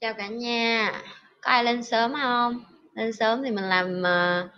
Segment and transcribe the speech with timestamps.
[0.00, 0.92] Chào cả nhà,
[1.40, 2.64] có ai lên sớm không?
[2.94, 4.50] Lên sớm thì mình làm ờ, uh,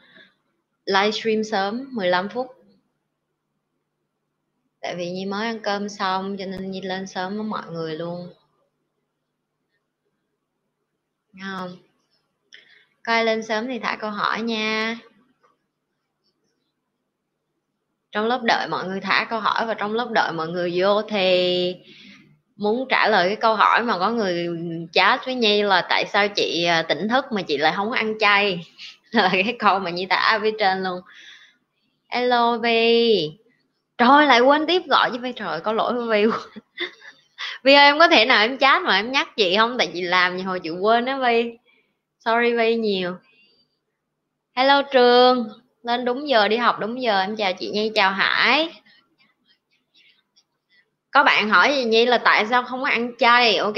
[0.87, 2.47] livestream sớm 15 phút.
[4.81, 7.97] Tại vì Nhi mới ăn cơm xong cho nên Nhi lên sớm với mọi người
[7.97, 8.33] luôn.
[11.33, 11.77] Nghe không?
[13.03, 14.99] Có ai lên sớm thì thả câu hỏi nha.
[18.13, 21.03] Trong lớp đợi mọi người thả câu hỏi và trong lớp đợi mọi người vô
[21.03, 21.77] thì
[22.63, 24.49] muốn trả lời cái câu hỏi mà có người
[24.93, 28.19] chat với nhi là tại sao chị à, tỉnh thức mà chị lại không ăn
[28.19, 28.67] chay?
[29.11, 31.01] Là cái câu mà nhi thả phía trên luôn.
[32.09, 33.31] Hello vi
[33.99, 36.31] trời, lại quên tiếp gọi với vi trời, có lỗi với vi
[37.65, 39.79] vi ơi, em có thể nào em chat mà em nhắc chị không?
[39.79, 41.57] Tại chị làm nhiều hồi chị quên đó vi
[42.25, 43.17] sorry vi nhiều.
[44.55, 45.49] Hello trường.
[45.83, 47.21] Lên đúng giờ, đi học đúng giờ.
[47.21, 48.82] Em chào chị nhi, chào hải
[51.13, 53.57] có bạn hỏi gì nhi là tại sao không có ăn chay?
[53.57, 53.77] Ok.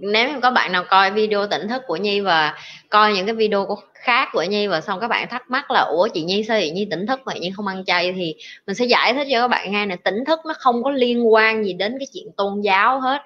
[0.00, 2.54] Nếu có bạn nào coi video tỉnh thức của nhi và
[2.88, 5.80] coi những cái video của khác của nhi và xong các bạn thắc mắc là,
[5.80, 8.12] ủa, chị nhi sao chị nhi tỉnh thức mà nhi không ăn chay?
[8.12, 8.34] thì
[8.66, 11.32] mình sẽ giải thích cho các bạn nghe này tỉnh thức nó không có liên
[11.32, 13.22] quan gì đến cái chuyện tôn giáo hết.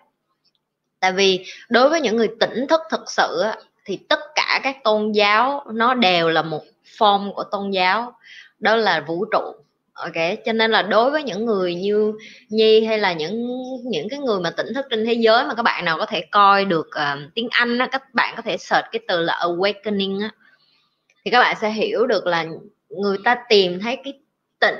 [1.00, 3.42] Tại vì đối với những người tỉnh thức thực sự
[3.84, 6.62] thì tất cả các tôn giáo nó đều là một
[6.98, 8.12] form của tôn giáo.
[8.58, 9.54] Đó là vũ trụ
[9.92, 12.12] ok cho nên là đối với những người như
[12.48, 13.48] nhi hay là những
[13.84, 16.20] những cái người mà tỉnh thức trên thế giới mà các bạn nào có thể
[16.30, 20.22] coi được uh, tiếng anh á, các bạn có thể search cái từ là awakening
[20.22, 20.30] á,
[21.24, 22.46] thì các bạn sẽ hiểu được là
[22.88, 24.14] người ta tìm thấy cái
[24.60, 24.78] tịnh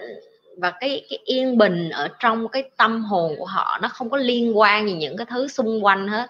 [0.61, 4.17] và cái cái yên bình ở trong cái tâm hồn của họ nó không có
[4.17, 6.27] liên quan gì những cái thứ xung quanh hết.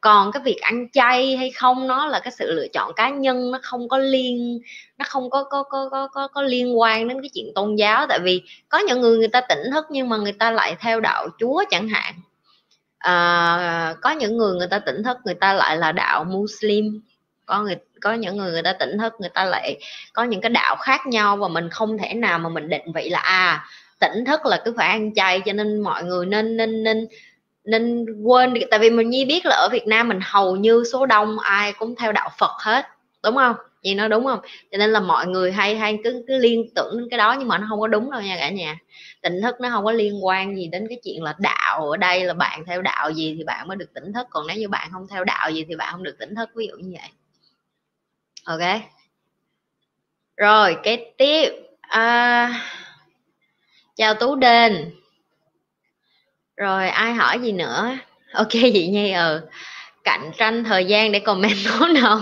[0.00, 3.50] Còn cái việc ăn chay hay không nó là cái sự lựa chọn cá nhân
[3.52, 4.60] nó không có liên
[4.98, 8.06] nó không có có có có có, có liên quan đến cái chuyện tôn giáo.
[8.08, 11.00] Tại vì có những người người ta tỉnh thức nhưng mà người ta lại theo
[11.00, 12.14] đạo chúa chẳng hạn.
[12.98, 17.00] À, có những người người ta tỉnh thức người ta lại là đạo muslim.
[17.46, 19.76] Có người có những người người ta tỉnh thức người ta lại
[20.12, 23.08] có những cái đạo khác nhau và mình không thể nào mà mình định vị
[23.08, 23.64] là à
[24.00, 27.06] tỉnh thức là cứ phải ăn chay cho nên mọi người nên nên nên
[27.64, 31.06] nên quên tại vì mình nhi biết là ở Việt Nam mình hầu như số
[31.06, 32.88] đông ai cũng theo đạo Phật hết
[33.22, 33.56] đúng không?
[33.84, 34.40] Vậy nó đúng không?
[34.72, 37.48] Cho nên là mọi người hay hay cứ cứ liên tưởng đến cái đó nhưng
[37.48, 38.78] mà nó không có đúng đâu nha cả nhà.
[39.22, 42.24] Tỉnh thức nó không có liên quan gì đến cái chuyện là đạo ở đây
[42.24, 44.26] là bạn theo đạo gì thì bạn mới được tỉnh thức.
[44.30, 46.66] Còn nếu như bạn không theo đạo gì thì bạn không được tỉnh thức ví
[46.66, 47.10] dụ như vậy.
[48.44, 48.80] Ok.
[50.36, 51.50] Rồi cái tiếp.
[51.80, 52.60] À,
[53.96, 54.90] chào tú đền.
[56.56, 57.98] Rồi ai hỏi gì nữa?
[58.32, 59.40] Ok chị nhi ừ
[60.04, 62.18] cạnh tranh thời gian để comment tốt đầu.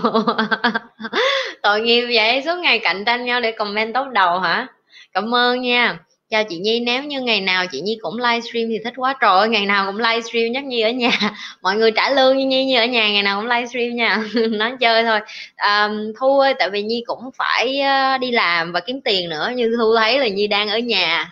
[1.63, 4.67] Tội nghiệp vậy suốt ngày cạnh tranh nhau để comment tốt đầu hả?
[5.13, 5.99] Cảm ơn nha.
[6.29, 9.15] Chào chị Nhi nếu như ngày nào chị Nhi cũng livestream thì thích quá.
[9.21, 11.11] Trời ơi ngày nào cũng livestream nhắc Nhi ở nhà.
[11.61, 14.23] Mọi người trả lương như Nhi như ở nhà ngày nào cũng livestream nha.
[14.49, 15.19] Nói chơi thôi.
[15.55, 15.89] À,
[16.19, 19.51] Thu ơi tại vì Nhi cũng phải ờ, đi làm và kiếm tiền nữa.
[19.55, 21.31] Như Thu thấy là Nhi đang ở nhà.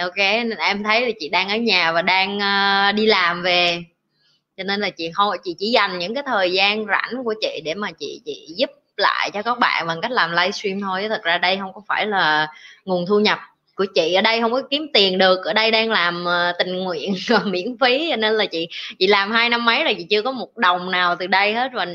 [0.00, 3.82] Ok nên em thấy là chị đang ở nhà và đang uh, đi làm về
[4.56, 7.60] cho nên là chị không chị chỉ dành những cái thời gian rảnh của chị
[7.64, 11.06] để mà chị chị giúp lại cho các bạn bằng cách làm livestream thôi.
[11.08, 12.48] Thật ra đây không có phải là
[12.84, 13.38] nguồn thu nhập
[13.74, 15.44] của chị ở đây không có kiếm tiền được.
[15.44, 17.14] Ở đây đang làm ờ, tình nguyện
[17.44, 18.08] miễn phí.
[18.10, 18.68] Cho nên là chị
[18.98, 21.70] chị làm hai năm mấy rồi chị chưa có một đồng nào từ đây hết.
[21.74, 21.86] Và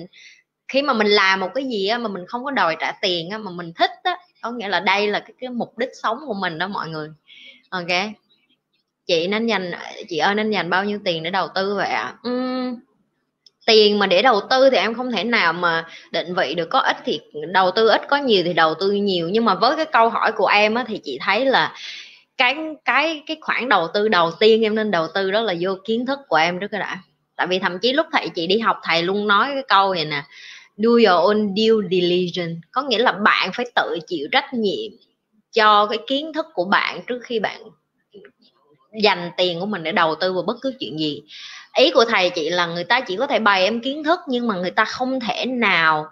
[0.67, 3.29] khi mà mình làm một cái gì á, mà mình không có đòi trả tiền
[3.29, 6.17] á, mà mình thích á có nghĩa là đây là cái, cái mục đích sống
[6.27, 7.09] của mình đó mọi người.
[7.69, 7.87] Ok
[9.07, 9.71] chị nên dành
[10.09, 12.15] chị ơi nên dành bao nhiêu tiền để đầu tư vậy ạ?
[12.23, 12.29] À?
[12.29, 12.75] uhm,
[13.65, 16.79] tiền mà để đầu tư thì em không thể nào mà định vị được có
[16.79, 17.19] ít thì
[17.53, 19.29] đầu tư ít có nhiều thì đầu tư nhiều.
[19.29, 21.73] Nhưng mà với cái câu hỏi của em á, thì chị thấy là
[22.37, 25.71] cái cái cái khoản đầu tư đầu tiên em nên đầu tư đó là vô
[25.85, 26.99] kiến thức của em trước cái đã.
[27.35, 30.05] Tại vì thậm chí lúc thầy chị đi học thầy luôn nói cái câu này
[30.05, 30.23] nè
[30.77, 32.59] do your own due diligence.
[32.71, 34.91] Có nghĩa là bạn phải tự chịu trách nhiệm
[35.51, 37.61] cho cái kiến thức của bạn trước khi bạn
[39.03, 41.21] dành tiền của mình để đầu tư vào bất cứ chuyện gì.
[41.77, 44.47] Ý của thầy chị là người ta chỉ có thể bày em kiến thức nhưng
[44.47, 46.05] mà người ta không thể nào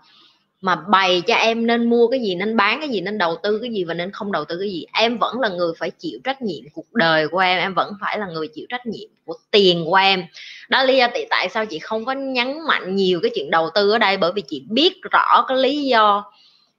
[0.62, 3.60] mà bày cho em nên mua cái gì, nên bán cái gì, nên đầu tư
[3.62, 4.86] cái gì và nên không đầu tư cái gì.
[4.94, 8.20] Em vẫn là người phải chịu trách nhiệm cuộc đời của em em vẫn phải
[8.20, 10.26] là người chịu trách nhiệm của tiền của em.
[10.70, 13.92] Đó lý do tại sao chị không có nhấn mạnh nhiều cái chuyện đầu tư
[13.92, 14.18] ở đây?
[14.18, 16.32] Bởi vì chị biết rõ cái lý do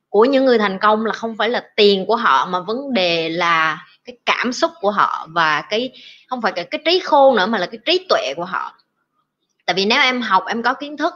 [0.09, 3.29] của những người thành công là không phải là tiền của họ, mà vấn đề
[3.29, 5.91] là cái cảm xúc của họ và cái
[6.27, 8.75] không phải cái, cái trí khôn nữa mà là cái trí tuệ của họ.
[9.67, 11.15] Tại vì nếu em học em có kiến thức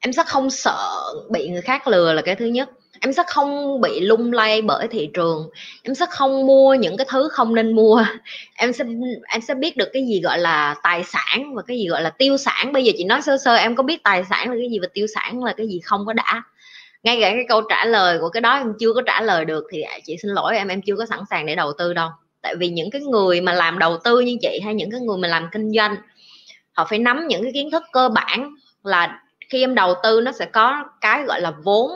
[0.00, 2.70] em sẽ không sợ bị người khác lừa là cái thứ nhất.
[3.00, 5.50] Em sẽ không bị lung lay bởi thị trường.
[5.82, 8.04] Em sẽ không mua những cái thứ không nên mua.
[8.54, 8.84] Em sẽ
[9.28, 12.10] em sẽ biết được cái gì gọi là tài sản và cái gì gọi là
[12.10, 12.72] tiêu sản.
[12.72, 14.88] Bây giờ chị nói sơ sơ em có biết tài sản là cái gì và
[14.94, 16.42] tiêu sản là cái gì không có đã
[17.02, 19.64] ngay cả cái câu trả lời của cái đó em chưa có trả lời được
[19.72, 22.08] thì chị xin lỗi em em chưa có sẵn sàng để đầu tư đâu.
[22.42, 25.18] Tại vì những cái người mà làm đầu tư như chị hay những cái người
[25.18, 25.96] mà làm kinh doanh,
[26.72, 28.54] họ phải nắm những cái kiến thức cơ bản
[28.84, 31.90] là khi em đầu tư nó sẽ có cái gọi là vốn,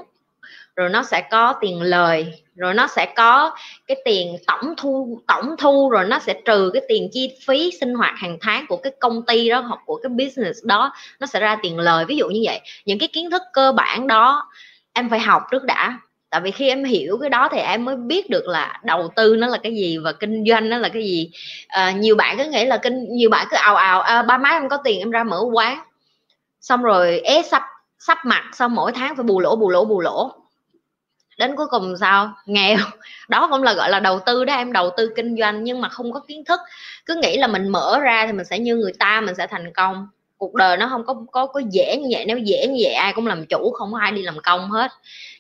[0.76, 3.56] rồi nó sẽ có tiền lời, rồi nó sẽ có
[3.87, 7.94] cái tiền tổng thu tổng thu, rồi nó sẽ trừ cái tiền chi phí sinh
[7.94, 11.40] hoạt hàng tháng của cái công ty đó hoặc của cái business đó, nó sẽ
[11.40, 12.04] ra tiền lời.
[12.04, 14.49] Ví dụ như vậy, những cái kiến thức cơ bản đó
[14.93, 15.99] em phải học trước đã.
[16.31, 19.37] Tại vì khi em hiểu cái đó thì em mới biết được là đầu tư
[19.37, 21.31] nó là cái gì và kinh doanh nó là cái gì.
[21.69, 24.50] À, nhiều bạn cứ nghĩ là kinh nhiều bạn cứ ào ào à, ba má
[24.50, 25.79] em có tiền em ra mở quán.
[26.61, 27.62] Xong rồi é sắp
[27.99, 30.31] sắp mặt xong mỗi tháng phải bù lỗ bù lỗ bù lỗ.
[31.38, 32.33] Đến cuối cùng sao?
[32.47, 32.79] Nghèo.
[33.29, 35.88] Đó cũng là gọi là đầu tư đó em đầu tư kinh doanh nhưng mà
[35.88, 36.61] không có kiến thức.
[37.06, 39.73] Cứ nghĩ là mình mở ra thì mình sẽ như người ta mình sẽ thành
[39.73, 40.09] công
[40.43, 42.25] cuộc đời nó không có có có dễ như vậy.
[42.25, 44.91] Nếu dễ như vậy, ai cũng làm chủ, không có ai đi làm công hết.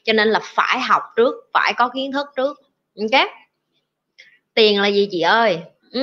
[0.04, 2.60] Cho nên là phải học trước, phải có kiến thức trước.
[3.00, 3.28] Ok?
[4.54, 5.58] Tiền là gì chị ơi?
[5.92, 6.00] Ừ.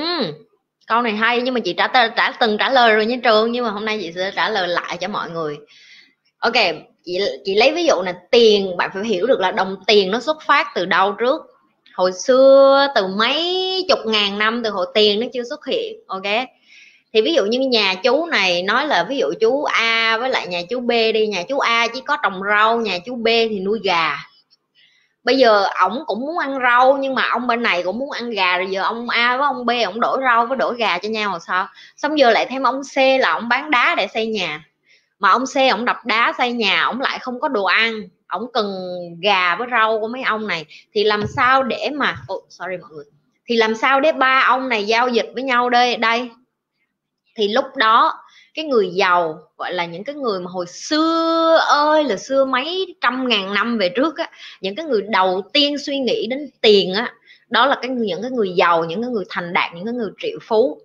[0.87, 3.65] câu này hay nhưng mà chị trả trả từng trả lời rồi nha trường, nhưng
[3.65, 5.57] mà hôm nay chị sẽ trả lời lại cho mọi người.
[6.37, 6.55] Ok,
[7.03, 10.19] chị chị lấy ví dụ là tiền, bạn phải hiểu được là đồng tiền nó
[10.19, 11.41] xuất phát từ đâu trước.
[11.93, 16.49] Hồi xưa, từ mấy chục ngàn năm từ hồi tiền nó chưa xuất hiện, ok?
[17.13, 20.47] Thì ví dụ như nhà chú này nói là ví dụ chú A với lại
[20.47, 23.59] nhà chú B đi nhà chú A chỉ có trồng rau nhà chú B thì
[23.59, 24.17] nuôi gà.
[25.23, 28.29] Bây giờ ổng cũng muốn ăn rau nhưng mà ông bên này cũng muốn ăn
[28.29, 31.09] gà rồi giờ ông A với ông B ông đổi rau với đổi gà cho
[31.09, 31.67] nhau rồi sao?
[31.97, 34.65] Xong giờ lại thêm ông C là ông bán đá để xây nhà.
[35.19, 38.01] Mà ông C ông đập đá xây nhà ông lại không có đồ ăn.
[38.27, 38.65] Ông cần
[39.21, 40.65] gà với rau của mấy ông này.
[40.93, 43.05] Thì làm sao để mà oh, sorry mọi người.
[43.45, 45.97] Thì làm sao để ba ông này giao dịch với nhau đây?
[45.97, 46.29] Đây
[47.39, 48.13] thì lúc đó,
[48.53, 52.95] cái người giàu, gọi là những cái người mà hồi xưa ơi, là xưa mấy
[53.01, 54.29] trăm ngàn năm về trước á,
[54.61, 57.13] những cái người đầu tiên suy nghĩ đến tiền á,
[57.49, 60.09] đó là cái những cái người giàu, những cái người thành đạt, những cái người
[60.17, 60.81] triệu phú.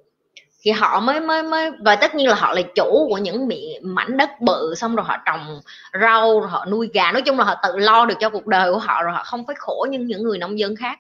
[0.63, 3.49] Thì họ mới mới mới, và tất nhiên là họ là chủ của những
[3.83, 5.61] mảnh đất bự, xong rồi họ trồng
[6.01, 7.13] rau, rồi họ nuôi gà.
[7.13, 9.47] Nói chung là họ tự lo được cho cuộc đời của họ, rồi họ không
[9.47, 10.99] phải khổ như những người nông dân khác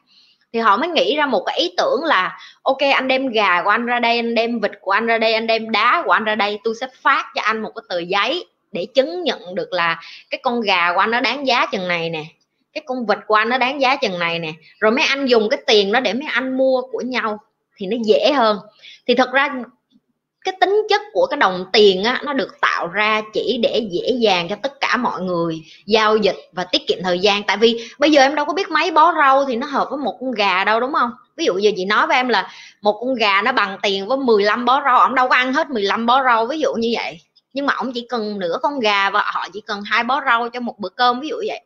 [0.54, 3.70] thì họ mới nghĩ ra một cái ý tưởng là, ok, anh đem gà của
[3.70, 6.24] anh ra đây, anh đem vịt của anh ra đây, anh đem đá của anh
[6.24, 9.72] ra đây, tôi sẽ phát cho anh một cái tờ giấy để chứng nhận được
[9.72, 12.24] là cái con gà của anh nó đáng giá chừng này nè,
[12.72, 14.52] cái con vịt của anh nó đáng giá chừng này nè.
[14.80, 17.38] Rồi mấy anh dùng cái tiền đó để mấy anh mua của nhau
[17.76, 18.58] thì nó dễ hơn.
[19.06, 19.54] Thì thật ra
[20.44, 24.10] cái tính chất của cái đồng tiền á, nó được tạo ra chỉ để dễ
[24.18, 27.42] dàng cho tất cả mọi người giao dịch và tiết kiệm thời gian.
[27.42, 29.98] Tại vì bây giờ em đâu có biết mấy bó rau thì nó hợp với
[29.98, 31.10] một con gà đâu, đúng không?
[31.36, 32.50] Ví dụ giờ chị nói với em là
[32.82, 35.70] một con gà nó bằng tiền với 15 bó rau, ông đâu có ăn hết
[35.70, 37.20] 15 bó rau, ví dụ như vậy.
[37.52, 40.48] Nhưng mà ông chỉ cần nửa con gà và họ chỉ cần hai bó rau
[40.48, 41.60] cho một bữa cơm, ví dụ vậy.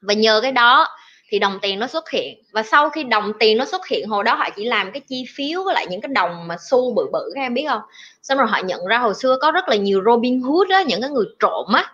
[0.00, 0.88] Và nhờ cái đó
[1.28, 2.42] thì đồng tiền nó xuất hiện.
[2.52, 5.24] Và sau khi đồng tiền nó xuất hiện, hồi đó họ chỉ làm cái chi
[5.34, 7.82] phiếu với lại những cái đồng mà xu bự bự, các em biết không?
[8.22, 11.00] Xong rồi họ nhận ra hồi xưa có rất là nhiều Robin Hood á, những
[11.00, 11.90] cái người trộm á.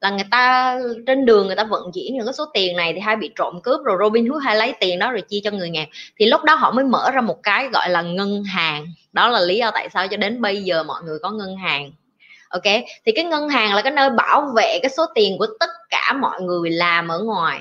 [0.00, 3.00] Là người ta, trên đường người ta vận chuyển những cái số tiền này thì
[3.00, 5.70] hay bị trộm cướp, rồi Robin Hood hay lấy tiền đó rồi chia cho người
[5.70, 5.86] nghèo.
[6.18, 8.86] Thì lúc đó họ mới mở ra một cái gọi là ngân hàng.
[9.12, 11.92] Đó là lý do tại sao cho đến bây giờ mọi người có ngân hàng.
[12.48, 12.64] Ok?
[13.06, 16.12] Thì cái ngân hàng là cái nơi bảo vệ cái số tiền của tất cả
[16.20, 17.60] mọi người làm ở ngoài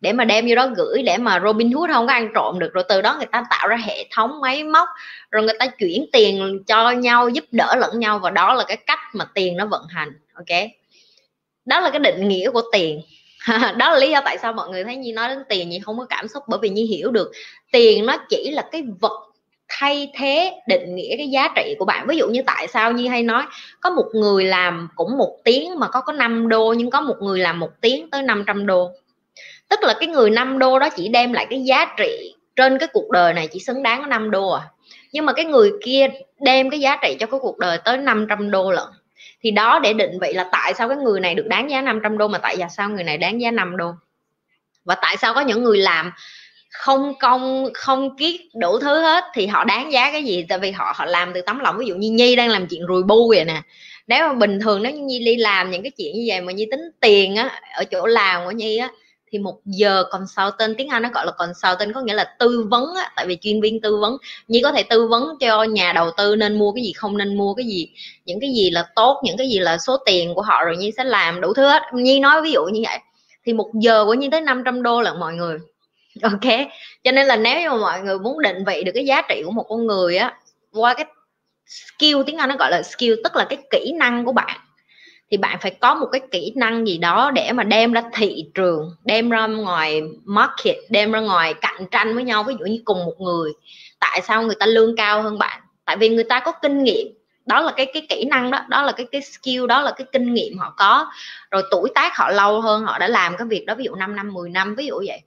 [0.00, 2.72] để mà đem vô đó gửi, để mà Robin Hood không có ăn trộm được.
[2.72, 4.88] Rồi từ đó người ta tạo ra hệ thống máy móc,
[5.30, 8.18] rồi người ta chuyển tiền cho nhau, giúp đỡ lẫn nhau.
[8.18, 10.60] Và đó là cái cách mà tiền nó vận hành, ok?
[11.64, 13.00] Đó là cái định nghĩa của tiền.
[13.76, 15.98] Đó là lý do tại sao mọi người thấy Nhi nói đến tiền, Nhi không
[15.98, 16.42] có cảm xúc.
[16.48, 17.32] Bởi vì Nhi hiểu được,
[17.72, 19.30] tiền nó chỉ là cái vật
[19.68, 22.06] thay thế, định nghĩa cái giá trị của bạn.
[22.06, 23.42] Ví dụ như tại sao Nhi hay nói,
[23.80, 27.16] có một người làm cũng một tiếng mà có có 5 đô, nhưng có một
[27.20, 28.90] người làm một tiếng tới 500 đô
[29.70, 32.88] tức là cái người 5 đô đó chỉ đem lại cái giá trị trên cái
[32.92, 34.62] cuộc đời này chỉ xứng đáng có 5 đô à.
[35.12, 36.06] Nhưng mà cái người kia
[36.40, 38.88] đem cái giá trị cho cái cuộc đời tới 500 đô lận.
[39.42, 42.18] Thì đó để định vị là tại sao cái người này được đáng giá 500
[42.18, 43.92] đô mà tại sao người này đáng giá 5 đô.
[44.84, 46.12] Và tại sao có những người làm
[46.70, 50.46] không công, không kiết đủ thứ hết thì họ đáng giá cái gì?
[50.48, 51.78] Tại vì họ họ làm từ tấm lòng.
[51.78, 53.62] Ví dụ như nhi đang làm chuyện rùi bu vậy nè.
[54.06, 56.52] Nếu mà bình thường nếu như nhi đi làm những cái chuyện như vậy mà
[56.52, 58.88] nhi tính tiền á, ở chỗ làm của nhi á
[59.32, 62.94] thì một giờ consultant tiếng Anh nó gọi là consultant có nghĩa là tư vấn
[62.94, 64.16] á, tại vì chuyên viên tư vấn.
[64.48, 67.36] Nhi có thể tư vấn cho nhà đầu tư nên mua cái gì không nên
[67.36, 67.88] mua cái gì.
[68.24, 70.92] Những cái gì là tốt những cái gì là số tiền của họ rồi Nhi
[70.96, 71.82] sẽ làm đủ thứ hết.
[71.94, 72.98] Nhi nói ví dụ như vậy
[73.46, 75.58] thì một giờ của như tới 500 đô là mọi người.
[76.22, 76.68] Ok?
[77.04, 79.42] Cho nên là nếu như mà mọi người muốn định vị được cái giá trị
[79.44, 80.34] của một con người á
[80.72, 81.06] qua cái
[81.66, 84.60] skill tiếng anh nó gọi là skill tức là cái kỹ năng của bạn
[85.30, 88.44] thì bạn phải có một cái kỹ năng gì đó để mà đem ra thị
[88.54, 92.42] trường, đem ra ngoài market, đem ra ngoài cạnh tranh với nhau.
[92.42, 93.52] Ví dụ như cùng một người,
[94.00, 95.60] tại sao người ta lương cao hơn bạn?
[95.84, 97.06] Tại vì người ta có kinh nghiệm.
[97.46, 100.06] Đó là cái cái kỹ năng đó đó là cái cái skill, đó là cái
[100.12, 101.06] kinh nghiệm họ có.
[101.50, 104.16] Rồi tuổi tác họ lâu hơn, họ đã làm cái việc đó ví dụ 5
[104.16, 105.20] năm 10 năm, ví dụ vậy.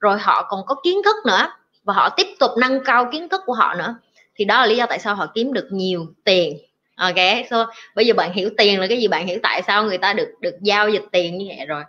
[0.00, 1.52] Rồi họ còn có kiến thức nữa,
[1.84, 3.94] và họ tiếp tục nâng cao kiến thức của họ nữa.
[4.34, 6.58] Thì đó là lý do tại sao họ kiếm được nhiều tiền
[7.00, 9.98] ok so bây giờ bạn hiểu tiền là cái gì bạn hiểu tại sao người
[9.98, 11.82] ta được được giao dịch tiền như vậy rồi.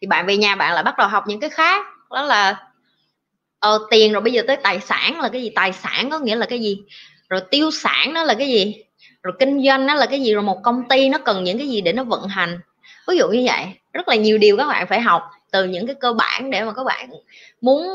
[0.00, 2.56] Thì bạn về nhà bạn lại bắt đầu học những cái khác đó là
[3.58, 5.50] ờ, tiền rồi bây giờ tới tài sản là cái gì?
[5.54, 6.78] Tài sản có nghĩa là cái gì?
[7.28, 8.74] Rồi tiêu sản nó là cái gì?
[9.22, 10.34] Rồi kinh doanh nó là cái gì?
[10.34, 12.60] Rồi một công ty nó cần những cái gì để nó vận hành?
[13.08, 15.96] Ví dụ như vậy rất là nhiều điều các bạn phải học từ những cái
[16.00, 17.10] cơ bản để mà các bạn
[17.60, 17.86] muốn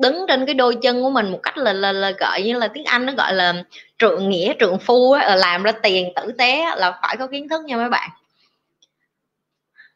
[0.00, 2.68] đứng trên cái đôi chân của mình một cách là là, là gọi như là
[2.68, 3.54] tiếng anh nó gọi là
[3.98, 7.48] trượng nghĩa trượng phu á, ờ, làm ra tiền tử tế là phải có kiến
[7.48, 8.10] thức nha mấy bạn.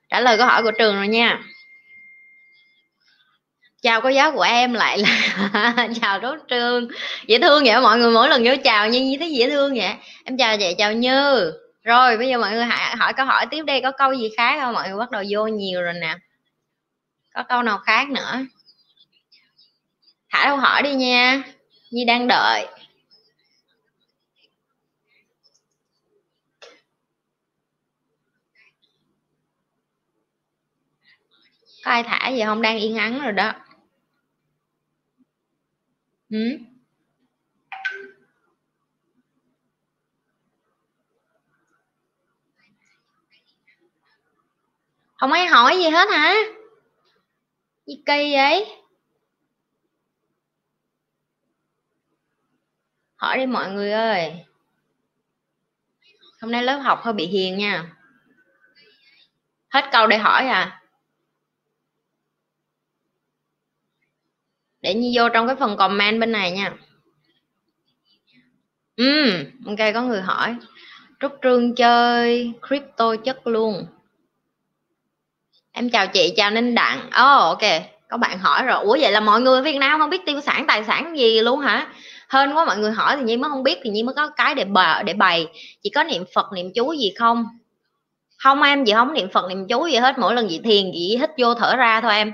[0.08, 1.40] Trả lời câu hỏi của trường rồi nha.
[3.82, 6.88] Chào cô giáo của em lại là chào đốt trường
[7.26, 9.90] dễ thương vậy mọi người mỗi lần vô chào như như thấy dễ thương vậy
[10.24, 11.52] em chào chị chào như.
[11.84, 14.58] Rồi bây giờ mọi người hỏi, hỏi câu hỏi tiếp đây có câu gì khác
[14.60, 14.74] không?
[14.74, 16.14] Mọi người bắt đầu vô nhiều rồi nè.
[17.34, 18.38] Có câu nào khác nữa?
[20.34, 21.42] Thả câu hỏi đi nha.
[21.90, 22.66] Nhi đang đợi.
[31.84, 32.62] Có ai thả gì không?
[32.62, 33.52] Đang yên ắng rồi đó.
[36.30, 36.58] Ừ?
[45.16, 46.34] không ai hỏi gì hết hả?
[47.86, 48.83] Gì kỳ vậy?
[53.24, 54.32] Hỏi đi mọi người ơi.
[56.40, 57.84] Hôm nay lớp học hơi bị hiền nha.
[59.68, 60.80] Hết câu để hỏi à?
[64.80, 66.72] Để như vô trong cái phần comment bên này nha.
[68.96, 70.56] Ừ ok, có người hỏi.
[71.20, 73.86] Trúc trương chơi crypto chất luôn.
[75.72, 77.06] Em chào chị, chào ninh đặng.
[77.06, 78.84] Oh ok, có bạn hỏi rồi.
[78.84, 81.40] Ủa, vậy là mọi người ở việt nam không biết tiêu sản, tài sản gì
[81.40, 81.94] luôn hả?
[82.28, 84.54] Hơn quá, mọi người hỏi thì nhi mới không biết thì nhi mới có cái
[84.54, 85.46] để bờ, để bày.
[85.82, 87.44] Chỉ có niệm phật, niệm chú gì không?
[88.36, 90.18] Không em gì không niệm phật, niệm chú gì hết.
[90.18, 92.32] Mỗi lần gì thiền gì hít vô thở ra thôi em.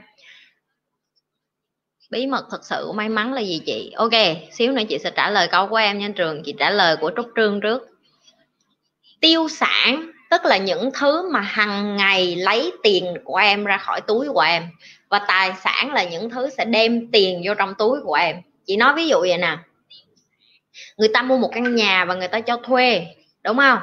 [2.11, 3.93] Bí mật thật sự, may mắn là gì chị?
[3.97, 4.13] Ok,
[4.53, 7.11] xíu nữa chị sẽ trả lời câu của em nha, trường chị trả lời của
[7.17, 7.83] trúc trương trước.
[9.21, 14.01] Tiêu sản, tức là những thứ mà hàng ngày lấy tiền của em ra khỏi
[14.01, 14.63] túi của em.
[15.09, 18.37] Và tài sản là những thứ sẽ đem tiền vô trong túi của em.
[18.67, 19.57] Chị nói ví dụ vậy nè
[20.97, 23.07] người ta mua một căn nhà và người ta cho thuê
[23.45, 23.79] đúng không?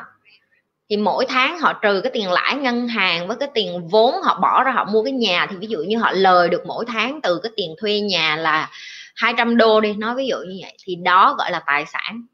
[0.90, 4.40] Thì mỗi tháng họ trừ cái tiền lãi ngân hàng với cái tiền vốn họ
[4.42, 5.48] bỏ ra họ mua cái nhà.
[5.50, 8.70] Thì ví dụ như họ lời được mỗi tháng từ cái tiền thuê nhà là
[9.16, 12.26] 200 đô đi nói ví dụ như vậy thì đó gọi là tài sản.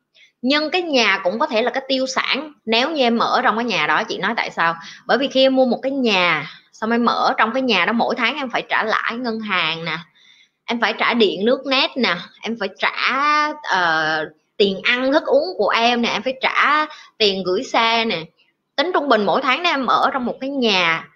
[0.41, 3.55] Nhưng cái nhà cũng có thể là cái tiêu sản nếu như em mở trong
[3.55, 4.75] cái nhà đó chị nói tại sao?
[5.05, 7.93] Bởi vì khi em mua một cái nhà xong em mở trong cái nhà đó
[7.93, 9.97] mỗi tháng em phải trả lãi ngân hàng nè
[10.65, 15.47] em phải trả điện nước nét nè em phải trả uh, tiền ăn thức uống
[15.57, 16.85] của em nè, em phải trả
[17.17, 18.23] tiền gửi xe nè.
[18.75, 21.07] Tính trung bình mỗi tháng em ở trong một cái nhà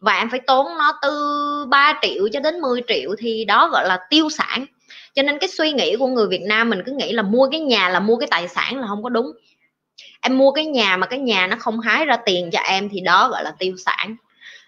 [0.00, 3.88] và em phải tốn nó từ 3 triệu cho đến 10 triệu thì đó gọi
[3.88, 4.66] là tiêu sản.
[5.14, 7.60] Cho nên cái suy nghĩ của người Việt Nam mình cứ nghĩ là mua cái
[7.60, 9.32] nhà là mua cái tài sản là không có đúng.
[10.20, 13.00] Em mua cái nhà mà cái nhà nó không hái ra tiền cho em thì
[13.00, 14.16] đó gọi là tiêu sản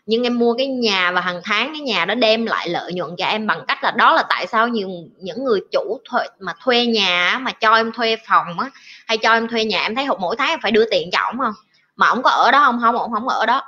[0.06, 3.10] nhưng em mua cái nhà và hàng tháng cái nhà đó đem lại lợi nhuận
[3.18, 6.54] cho em bằng cách là đó là tại sao nhiều, những người chủ thuê, mà
[6.64, 8.70] thuê nhà mà cho em thuê phòng á,
[9.06, 11.38] hay cho em thuê nhà, em thấy mỗi tháng em phải đưa tiền cho ổng
[11.38, 11.54] không?
[11.96, 12.80] Mà ổng có ở đó không?
[12.82, 13.62] Không, ổng không ở đó.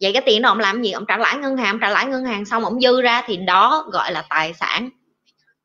[0.00, 0.92] Vậy cái tiền đó ông làm gì?
[0.92, 3.84] Ông trả lãi ngân hàng trả lãi ngân hàng xong ông dư ra thì đó
[3.92, 4.90] gọi là tài sản.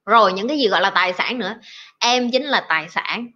[0.06, 1.56] Rồi những cái gì gọi là tài sản nữa?
[2.00, 3.28] Em chính là tài sản.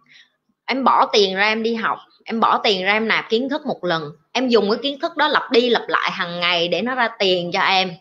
[0.66, 3.66] Em bỏ tiền ra em đi học em bỏ tiền ra em nạp kiến thức
[3.66, 4.12] một lần.
[4.32, 7.08] Em dùng cái kiến thức đó lặp đi lặp lại hàng ngày để nó ra
[7.18, 7.92] tiền cho em.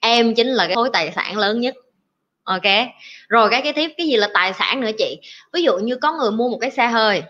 [0.00, 1.74] Em chính là cái khối tài sản lớn nhất.
[2.44, 2.62] Ok?
[3.28, 5.18] Rồi cái cái tiếp, cái gì là tài sản nữa chị?
[5.52, 7.22] Ví dụ như có người mua một cái xe hơi,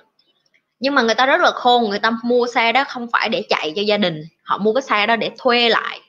[0.81, 3.43] nhưng mà người ta rất là khôn, người ta mua xe đó không phải để
[3.49, 4.25] chạy cho gia đình.
[4.43, 6.01] Họ mua cái xe đó để thuê lại.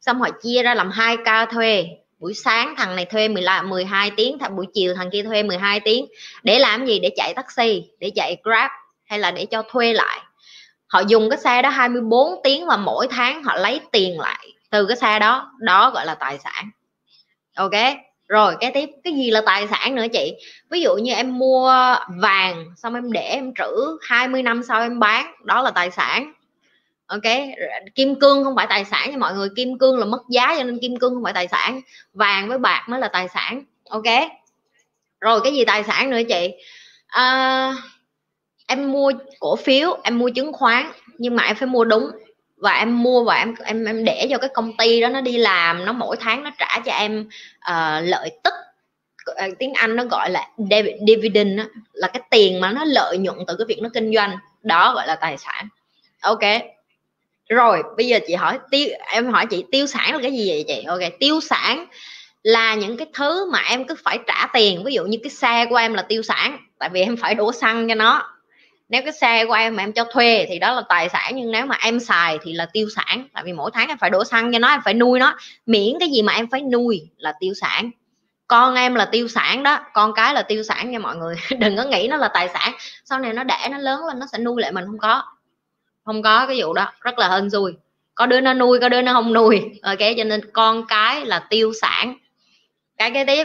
[0.00, 1.86] Xong họ chia ra làm hai ca thuê.
[2.18, 5.80] Buổi sáng thằng này thuê 15 12 tiếng, thằng buổi chiều thằng kia thuê 12
[5.80, 6.06] tiếng.
[6.42, 6.98] Để làm gì?
[6.98, 8.70] Để chạy taxi, để chạy grab
[9.04, 10.20] hay là để cho thuê lại.
[10.86, 14.86] Họ dùng cái xe đó 24 tiếng và mỗi tháng họ lấy tiền lại từ
[14.86, 15.50] cái xe đó.
[15.58, 16.70] Đó gọi là tài sản.
[17.56, 17.72] Ok
[18.28, 20.34] rồi cái tiếp cái gì là tài sản nữa chị?
[20.70, 25.00] Ví dụ như em mua vàng xong em để em trữ 20 năm sau em
[25.00, 26.32] bán đó là tài sản.
[27.06, 27.22] Ok
[27.94, 30.64] kim cương không phải tài sản nha mọi người kim cương là mất giá cho
[30.64, 31.80] nên kim cương không phải tài sản.
[32.12, 33.62] Vàng với bạc mới là tài sản.
[33.88, 34.30] Ok
[35.20, 36.50] rồi cái gì tài sản nữa chị?
[37.06, 37.72] À,
[38.66, 42.10] em mua cổ phiếu em mua chứng khoán nhưng mà em phải mua đúng.
[42.56, 45.36] Và em mua và em em em để cho cái công ty đó nó đi
[45.36, 47.20] làm nó mỗi tháng nó trả cho em
[47.70, 48.54] uh, lợi tức.
[49.24, 50.48] Ờ, tiếng Anh nó gọi là
[51.06, 54.36] dividend đó, là cái tiền mà nó lợi nhuận từ cái việc nó kinh doanh.
[54.62, 55.68] Đó gọi là tài sản.
[56.22, 56.40] Ok.
[57.48, 60.64] Rồi bây giờ chị hỏi tiêu em hỏi chị tiêu sản là cái gì vậy
[60.68, 60.84] chị?
[60.86, 61.86] Ok tiêu sản
[62.42, 64.84] là những cái thứ mà em cứ phải trả tiền.
[64.84, 67.52] Ví dụ như cái xe của em là tiêu sản tại vì em phải đổ
[67.52, 68.33] xăng cho nó
[68.88, 71.50] nếu cái xe của em mà em cho thuê thì đó là tài sản, nhưng
[71.50, 73.28] nếu mà em xài thì là tiêu sản.
[73.32, 75.36] Tại vì mỗi tháng em phải đổ xăng cho nó, em phải nuôi nó.
[75.66, 77.90] Miễn cái gì mà em phải nuôi là tiêu sản.
[78.46, 81.36] Con em là tiêu sản đó, con cái là tiêu sản nha mọi người.
[81.58, 82.72] Đừng có nghĩ nó là tài sản.
[83.04, 84.84] Sau này nó đẻ, nó lớn lên, nó sẽ nuôi lại mình.
[84.86, 85.22] Không có.
[86.04, 86.92] Không có cái vụ đó.
[87.00, 87.72] Rất là hên xui.
[88.14, 89.62] Có đứa nó nuôi, có đứa nó không nuôi.
[89.82, 92.16] Ok, cho nên con cái là tiêu sản.
[92.98, 93.44] Cái kế tiếp.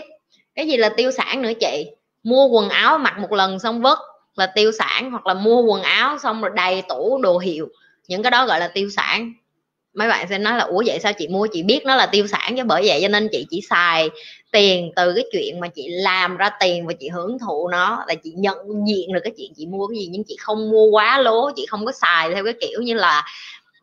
[0.56, 1.92] Cái gì là tiêu sản nữa chị?
[2.24, 4.00] Mua quần áo mặc một lần xong vứt
[4.40, 7.68] là tiêu sản hoặc là mua quần áo xong rồi đầy tủ đồ hiệu.
[8.08, 9.34] Những cái đó gọi là tiêu sản.
[9.94, 11.48] Mấy bạn sẽ nói là ủa vậy sao chị mua?
[11.54, 14.10] Chị biết nó là tiêu sản chứ bởi vậy cho nên chị chỉ xài
[14.52, 18.16] tiền từ cái chuyện mà chị làm ra tiền và chị hưởng thụ nó là
[18.16, 20.08] chị nhận diện được cái chuyện chị mua cái gì.
[20.12, 23.24] Nhưng chị không mua quá lố chị không có xài theo cái kiểu như là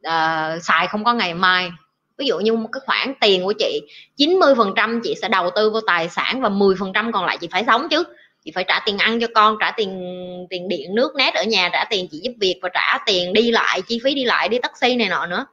[0.07, 1.71] uh, xài không có ngày mai.
[2.19, 3.81] Ví dụ như một cái khoản tiền của chị
[4.17, 7.25] 90 phần trăm chị sẽ đầu tư vào tài sản và 10 phần trăm còn
[7.25, 8.05] lại chị phải sống chứ
[8.47, 9.91] chị phải trả tiền ăn cho con, trả tiền
[10.51, 13.51] tiền điện, nước, nét ở nhà, trả tiền chị giúp việc và trả tiền đi
[13.51, 15.47] lại, chi phí đi lại, đi taxi này nọ nữa.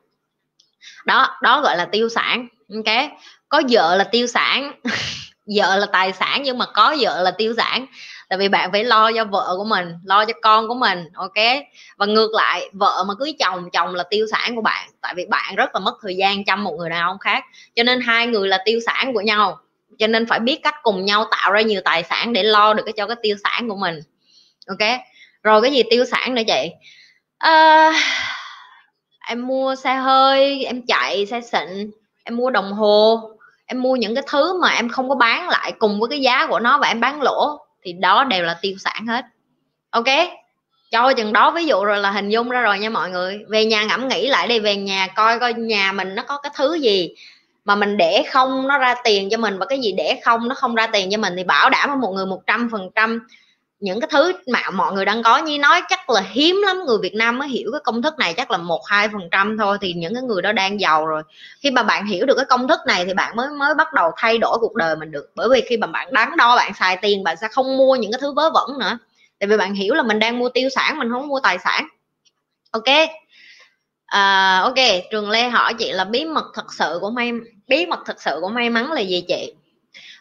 [1.05, 3.09] Đó đó gọi là tiêu sản, ok?
[3.49, 4.73] Có vợ là tiêu sản,
[5.57, 7.85] vợ là tài sản nhưng mà có vợ là tiêu sản.
[8.29, 11.63] Tại vì bạn phải lo cho vợ của mình, lo cho con của mình, ok?
[11.97, 14.89] Và ngược lại, vợ mà cưới chồng chồng là tiêu sản của bạn.
[15.01, 17.43] Tại vì bạn rất là mất thời gian chăm một người đàn ông khác.
[17.75, 19.59] Cho nên hai người là tiêu sản của nhau
[19.99, 22.83] cho nên phải biết cách cùng nhau tạo ra nhiều tài sản để lo được
[22.85, 23.99] cái cho cái tiêu sản của mình.
[24.67, 24.89] Ok?
[25.43, 26.69] Rồi cái gì tiêu sản nữa chị?
[27.37, 27.91] À,
[29.27, 31.91] em mua xe hơi em chạy xe xịn
[32.23, 33.19] em mua đồng hồ
[33.65, 36.47] em mua những cái thứ mà em không có bán lại cùng với cái giá
[36.47, 39.25] của nó và em bán lỗ thì đó đều là tiêu sản hết.
[39.89, 40.07] Ok?
[40.91, 43.39] Cho chừng đó ví dụ rồi là hình dung ra rồi nha mọi người.
[43.49, 46.51] Về nhà ngẫm nghĩ lại đi về nhà coi coi nhà mình nó có cái
[46.55, 47.15] thứ gì
[47.65, 50.55] mà mình để không nó ra tiền cho mình và cái gì để không nó
[50.55, 53.27] không ra tiền cho mình thì bảo đảm với một người một trăm phần trăm.
[53.79, 56.97] Những cái thứ mà mọi người đang có như nói chắc là hiếm lắm người
[57.01, 59.77] Việt Nam mới hiểu cái công thức này chắc là một hai phần trăm thôi
[59.81, 61.23] thì những cái người đó đang giàu rồi.
[61.61, 64.11] Khi mà bạn hiểu được cái công thức này thì bạn mới mới bắt đầu
[64.17, 65.31] thay đổi cuộc đời mình được.
[65.35, 68.11] Bởi vì khi mà bạn đắn đo bạn xài tiền bạn sẽ không mua những
[68.11, 68.97] cái thứ vớ vẩn nữa.
[69.39, 71.87] Tại vì bạn hiểu là mình đang mua tiêu sản mình không mua tài sản.
[72.71, 73.09] Ok.
[74.05, 74.75] À, ok
[75.11, 78.37] trường lê hỏi chị là bí mật thật sự của em bí mật thật sự
[78.41, 79.53] của may mắn là gì chị?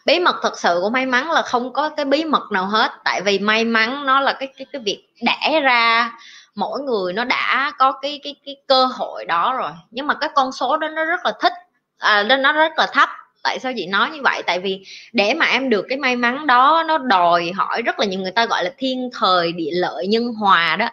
[0.07, 2.91] Bí mật thật sự của may mắn là không có cái bí mật nào hết
[3.05, 6.13] tại vì may mắn nó là cái cái cái việc đẻ ra
[6.55, 9.71] mỗi người nó đã có cái cái cái cơ hội đó rồi.
[9.91, 11.53] Nhưng mà cái con số đó nó rất là thích
[11.99, 13.09] à, nó rất là thấp.
[13.43, 14.43] Tại sao chị nói như vậy?
[14.47, 18.07] Tại vì để mà em được cái may mắn đó nó đòi hỏi rất là
[18.07, 20.89] nhiều người ta gọi là thiên thời địa lợi nhân hòa đó.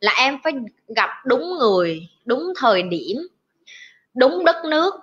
[0.00, 0.52] Là em phải
[0.96, 3.16] gặp đúng người đúng thời điểm
[4.14, 4.94] đúng đất nước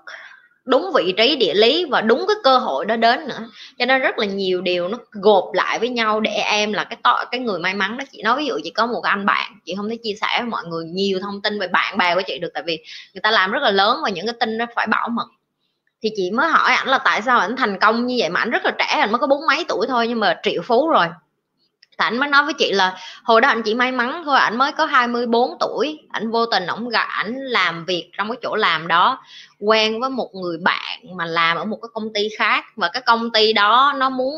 [0.65, 3.50] đúng vị trí địa lý và đúng cái cơ hội đó đến nữa.
[3.80, 6.97] Cho nên rất là nhiều điều nó gộp lại với nhau để em là cái
[7.04, 8.04] to, cái người may mắn đó.
[8.12, 10.50] Chị nói ví dụ chị có một anh bạn, chị không thể chia sẻ với
[10.50, 12.78] mọi người nhiều thông tin về bạn bè của chị được, tại vì
[13.13, 15.28] người ta làm rất là lớn và những cái tin nó phải bảo mật.
[16.04, 18.50] Thì chị mới hỏi ảnh là tại sao ảnh thành công như vậy mà ảnh
[18.50, 21.08] rất là trẻ, ảnh mới có bốn mấy tuổi thôi nhưng mà triệu phú rồi
[21.91, 24.58] thì anh mới nói với chị là hồi đó anh chỉ may mắn thôi anh
[24.58, 25.99] mới có 24 tuổi.
[26.10, 29.23] Anh vô tình ổng gặp ảnh làm việc trong cái chỗ làm đó
[29.60, 32.65] quen với một người bạn mà làm ở một cái công ty khác.
[32.75, 34.36] Và cái công ty đó nó muốn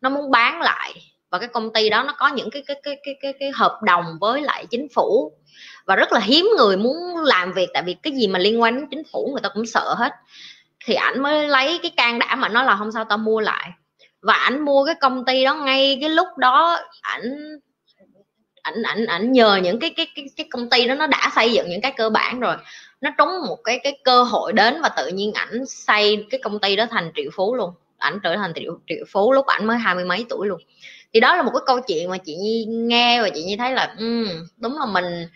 [0.00, 0.92] nó muốn bán lại.
[1.30, 3.78] Và cái công ty đó nó có những cái cái cái cái cái, cái hợp
[3.82, 5.32] đồng với lại chính phủ.
[5.86, 8.76] Và rất là hiếm người muốn làm việc tại vì cái gì mà liên quan
[8.76, 10.12] đến chính phủ người ta cũng sợ hết.
[10.84, 13.70] Thì ảnh mới lấy cái can đảm mà nó là không sao tao mua lại
[14.22, 17.58] và ảnh mua cái công ty đó ngay cái lúc đó ảnh
[18.62, 21.52] ảnh ảnh ảnh nhờ những cái cái cái cái công ty đó nó đã xây
[21.52, 22.56] dựng những cái cơ bản rồi.
[23.00, 26.58] Nó trúng một cái cái cơ hội đến và tự nhiên ảnh xây cái công
[26.58, 27.70] ty đó thành triệu phú luôn.
[27.98, 30.60] Ảnh trở thành triệu triệu phú lúc ảnh mới hai mươi mấy tuổi luôn.
[31.12, 33.72] Thì đó là một cái câu chuyện mà chị nhi nghe và chị nhi thấy
[33.72, 35.26] là um, đúng là mình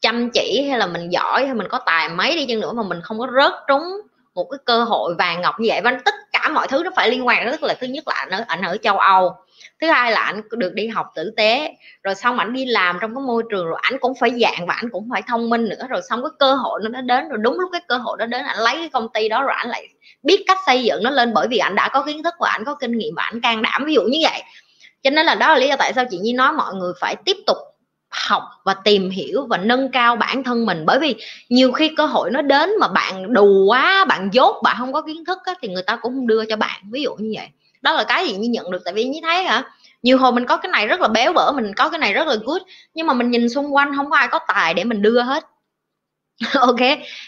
[0.00, 2.82] chăm chỉ hay là mình giỏi hay mình có tài mấy đi chăng nữa mà
[2.82, 3.82] mình không có rớt trúng
[4.36, 5.80] một cái cơ hội vàng ngọc như vậy.
[5.84, 8.14] Và tất cả mọi thứ nó phải liên quan, tức là thứ nhất là
[8.46, 9.32] anh ở ở châu âu,
[9.80, 13.14] thứ hai là anh được đi học tử tế, rồi xong anh đi làm trong
[13.14, 15.86] cái môi trường, rồi anh cũng phải dạng và anh cũng phải thông minh nữa,
[15.88, 18.44] rồi xong cái cơ hội nó đến, rồi đúng lúc cái cơ hội đó đến
[18.44, 19.88] anh lấy cái công ty đó rồi anh lại
[20.22, 22.64] biết cách xây dựng nó lên, bởi vì anh đã có kiến thức và anh
[22.64, 24.42] có kinh nghiệm và anh can đảm, ví dụ như vậy.
[25.02, 27.16] Cho nên là đó là lý do tại sao chị Nhi nói mọi người phải
[27.24, 27.56] tiếp tục
[28.10, 30.86] học và tìm hiểu và nâng cao bản thân mình.
[30.86, 31.14] Bởi vì
[31.48, 35.02] nhiều khi cơ hội nó đến mà bạn đù quá bạn dốt bạn không có
[35.02, 37.48] kiến thức á, thì người ta cũng không đưa cho bạn ví dụ như vậy.
[37.82, 39.64] Đó là cái gì như nhận được tại vì như thấy hả
[40.02, 42.28] nhiều hồi mình có cái này rất là béo bở mình có cái này rất
[42.28, 42.62] là good
[42.94, 45.44] nhưng mà mình nhìn xung quanh không có ai có tài để mình đưa hết.
[46.54, 46.80] Ok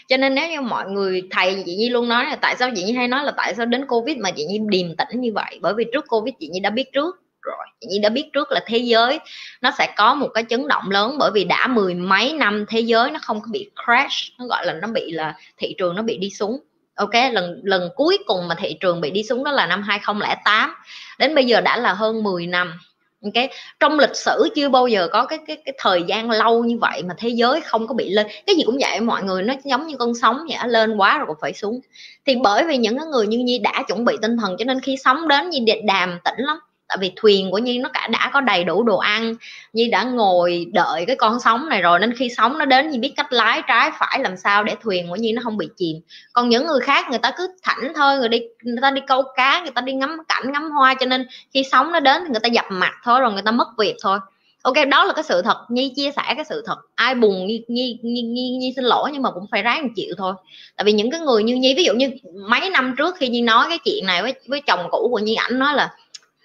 [0.07, 2.83] cho nên nếu như mọi người thầy chị nhi luôn nói là tại sao chị
[2.83, 5.59] nhi hay nói là tại sao đến covid mà chị nhi điềm tĩnh như vậy?
[5.61, 8.51] Bởi vì trước covid chị nhi đã biết trước rồi chị nhi đã biết trước
[8.51, 9.19] là thế giới
[9.61, 12.79] nó sẽ có một cái chấn động lớn bởi vì đã mười mấy năm thế
[12.79, 16.01] giới nó không có bị crash, nó gọi là nó bị là thị trường nó
[16.01, 16.59] bị đi xuống.
[16.95, 20.75] Ok, lần lần cuối cùng mà thị trường bị đi xuống đó là năm 2008
[21.19, 22.79] đến bây giờ đã là hơn 10 năm.
[23.23, 23.45] Ok,
[23.79, 27.03] trong lịch sử chưa bao giờ có cái cái cái thời gian lâu như vậy
[27.03, 28.27] mà thế giới không có bị lên.
[28.45, 31.27] Cái gì cũng vậy, mọi người nó giống như con sóng vậy lên quá rồi
[31.27, 31.79] cũng phải xuống.
[32.25, 34.95] Thì bởi vì những người như nhi đã chuẩn bị tinh thần cho nên khi
[35.03, 36.57] sóng đến như đàm tĩnh lắm
[36.89, 39.35] tại vì thuyền của nhi nó cả đã có đầy đủ đồ ăn
[39.73, 42.97] nhi đã ngồi đợi cái con sóng này rồi nên khi sóng nó đến nhi
[42.97, 45.97] biết cách lái trái phải làm sao để thuyền của nhi nó không bị chìm.
[46.33, 49.23] Còn những người khác người ta cứ thảnh thôi người đi người ta đi câu
[49.35, 52.29] cá người ta đi ngắm cảnh ngắm hoa cho nên khi sóng nó đến thì
[52.31, 54.19] người ta dập mặt thôi rồi người ta mất việc thôi.
[54.61, 55.57] Ok đó là cái sự thật.
[55.69, 56.77] Nhi chia sẻ cái sự thật.
[56.95, 60.15] Ai buồn nhi nhi nhi, nhi, nhi xin lỗi nhưng mà cũng phải ráng chịu
[60.17, 60.33] thôi.
[60.75, 62.09] Tại vì những cái người như nhi ví dụ như
[62.49, 65.35] mấy năm trước khi nhi nói cái chuyện này với với chồng cũ của nhi
[65.35, 65.89] ảnh nói là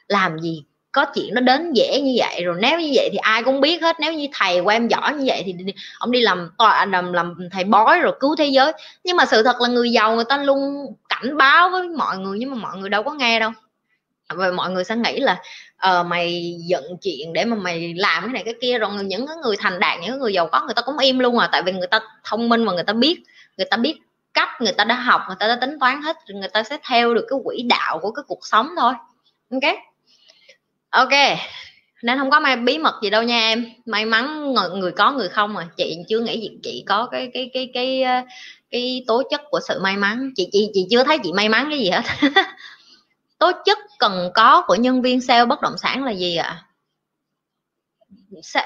[0.08, 0.64] làm gì?
[0.92, 3.82] Có chuyện nó đến dễ như vậy rồi nếu như vậy thì ai cũng biết
[3.82, 5.54] hết nếu như thầy của em giỏi như vậy thì
[5.98, 8.72] ông đi làm tòa à, làm làm thầy bói rồi cứu thế giới.
[9.04, 12.38] Nhưng mà sự thật là người giàu người ta luôn cảnh báo với mọi người
[12.38, 13.50] nhưng mà mọi người đâu có nghe đâu.
[14.28, 15.40] Và mọi người sẽ nghĩ là
[15.90, 19.36] uh, mày giận chuyện để mà mày làm cái này cái kia rồi những cái
[19.36, 21.72] người thành đạt những người giàu có người ta cũng im luôn à tại vì
[21.72, 23.22] người ta thông minh và người ta biết
[23.56, 24.00] người ta biết
[24.34, 27.14] cách người ta đã học người ta đã tính toán hết người ta sẽ theo
[27.14, 28.92] được cái quỹ đạo của cái cuộc sống thôi.
[29.50, 29.74] Ok?
[30.94, 31.38] Ok
[32.04, 33.64] nên không có may bí mật gì đâu nha em.
[33.86, 37.30] May mắn người, người có người không à chị chưa nghĩ gì chị có cái
[37.34, 38.24] cái cái cái cái,
[38.70, 40.30] cái tố chất của sự may mắn.
[40.36, 42.02] Chị chị chị chưa thấy chị may mắn cái gì hết.
[43.38, 46.44] Tố chất cần có của nhân viên sale bất động sản là gì ạ?
[46.44, 46.64] À?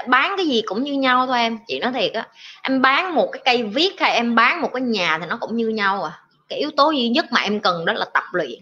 [0.09, 1.59] bán cái gì cũng như nhau thôi em.
[1.69, 2.29] Chị nói thiệt á
[2.63, 5.57] em bán một cái cây viết hay em bán một cái nhà thì nó cũng
[5.57, 6.21] như nhau à.
[6.49, 8.61] Cái yếu tố duy nhất mà em cần đó là tập luyện.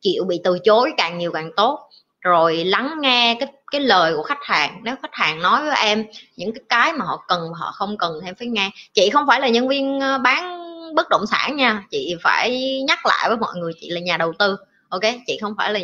[0.00, 1.85] Chịu bị từ chối càng nhiều càng tốt
[2.26, 4.80] rồi lắng nghe cái cái lời của khách hàng.
[4.84, 6.04] Nếu khách hàng nói với em
[6.36, 8.70] những cái cái mà họ cần và họ không cần thì em phải nghe.
[8.94, 10.58] Chị không phải là nhân viên ờ, bán
[10.94, 11.84] bất động sản nha.
[11.90, 14.56] Chị phải nhắc lại với mọi người chị là nhà đầu tư,
[14.88, 15.02] ok?
[15.26, 15.80] Chị không phải là,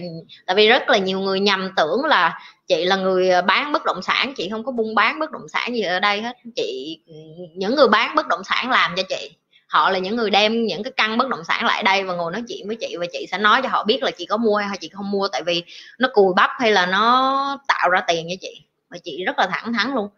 [0.47, 3.85] tại vì rất là nhiều người nhầm tưởng là chị là người ờ, bán bất
[3.85, 4.35] động sản.
[4.37, 6.37] Chị không có buôn bán bất động sản gì ở đây hết.
[6.57, 7.15] Chị ừ,
[7.57, 9.31] những người bán bất động sản làm cho chị
[9.73, 12.33] họ là những người đem những cái căn bất động sản lại đây và ngồi
[12.33, 14.57] nói chuyện với chị và chị sẽ nói cho họ biết là chị có mua
[14.57, 15.65] hay chị không mua, tại vì
[15.99, 18.63] nó cùi bắp hay là nó tạo ra tiền cho chị.
[18.91, 20.09] Và chị rất là thẳng thắn luôn.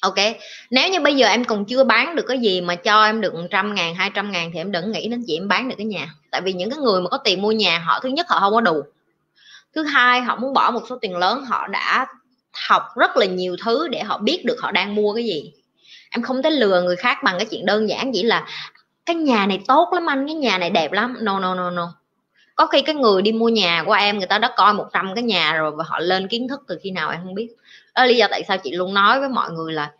[0.00, 0.14] Ok,
[0.70, 3.34] nếu như bây giờ em còn chưa bán được cái gì mà cho em được
[3.34, 6.14] 100 ngàn 200 ngàn thì em đừng nghĩ đến chị em bán được cái nhà.
[6.30, 8.52] Tại vì những cái người mà có tiền mua nhà, họ, thứ nhất họ không
[8.52, 8.82] có đủ
[9.74, 12.06] thứ hai, họ muốn bỏ một số tiền lớn, họ đã
[12.68, 15.52] học rất là nhiều thứ để họ biết được họ đang mua cái gì
[16.10, 18.46] em không thể lừa người khác bằng cái chuyện đơn giản chỉ là
[19.06, 21.16] cái nhà này tốt lắm anh cái nhà này đẹp lắm.
[21.20, 21.94] No no no no.
[22.54, 25.24] Có khi cái người đi mua nhà của em người ta đã coi 100 cái
[25.24, 27.48] nhà rồi và họ lên kiến thức từ khi nào em không biết.
[27.94, 29.92] Đó là lý do tại sao chị luôn nói với mọi người là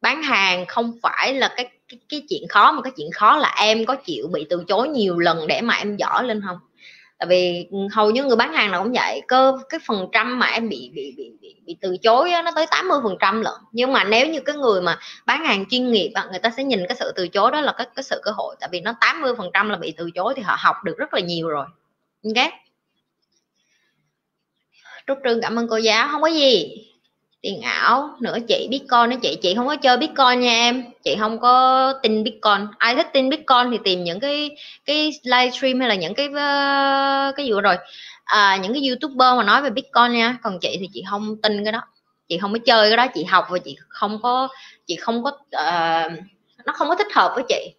[0.00, 3.54] bán hàng không phải là cái cái, cái chuyện khó mà cái chuyện khó là
[3.60, 6.58] em có chịu bị từ chối nhiều lần để mà em giỏi lên không?
[7.18, 9.22] Tại vì ừ, hầu như người bán hàng nào cũng vậy.
[9.28, 12.50] Cơ cái phần trăm mà em bị bị bị bị, bị từ chối đó, nó
[12.56, 13.54] tới 80 phần trăm lận.
[13.72, 16.80] Nhưng mà nếu như cái người mà bán hàng chuyên nghiệp người ta sẽ nhìn
[16.88, 18.56] cái sự từ chối đó là cái cái sự cơ hội.
[18.60, 21.14] Tại vì nó 80 phần trăm là bị từ chối thì họ học được rất
[21.14, 21.66] là nhiều rồi.
[22.24, 22.52] Ok?
[25.06, 26.08] Trúc Trương cảm ơn cô giáo.
[26.12, 26.68] Không có gì
[27.42, 28.38] tiền ảo nữa.
[28.48, 29.38] Chị bitcoin nữa chị.
[29.42, 30.84] Chị không có chơi bitcoin nha em.
[31.04, 32.66] Chị không có tin bitcoin.
[32.78, 34.50] Ai thích tin bitcoin thì tìm những cái
[34.84, 37.76] cái livestream hay là những cái ờ, cái gì rồi.
[38.24, 40.38] À, những cái youtuber mà nói về bitcoin nha.
[40.42, 41.80] Còn chị thì chị không tin cái đó.
[42.28, 43.06] Chị không có chơi cái đó.
[43.14, 44.48] Chị học và chị không có
[44.86, 46.12] chị không có uh,
[46.66, 47.74] nó không có thích hợp với chị.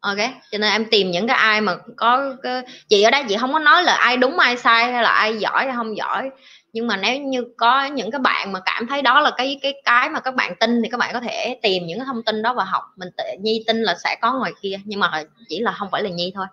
[0.00, 0.16] Ok?
[0.50, 2.62] Cho nên em tìm những cái ai mà có cái...
[2.88, 5.36] chị ở đây chị không có nói là ai đúng ai sai hay là ai
[5.38, 6.30] giỏi hay không giỏi
[6.76, 9.82] nhưng mà nếu như có những cái bạn mà cảm thấy đó là cái cái
[9.84, 12.42] cái mà các bạn tin thì các bạn có thể tìm những cái thông tin
[12.42, 12.82] đó và học.
[12.96, 16.02] Mình tự, nhi tin là sẽ có ngoài kia, nhưng mà chỉ là không phải
[16.02, 16.46] là nhi thôi.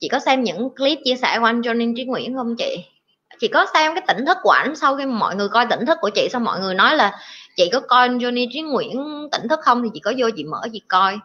[0.00, 2.84] Chị có xem những clip chia sẻ của anh Johnny Trí Nguyễn không chị?
[3.40, 5.98] Chị có xem cái tỉnh thức của ảnh sau khi mọi người coi tỉnh thức
[6.00, 7.18] của chị, xong mọi người nói là
[7.56, 10.62] chị có coi Johnny Trí Nguyễn tỉnh thức không thì chị có vô chị mở
[10.72, 11.18] chị coi.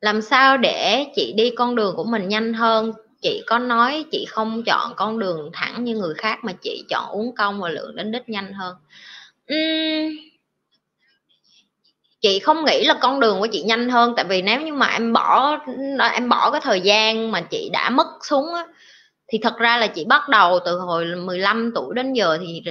[0.00, 2.92] Làm sao để chị đi con đường của mình nhanh hơn?
[3.22, 7.10] Chị có nói chị không chọn con đường thẳng như người khác mà chị chọn
[7.10, 8.76] uống công và lượng đến đích nhanh hơn.
[9.54, 10.16] Uhm,
[12.20, 14.86] chị không nghĩ là con đường của chị nhanh hơn tại vì nếu như mà
[14.86, 15.58] em bỏ
[16.12, 18.66] em bỏ cái thời gian mà chị đã mất xuống á,
[19.28, 22.62] thì thật ra là chị bắt đầu từ hồi 15 tuổi đến giờ thì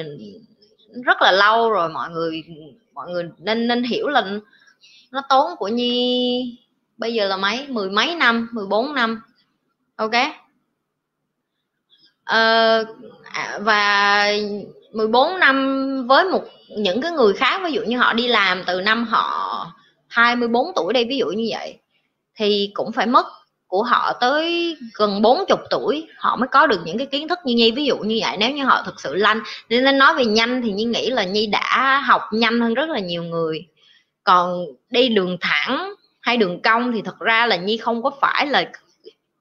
[1.05, 2.43] rất là lâu rồi mọi người
[2.93, 4.27] mọi người nên nên hiểu là
[5.11, 6.57] nó tốn của nhi
[6.97, 9.21] bây giờ là mấy mười mấy năm 14 năm
[9.99, 10.11] ok.
[12.23, 12.85] Ờ,
[13.23, 14.31] à, và
[14.93, 16.41] 14 năm với một
[16.77, 19.67] những cái người khác ví dụ như họ đi làm từ năm họ
[20.07, 21.77] 24 tuổi đây ví dụ như vậy
[22.35, 23.25] thì cũng phải mất
[23.67, 27.55] của họ tới gần 40 tuổi họ mới có được những cái kiến thức như
[27.55, 27.71] Nhi.
[27.71, 30.61] Ví dụ như vậy nếu như họ thực sự lanh nên nên nói về nhanh
[30.61, 33.67] thì Nhi nghĩ là Nhi đã học nhanh hơn rất là nhiều người.
[34.23, 38.47] Còn đi đường thẳng hay đường cong thì thật ra là Nhi không có phải
[38.47, 38.71] là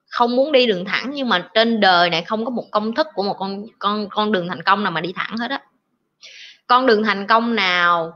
[0.09, 3.07] không muốn đi đường thẳng nhưng mà trên đời này không có một công thức
[3.15, 5.61] của một con con con đường thành công nào mà đi thẳng hết á.
[6.67, 8.13] Con đường thành công nào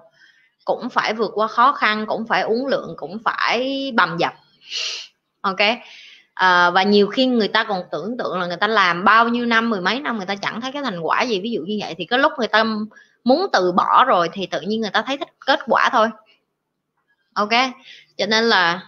[0.64, 4.32] cũng phải vượt qua khó khăn cũng phải uống lượng cũng phải bầm dập.
[5.40, 5.58] Ok?
[6.34, 9.46] À, và nhiều khi người ta còn tưởng tượng là người ta làm bao nhiêu
[9.46, 11.40] năm mười mấy năm người ta chẳng thấy cái thành quả gì.
[11.40, 12.64] Ví dụ như vậy thì cái lúc người ta
[13.24, 16.08] muốn từ bỏ rồi thì tự nhiên người ta thấy kết quả thôi.
[17.34, 17.52] Ok?
[18.16, 18.80] Cho nên là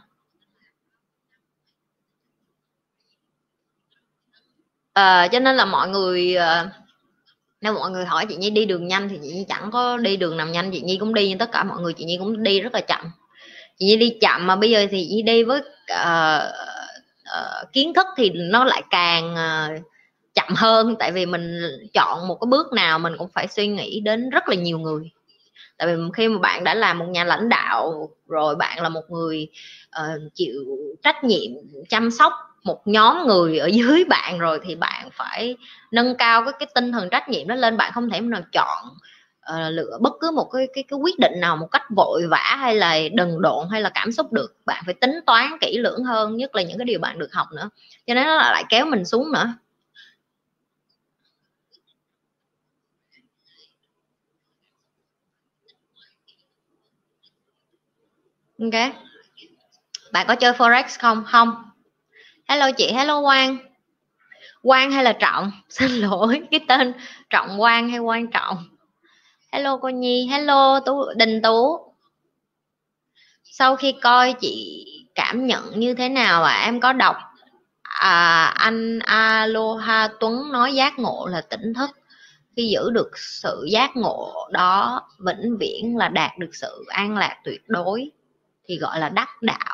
[4.94, 6.70] à, cho nên là mọi người à,
[7.61, 10.16] nếu mọi người hỏi chị nhi đi đường nhanh thì chị nhi chẳng có đi
[10.16, 12.42] đường nào nhanh chị nhi cũng đi nhưng tất cả mọi người chị nhi cũng
[12.42, 13.11] đi rất là chậm.
[13.78, 16.42] Chị nhi đi chậm mà bây giờ thì chị đi với uh,
[17.22, 19.83] uh, kiến thức thì nó lại càng uh,
[20.35, 20.96] chậm hơn.
[20.98, 21.61] Tại vì mình
[21.94, 25.11] chọn một cái bước nào mình cũng phải suy nghĩ đến rất là nhiều người.
[25.78, 29.04] Tại vì khi mà bạn đã là một nhà lãnh đạo rồi bạn là một
[29.09, 29.48] người
[30.00, 30.54] uh, chịu
[31.02, 31.50] trách nhiệm
[31.88, 32.33] chăm sóc
[32.64, 35.57] một nhóm người ở dưới bạn rồi thì bạn phải
[35.90, 37.77] nâng cao cái cái tinh thần trách nhiệm đó lên.
[37.77, 38.85] Bạn không thể nào chọn
[39.50, 42.57] uh, lựa bất cứ một cái, cái cái quyết định nào một cách vội vã
[42.59, 44.57] hay là đần độn hay là cảm xúc được.
[44.66, 47.46] Bạn phải tính toán kỹ lưỡng hơn nhất là những cái điều bạn được học
[47.53, 47.70] nữa.
[48.07, 49.55] Cho nên nó lại kéo mình xuống nữa.
[58.59, 58.94] Ok.
[60.12, 61.24] Bạn có chơi forex không?
[61.27, 61.74] Không
[62.48, 63.59] hello chị hello quang.
[64.62, 65.52] Quang hay là trọng?
[65.68, 66.92] Xin lỗi cái tên
[67.30, 68.64] trọng quang hay quan trọng?
[69.52, 71.78] Hello cô nhi hello tú đình tú.
[73.44, 76.52] Sau khi coi chị cảm nhận như thế nào ạ?
[76.52, 76.64] À?
[76.64, 77.16] em có đọc
[77.83, 81.90] à, anh aloha tuấn nói giác ngộ là tỉnh thức.
[82.57, 87.37] Khi giữ được sự giác ngộ đó vĩnh viễn là đạt được sự an lạc
[87.44, 88.11] tuyệt đối
[88.68, 89.74] thì gọi là đắc đạo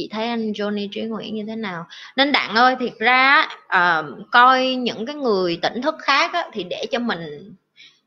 [0.00, 1.86] chị thấy anh Johnny Trí Nguyễn như thế nào?
[2.16, 6.64] Nên đặng ơi thiệt ra uh, coi những cái người tỉnh thức khác á, thì
[6.64, 7.54] để cho mình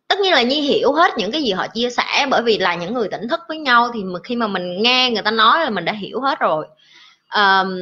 [0.08, 2.76] tất nhiên là nhi hiểu hết những cái gì họ chia sẻ bởi vì là
[2.76, 5.70] những người tỉnh thức với nhau thì khi mà mình nghe người ta nói là
[5.70, 6.66] mình đã hiểu hết rồi.
[7.36, 7.78] Um,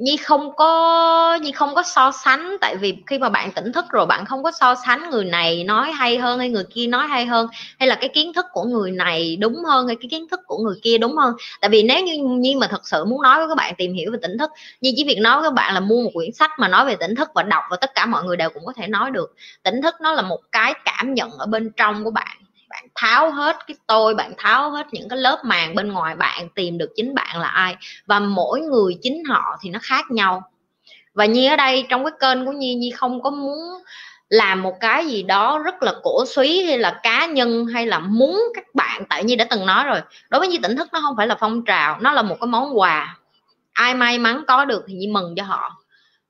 [0.00, 3.84] Nhi không có, Nhi không có so sánh, tại vì khi mà bạn tỉnh thức
[3.90, 7.06] rồi, bạn không có so sánh người này nói hay hơn hay người kia nói
[7.06, 7.46] hay hơn,
[7.78, 10.58] hay là cái kiến thức của người này đúng hơn hay cái kiến thức của
[10.58, 11.34] người kia đúng hơn.
[11.60, 14.12] Tại vì nếu như Nhi mà thật sự muốn nói với các bạn tìm hiểu
[14.12, 16.50] về tỉnh thức, Nhi chỉ việc nói với các bạn là mua một quyển sách
[16.58, 18.72] mà nói về tỉnh thức và đọc và tất cả mọi người đều cũng có
[18.76, 19.34] thể nói được.
[19.62, 22.36] Tỉnh thức nó là một cái cảm nhận ở bên trong của bạn
[22.70, 26.48] bạn tháo hết cái tôi, bạn tháo hết những cái lớp màng bên ngoài bạn,
[26.54, 27.76] tìm được chính bạn là ai.
[28.06, 30.42] Và mỗi người chính họ thì nó khác nhau.
[31.14, 33.58] Và nhi ở đây trong cái kênh của nhi nhi không có muốn
[34.28, 37.98] làm một cái gì đó rất là cổ suý hay là cá nhân hay là
[37.98, 41.00] muốn các bạn, tại nhi đã từng nói rồi, đối với nhi tỉnh thức nó
[41.00, 43.16] không phải là phong trào, nó là một cái món quà.
[43.72, 45.79] Ai may mắn có được thì nhi mừng cho họ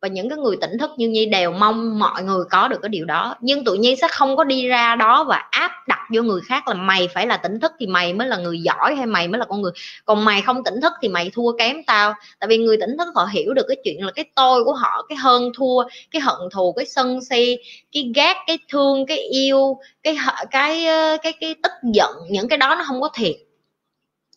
[0.01, 2.89] và những cái người tỉnh thức như nhi đều mong mọi người có được cái
[2.89, 3.35] điều đó.
[3.41, 6.69] Nhưng tụi nhi sẽ không có đi ra đó và áp đặt vô người khác
[6.69, 9.39] là mày phải là tỉnh thức thì mày mới là người giỏi hay mày mới
[9.39, 9.73] là con người.
[10.05, 12.15] Còn mày không tỉnh thức thì mày thua kém tao.
[12.41, 15.03] Tại vì người tỉnh thức họ hiểu được cái chuyện là cái tôi của họ
[15.09, 17.57] cái hơn thua cái hận thù cái sân si
[17.93, 20.17] cái ghét cái thương cái yêu cái
[20.51, 23.50] cái cái cái, cái tức giận những cái đó nó không có thiệt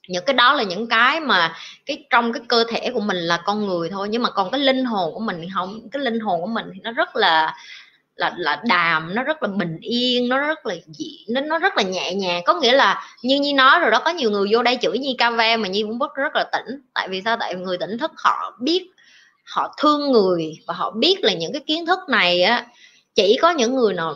[0.08, 3.40] những cái đó là những cái mà cái trong cái cơ thể của mình là
[3.46, 5.90] con người thôi, nhưng mà còn cái linh hồn của mình thì không.
[5.92, 7.56] Cái linh hồn của mình thì nó rất là
[8.16, 11.78] là là đàm, nó rất là bình yên, nó rất là dị, nó nó rất
[11.78, 12.44] là nhẹ nhàng.
[12.46, 15.16] Có nghĩa là như nhi nói rồi đó, có nhiều người vô đây chửi nhi
[15.18, 16.82] ca ve mà nhi cũng rất rất là tỉnh.
[16.94, 17.38] Tại vì sao?
[17.40, 18.90] Tại người tỉnh thức họ biết,
[19.46, 22.66] họ thương người và họ biết là những cái kiến thức này á,
[23.16, 24.16] chỉ có những người nào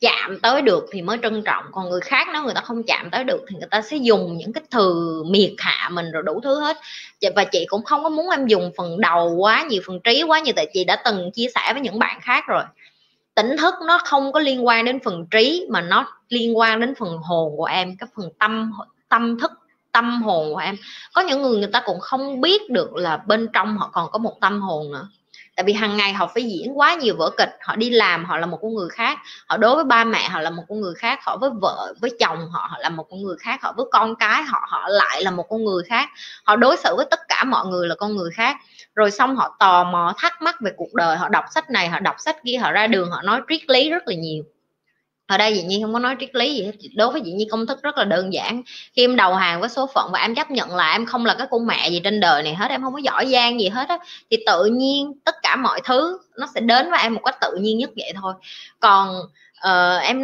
[0.00, 3.10] chạm tới được thì mới trân trọng, còn người khác nếu người ta không chạm
[3.10, 6.40] tới được thì người ta sẽ dùng những cái từ miệt hạ mình rồi đủ
[6.44, 6.76] thứ hết.
[7.36, 10.40] Và chị cũng không có muốn em dùng phần đầu quá nhiều, phần trí quá
[10.40, 12.62] nhiều, tại chị đã từng chia sẻ với những bạn khác rồi.
[13.34, 16.94] Tỉnh thức nó không có liên quan đến phần trí mà nó liên quan đến
[16.94, 18.72] phần hồn của em, cái phần tâm
[19.08, 19.50] tâm thức,
[19.92, 20.76] tâm hồn của em.
[21.14, 24.18] Có những người người ta cũng không biết được là bên trong họ còn có
[24.18, 25.08] một tâm hồn nữa
[25.56, 28.38] tại vì hàng ngày họ phải diễn quá nhiều vở kịch, họ đi làm họ
[28.38, 30.94] là một con người khác, họ đối với ba mẹ họ là một con người
[30.94, 33.86] khác, họ với vợ, với chồng họ họ là một con người khác, họ với
[33.92, 36.08] con cái họ họ lại là một con người khác.
[36.44, 38.56] Họ đối xử với tất cả mọi người là con người khác.
[38.94, 42.00] Rồi xong họ tò mò thắc mắc về cuộc đời, họ đọc sách này, họ
[42.00, 44.44] đọc sách kia, họ ra đường, họ nói triết lý rất là nhiều
[45.26, 47.48] ở đây dĩ nhiên không có nói triết lý gì hết đối với dĩ nhiên
[47.50, 48.62] công thức rất là đơn giản.
[48.92, 51.34] Khi em đầu hàng với số phận và em chấp nhận là em không là
[51.34, 53.88] cái con mẹ gì trên đời này hết em không có giỏi giang gì hết
[53.88, 53.98] á
[54.30, 57.56] thì tự nhiên tất cả mọi thứ nó sẽ đến với em một cách tự
[57.60, 58.34] nhiên nhất vậy thôi.
[58.80, 59.20] Còn
[59.68, 60.20] uh, em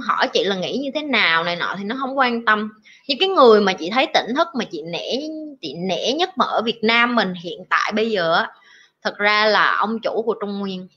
[0.00, 2.70] hỏi chị là nghĩ như thế nào này nọ thì nó không quan tâm.
[3.08, 5.20] Những cái người mà chị thấy tỉnh thức mà chị nể
[5.60, 8.42] chị nể nhất mà ở Việt Nam mình hiện tại bây giờ
[9.02, 10.88] thật ra là ông chủ của Trung Nguyên.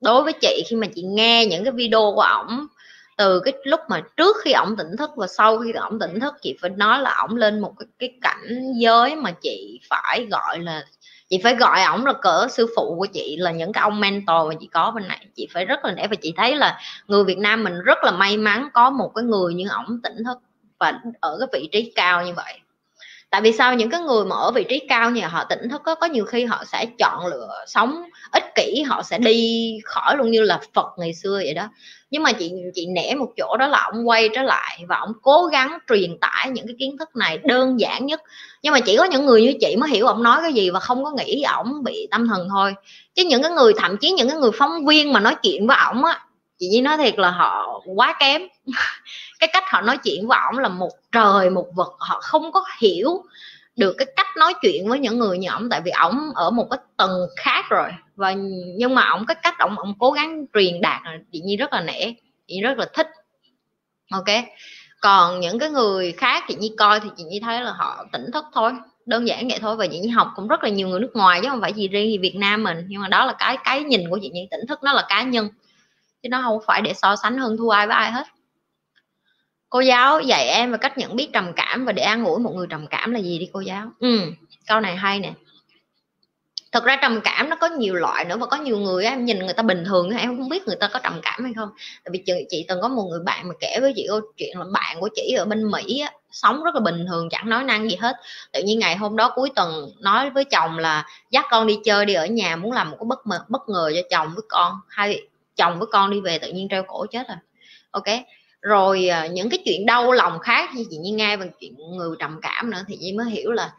[0.00, 2.66] Đối với chị khi mà chị nghe những cái video của ổng
[3.22, 6.34] từ cái lúc mà trước khi ổng tỉnh thức và sau khi ổng tỉnh thức
[6.42, 10.58] chị phải nói là ổng lên một cái, cái cảnh giới mà chị phải gọi
[10.58, 10.84] là
[11.28, 14.48] chị phải gọi ổng là cỡ sư phụ của chị là những cái ông mentor
[14.48, 15.26] mà chị có bên này.
[15.34, 18.10] Chị phải rất là để và chị thấy là người Việt Nam mình rất là
[18.10, 20.38] may mắn có một cái người như ổng tỉnh thức
[20.78, 22.58] và ở cái vị trí cao như vậy.
[23.30, 23.74] Tại vì sao?
[23.74, 26.24] Những cái người mà ở vị trí cao như họ tỉnh thức có, có nhiều
[26.24, 30.60] khi họ sẽ chọn lựa sống ích kỷ họ sẽ đi khỏi luôn như là
[30.74, 31.68] phật ngày xưa vậy đó
[32.12, 35.12] nhưng mà chị chị nể một chỗ đó là ông quay trở lại và ông
[35.22, 38.22] cố gắng truyền tải những cái kiến thức này đơn giản nhất.
[38.62, 40.80] Nhưng mà chỉ có những người như chị mới hiểu ông nói cái gì và
[40.80, 42.74] không có nghĩ ổng bị tâm thần thôi.
[43.14, 45.76] Chứ những cái người, thậm chí những cái người phóng viên mà nói chuyện với
[45.86, 46.20] ổng á,
[46.58, 48.42] chị Nhi nói thiệt là họ quá kém.
[49.40, 52.64] Cái cách họ nói chuyện với ổng là một trời, một vật họ không có
[52.78, 53.22] hiểu
[53.76, 56.66] được cái cách nói chuyện với những người như ổng, tại vì ổng ở một
[56.70, 57.88] cái tầng khác rồi.
[58.16, 58.34] Và
[58.76, 61.72] nhưng mà ổng, cái cách ổng ổng cố gắng truyền đạt là chị nhi rất
[61.72, 62.12] là nể,
[62.46, 63.06] chị rất là thích.
[64.10, 64.26] Ok.
[65.00, 68.24] Còn những cái người khác, chị nhi coi thì chị nhi thấy là họ tỉnh
[68.32, 68.72] thức thôi,
[69.06, 69.76] đơn giản vậy thôi.
[69.76, 71.88] Và chị nhi học cũng rất là nhiều người nước ngoài chứ không phải gì
[71.88, 72.86] riêng gì việt nam mình.
[72.88, 75.22] Nhưng mà đó là cái cái nhìn của chị nhi, tỉnh thức nó là cá
[75.22, 75.48] nhân.
[76.22, 78.26] Chứ nó không phải để so sánh hơn thua ai với ai hết
[79.72, 82.52] cô giáo dạy em về cách nhận biết trầm cảm và để an ủi một
[82.54, 83.90] người trầm cảm là gì đi cô giáo?
[84.00, 84.20] Ừ.
[84.66, 85.32] Câu này hay nè.
[86.72, 89.38] Thật ra trầm cảm nó có nhiều loại nữa và có nhiều người em nhìn
[89.38, 91.68] người ta bình thường em không biết người ta có trầm cảm hay không.
[92.04, 94.58] Tại vì chị, chị từng có một người bạn mà kể với chị câu chuyện
[94.58, 97.64] là bạn của chị ở bên mỹ á, sống rất là bình thường chẳng nói
[97.64, 98.16] năng gì hết.
[98.52, 102.06] Tự nhiên ngày hôm đó cuối tuần nói với chồng là dắt con đi chơi
[102.06, 104.74] đi ở nhà muốn làm một cái bất ngờ bất ngờ cho chồng với con
[104.88, 105.20] hai
[105.56, 107.38] chồng với con đi về tự nhiên treo cổ chết rồi.
[107.90, 108.06] Ok
[108.62, 112.16] rồi ờ, những cái chuyện đau lòng khác như chị như nghe về chuyện người
[112.18, 113.72] trầm cảm nữa thì chị mới hiểu là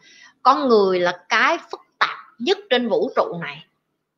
[0.44, 3.64] con người là cái phức tạp nhất trên vũ trụ này.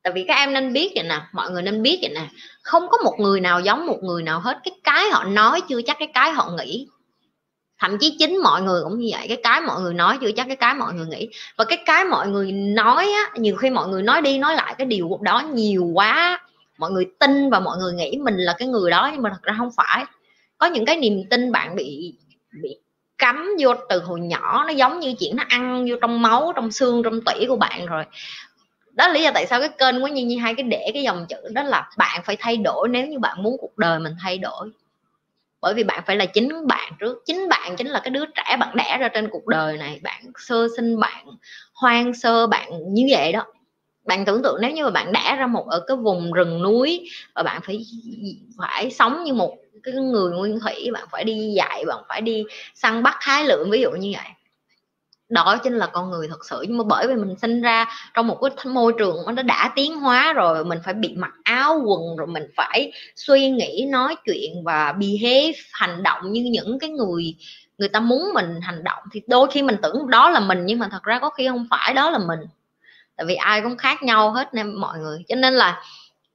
[0.03, 2.27] Tại vì các em nên biết vậy nè, mọi người nên biết vậy nè,
[2.61, 4.57] không có một người nào giống một người nào hết.
[4.63, 6.87] Cái cái họ nói chưa chắc cái cái họ nghĩ.
[7.79, 10.47] Thậm chí chính mọi người cũng như vậy, cái cái mọi người nói chưa chắc
[10.47, 11.29] cái cái mọi người nghĩ.
[11.57, 14.75] Và cái cái mọi người nói á, nhiều khi mọi người nói đi nói lại
[14.77, 16.39] cái điều đó nhiều quá.
[16.77, 19.43] Mọi người tin và mọi người nghĩ mình là cái người đó nhưng mà thật
[19.43, 20.05] ra không phải
[20.65, 22.13] có những cái niềm tin bạn bị
[22.61, 22.77] bị
[23.17, 26.71] cắm vô từ hồi nhỏ, nó giống như chuyện nó ăn vô trong máu, trong
[26.71, 28.03] xương, trong tủy của bạn rồi.
[28.93, 31.03] Đó là lý do tại sao cái kênh của như như hai cái để cái
[31.03, 34.13] dòng chữ đó là bạn phải thay đổi nếu như bạn muốn cuộc đời mình
[34.21, 34.69] thay đổi.
[35.61, 37.23] Bởi vì bạn phải là chính bạn trước.
[37.25, 39.99] Chính bạn chính là cái đứa trẻ bạn đẻ ra trên cuộc đời này.
[40.03, 41.25] Bạn sơ sinh, bạn
[41.73, 43.45] hoang sơ, bạn như vậy đó.
[44.05, 47.09] Bạn tưởng tượng nếu như mà bạn đẻ ra một ở cái vùng rừng núi
[47.35, 47.85] và bạn phải
[48.57, 52.43] phải sống như một cái người nguyên thủy, bạn phải đi dạy, bạn phải đi
[52.75, 54.27] săn bắt hái lượm, ví dụ như vậy.
[55.29, 56.61] Đó chính là con người thật sự.
[56.67, 59.95] Nhưng mà bởi vì mình sinh ra trong một cái môi trường nó đã tiến
[59.95, 64.63] hóa rồi, mình phải bị mặc áo quần, rồi mình phải suy nghĩ, nói chuyện
[64.63, 67.35] và behave, hành động như những cái người
[67.77, 69.03] người ta muốn mình hành động.
[69.11, 71.67] Thì đôi khi mình tưởng đó là mình, nhưng mà thật ra có khi không
[71.69, 72.39] phải, đó là mình.
[73.15, 75.23] Tại vì ai cũng khác nhau hết, nên mọi người.
[75.27, 75.81] Cho nên là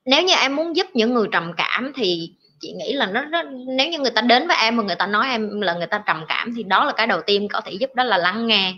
[0.04, 3.42] nếu như em muốn giúp những người trầm cảm thì chị nghĩ là nó, nó
[3.66, 6.02] nếu như người ta đến với em mà người ta nói em là người ta
[6.06, 8.74] trầm cảm thì đó là cái đầu tiên có thể giúp đó là lắng nghe.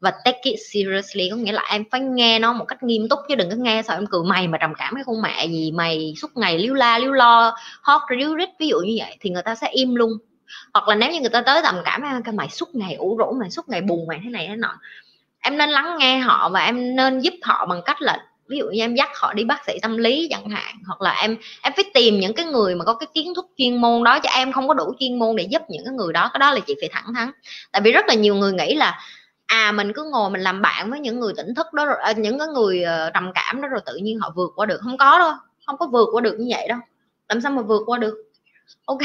[0.00, 3.18] Và take it seriously có nghĩa là em phải nghe nó một cách nghiêm túc
[3.28, 5.72] chứ đừng có nghe sao em cười mày mà trầm cảm cái con mẹ gì
[5.72, 9.30] mày suốt ngày liếu la liếu lo hót ríu rít ví dụ như vậy thì
[9.30, 10.10] người ta sẽ im luôn.
[10.74, 13.16] Hoặc là nếu như người ta tới trầm cảm em cái mày suốt ngày ủ
[13.16, 14.78] rũ mày suốt ngày buồn mày thế này thế nọ.
[15.40, 18.18] Em nên lắng nghe họ và em nên giúp họ bằng cách là
[18.48, 21.12] ví dụ như em dắt họ đi bác sĩ tâm lý chẳng hạn, hoặc là
[21.20, 24.18] em em phải tìm những cái người mà có cái kiến thức chuyên môn đó
[24.22, 26.52] cho em không có đủ chuyên môn để giúp những cái người đó, cái đó
[26.52, 27.30] là chị phải thẳng thắn.
[27.72, 29.00] Tại vì rất là nhiều người nghĩ là
[29.46, 32.12] à mình cứ ngồi mình làm bạn với những người tỉnh thức đó rồi à,
[32.12, 34.78] những cái người ờ, trầm cảm đó rồi tự nhiên họ vượt qua được.
[34.80, 35.32] Không có đâu,
[35.66, 36.78] không có vượt qua được như vậy đâu.
[37.28, 38.14] Làm sao mà vượt qua được?
[38.84, 39.02] Ok?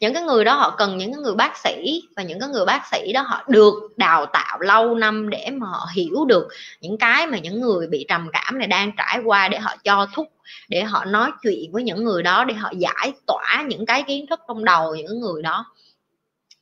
[0.00, 2.64] Những cái người đó họ cần những cái người bác sĩ và những cái người
[2.64, 6.48] bác sĩ đó họ được đào tạo lâu năm để mà họ hiểu được
[6.80, 10.06] những cái mà những người bị trầm cảm này đang trải qua để họ cho
[10.14, 10.26] thuốc
[10.68, 14.26] để họ nói chuyện với những người đó, để họ giải tỏa những cái kiến
[14.26, 15.66] thức trong đầu những người đó.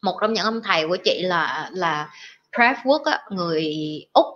[0.03, 2.11] Một trong những ông thầy của chị là là
[2.57, 3.76] Prep Work người
[4.12, 4.26] úc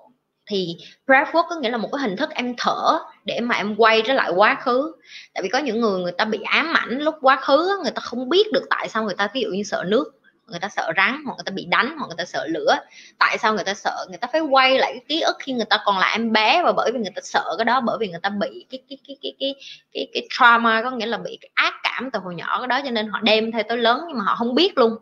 [0.47, 0.77] thì
[1.07, 4.15] breathwork có nghĩa là một cái hình thức em thở để mà em quay trở
[4.15, 4.93] lại quá khứ
[5.35, 8.01] tại vì có những người người ta bị ám ảnh lúc quá khứ người ta
[8.01, 10.13] không biết được tại sao người ta ví dụ như sợ nước
[10.47, 12.77] người ta sợ rắn hoặc người ta bị đánh hoặc người ta sợ lửa
[13.19, 15.65] tại sao người ta sợ người ta phải quay lại cái ký ức khi người
[15.65, 18.09] ta còn là em bé và bởi vì người ta sợ cái đó bởi vì
[18.09, 19.55] người ta bị cái cái cái cái cái
[19.93, 22.81] cái, cái trauma có nghĩa là bị cái ác cảm từ hồi nhỏ cái đó
[22.85, 24.93] cho nên họ đem theo tới lớn nhưng mà họ không biết luôn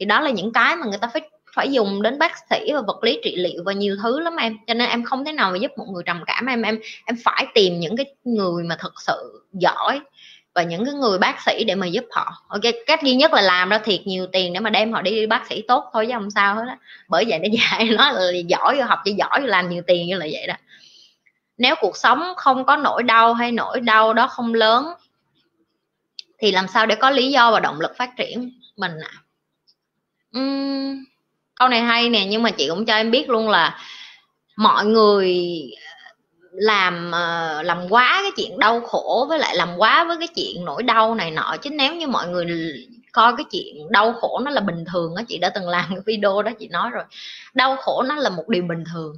[0.00, 1.22] thì đó là những cái mà người ta phải
[1.56, 4.56] phải dùng đến bác sĩ và vật lý trị liệu và nhiều thứ lắm em.
[4.66, 6.46] Cho nên em không thể nào mà giúp một người trầm cảm.
[6.46, 10.00] Em em em phải tìm những cái người mà thật sự giỏi
[10.54, 12.44] và những cái người bác sĩ để mà giúp họ.
[12.48, 15.26] Ok cách duy nhất là làm ra thiệt nhiều tiền để mà đem họ đi
[15.26, 16.78] bác sĩ tốt thôi chứ không sao hết á.
[17.08, 20.26] Bởi vậy nó dạy nó là giỏi học cho giỏi làm nhiều tiền như là
[20.32, 20.54] vậy đó.
[21.58, 24.86] Nếu cuộc sống không có nỗi đau hay nỗi đau đó không lớn
[26.38, 29.12] thì làm sao để có lý do và động lực phát triển mình à?
[30.38, 31.04] uhm,
[31.56, 33.78] câu này hay nè, nhưng mà chị cũng cho em biết luôn là
[34.56, 35.60] mọi người
[36.52, 40.64] làm ờ, làm quá cái chuyện đau khổ với lại làm quá với cái chuyện
[40.64, 41.56] nỗi đau này nọ.
[41.62, 42.46] Chứ nếu như mọi người
[43.12, 46.00] coi cái chuyện đau khổ nó là bình thường á, chị đã từng làm cái
[46.06, 47.04] video đó, chị nói rồi.
[47.54, 49.14] Đau khổ nó là một điều bình thường.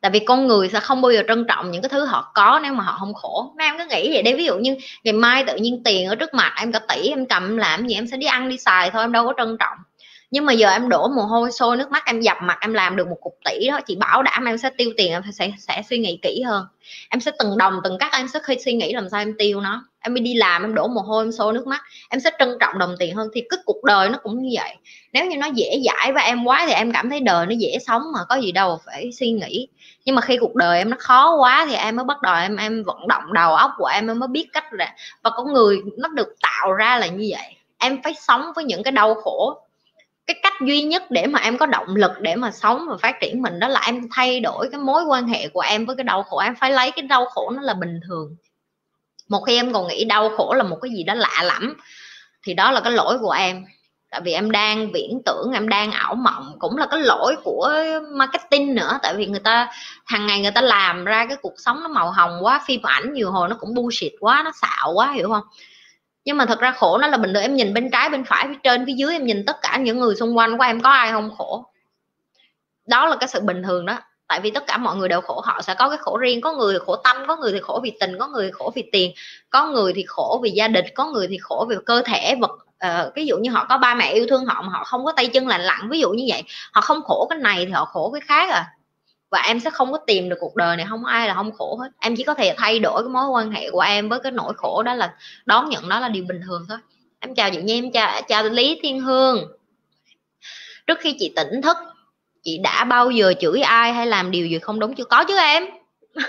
[0.00, 2.60] Tại vì con người sẽ không bao giờ trân trọng những cái thứ họ có
[2.62, 3.52] nếu mà họ không khổ.
[3.58, 6.14] Mấy em cứ nghĩ vậy đấy ví dụ như ngày mai tự nhiên tiền ở
[6.14, 8.90] trước mặt em cả tỷ, em cầm làm gì em sẽ đi ăn đi xài
[8.90, 9.78] thôi, em đâu có trân trọng
[10.30, 12.96] nhưng mà giờ em đổ mồ hôi sôi nước mắt em dập mặt em làm
[12.96, 15.82] được một cục tỷ đó chị bảo đảm em sẽ tiêu tiền em sẽ sẽ
[15.90, 16.66] suy nghĩ kỹ hơn.
[17.08, 19.60] Em sẽ từng đồng từng cắt em sẽ khi suy nghĩ làm sao em tiêu
[19.60, 19.84] nó.
[20.00, 22.78] Em đi làm em đổ mồ hôi em sôi nước mắt em sẽ trân trọng
[22.78, 23.28] đồng tiền hơn.
[23.34, 24.76] Thì cứ cuộc đời nó cũng như vậy.
[25.12, 27.78] Nếu như nó dễ dãi và em quá thì em cảm thấy đời nó dễ
[27.86, 29.68] sống mà có gì đâu phải suy nghĩ.
[30.04, 32.56] Nhưng mà khi cuộc đời em nó khó quá thì em mới bắt đầu em
[32.56, 35.80] em vận động đầu óc của em, em mới biết cách là và con người
[35.96, 37.56] nó được tạo ra là như vậy.
[37.78, 39.62] Em phải sống với những cái đau khổ
[40.32, 43.20] cái cách duy nhất để mà em có động lực để mà sống và phát
[43.20, 46.04] triển mình đó là em thay đổi cái mối quan hệ của em với cái
[46.04, 46.38] đau khổ.
[46.38, 48.36] Em phải lấy cái đau khổ nó là bình thường.
[49.28, 51.74] Một khi em còn nghĩ đau khổ là một cái gì đó lạ lẫm,
[52.42, 53.64] thì đó là cái lỗi của em.
[54.10, 57.72] Tại vì em đang viễn tưởng, em đang ảo mộng, cũng là cái lỗi của
[58.12, 58.98] marketing nữa.
[59.02, 59.68] Tại vì người ta,
[60.04, 63.12] hàng ngày người ta làm ra cái cuộc sống nó màu hồng quá, phim ảnh
[63.12, 65.44] nhiều hồi nó cũng bullshit quá, nó xạo quá, hiểu không?
[66.24, 68.46] Nhưng mà thật ra khổ nó là bình thường em nhìn bên trái bên phải
[68.48, 70.90] phía trên phía dưới em nhìn tất cả những người xung quanh của em có
[70.90, 71.64] ai không khổ?
[72.86, 73.98] Đó là cái sự bình thường đó.
[74.28, 76.40] Tại vì tất cả mọi người đều khổ họ sẽ có cái khổ riêng.
[76.40, 78.72] Có người thì khổ tâm có người thì khổ vì tình có người thì khổ
[78.74, 79.12] vì tiền
[79.50, 82.50] có người thì khổ vì gia đình có người thì khổ vì cơ thể vật
[82.86, 85.12] uh, ví dụ như họ có ba mẹ yêu thương họ mà họ không có
[85.12, 86.42] tay chân lành lặn ví dụ như vậy
[86.72, 88.66] họ không khổ cái này thì họ khổ cái khác à
[89.30, 91.76] và em sẽ không có tìm được cuộc đời này, không ai là không khổ
[91.76, 91.88] hết.
[92.00, 94.52] Em chỉ có thể thay đổi cái mối quan hệ của em với cái nỗi
[94.56, 95.14] khổ đó là
[95.46, 96.78] đón nhận đó là điều bình thường thôi.
[97.20, 99.52] Em chào chị nhi, em chào chào lý thiên hương.
[100.86, 101.76] Trước khi chị tỉnh thức,
[102.42, 105.04] chị đã bao giờ chửi ai hay làm điều gì không đúng chưa?
[105.04, 105.64] Có chứ em.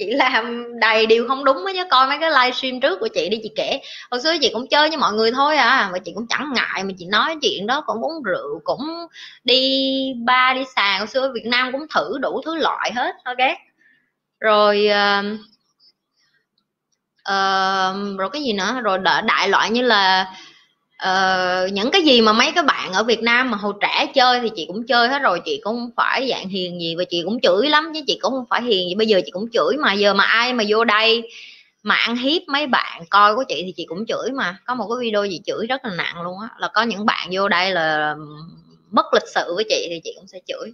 [0.00, 3.28] chị làm đầy điều không đúng á chứ coi mấy cái livestream trước của chị
[3.28, 3.80] đi chị kể.
[4.10, 6.84] Hồi xưa chị cũng chơi với mọi người thôi à và chị cũng chẳng ngại
[6.84, 9.06] mà chị nói chuyện đó cũng uống rượu cũng
[9.44, 10.98] đi ba đi sàn.
[10.98, 13.58] Hồi xưa ở Việt Nam cũng thử đủ thứ loại hết ok?
[14.40, 15.24] Rồi uh,
[17.30, 18.80] uh, rồi cái gì nữa?
[18.82, 20.34] Rồi đại loại như là
[21.08, 24.40] uh, những cái gì mà mấy cái bạn ở Việt Nam mà hồi trẻ chơi
[24.40, 27.22] thì chị cũng chơi hết rồi chị cũng không phải dạng hiền gì và chị
[27.24, 28.94] cũng chửi lắm chứ chị cũng không phải hiền gì.
[28.94, 31.22] Bây giờ chị cũng chửi mà giờ mà ai mà vô đây
[31.82, 34.58] mà ăn hiếp mấy bạn coi của chị thì chị cũng chửi mà.
[34.66, 37.28] Có một cái video gì chửi rất là nặng luôn á là có những bạn
[37.32, 38.14] vô đây là
[38.90, 40.72] mất lịch sự với chị thì chị cũng sẽ chửi.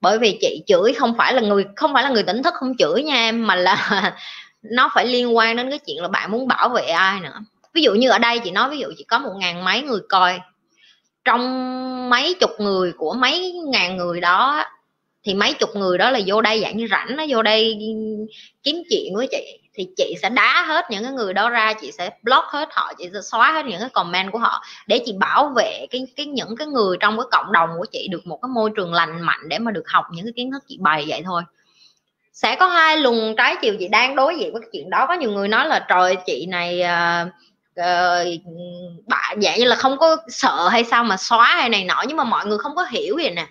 [0.00, 2.76] Bởi vì chị chửi không phải là người không phải là người tỉnh thức không
[2.78, 4.14] chửi nha em mà là
[4.62, 7.38] nó phải liên quan đến cái chuyện là bạn muốn bảo vệ ai nữa
[7.74, 10.00] ví dụ như ở đây chị nói ví dụ chỉ có một ngàn mấy người
[10.08, 10.40] coi.
[11.24, 14.64] Trong mấy chục người của mấy ngàn người đó
[15.24, 17.78] thì mấy chục người đó là vô đây dạng như rảnh nó vô đây
[18.62, 19.56] kiếm chuyện với chị.
[19.74, 22.92] Thì chị sẽ đá hết những cái người đó ra chị sẽ block hết họ
[22.98, 26.26] chị sẽ xóa hết những cái comment của họ để chị bảo vệ cái cái
[26.26, 29.20] những cái người trong cái cộng đồng của chị được một cái môi trường lành
[29.22, 31.42] mạnh để mà được học những cái kiến thức chị bày vậy thôi.
[32.32, 35.06] Sẽ có hai luồng trái chiều chị đang đối diện với cái chuyện đó.
[35.08, 37.32] Có nhiều người nói là trời chị này uh,
[37.80, 38.42] uh,
[39.06, 42.16] bạn dạng như là không có sợ hay sao mà xóa hay này nọ nhưng
[42.16, 43.46] mà mọi người không có hiểu vậy nè.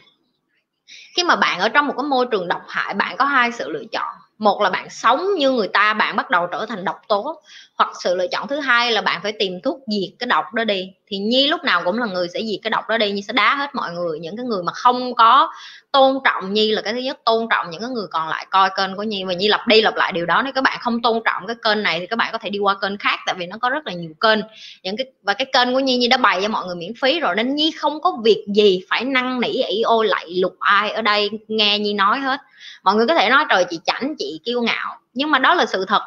[1.15, 3.69] Khi mà bạn ở trong một cái môi trường độc hại bạn có hai sự
[3.69, 4.15] lựa chọn.
[4.37, 7.41] Một là bạn sống như người ta bạn bắt đầu trở thành độc tố
[7.79, 10.63] hoặc sự lựa chọn thứ hai là bạn phải tìm thuốc diệt cái độc đó
[10.63, 10.89] đi.
[11.07, 13.33] Thì nhi lúc nào cũng là người sẽ diệt cái độc đó đi, nhi sẽ
[13.33, 15.51] đá hết mọi người, những cái người mà không có
[15.91, 18.69] tôn trọng nhi là cái thứ nhất, tôn trọng những cái người còn lại, coi
[18.77, 19.23] kênh của nhi.
[19.23, 21.55] Và nhi lặp đi lặp lại điều đó, nếu các bạn không tôn trọng cái
[21.63, 23.69] kênh này thì các bạn có thể đi qua kênh khác, tại vì nó có
[23.69, 24.39] rất là nhiều kênh.
[24.83, 27.19] Những cái, và cái kênh của nhi nhi đã bày cho mọi người miễn phí
[27.19, 30.91] rồi, nên nhi không có việc gì phải năn nỉ ỉ ô lại lục ai
[30.91, 32.39] ở đây nghe nhi nói hết.
[32.83, 34.97] Mọi người có thể nói, trời, chị chảnh, chị kiêu ngạo.
[35.13, 36.01] Nhưng mà đó là sự thật.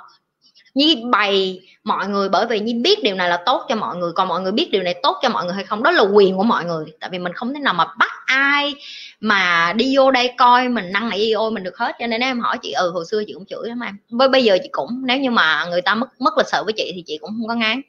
[0.75, 4.13] Nhi bày mọi người, bởi vì Nhi biết điều này là tốt cho mọi người,
[4.13, 6.37] còn mọi người biết điều này tốt cho mọi người hay không, đó là quyền
[6.37, 6.85] của mọi người.
[7.01, 8.75] Tại vì mình không thể nào mà bắt ai
[9.21, 11.97] mà đi vô đây coi mình năng nỉ ôi, mình được hết.
[11.99, 13.97] Cho nên em hỏi chị ừ hồi xưa chị cũng chửi lắm em.
[14.11, 16.73] Với bây giờ chị cũng, nếu như mà người ta mất mất lịch sự với
[16.77, 17.81] chị thì chị cũng không có ngán.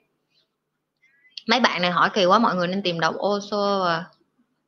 [1.47, 4.05] Mấy bạn này hỏi kỳ quá, mọi người nên tìm đọc ô xô à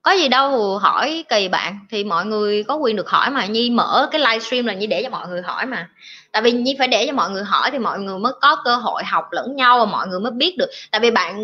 [0.05, 1.79] có gì đâu hỏi kỳ bạn.
[1.89, 3.45] Thì mọi người có quyền được hỏi mà.
[3.45, 5.89] Nhi mở cái livestream là nhi để cho mọi người hỏi mà.
[6.31, 8.75] Tại vì nhi phải để cho mọi người hỏi thì mọi người mới có cơ
[8.75, 10.69] hội học lẫn nhau và mọi người mới biết được.
[10.91, 11.37] Tại vì bạn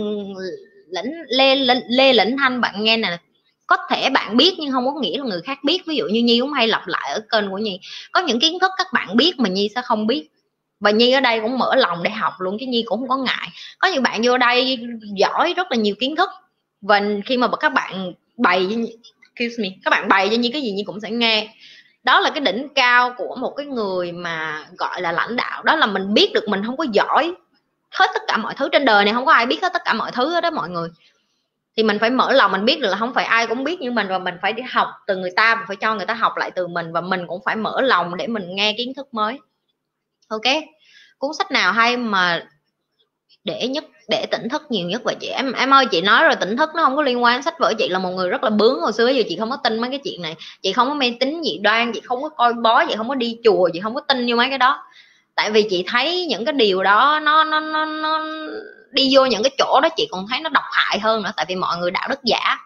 [0.90, 3.18] lĩnh lê lê, lê lĩnh thanh bạn nghe nè.
[3.68, 5.82] Có thể bạn biết nhưng không có nghĩa là người khác biết.
[5.88, 7.80] Ví dụ như nhi cũng hay lặp lại ở kênh của nhi.
[8.12, 10.30] Có những kiến thức các bạn biết mà nhi sẽ không biết.
[10.80, 13.18] Và nhi ở đây cũng mở lòng để học luôn chứ nhi cũng không có
[13.18, 13.48] ngại.
[13.80, 14.80] Có những bạn vô đây
[15.16, 16.30] giỏi rất là nhiều kiến thức.
[16.82, 18.86] Và khi mà các bạn bày
[19.36, 21.54] excuse me, các bạn bày cho như cái gì như cũng sẽ nghe.
[22.04, 25.64] Đó là cái đỉnh cao của một cái người mà, gọi là, lãnh đạo.
[25.64, 27.34] Đó là mình biết được mình không có giỏi
[27.92, 29.94] hết tất cả mọi thứ trên đời này, không có ai biết hết tất cả
[29.94, 30.90] mọi thứ đó mọi người.
[31.78, 33.92] Thì mình phải mở lòng mình biết được là không phải ai cũng biết như
[33.92, 36.34] mình, và mình phải đi học từ người ta và phải cho người ta học
[36.38, 39.40] lại từ mình, và mình cũng phải mở lòng để mình nghe kiến thức mới.
[40.28, 40.42] Ok?
[41.18, 42.48] Cuốn sách nào hay mà
[43.44, 45.28] để nhất để tỉnh thức nhiều nhất và chị.
[45.28, 47.74] Em em ơi chị nói rồi tỉnh thức nó không có liên quan sách vở.
[47.78, 49.90] Chị là một người rất là bướng hồi xưa giờ chị không có tin mấy
[49.90, 50.36] cái chuyện này.
[50.62, 53.16] Chị không có mê tín dị đoan chị không có coi bó chị không có
[53.16, 54.84] đi chùa chị không có tin như mấy cái đó.
[55.36, 58.26] Tại vì chị thấy những cái điều đó nó nó nó, nó
[58.92, 61.46] đi vô những cái chỗ đó chị còn thấy nó độc hại hơn nữa tại
[61.50, 62.58] vì mọi người đạo đức giả.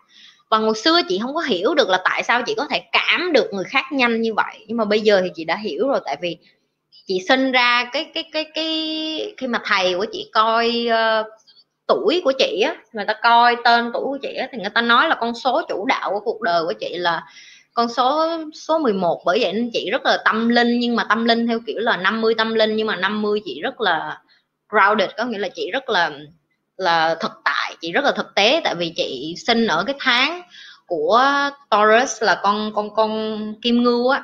[0.49, 3.33] Và hồi xưa chị không có hiểu được là tại sao chị có thể cảm
[3.33, 4.65] được người khác nhanh như vậy.
[4.67, 6.37] Nhưng mà bây giờ thì chị đã hiểu rồi tại vì
[7.05, 8.65] chị sinh ra cái cái cái cái
[9.37, 11.27] khi mà thầy của chị coi uh,
[11.87, 14.81] tuổi của chị á người ta coi tên tuổi của chị á thì người ta
[14.81, 17.23] nói là con số chủ đạo của cuộc đời của chị là
[17.73, 21.25] con số số 11 bởi vậy nên chị rất là tâm linh nhưng mà tâm
[21.25, 24.21] linh theo kiểu là 50 tâm linh nhưng mà 50 chị rất là
[24.69, 26.11] grounded có nghĩa là chị rất là
[26.77, 28.61] là thực tại chị rất là thực tế.
[28.63, 30.41] Tại vì chị sinh ở cái tháng
[30.87, 31.23] của
[31.69, 34.23] Taurus là con con con kim ngưu á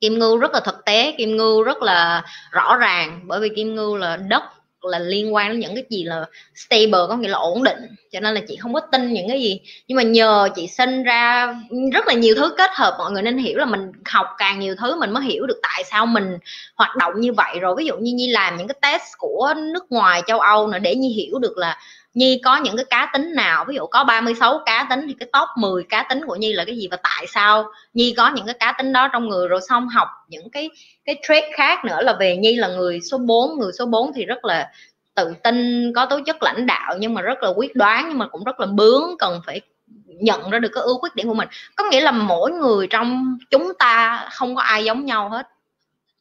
[0.00, 3.74] kim ngưu rất là thực tế, kim ngưu rất là rõ ràng, bởi vì kim
[3.74, 4.42] ngưu là đất
[4.82, 6.24] là liên quan đến những cái gì là
[6.54, 7.78] stable, có nghĩa là ổn định.
[8.12, 9.60] Cho nên là chị không có tin những cái gì.
[9.88, 11.54] Nhưng mà nhờ chị sinh ra
[11.92, 14.74] rất là nhiều thứ kết hợp, mọi người nên hiểu là mình học càng nhiều
[14.80, 16.38] thứ mình mới hiểu được tại sao mình
[16.76, 17.58] hoạt động như vậy.
[17.60, 20.78] Rồi ví dụ như nhi làm những cái test của nước ngoài, châu âu nữa
[20.78, 21.78] để nhi hiểu được là
[22.16, 23.64] Nhi có những cái cá tính nào?
[23.68, 26.64] Ví dụ có 36 cá tính thì cái top 10 cá tính của Nhi là
[26.64, 27.64] cái gì và tại sao
[27.94, 29.48] Nhi có những cái cá tính đó trong người?
[29.48, 30.70] Rồi xong học những cái
[31.04, 34.24] cái trait khác nữa là về Nhi là người số 4 người số 4 thì
[34.24, 34.70] rất là
[35.14, 38.28] tự tin, có tố chất lãnh đạo nhưng mà rất là quyết đoán, nhưng mà
[38.28, 39.60] cũng rất là bướng, cần phải
[40.06, 41.48] nhận ra được cái ưu khuyết điểm của mình.
[41.76, 45.48] Có nghĩa là mỗi người trong chúng ta không có ai giống nhau hết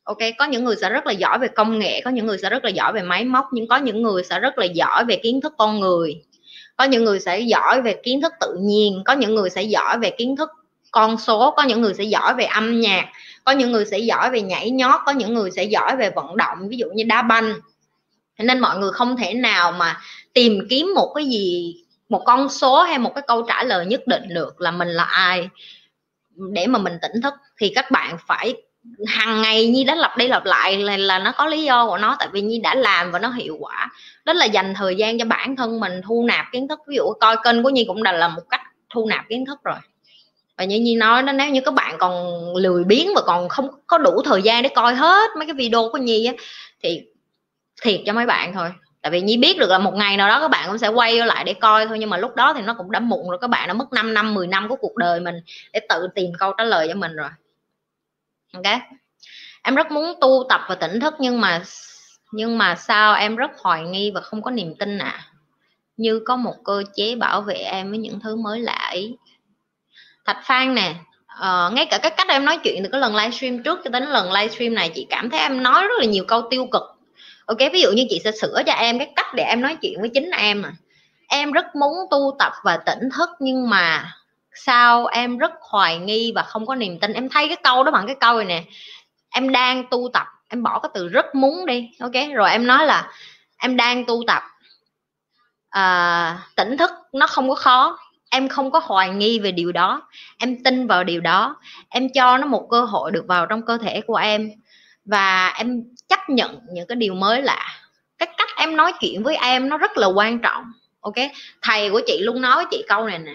[0.06, 2.50] ok, có những người sẽ rất là giỏi về công nghệ, có những người sẽ
[2.50, 5.16] rất là giỏi về máy móc, nhưng có những người sẽ rất là giỏi về
[5.16, 6.22] kiến thức con người.
[6.78, 10.00] Có những người sẽ giỏi về kiến thức tự nhiên, có những người sẽ giỏi
[10.00, 10.50] về kiến thức
[10.92, 13.06] con số, có những người sẽ giỏi về âm nhạc,
[13.44, 16.38] có những người sẽ giỏi về nhảy nhót, có những người sẽ giỏi về vận
[16.38, 17.54] động, ví dụ như đá banh.
[18.40, 19.98] Nên mọi người không thể nào mà
[20.34, 21.76] tìm kiếm một cái gì,
[22.10, 25.04] một con số hay một cái câu trả lời nhất định được là mình là
[25.04, 25.50] ai,
[26.36, 27.34] để mà mình tỉnh thức.
[27.58, 28.54] Thì các bạn phải
[29.08, 31.98] hàng ngày nhi đã lặp đi lặp lại là, là nó có lý do của
[31.98, 33.92] nó tại vì nhi đã làm và nó hiệu quả.
[34.26, 36.80] Đó là dành thời gian cho bản thân mình thu nạp kiến thức.
[36.88, 39.60] Ví dụ coi kênh của nhi cũng đã là một cách thu nạp kiến thức
[39.64, 39.78] rồi.
[40.58, 43.70] Và như nhi nói đó nếu như các bạn còn lười biếng và còn không
[43.88, 46.34] có đủ thời gian để coi hết mấy cái video của nhi á
[46.84, 47.02] thì
[47.82, 48.70] thiệt cho mấy bạn thôi.
[49.02, 51.18] Tại vì nhi biết được là một ngày nào đó các bạn cũng sẽ quay
[51.26, 53.38] lại để coi thôi nhưng mà lúc đó thì nó cũng đã muộn rồi.
[53.42, 55.36] Các bạn đã mất 5 năm 10 năm của cuộc đời mình
[55.74, 57.30] để tự tìm câu trả lời cho mình rồi
[58.56, 58.82] ok.
[59.64, 61.64] Em rất muốn tu tập và tỉnh thức nhưng mà
[62.32, 65.06] nhưng mà sao em rất hoài nghi và không có niềm tin ạ?
[65.06, 65.32] À?
[65.98, 69.18] như có một cơ chế bảo vệ em với những thứ mới lạ ấy.
[70.26, 70.96] Thạch phan nè
[71.40, 74.04] uh, ngay cả cái cách em nói chuyện từ cái lần livestream trước cho đến
[74.04, 76.84] lần livestream này chị cảm thấy em nói rất là nhiều câu tiêu cực.
[77.46, 80.02] Ok ví dụ như chị sẽ sửa cho em cái cách để em nói chuyện
[80.02, 80.74] với chính em à.
[81.28, 84.14] Em rất muốn tu tập và tỉnh thức nhưng mà
[84.56, 87.14] sao em rất hoài nghi và không có niềm tin?
[87.14, 88.64] Em thay cái câu đó bằng cái câu này nè
[89.30, 90.28] em đang tu tập.
[90.50, 92.12] Em bỏ cái từ rất muốn đi ok?
[92.34, 93.12] Rồi em nói là
[93.58, 94.44] em đang tu tập.
[95.70, 97.98] À, tỉnh thức nó không có khó.
[98.30, 100.02] Em không có hoài nghi về điều đó.
[100.40, 101.56] Em tin vào điều đó.
[101.90, 104.50] Em cho nó một cơ hội được vào trong cơ thể của em.
[105.06, 107.66] Và em chấp nhận những cái điều mới lạ.
[108.18, 110.64] Cái cách em nói chuyện với em nó rất là quan trọng
[111.02, 111.16] ok?
[111.62, 113.34] Thầy của chị luôn nói với chị câu này nè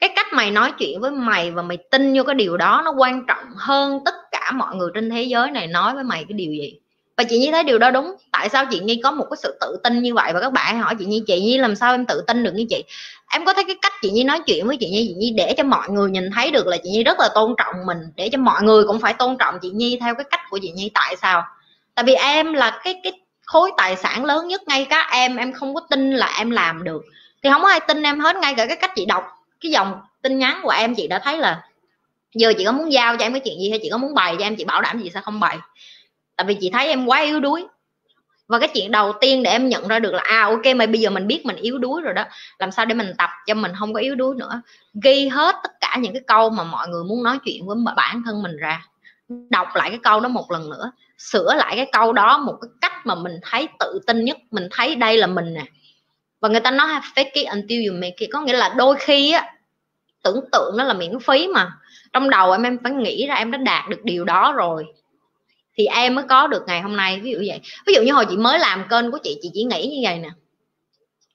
[0.00, 2.94] cái cách mày nói chuyện với mày và mày tin vô cái điều đó nó
[2.98, 6.32] quan trọng hơn tất cả mọi người trên thế giới này nói với mày cái
[6.32, 6.78] điều gì?
[7.16, 8.14] Và chị nhi thấy điều đó đúng.
[8.32, 10.32] Tại sao chị nhi có một cái sự tự tin như vậy?
[10.32, 12.66] Và các bạn hỏi chị nhi chị nhi làm sao em tự tin được như
[12.70, 12.84] chị?
[13.32, 15.06] Em có thấy cái cách chị nhi nói chuyện với chị nhi?
[15.08, 17.54] Chị nhi để cho mọi người nhìn thấy được là chị nhi rất là tôn
[17.58, 17.98] trọng mình.
[18.16, 20.70] Để cho mọi người cũng phải tôn trọng chị nhi theo cái cách của chị
[20.70, 20.90] nhi.
[20.94, 21.42] Tại sao?
[21.94, 23.12] Tại vì em là cái cái
[23.46, 25.36] khối tài sản lớn nhất ngay cả em.
[25.36, 27.02] Em không có tin là em làm được.
[27.42, 29.24] Thì không có ai tin em hết ngay cả cái cách chị đọc
[29.64, 31.62] cái dòng tin nhắn của em, chị đã thấy là
[32.34, 34.36] giờ chị có muốn giao cho em cái chuyện gì hay chị có muốn bày
[34.38, 35.58] cho em, chị bảo đảm gì sẽ không bày.
[36.36, 37.66] Tại vì chị thấy em quá yếu đuối.
[38.48, 41.00] Và cái chuyện đầu tiên để em nhận ra được là à ok, mà bây
[41.00, 42.24] giờ mình biết mình yếu đuối rồi đó,
[42.58, 44.62] làm sao để mình tập cho mình không có yếu đuối nữa.
[45.02, 48.22] Ghi hết tất cả những cái câu mà mọi người muốn nói chuyện với bản
[48.26, 48.86] thân mình ra.
[49.50, 50.92] Đọc lại cái câu đó một lần nữa.
[51.18, 54.68] Sửa lại cái câu đó một cái cách mà mình thấy tự tin nhất, mình
[54.70, 55.64] thấy đây là mình nè.
[56.40, 58.30] Và người ta nói, fake it until you make it.
[58.32, 59.53] Có nghĩa là đôi khi á
[60.24, 61.72] tưởng tượng nó là miễn phí mà.
[62.12, 64.84] Trong đầu em em phải nghĩ ra em đã đạt được điều đó rồi.
[65.76, 67.60] Thì em mới có được ngày hôm nay, ví dụ vậy.
[67.86, 70.18] Ví dụ như hồi chị mới làm kênh của chị chị chỉ nghĩ như vậy
[70.18, 70.28] nè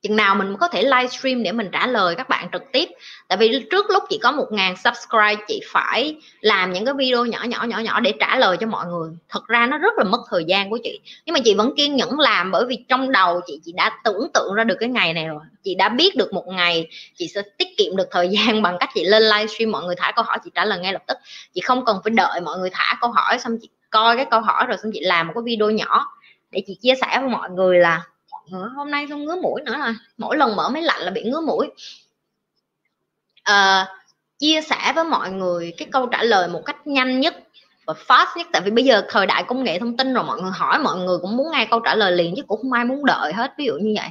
[0.02, 2.90] chừng nào mình có thể livestream để mình trả lời các bạn trực tiếp.
[3.28, 7.26] Tại vì trước lúc chị có một ngàn subscribe, chị phải làm những cái video
[7.26, 9.10] nhỏ nhỏ nhỏ nhỏ để trả lời cho mọi người.
[9.30, 11.00] Thật ra nó rất là mất thời gian của chị.
[11.26, 14.28] Nhưng mà chị vẫn kiên nhẫn làm bởi vì trong đầu chị chị đã tưởng
[14.34, 15.42] tượng ra được cái ngày này rồi.
[15.64, 18.90] Chị đã biết được một ngày chị sẽ tiết kiệm được thời gian bằng cách
[18.94, 21.18] chị lên livestream mọi người thả câu hỏi, chị trả lời ngay lập tức.
[21.54, 24.42] Chị không cần phải đợi mọi người thả câu hỏi xong chị coi cái câu
[24.42, 26.06] hỏi rồi xong chị làm một cái video nhỏ
[26.52, 28.04] để chị chia sẻ với mọi người là
[28.52, 29.94] hôm nay không ngứa mũi nữa rồi.
[30.18, 31.68] Mỗi lần mở máy lạnh là bị ngứa mũi.
[33.44, 33.88] À,
[34.40, 37.36] chia sẻ với mọi người cái câu trả lời một cách nhanh nhất
[37.86, 38.48] và fast nhất.
[38.52, 40.98] Tại vì bây giờ thời đại công nghệ thông tin rồi mọi người hỏi mọi
[40.98, 43.54] người cũng muốn nghe câu trả lời liền chứ cũng không ai muốn đợi hết
[43.58, 44.10] ví dụ như vậy.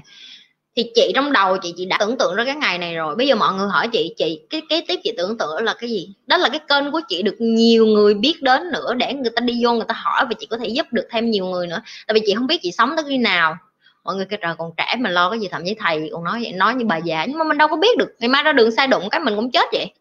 [0.77, 3.17] Thì chị trong đầu chị chị đã tưởng tượng ra cái ngày này rồi.
[3.17, 5.91] Bây giờ mọi người hỏi chị chị cái kế tiếp chị tưởng tượng là cái
[5.91, 6.15] gì?
[6.27, 9.41] Đó là cái kênh của chị được nhiều người biết đến nữa để người ta
[9.41, 11.83] đi vô người ta hỏi và chị có thể giúp được thêm nhiều người nữa.
[12.07, 13.57] Tại vì chị không biết chị sống tới khi nào
[14.05, 16.41] mọi người kêu trời, còn trẻ mình lo cái gì, thậm chí thầy còn nói
[16.43, 18.53] vậy, nói như bà già, nhưng mà mình đâu có biết được, ngày mai ra
[18.53, 19.93] đường sai đụng cái mình cũng chết vậy.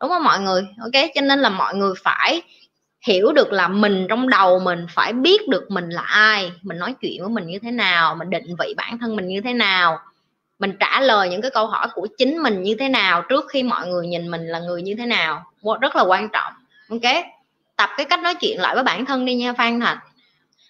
[0.00, 0.62] Đúng không mọi người?
[0.80, 2.42] Ok, cho nên là mọi người phải
[3.06, 6.94] hiểu được là mình trong đầu mình, phải biết được mình là ai, mình nói
[7.00, 9.98] chuyện với mình như thế nào, mình định vị bản thân mình như thế nào,
[10.58, 13.62] mình trả lời những cái câu hỏi của chính mình như thế nào trước khi
[13.62, 15.44] mọi người nhìn mình là người như thế nào.
[15.80, 16.52] Rất là quan trọng.
[16.90, 17.24] Ok,
[17.76, 19.98] tập cái cách nói chuyện lại với bản thân đi nha, phan thạch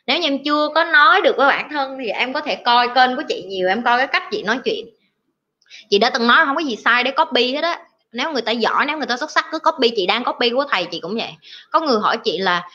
[0.06, 2.88] nếu như em chưa có nói được với bản thân thì em có thể coi
[2.94, 4.86] kênh của chị nhiều, em coi cái cách chị nói chuyện.
[5.90, 7.78] Chị đã từng nói không có gì sai để copy hết á.
[8.12, 10.64] Nếu người ta giỏi, nếu người ta xuất sắc, cứ copy, chị đang copy của
[10.70, 11.32] thầy chị cũng vậy.
[11.70, 12.68] Có người hỏi chị là,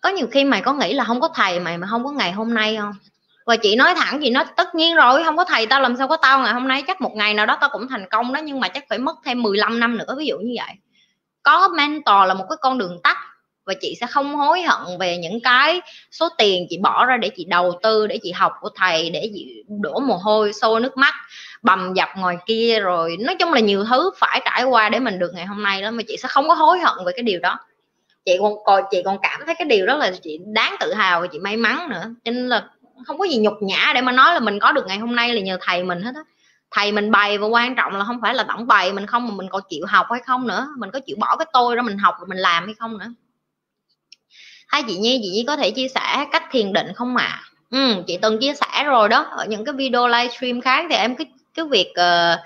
[0.00, 2.32] có nhiều khi mày có nghĩ là không có thầy mày mà không có ngày
[2.32, 2.92] hôm nay không?
[3.46, 6.08] Và chị nói thẳng, chị nói, tất nhiên rồi, không có thầy tao làm sao
[6.08, 8.40] có tao ngày hôm nay, chắc một ngày nào đó tao cũng thành công đó,
[8.40, 10.14] nhưng mà chắc phải mất thêm 15 năm nữa.
[10.18, 10.74] Ví dụ như vậy.
[11.42, 13.16] Có mentor là một cái con đường tắt
[13.66, 17.28] và chị sẽ không hối hận về những cái số tiền chị bỏ ra để
[17.28, 20.96] chị đầu tư, để chị học của thầy, để chị đổ mồ hôi, xô nước
[20.96, 21.14] mắt,
[21.62, 23.16] bầm dập ngoài kia rồi.
[23.20, 25.90] Nói chung là nhiều thứ phải trải qua để mình được ngày hôm nay đó,
[25.90, 27.58] mà chị sẽ không có hối hận về cái điều đó.
[28.24, 31.20] Chị còn còn, chị còn cảm thấy cái điều đó là chị đáng tự hào
[31.20, 32.02] và chị may mắn nữa.
[32.24, 32.64] Cho nên là
[33.06, 35.34] không có gì nhục nhã để mà nói là mình có được ngày hôm nay
[35.34, 36.22] là nhờ thầy mình hết á.
[36.70, 39.34] Thầy mình bày và quan trọng là không phải là tổng bày mình không, mà
[39.34, 40.68] mình còn chịu học hay không nữa.
[40.78, 43.06] Mình có chịu bỏ cái tôi ra mình học rồi mình làm hay không nữa
[44.72, 47.24] hai chị nhi chị nhi có thể chia sẻ cách thiền định không ạ?
[47.24, 47.42] À?
[47.70, 49.26] ừ, chị từng chia sẻ rồi đó.
[49.30, 52.38] Ở những cái video livestream khác thì em cứ cái việc uh,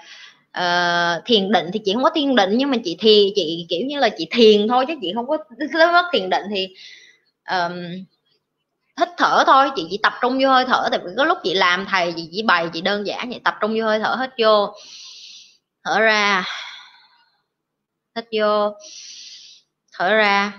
[0.58, 3.80] uh, thiền định thì chị không có thiền định nhưng mà chị thì chị kiểu
[3.86, 5.38] như là chị thiền thôi chứ chị không có
[5.92, 6.68] mất thiền định thì
[7.50, 7.74] um,
[9.00, 9.70] hít thở thôi.
[9.76, 12.28] Chị chỉ tập trung vô hơi thở tại vì có lúc chị làm thầy chị
[12.32, 14.74] chỉ bày chị đơn giản vậy tập trung vô hơi thở hết vô
[15.84, 16.44] thở ra
[18.16, 18.72] hít vô
[19.92, 20.52] thở ra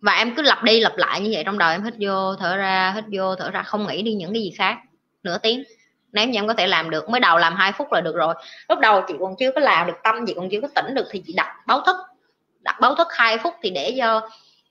[0.00, 2.56] và em cứ lặp đi lặp lại như vậy trong đầu em hít vô, thở
[2.56, 4.76] ra, hít vô, thở ra, không nghĩ đi những cái gì khác.
[5.22, 5.62] Nửa tiếng.
[6.12, 8.34] Nếu như em có thể làm được, mới đầu làm hai phút là được rồi.
[8.68, 11.06] Lúc đầu chị còn chưa có làm được tâm, chị còn chưa có tỉnh được
[11.10, 11.96] thì chị đặt báo thức.
[12.60, 14.28] Đặt báo thức hai phút thì để cho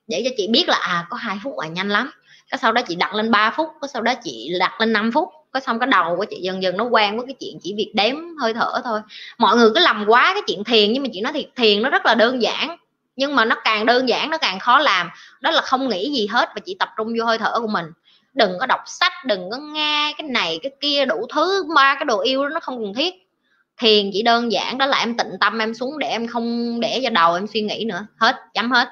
[0.08, 2.12] để cho chị biết là à có hai phút là nhanh lắm.
[2.50, 5.12] Cái sau đó chị đặt lên 3 phút cái sau đó chị đặt lên 5
[5.12, 5.30] phút.
[5.52, 7.92] Có xong cái đầu của chị dần dần nó quen với cái chuyện chỉ việc
[7.96, 9.02] đếm hơi thở thôi.
[9.38, 11.90] Mọi người cứ làm quá cái chuyện thiền nhưng mà chị nói thiệt, thiền nó
[11.90, 12.78] rất là đơn giản
[13.20, 15.10] nhưng mà nó càng đơn giản, nó càng khó làm.
[15.42, 17.86] Đó là không nghĩ gì hết và chỉ tập trung vô hơi thở của mình.
[18.34, 22.06] Đừng có đọc sách, đừng có nghe cái này, cái kia, đủ thứ, ba cái
[22.06, 23.14] đồ yêu đó, nó không cần thiết.
[23.78, 27.00] Thiền chỉ đơn giản, đó là em tịnh tâm, em xuống để em không để
[27.04, 28.06] cho đầu em suy nghĩ nữa.
[28.18, 28.88] Hết, chấm hết.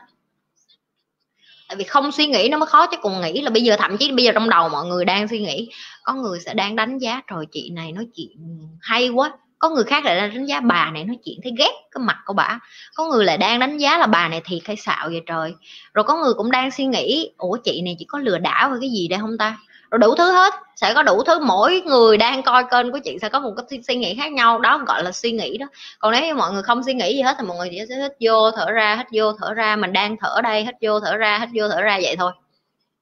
[1.68, 3.98] Tại vì không suy nghĩ nó mới khó, chứ cùng nghĩ là bây giờ, thậm
[3.98, 5.70] chí bây giờ trong đầu mọi người đang suy nghĩ,
[6.04, 8.38] có người sẽ đang đánh giá rồi chị này nói chuyện
[8.82, 11.72] hay quá có người khác lại đang đánh giá, bà này nói chuyện thấy ghét
[11.92, 12.60] cái mặt của bà
[12.96, 15.54] có người lại đang đánh giá là, bà này thiệt hay xạo vậy trời.
[15.94, 18.78] Rồi có người cũng đang suy nghĩ, ủa, chị này chỉ có lừa đảo hay
[18.82, 19.58] cái gì đây không ta?
[19.92, 21.40] Rồi đủ thứ hết, sẽ có đủ thứ.
[21.40, 24.60] Mỗi người đang coi kênh của chị sẽ có một cái suy nghĩ khác nhau.
[24.60, 25.66] Đó, gọi là suy nghĩ đó.
[26.00, 27.96] Còn nếu như mọi người không suy nghĩ gì hết thì mọi người chỉ sẽ
[27.96, 29.76] hít vô, thở ra hít vô, thở ra.
[29.76, 32.32] Mình đang thở đây hít vô, thở ra hít vô, thở ra vậy thôi.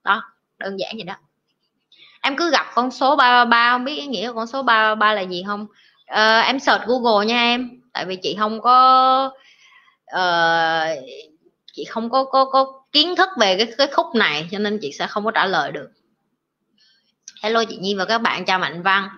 [0.04, 0.24] Đó,
[0.58, 1.14] đơn giản vậy đó.
[2.22, 4.96] Em cứ gặp con số ba ba, không biết ý nghĩa của con số ba
[4.96, 5.68] ba là gì không?
[6.12, 7.82] Uh, em search google nha em.
[7.94, 9.32] Tại vì chị không có
[10.16, 11.06] uh,
[11.74, 14.92] chị không có có có kiến thức về cái cái khúc này cho nên chị
[14.92, 15.90] sẽ không có trả lời được.
[17.44, 19.10] Hello chị Nhi và các bạn chào Mạnh Văn.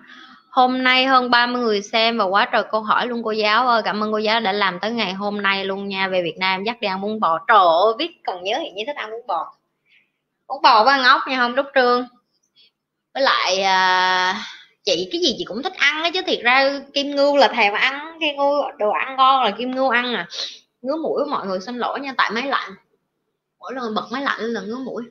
[0.50, 3.82] Hôm nay hơn 30 người xem và quá trời câu hỏi luôn cô giáo ơi.
[3.84, 6.08] Cảm ơn cô giáo đã làm tới ngày hôm nay luôn nha.
[6.08, 7.38] Về Việt Nam dắt đi ăn bún bò.
[7.48, 9.52] Trời ơi biết còn nhớ hiện như thích ăn bún bò.
[10.48, 12.08] Bún bò với ăn ốc nha không đúc Trương.
[13.14, 14.36] Với lại uh,
[14.96, 16.22] chị, cái gì chị cũng thích ăn á chứ.
[16.26, 19.88] Thiệt ra kim ngưu là thèm ăn kim ngưu đồ ăn ngon là kim ngưu
[19.88, 20.28] ăn à.
[20.82, 22.70] Ngứa mũi mọi người xin lỗi nha, tại máy lạnh.
[23.58, 25.02] Mỗi lần bật máy lạnh là ngứa mũi.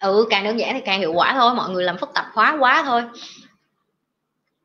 [0.00, 2.56] Ừ càng đơn giản thì càng hiệu quả thôi, mọi người làm phức tạp hóa
[2.60, 3.02] quá thôi.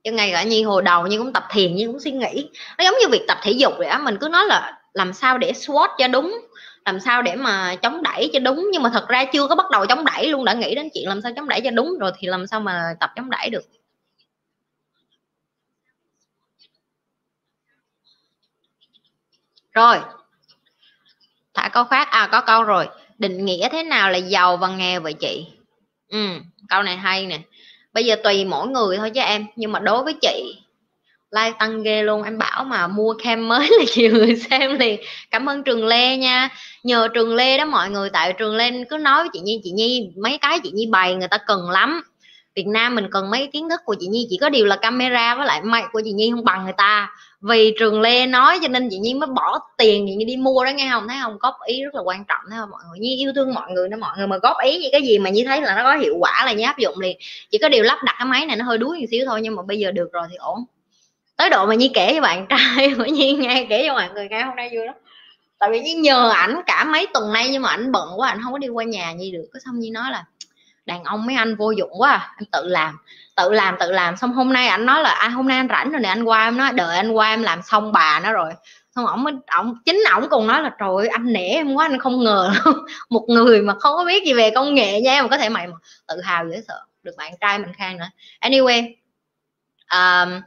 [0.03, 2.49] Chứ ngày cả nhi hồi đầu như cũng tập thiền như cũng suy nghĩ.
[2.77, 5.37] Nó giống như việc tập thể dục vậy á, mình cứ nói là làm sao
[5.37, 6.46] để squat cho đúng
[6.87, 8.69] làm sao để mà chống đẩy cho đúng?
[8.71, 11.07] Nhưng mà thật ra chưa có bắt đầu chống đẩy luôn, đã nghĩ đến chuyện
[11.09, 13.63] làm sao chống đẩy cho đúng rồi thì làm sao mà tập chống đẩy được?
[19.73, 19.97] Rồi,
[21.53, 22.07] thả câu khác.
[22.11, 22.87] À có câu rồi.
[23.17, 25.47] Định nghĩa thế nào là giàu và nghèo vậy chị?
[26.09, 26.27] Ừ
[26.69, 27.39] câu này hay nè.
[27.93, 29.45] Bây giờ tùy mỗi người thôi chứ em.
[29.55, 30.61] Nhưng mà đối với chị
[31.31, 32.23] like tăng ghê luôn.
[32.23, 34.99] Em bảo mà mua cam mới là nhiều người xem liền.
[35.31, 36.49] Cảm ơn trường lê nha.
[36.83, 39.71] Nhờ trường lê đó mọi người, tại trường lê cứ nói với chị nhi chị
[39.71, 42.01] nhi mấy cái chị nhi bày người ta cần lắm.
[42.57, 45.35] Việt Nam mình cần mấy kiến thức của chị Nhi, chỉ có điều là camera
[45.35, 47.11] với lại mic của chị Nhi không bằng người ta.
[47.41, 50.65] Vì trường Lê nói cho nên chị Nhi mới bỏ tiền chị Nhi đi mua
[50.65, 51.07] đó, nghe không?
[51.07, 51.37] Thấy không?
[51.39, 52.69] Góp ý rất là quan trọng, thấy không?
[52.69, 55.01] Mọi người Nhi yêu thương mọi người đó mọi người mà góp ý gì cái
[55.01, 57.17] gì mà Nhi thấy là nó có hiệu quả là Nhi áp dụng liền.
[57.49, 59.55] Chỉ có điều lắp đặt cái máy này nó hơi đuối một xíu thôi, nhưng
[59.55, 60.65] mà bây giờ được rồi thì ổn
[61.37, 64.27] tới độ mà Nhi kể cho bạn trai của Nhi nghe kể cho mọi người
[64.29, 64.95] nghe hôm nay vui lắm.
[65.59, 68.39] Tại vì Nhi nhờ ảnh cả mấy tuần nay nhưng mà ảnh bận quá ảnh
[68.43, 69.45] không có đi qua nhà Nhi được.
[69.53, 70.25] Có xong Nhi nói là
[70.85, 72.33] đàn ông mấy anh vô dụng quá à.
[72.37, 72.97] anh tự làm
[73.35, 74.17] tự làm tự làm.
[74.17, 76.43] Xong hôm nay anh nói là à, hôm nay anh rảnh rồi nè anh qua.
[76.43, 78.51] Em nói đợi anh qua em làm xong bà nó rồi.
[78.95, 81.99] Xong ổng ổng chính ổng cùng nói là trời ơi, anh nể em quá anh
[81.99, 82.51] không ngờ
[83.09, 85.67] một người mà không có biết gì về công nghệ nha mà có thể mày
[85.67, 85.75] mà
[86.07, 86.81] tự hào dễ sợ.
[87.03, 88.09] Được bạn trai mình khang nữa.
[88.41, 88.93] Anyway
[89.91, 90.41] um,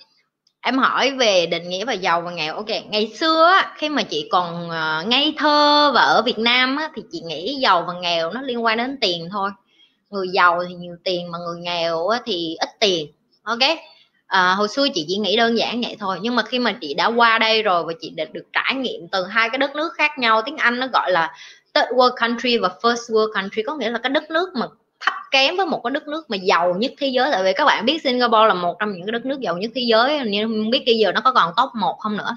[0.62, 2.54] em hỏi về định nghĩa và giàu và nghèo.
[2.54, 6.90] Ok ngày xưa khi mà chị còn ờ, ngây thơ và ở Việt Nam á,
[6.94, 9.50] thì chị nghĩ giàu và nghèo nó liên quan đến tiền thôi.
[10.10, 13.06] Người giàu thì nhiều tiền mà người nghèo thì ít tiền.
[13.42, 13.58] Ok?
[14.26, 16.18] À, hồi xưa chị chỉ nghĩ đơn giản vậy thôi.
[16.22, 19.08] Nhưng mà khi mà chị đã qua đây rồi và chị đã được trải nghiệm
[19.12, 21.34] từ hai cái đất nước khác nhau tiếng anh nó gọi là
[21.74, 24.66] third world country và first world country có nghĩa là cái đất nước mà
[25.30, 27.30] kém với một cái đất nước mà giàu nhất thế giới.
[27.32, 29.70] Tại vì các bạn biết Singapore là một trong những cái đất nước giàu nhất
[29.74, 30.20] thế giới.
[30.26, 32.36] Nhưng không biết bây giờ nó có còn top một không nữa.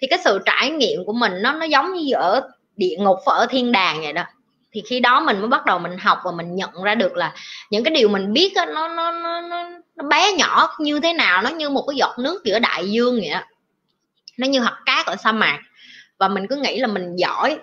[0.00, 3.34] Thì cái sự trải nghiệm của mình nó nó giống như ở địa ngục và
[3.34, 4.22] ở thiên đàng vậy đó.
[4.72, 7.34] Thì khi đó mình mới bắt đầu mình học và mình nhận ra được là
[7.70, 9.40] những cái điều mình biết đó, nó, nó nó
[9.96, 13.14] nó bé nhỏ như thế nào nó như một cái giọt nước giữa đại dương
[13.20, 13.40] vậy đó.
[14.38, 15.58] nó như hạt cát ở sa mạc.
[16.18, 17.58] Và mình cứ nghĩ là mình giỏi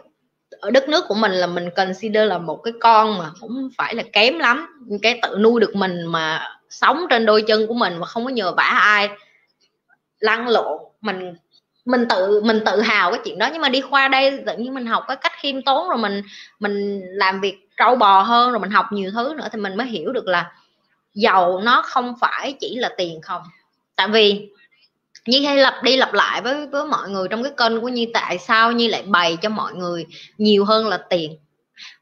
[0.61, 3.95] ở đất nước của mình là mình consider là một cái con mà cũng phải
[3.95, 4.67] là kém lắm.
[5.01, 8.29] Cái tự nuôi được mình mà sống trên đôi chân của mình mà không có
[8.29, 9.09] nhờ vả ai.
[10.19, 10.77] Lăn lộn.
[11.01, 11.33] Mình
[11.85, 13.49] mình tự mình tự hào cái chuyện đó.
[13.51, 16.21] Nhưng mà đi qua đây tự nhiên mình học cái cách khiêm tốn rồi mình
[16.59, 19.87] mình làm việc trâu bò hơn rồi mình học nhiều thứ nữa thì mình mới
[19.87, 20.51] hiểu được là
[21.13, 23.41] giàu nó không phải chỉ là tiền không.
[23.95, 24.49] Tại vì
[25.27, 28.07] Nhi hay lặp đi lặp lại với với mọi người trong cái kênh của Nhi,
[28.13, 30.05] tại sao Nhi lại bày cho mọi người
[30.37, 31.37] nhiều hơn là tiền?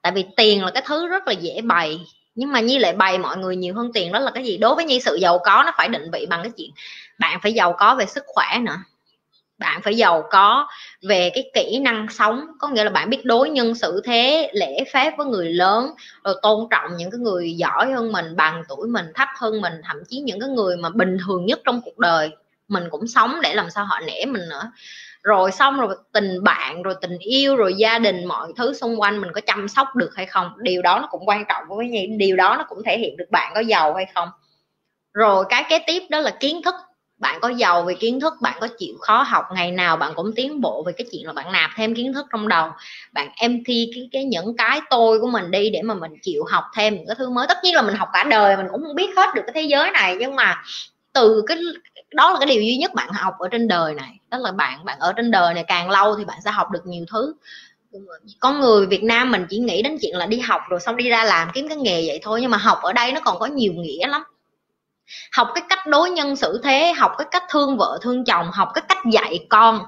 [0.01, 2.01] Tại vì tiền là cái thứ rất là dễ bày,
[2.35, 4.57] nhưng mà Nhi lại bày mọi người nhiều hơn tiền, đó là cái gì?
[4.57, 6.71] Đối với Nhi, sự giàu có nó phải định vị bằng cái chuyện
[7.21, 8.77] bạn phải giàu có về sức khỏe nữa.
[9.57, 10.67] Bạn phải giàu có
[11.01, 14.83] về cái kỹ năng sống, có nghĩa là bạn biết đối nhân xử thế, lễ
[14.93, 15.91] phép với người lớn,
[16.23, 19.73] rồi tôn trọng những cái người giỏi hơn mình, bằng tuổi mình, thấp hơn mình,
[19.83, 22.31] thậm chí những cái người mà bình thường nhất trong cuộc đời
[22.71, 24.71] mình cũng sống để làm sao họ nể mình nữa.
[25.23, 29.21] Rồi xong rồi tình bạn, rồi tình yêu, rồi gia đình, mọi thứ xung quanh
[29.21, 30.51] mình có chăm sóc được hay không?
[30.57, 33.25] Điều đó nó cũng quan trọng với nhi, điều đó nó cũng thể hiện được
[33.31, 34.29] bạn có giàu hay không.
[35.13, 36.75] Rồi cái kế tiếp đó là kiến thức.
[37.17, 40.31] Bạn có giàu về kiến thức, bạn có chịu khó học, ngày nào bạn cũng
[40.35, 42.69] tiến bộ về cái chuyện là bạn nạp thêm kiến thức trong đầu.
[43.13, 46.43] Bạn em thi cái cái những cái tôi của mình đi để mà mình chịu
[46.51, 47.47] học thêm những cái thứ mới.
[47.47, 49.61] Tất nhiên là mình học cả đời, mình cũng không biết hết được cái thế
[49.61, 50.63] giới này, nhưng mà
[51.13, 51.57] từ cái
[52.13, 54.19] đó là cái điều duy nhất bạn học ở trên đời này.
[54.29, 56.85] Đó là bạn bạn ở trên đời này càng lâu thì bạn sẽ học được
[56.85, 57.33] nhiều thứ.
[58.39, 61.09] Con người Việt Nam mình chỉ nghĩ đến chuyện là đi học rồi xong đi
[61.09, 63.45] ra làm kiếm cái nghề vậy thôi, nhưng mà học ở đây nó còn có
[63.45, 64.23] nhiều nghĩa lắm.
[65.31, 68.69] Học cái cách đối nhân xử thế, học cái cách thương vợ, thương chồng, học
[68.73, 69.83] cái cách dạy con,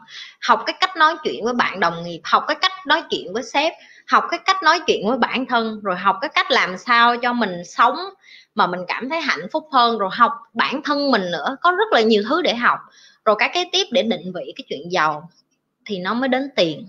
[0.47, 3.43] học cái cách nói chuyện với bạn đồng nghiệp, học cái cách nói chuyện với
[3.43, 3.73] sếp,
[4.07, 7.33] học cái cách nói chuyện với bản thân, rồi học cái cách làm sao cho
[7.33, 7.95] mình sống
[8.55, 11.93] mà mình cảm thấy hạnh phúc hơn, rồi học bản thân mình nữa, có rất
[11.93, 12.79] là nhiều thứ để học.
[13.25, 15.29] Rồi cái kế tiếp để định vị cái chuyện giàu
[15.85, 16.87] thì nó mới đến tiền.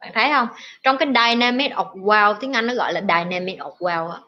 [0.00, 0.48] Bạn thấy không?
[0.82, 4.18] Trong cái dynamic of wealth, tiếng anh nó gọi là dynamic of wealth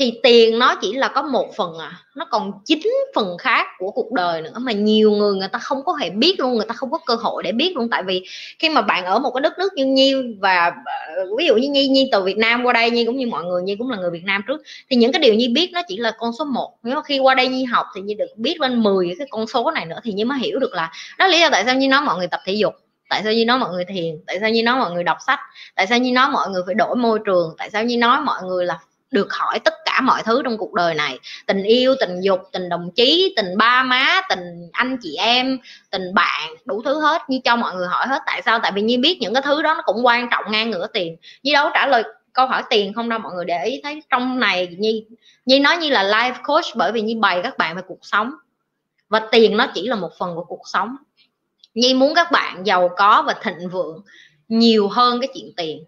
[0.00, 2.80] thì tiền nó chỉ là có một phần à nó còn chín
[3.14, 6.40] phần khác của cuộc đời nữa mà nhiều người người ta không có hề biết
[6.40, 7.88] luôn, người ta không có cơ hội để biết luôn.
[7.90, 8.24] Tại vì
[8.58, 10.72] khi mà bạn ở một cái đất nước như nhi và
[11.16, 13.44] ờ, ví dụ như nhi nhi từ việt nam qua đây, nhi cũng như mọi
[13.44, 15.82] người, nhi cũng là người việt nam trước, thì những cái điều nhi biết nó
[15.88, 18.26] chỉ là con số 1 nếu mà khi qua đây nhi học thì nhi được
[18.36, 21.26] biết lên 10 cái con số này nữa thì nhi mới hiểu được là đó
[21.26, 22.74] lý do tại sao nhi nói mọi người tập thể dục,
[23.08, 25.38] tại sao như nói mọi người thiền, tại sao như nói mọi người đọc sách,
[25.76, 28.42] tại sao như nói mọi người phải đổi môi trường, tại sao như nói mọi
[28.42, 28.78] người là
[29.10, 31.18] được hỏi tất cả mọi thứ trong cuộc đời này.
[31.46, 35.58] Tình yêu, tình dục, tình đồng chí, tình ba má, tình anh chị em,
[35.90, 38.22] tình bạn, đủ thứ hết như cho mọi người hỏi hết.
[38.26, 38.58] Tại sao?
[38.62, 41.16] Tại vì như biết những cái thứ đó nó cũng quan trọng ngang ngửa tiền.
[41.42, 44.40] Như đâu trả lời câu hỏi tiền không đâu, mọi người để ý thấy trong
[44.40, 45.06] này nhi
[45.46, 48.30] nhi nói như là life coach bởi vì nhi bày các bạn về cuộc sống.
[49.08, 50.96] Và tiền nó chỉ là một phần của cuộc sống.
[51.74, 54.02] Nhi muốn các bạn giàu có và thịnh vượng
[54.48, 55.84] nhiều hơn cái chuyện tiền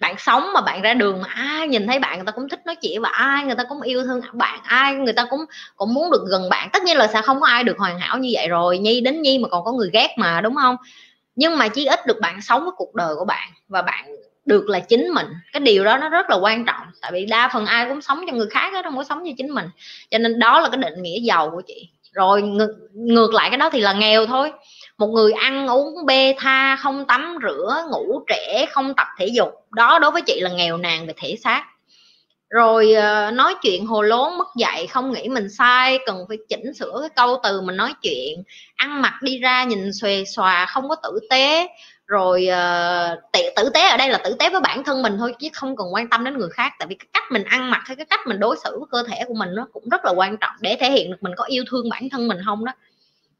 [0.00, 2.60] bạn sống mà bạn ra đường mà ai nhìn thấy bạn người ta cũng thích
[2.66, 5.40] nói chuyện và ai người ta cũng yêu thương bạn ai người ta cũng
[5.76, 6.68] cũng muốn được gần bạn.
[6.72, 9.22] Tất nhiên là sẽ không có ai được hoàn hảo như vậy rồi nhi đến
[9.22, 10.76] nhi mà còn có người ghét mà đúng không?
[11.36, 14.04] Nhưng mà chí ít được bạn sống với cuộc đời của bạn và bạn
[14.44, 15.26] được là chính mình.
[15.52, 18.24] Cái điều đó nó rất là quan trọng tại vì đa phần ai cũng sống
[18.26, 19.66] cho người khác đó không có sống cho chính mình.
[20.10, 21.88] Cho nên đó là cái định nghĩa giàu của chị.
[22.12, 24.52] Rồi ngược, ngược lại cái đó thì là nghèo thôi
[24.98, 29.48] một người ăn uống bê tha không tắm rửa ngủ trễ không tập thể dục.
[29.70, 31.64] Đó đối với chị là nghèo nàn về thể xác.
[32.50, 36.74] Rồi ờ, nói chuyện hồ lốn mất dạy không nghĩ mình sai cần phải chỉnh
[36.74, 38.42] sửa cái câu từ mình nói chuyện.
[38.76, 41.68] Ăn mặc đi ra nhìn xòe xòa không có tử tế.
[42.06, 43.18] Rồi uh,
[43.56, 45.94] tử tế ở đây là tử tế với bản thân mình thôi chứ không cần
[45.94, 46.72] quan tâm đến người khác.
[46.78, 49.02] Tại vì cái cách mình ăn mặc hay cái cách mình đối xử với cơ
[49.08, 51.44] thể của mình nó cũng rất là quan trọng để thể hiện được mình có
[51.44, 52.72] yêu thương bản thân mình không đó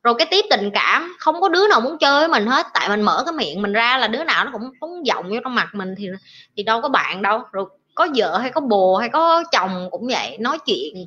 [0.06, 2.66] rồi cái tiếp tình cảm không có đứa nào muốn chơi với mình hết.
[2.74, 5.36] Tại mình mở cái miệng mình ra là đứa nào nó cũng phóng vọng vô
[5.44, 6.08] trong mặt mình thì
[6.56, 7.42] thì đâu có bạn đâu.
[7.52, 11.06] Rồi có vợ hay có bồ hay có chồng cũng vậy nói chuyện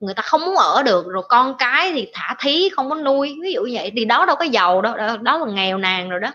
[0.00, 1.06] người ta không muốn ở được.
[1.06, 3.92] Rồi con cái thì thả thí không có nuôi ví dụ vậy.
[3.96, 6.32] Thì đó đâu có giàu đâu đó, đó là nghèo nàn rồi đó.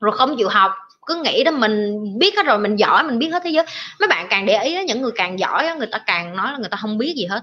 [0.00, 0.72] Rồi không chịu học
[1.06, 3.64] cứ nghĩ đó mình biết hết rồi mình giỏi mình biết hết thế giới.
[4.00, 6.58] Mấy bạn càng để ý đó, những người càng giỏi người ta càng nói là
[6.58, 7.40] người ta không biết gì hết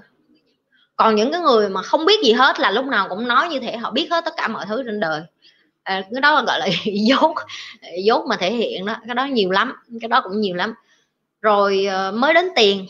[0.98, 3.60] còn những cái người mà không biết gì hết là lúc nào cũng nói như
[3.60, 5.22] thế họ biết hết tất cả mọi thứ trên đời.
[5.82, 7.34] À, cái đó là gọi là dốt
[8.04, 8.96] dốt mà thể hiện đó.
[9.06, 10.74] Cái đó nhiều lắm cái đó cũng nhiều lắm.
[11.42, 12.86] Rồi ờ, mới đến tiền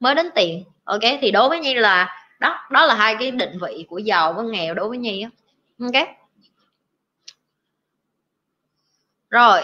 [0.00, 0.64] mới đến tiền.
[0.84, 4.32] Ok thì đối với nhi là đó đó là hai cái định vị của giàu
[4.32, 5.24] với nghèo đối với nhi
[5.80, 6.08] ok.
[9.30, 9.62] Rồi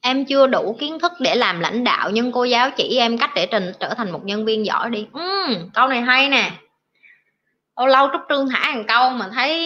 [0.00, 3.30] em chưa đủ kiến thức để làm lãnh đạo nhưng cô giáo chỉ em cách
[3.34, 5.06] để trình trở thành một nhân viên giỏi đi.
[5.12, 6.50] Ừ, câu này hay nè.
[7.76, 9.58] Lâu lâu trúc trương thả hàng câu mà thấy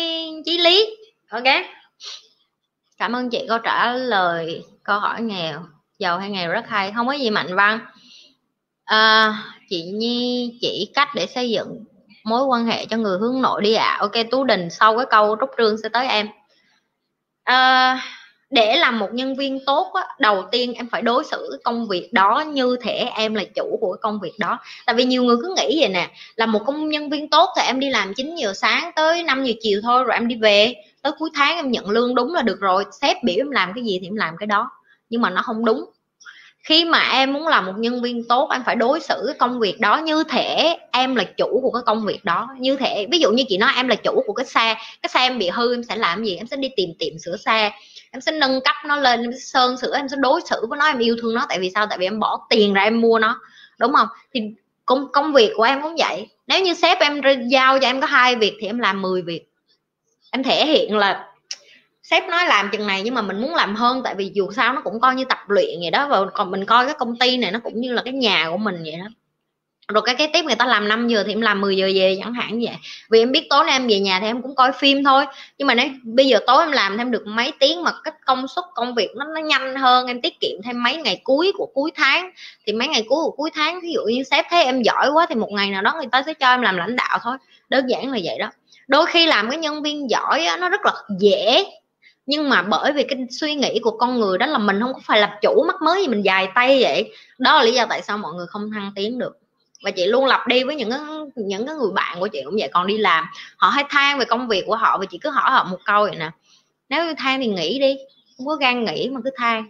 [0.45, 0.97] chí lý.
[1.31, 1.45] Ok.
[2.99, 5.61] Cảm ơn chị câu trả lời câu hỏi nghèo.
[5.99, 6.93] Giàu hay nghèo rất hay.
[6.95, 7.81] Không có gì mạnh văn.
[8.85, 9.35] À,
[9.69, 11.85] chị nhi chỉ cách để xây dựng
[12.25, 13.85] mối quan hệ cho người hướng nội đi ạ.
[13.85, 13.99] À.
[14.01, 16.29] ok tú đình sau cái câu trúc trương sẽ tới em.
[17.45, 18.01] À,
[18.53, 22.13] để làm một nhân viên tốt á, đầu tiên em phải đối xử công việc
[22.13, 24.59] đó như thể em là chủ của công việc đó.
[24.87, 27.63] Tại vì nhiều người cứ nghĩ vậy nè là một công nhân viên tốt thì
[27.67, 30.75] em đi làm 9 giờ sáng tới 5 giờ chiều thôi rồi em đi về.
[31.03, 33.85] Tới cuối tháng em nhận lương đúng là được rồi sếp biểu em làm cái
[33.85, 34.71] gì thì em làm cái đó.
[35.11, 35.85] Nhưng mà nó không đúng.
[36.65, 39.61] Khi mà em muốn làm một nhân viên tốt em phải đối xử cái công
[39.61, 43.07] việc đó như thể em là chủ của cái công việc đó như thể.
[43.13, 45.49] Ví dụ như chị nói em là chủ của cái xe cái xe em bị
[45.49, 46.37] hư em sẽ làm gì?
[46.37, 47.71] Em sẽ đi tìm tiệm sửa xe
[48.13, 50.79] em sẽ nâng cấp nó lên, em sẽ sơn sửa, em sẽ đối xử với
[50.79, 51.47] nó, em yêu thương nó.
[51.49, 51.87] Tại vì sao?
[51.87, 53.41] Tại vì em bỏ tiền ra em mua nó.
[53.79, 54.09] Đúng không?
[54.35, 54.41] Thì
[54.85, 56.29] công công việc của em cũng vậy.
[56.47, 59.47] Nếu như sếp em giao cho em có hai việc thì em làm 10 việc.
[60.31, 61.29] Em thể hiện là
[62.03, 64.03] sếp nói làm chừng này nhưng mà mình muốn làm hơn.
[64.05, 66.09] Tại vì dù sao nó cũng coi như tập luyện vậy đó.
[66.09, 68.57] Và còn mình coi cái công ty này nó cũng như là cái nhà của
[68.59, 69.07] mình vậy đó
[69.89, 72.17] rồi cái cái tiếp người ta làm 5 giờ thì em làm 10 giờ về
[72.21, 72.77] chẳng hạn vậy.
[73.11, 75.25] Vì em biết tối nay em về nhà thì em cũng coi phim thôi.
[75.59, 78.49] Nhưng mà nếu bây giờ tối em làm thêm được mấy tiếng mà cái công
[78.49, 81.67] suất công việc nó nó nhanh hơn em tiết kiệm thêm mấy ngày cuối của
[81.75, 82.31] cuối tháng.
[82.67, 85.27] Thì mấy ngày cuối của cuối tháng ví dụ như sếp thấy em giỏi quá
[85.29, 87.37] thì một ngày nào đó người ta sẽ cho em làm lãnh đạo thôi.
[87.69, 88.51] Đơn giản là vậy đó.
[88.89, 91.65] Đôi khi làm cái nhân viên giỏi á, nó rất là dễ.
[92.27, 95.01] Nhưng mà bởi vì cái suy nghĩ của con người đó là mình không có
[95.05, 97.13] phải lập chủ mắc mới gì mình dài tay vậy.
[97.39, 99.42] Đó là lý do tại sao mọi người không thăng tiến được
[99.83, 101.01] và chị luôn lặp đi với những cái,
[101.35, 103.25] những cái người bạn của chị cũng vậy còn đi làm
[103.57, 106.03] họ hay than về công việc của họ và chị cứ hỏi họ một câu
[106.03, 106.31] vậy nè
[106.89, 107.97] nếu như than thì nghỉ đi
[108.37, 109.65] không có gan nghỉ mà cứ than.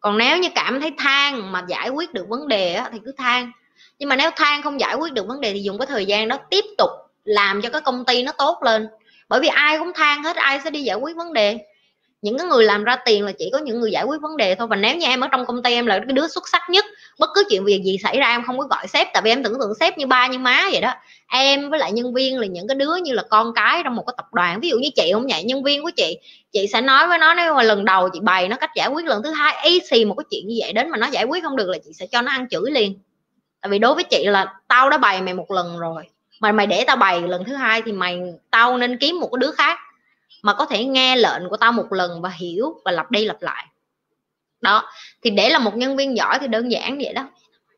[0.00, 3.12] Còn nếu như cảm thấy than mà giải quyết được vấn đề á, thì cứ
[3.18, 3.52] than.
[3.98, 6.28] Nhưng mà nếu than không giải quyết được vấn đề thì dùng cái thời gian
[6.28, 6.90] đó tiếp tục
[7.24, 8.88] làm cho cái công ty nó tốt lên.
[9.28, 11.58] Bởi vì ai cũng than hết ai sẽ đi giải quyết vấn đề
[12.22, 14.54] những cái người làm ra tiền là chỉ có những người giải quyết vấn đề
[14.54, 14.66] thôi.
[14.66, 16.84] Và nếu như em ở trong công ty em là cái đứa xuất sắc nhất,
[17.18, 19.42] bất cứ chuyện việc gì xảy ra em không có gọi sếp, tại vì em
[19.42, 20.94] tưởng tượng sếp như ba như má vậy đó.
[21.32, 24.04] Em với lại nhân viên là những cái đứa như là con cái trong một
[24.06, 24.60] cái tập đoàn.
[24.60, 26.18] Ví dụ như chị không vậy, nhân viên của chị
[26.52, 29.06] chị sẽ nói với nó, nếu mà lần đầu chị bày nó cách giải quyết,
[29.06, 31.44] lần thứ hai y xì một cái chuyện như vậy đến mà nó giải quyết
[31.44, 32.98] không được là chị sẽ cho nó ăn chửi liền.
[33.60, 36.02] Tại vì đối với chị là tao đã bày mày một lần rồi,
[36.40, 39.38] mà mày để tao bày lần thứ hai thì mày, tao nên kiếm một cái
[39.38, 39.78] đứa khác
[40.42, 43.42] mà có thể nghe lệnh của tao một lần và hiểu và lặp đi lặp
[43.42, 43.66] lại.
[44.60, 44.90] Đó,
[45.22, 47.28] thì để là một nhân viên giỏi thì đơn giản vậy đó.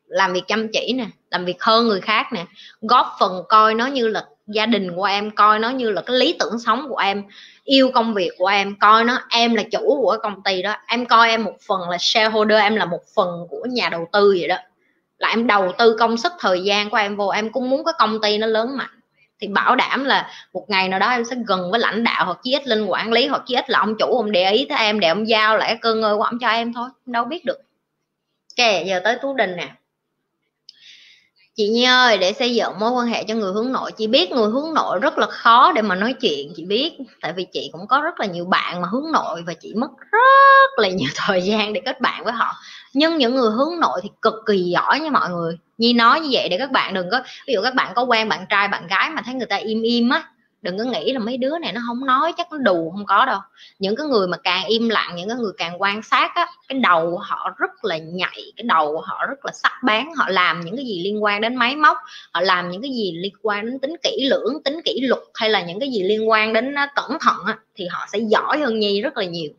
[0.07, 2.45] Làm việc chăm chỉ nè, làm việc hơn người khác nè,
[2.81, 6.17] góp phần coi nó như là gia đình của em, coi nó như là cái
[6.17, 7.23] lý tưởng sống của em,
[7.63, 10.75] yêu công việc của em, coi nó, em là chủ của công ty đó.
[10.87, 14.35] Em coi em một phần là shareholder, em là một phần của nhà đầu tư
[14.39, 14.57] vậy đó.
[15.17, 17.93] Là em đầu tư công sức, thời gian của em vô, em cũng muốn cái
[17.99, 19.00] công ty nó lớn mạnh
[19.41, 22.39] thì bảo đảm là một ngày nào đó em sẽ gần với lãnh đạo hoặc
[22.43, 24.77] chí ít lên quản lý hoặc chí ít là ông chủ, ông để ý tới
[24.77, 27.45] em, để ông giao lại cái cơ ngơi của ông cho em thôi đâu biết
[27.45, 27.57] được.
[28.57, 29.69] Ok, giờ tới tú đình nè.
[31.55, 33.91] Chị Nhi ơi, để xây dựng mối quan hệ cho người hướng nội.
[33.91, 36.97] Chị biết người hướng nội rất là khó để mà nói chuyện, chị biết.
[37.21, 39.89] Tại vì chị cũng có rất là nhiều bạn mà hướng nội và chị mất
[40.11, 42.55] rất là nhiều thời gian để kết bạn với họ
[42.93, 45.57] nhưng những người hướng nội thì cực kỳ giỏi nha mọi người.
[45.77, 48.29] Nhi nói như vậy để các bạn đừng có ví dụ các bạn có quen
[48.29, 50.23] bạn trai bạn gái mà thấy người ta im im á
[50.61, 53.25] đừng có nghĩ là mấy đứa này nó không nói chắc nó đù không có
[53.25, 53.39] đâu.
[53.79, 56.79] Những cái người mà càng im lặng những cái người càng quan sát á cái
[56.79, 60.75] đầu họ rất là nhạy cái đầu họ rất là sắc bén họ làm những
[60.75, 61.97] cái gì liên quan đến máy móc
[62.33, 65.49] họ làm những cái gì liên quan đến tính kỹ lưỡng tính kỷ luật hay
[65.49, 68.79] là những cái gì liên quan đến cẩn thận á, thì họ sẽ giỏi hơn
[68.79, 69.49] nhi rất là nhiều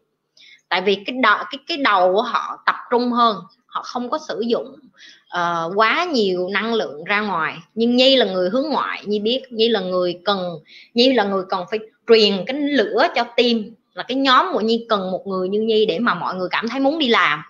[0.73, 4.19] tại vì cái đầu cái cái đầu của họ tập trung hơn họ không có
[4.29, 4.77] sử dụng
[5.37, 7.57] uh, quá nhiều năng lượng ra ngoài.
[7.75, 10.59] Nhưng nhi là người hướng ngoại nhi biết nhi là người cần
[10.95, 14.87] nhi là người cần phải truyền cái lửa cho tim là cái nhóm của nhi
[14.89, 17.43] cần một người như nhi để mà mọi người cảm thấy muốn đi làm.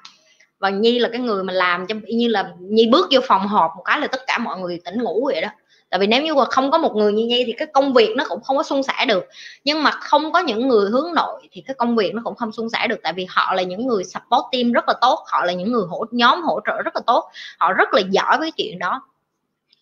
[0.58, 3.70] Và nhi là cái người mà làm cho như là nhi bước vô phòng họp
[3.76, 5.48] một cái là tất cả mọi người tỉnh ngủ vậy đó
[5.93, 8.14] tại vì nếu như mà không có một người như nhi thì cái công việc
[8.16, 9.24] nó cũng không có suôn sẻ được.
[9.64, 12.53] Nhưng mà không có những người hướng nội thì cái công việc nó cũng không
[12.53, 12.97] suôn sẻ được.
[13.03, 15.84] Tại vì họ là những người support team rất là tốt, họ là những người
[15.88, 17.30] hỗ, nhóm hỗ trợ rất là tốt.
[17.59, 19.03] Họ rất là giỏi với chuyện đó.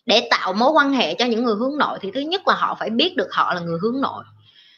[0.05, 2.75] Để tạo mối quan hệ cho những người hướng nội thì thứ nhất là họ
[2.79, 4.23] phải biết được họ là người hướng nội.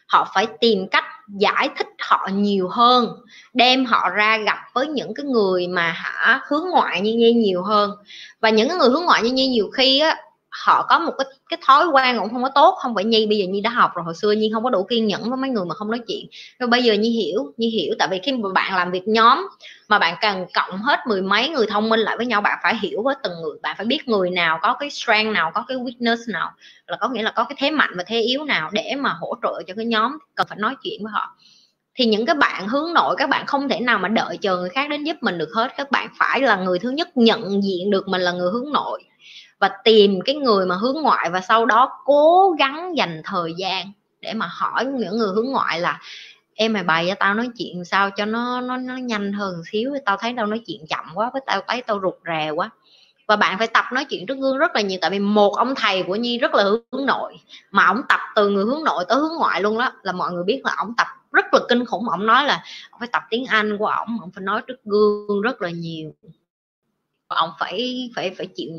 [0.08, 3.08] Họ phải tìm cách giải thích họ nhiều hơn,
[3.54, 7.64] đem họ ra gặp với những cái người mà hả hướng ngoại như nhi nhiều
[7.64, 7.92] hơn.
[8.40, 10.18] Và những cái người hướng ngoại như nhi nhiều khi á
[10.66, 13.38] họ có một cái cái thói quen cũng không có tốt, không phải nhi, bây
[13.38, 15.50] giờ nhi đã học rồi, hồi xưa nhi không có đủ kiên nhẫn với mấy
[15.50, 16.28] người mà không nói chuyện.
[16.60, 19.48] Rồi bây giờ nhi hiểu nhi hiểu, tại vì khi mà bạn làm việc nhóm
[19.88, 22.76] mà bạn cần cộng hết mười mấy người thông minh lại với nhau, bạn phải
[22.82, 25.78] hiểu với từng người, bạn phải biết người nào có cái strength nào, có cái
[25.78, 26.52] weakness nào,
[26.88, 29.36] là có nghĩa là có cái thế mạnh và thế yếu nào để mà hỗ
[29.44, 31.36] trợ cho cái nhóm cần phải nói chuyện với họ.
[31.96, 34.70] Thì những cái bạn hướng nội, các bạn không thể nào mà đợi chờ người
[34.70, 37.90] khác đến giúp mình được hết, các bạn phải là người thứ nhất nhận diện
[37.92, 39.04] được mình là người hướng nội
[39.64, 43.92] và tìm cái người mà hướng ngoại và sau đó cố gắng dành thời gian
[44.22, 46.00] để mà hỏi những người hướng ngoại là
[46.54, 49.94] em mày bày cho tao nói chuyện sao cho nó nó nó nhanh hơn xíu,
[50.06, 52.70] tao thấy tao nói chuyện chậm quá, với tao thấy tao rụt rè quá.
[53.28, 55.76] Và bạn phải tập nói chuyện trước gương rất là nhiều, tại vì một ông
[55.76, 57.34] thầy của nhi rất là hướng nội,
[57.72, 60.44] mà ông tập từ người hướng nội tới hướng ngoại luôn đó, là mọi người
[60.44, 62.10] biết là ông tập rất là kinh khủng.
[62.10, 65.42] Ông nói là ông phải tập tiếng anh của ông ông phải nói trước gương
[65.42, 66.14] rất là nhiều
[67.36, 68.70] ông phải phải phải chịu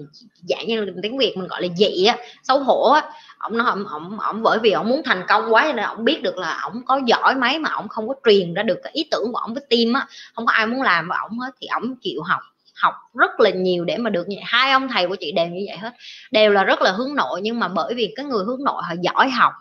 [0.49, 3.03] dạng như tiếng việt mình gọi là dị á xấu hổ á.
[3.39, 6.23] Ông nói ông, ông ông bởi vì ông muốn thành công quá nên ông biết
[6.23, 9.09] được là ông có giỏi mấy mà ông không có truyền ra được cái ý
[9.11, 10.07] tưởng của ông với team á.
[10.35, 12.41] Không có ai muốn làm với ông hết thì ông chịu học
[12.75, 14.45] học rất là nhiều để mà được như vậy.
[14.47, 15.93] Hai ông thầy của chị đều như vậy hết
[16.31, 18.95] đều là rất là hướng nội nhưng mà bởi vì cái người hướng nội họ
[19.03, 19.53] giỏi học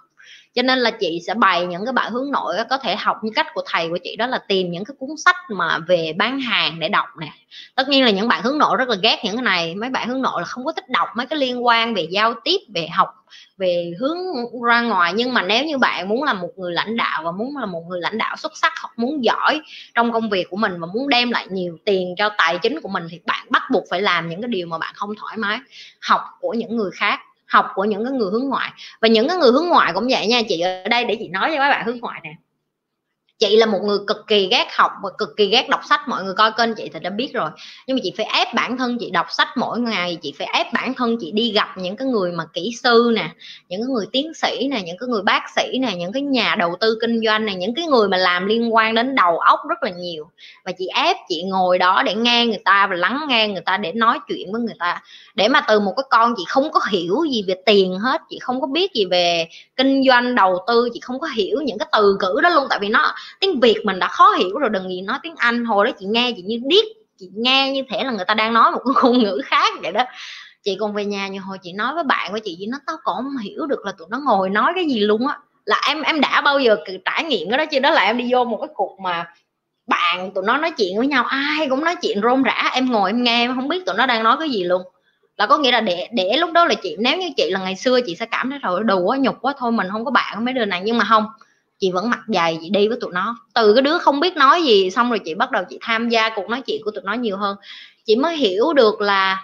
[0.55, 3.31] cho nên là chị sẽ bày những cái bạn hướng nội có thể học như
[3.35, 6.39] cách của thầy của chị đó là tìm những cái cuốn sách mà về bán
[6.39, 7.31] hàng để đọc nè.
[7.75, 10.09] Tất nhiên là những bạn hướng nội rất là ghét những cái này, mấy bạn
[10.09, 12.87] hướng nội là không có thích đọc mấy cái liên quan về giao tiếp, về
[12.87, 13.09] học,
[13.57, 14.17] về hướng
[14.67, 15.13] ra ngoài.
[15.15, 17.83] Nhưng mà nếu như bạn muốn là một người lãnh đạo và muốn là một
[17.89, 19.61] người lãnh đạo xuất sắc hoặc muốn giỏi
[19.95, 22.89] trong công việc của mình và muốn đem lại nhiều tiền cho tài chính của
[22.89, 25.59] mình, thì bạn bắt buộc phải làm những cái điều mà bạn không thoải mái
[26.01, 28.71] học của những người khác học của những cái người hướng ngoại.
[29.01, 31.51] Và những cái người hướng ngoại cũng vậy nha, chị, ở đây để chị nói
[31.51, 32.33] cho các bạn hướng ngoại nè
[33.39, 36.23] chị là một người cực kỳ ghét học và cực kỳ ghét đọc sách, mọi
[36.23, 37.49] người coi kênh chị thì đã biết rồi.
[37.87, 40.73] Nhưng mà chị phải ép bản thân chị đọc sách mỗi ngày, chị phải ép
[40.73, 43.29] bản thân chị đi gặp những cái người mà kỹ sư nè,
[43.69, 46.55] những cái người tiến sĩ nè, những cái người bác sĩ nè, những cái nhà
[46.59, 49.59] đầu tư kinh doanh này những cái người mà làm liên quan đến đầu óc
[49.69, 50.29] rất là nhiều.
[50.65, 53.77] Và chị ép chị ngồi đó để nghe người ta và lắng nghe người ta
[53.77, 55.01] để nói chuyện với người ta.
[55.35, 58.39] Để mà từ một cái con chị không có hiểu gì về tiền hết, chị
[58.39, 61.87] không có biết gì về kinh doanh, đầu tư, chị không có hiểu những cái
[61.91, 62.67] từ ngữ đó luôn.
[62.69, 65.65] Tại vì nó tiếng việt mình đã khó hiểu rồi, đừng gì nói tiếng anh.
[65.65, 66.85] Hồi đó chị nghe, chị như điếc,
[67.17, 69.91] chị nghe như thể là người ta đang nói một cái ngôn ngữ khác vậy
[69.91, 70.03] đó.
[70.63, 72.97] Chị còn về nhà như hồi chị nói với bạn của chị chị nó tao
[73.03, 75.37] còn không hiểu được là tụi nó ngồi nói cái gì luôn á.
[75.65, 77.79] Là em em đã bao giờ trải nghiệm cái đó chưa?
[77.79, 79.25] Đó là em đi vô một cái cuộc mà
[79.87, 82.69] bạn tụi nó nói chuyện với nhau, ai cũng nói chuyện rôm rã.
[82.73, 84.81] Em ngồi em nghe, em không biết tụi nó đang nói cái gì luôn.
[85.37, 87.75] Là có nghĩa là để để lúc đó là chị, nếu như chị là ngày
[87.75, 90.45] xưa chị sẽ cảm thấy rồi đủ quá, nhục quá, thôi mình không có bạn
[90.45, 90.81] mấy đứa này.
[90.85, 91.25] Nhưng mà không
[91.83, 93.37] chị vẫn mặc giày chị đi với tụi nó.
[93.53, 96.29] Từ cái đứa không biết nói gì xong rồi chị bắt đầu chị tham gia
[96.35, 97.57] cuộc nói chuyện của tụi nó nhiều hơn.
[98.05, 99.43] Chị mới hiểu được là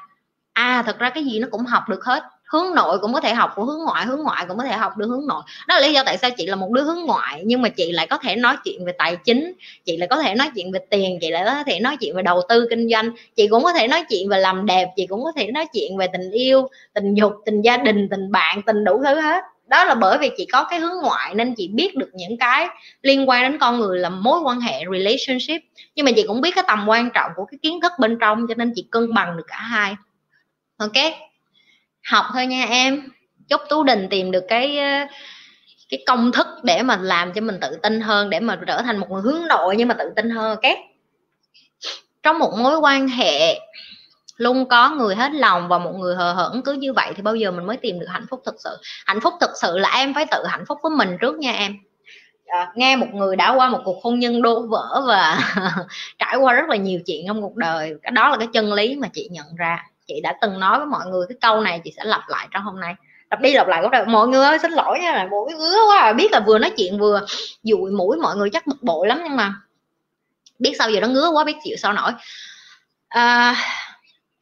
[0.54, 2.24] à thật ra cái gì nó cũng học được hết.
[2.46, 4.98] Hướng nội cũng có thể học, của hướng ngoại hướng ngoại cũng có thể học
[4.98, 5.42] được hướng nội.
[5.68, 7.92] Đó là lý do tại sao chị là một đứa hướng ngoại, nhưng mà chị
[7.92, 9.54] lại có thể nói chuyện về tài chính,
[9.86, 12.22] chị lại có thể nói chuyện về tiền, chị lại có thể nói chuyện về
[12.22, 15.24] đầu tư kinh doanh, chị cũng có thể nói chuyện về làm đẹp, chị cũng
[15.24, 18.84] có thể nói chuyện về tình yêu, tình dục, tình gia đình, tình bạn, tình
[18.84, 21.96] đủ thứ hết đó là bởi vì chị có cái hướng ngoại nên chị biết
[21.96, 22.68] được những cái
[23.02, 25.62] liên quan đến con người, là mối quan hệ, relationship.
[25.96, 28.48] Nhưng mà chị cũng biết cái tầm quan trọng của cái kiến thức bên trong,
[28.48, 29.96] cho nên chị cân bằng được cả hai.
[30.78, 31.14] Ok,
[32.12, 33.10] học thôi nha em.
[33.50, 35.06] Chúc tú đình tìm được cái ờ,
[35.90, 38.98] cái công thức để mà làm cho mình tự tin hơn, để mà trở thành
[38.98, 40.78] một người hướng nội nhưng mà tự tin hơn, ok?
[42.24, 43.60] Trong một mối quan hệ
[44.40, 47.36] luôn có người hết lòng và một người hờ hững cứ như vậy thì bao
[47.36, 48.78] giờ mình mới tìm được hạnh phúc thực sự?
[49.06, 51.76] Hạnh phúc thực sự là em phải tự hạnh phúc với mình trước nha em.
[52.48, 55.40] À, nghe một người đã qua một cuộc hôn nhân đổ vỡ và
[56.20, 58.96] trải qua rất là nhiều chuyện trong cuộc đời cái đó là cái chân lý
[58.96, 59.86] mà chị nhận ra.
[60.08, 62.64] Chị đã từng nói với mọi người cái câu này chị sẽ lặp lại trong
[62.64, 62.96] hôm nay.
[63.32, 65.98] Lặp đi lặp lại có mọi người ơi xin lỗi nha là mũi ngứa quá
[65.98, 66.14] à.
[66.14, 67.26] biết là vừa nói chuyện vừa
[67.64, 69.54] dụi mũi mọi người chắc bực bội lắm nhưng mà
[70.60, 72.12] biết sao giờ nó ngứa quá biết chịu sao nổi.
[73.10, 73.56] À,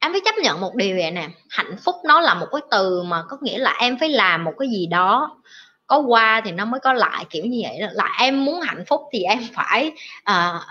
[0.00, 1.28] em phải chấp nhận một điều vậy nè.
[1.50, 4.52] Hạnh phúc nó là một cái từ mà có nghĩa là em phải làm một
[4.58, 5.40] cái gì đó
[5.86, 7.86] có qua thì nó mới có lại kiểu như vậy đó.
[7.92, 9.92] Là em muốn hạnh phúc thì em phải
[10.30, 10.62] uh,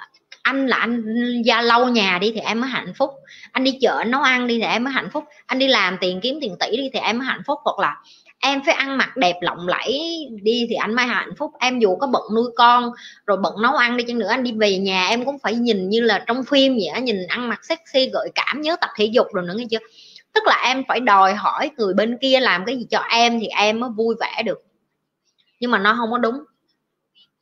[0.42, 1.04] anh là anh
[1.46, 3.12] gia lâu nhà đi thì em mới hạnh phúc.
[3.52, 5.24] Anh đi chợ nấu ăn đi thì em mới hạnh phúc.
[5.46, 7.60] Anh đi làm tiền kiếm tiền tỷ đi thì em mới hạnh phúc.
[7.64, 7.96] Hoặc là
[8.40, 10.00] em phải ăn mặc đẹp lộng lẫy
[10.42, 11.52] đi thì anh mới hạnh phúc.
[11.60, 12.92] Em dù có bận nuôi con,
[13.26, 15.90] rồi bận nấu ăn đi chăng nữa, anh đi về nhà em cũng phải nhìn
[15.90, 19.06] như là trong phim vậy á, nhìn ăn mặc sexy, gợi cảm, nhớ tập thể
[19.06, 19.80] dục rồi nữa, nghe chưa?
[20.34, 23.48] Tức là em phải đòi hỏi người bên kia làm cái gì cho em thì
[23.48, 24.64] em mới vui vẻ được.
[25.60, 26.44] Nhưng mà nó không có đúng.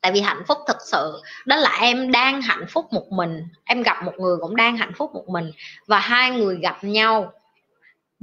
[0.01, 3.43] Tại vì hạnh phúc thật sự, đó là em đang hạnh phúc một mình.
[3.63, 5.51] Em gặp một người cũng đang hạnh phúc một mình.
[5.87, 7.31] Và hai người gặp nhau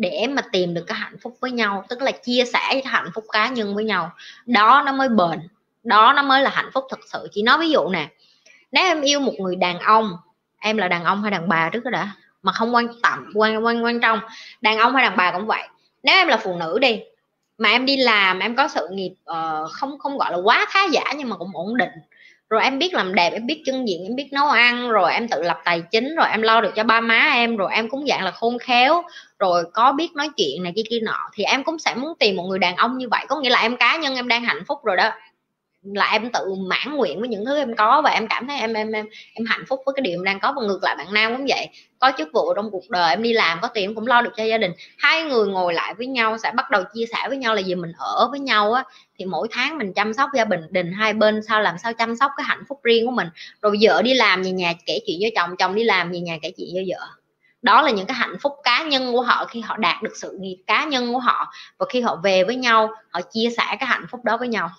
[0.03, 3.11] để mà tìm được cái hạnh phúc với nhau tức là chia sẻ cái hạnh
[3.15, 4.11] phúc cá nhân với nhau.
[4.47, 5.49] Đó nó mới bền
[5.83, 7.29] đó nó mới là hạnh phúc thật sự.
[7.33, 8.09] Chị nói ví dụ nè
[8.73, 10.17] nếu em yêu một người đàn ông
[10.59, 12.11] em là đàn ông hay đàn bà trước đó đã?
[12.43, 14.21] Mà không quan tâm quan quan quan trọng
[14.61, 15.69] đàn ông hay đàn bà cũng vậy.
[16.03, 17.01] Nếu em là phụ nữ đi
[17.59, 20.81] mà em đi làm em có sự nghiệp uh, không không gọi là quá khá
[20.93, 21.91] giả nhưng mà cũng ổn định
[22.53, 25.29] rồi em biết làm đẹp, em biết chân diện, em biết nấu ăn, rồi em
[25.29, 28.07] tự lập tài chính, rồi em lo được cho ba má em, rồi em cũng
[28.07, 29.03] dạng là khôn khéo.
[29.39, 32.37] Rồi có biết nói chuyện này kia kia nọ, thì em cũng sẽ muốn tìm
[32.37, 33.25] một người đàn ông như vậy.
[33.29, 35.11] Có nghĩa là em cá nhân em đang hạnh phúc rồi đó
[35.83, 38.73] là em tự mãn nguyện với những thứ em có và em cảm thấy em
[38.73, 41.13] em em em hạnh phúc với cái điều em đang có và ngược lại bạn
[41.13, 41.69] nam cũng vậy.
[41.99, 44.45] Có chức vụ trong cuộc đời em đi làm, có tiền cũng lo được cho
[44.45, 44.73] gia đình.
[44.99, 47.75] Hai người ngồi lại với nhau sẽ bắt đầu chia sẻ với nhau là gì
[47.75, 48.85] mình ở với nhau á,
[49.19, 52.31] thì mỗi tháng mình chăm sóc gia đình hai bên, sao làm sao chăm sóc
[52.37, 53.29] cái hạnh phúc riêng của mình.
[53.63, 56.39] Rồi vợ đi làm về nhà kể chuyện với chồng chồng đi làm về nhà
[56.43, 57.07] kể chuyện với vợ.
[57.63, 60.37] Đó là những cái hạnh phúc cá nhân của họ khi họ đạt được sự
[60.41, 63.87] nghiệp cá nhân của họ và khi họ về với nhau, họ chia sẻ cái
[63.87, 64.71] hạnh phúc đó với nhau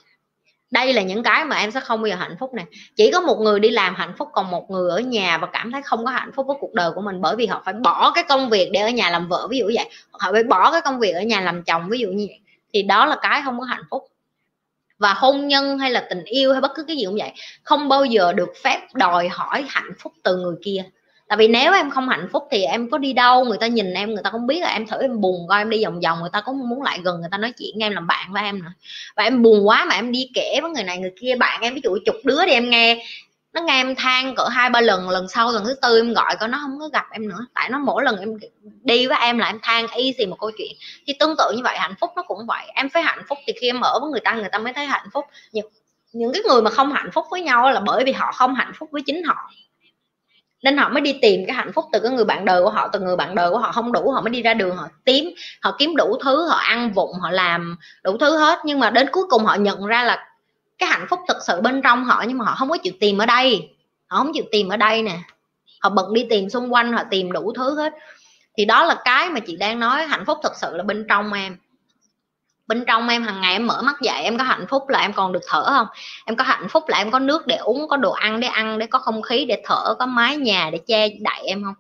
[0.74, 3.22] đây là những cái mà em sẽ không bao giờ hạnh phúc này chỉ có
[3.22, 6.06] một người đi làm hạnh phúc, còn một người ở nhà và cảm thấy không
[6.06, 8.50] có hạnh phúc với cuộc đời của mình bởi vì họ phải bỏ cái công
[8.50, 9.90] việc để ở nhà làm vợ, ví dụ vậy.
[10.12, 12.40] Họ phải bỏ cái công việc ở nhà làm chồng, ví dụ như vậy.
[12.74, 14.04] Thì đó là cái không có hạnh phúc.
[14.98, 17.32] Và hôn nhân hay là tình yêu hay bất cứ cái gì cũng vậy,
[17.64, 20.84] không bao giờ được phép đòi hỏi hạnh phúc từ người kia
[21.34, 23.94] tại vì nếu em không hạnh phúc thì em có đi đâu người ta nhìn
[23.94, 26.20] em người ta không biết là em thử em buồn coi em đi vòng vòng
[26.20, 28.64] người ta cũng muốn lại gần người ta nói chuyện em làm bạn với em
[28.64, 28.72] nữa.
[29.16, 31.74] Và em buồn quá mà em đi kể với người này người kia bạn em
[31.76, 33.06] ví dụ chục đứa đi em nghe
[33.54, 36.36] nó nghe em than cỡ hai ba lần lần sau lần thứ tư em gọi
[36.40, 37.46] coi nó không có gặp em nữa.
[37.54, 38.30] Tại nó mỗi lần em
[38.84, 40.72] đi với em là em than y gì một câu chuyện.
[41.08, 42.66] Thì tương tự như vậy hạnh phúc nó cũng vậy.
[42.76, 44.86] Em phải hạnh phúc thì khi em ở với người ta người ta mới thấy
[44.86, 45.26] hạnh phúc.
[45.52, 45.70] Những,
[46.14, 48.72] những cái người mà không hạnh phúc với nhau là bởi vì họ không hạnh
[48.76, 49.50] phúc với chính họ
[50.64, 52.90] nên họ mới đi tìm cái hạnh phúc từ cái người bạn đời của họ,
[52.94, 55.30] từ người bạn đời của họ, không đủ họ mới đi ra đường họ kiếm
[55.62, 58.60] họ kiếm đủ thứ, họ ăn vụng, họ làm đủ thứ hết.
[58.66, 60.28] Nhưng mà đến cuối cùng họ nhận ra là
[60.78, 63.18] cái hạnh phúc thực sự bên trong họ, nhưng mà họ không có chịu tìm
[63.18, 63.70] ở đây.
[64.08, 65.20] Họ không chịu tìm ở đây nè.
[65.82, 67.94] Họ bận đi tìm xung quanh, họ tìm đủ thứ hết.
[68.58, 71.34] Thì đó là cái mà chị đang nói, hạnh phúc thực sự là bên trong
[71.34, 71.58] em
[72.74, 75.14] bên trong em hàng ngày em mở mắt dậy, em có hạnh phúc là em
[75.14, 75.88] còn được thở không?
[76.26, 78.80] Em có hạnh phúc là em có nước để uống, có đồ ăn để ăn,
[78.80, 81.74] để có không khí để thở, có mái nhà để che đậy em không?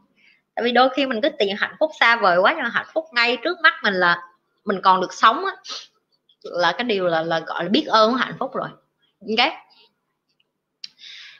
[0.55, 2.87] Tại vì đôi khi mình cứ tìm hạnh phúc xa vời quá, nhưng mà hạnh
[2.93, 4.21] phúc ngay trước mắt mình là
[4.65, 5.51] mình còn được sống á,
[6.43, 8.69] là cái điều là là gọi là biết ơn hạnh phúc rồi.
[9.37, 9.53] Ok?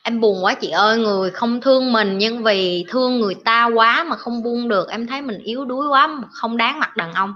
[0.04, 4.04] Em buồn quá chị ơi, người không thương mình nhưng vì thương người ta quá
[4.04, 7.14] mà không buông được, em thấy mình yếu đuối quá mà không đáng mặt đàn
[7.14, 7.34] ông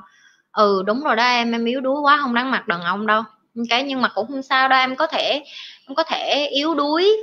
[0.57, 3.23] ừ đúng rồi đó em em yếu đuối quá không đáng mặt đàn ông đâu.
[3.69, 5.43] Cái nhưng mà cũng không sao đâu em có thể
[5.87, 7.17] em có thể yếu đuối.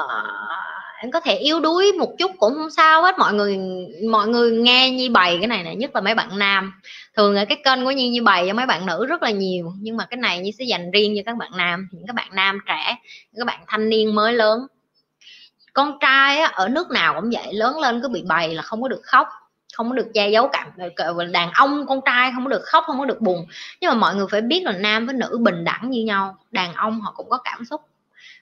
[0.00, 0.12] Uh,
[1.02, 3.18] em có thể yếu đuối một chút cũng không sao hết.
[3.18, 3.58] Mọi người
[4.10, 6.72] mọi người nghe như bày cái này này nhất là mấy bạn nam.
[7.16, 9.72] Thường ở cái kênh của nhi như bày cho mấy bạn nữ rất là nhiều.
[9.80, 12.28] Nhưng mà cái này như sẽ dành riêng cho các bạn nam những các bạn
[12.32, 12.96] nam trẻ
[13.32, 14.58] những các bạn thanh niên mới lớn.
[15.72, 18.82] Con trai á, ở nước nào cũng vậy lớn lên cứ bị bày là không
[18.82, 19.28] có được khóc
[19.74, 20.68] không có được che giấu cảm
[21.32, 23.46] đàn ông con trai không có được khóc không có được buồn.
[23.80, 26.74] Nhưng mà mọi người phải biết là nam với nữ bình đẳng như nhau đàn
[26.74, 27.80] ông họ cũng có cảm xúc.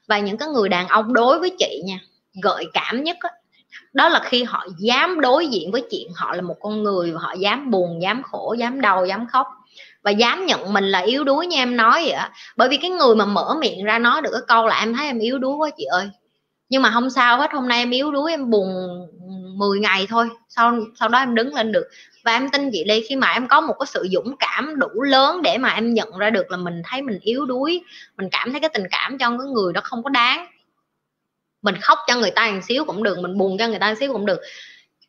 [0.06, 1.98] Và những cái người đàn ông đối với chị nha
[2.42, 3.28] gợi cảm nhất đó,
[3.92, 7.32] đó là khi họ dám đối diện với chuyện họ là một con người họ
[7.32, 9.46] dám buồn dám khổ dám đau dám khóc.
[10.02, 12.30] Và dám nhận mình là yếu đuối như em nói vậy á.
[12.56, 15.06] Bởi vì cái người mà mở miệng ra nói được cái câu là em thấy
[15.06, 16.10] em yếu đuối quá chị ơi.
[16.68, 18.68] Nhưng mà không sao hết hôm nay em yếu đuối em buồn
[19.58, 21.88] 10 ngày thôi, sau sau đó em đứng lên được.
[22.24, 25.02] Và em tin chị đi khi mà em có một cái sự dũng cảm đủ
[25.02, 27.82] lớn để mà em nhận ra được là mình thấy mình yếu đuối,
[28.16, 30.46] mình cảm thấy cái tình cảm cho cái người đó không có đáng.
[31.62, 33.94] Mình khóc cho người ta một xíu cũng được, mình buồn cho người ta một
[34.00, 34.40] xíu cũng được.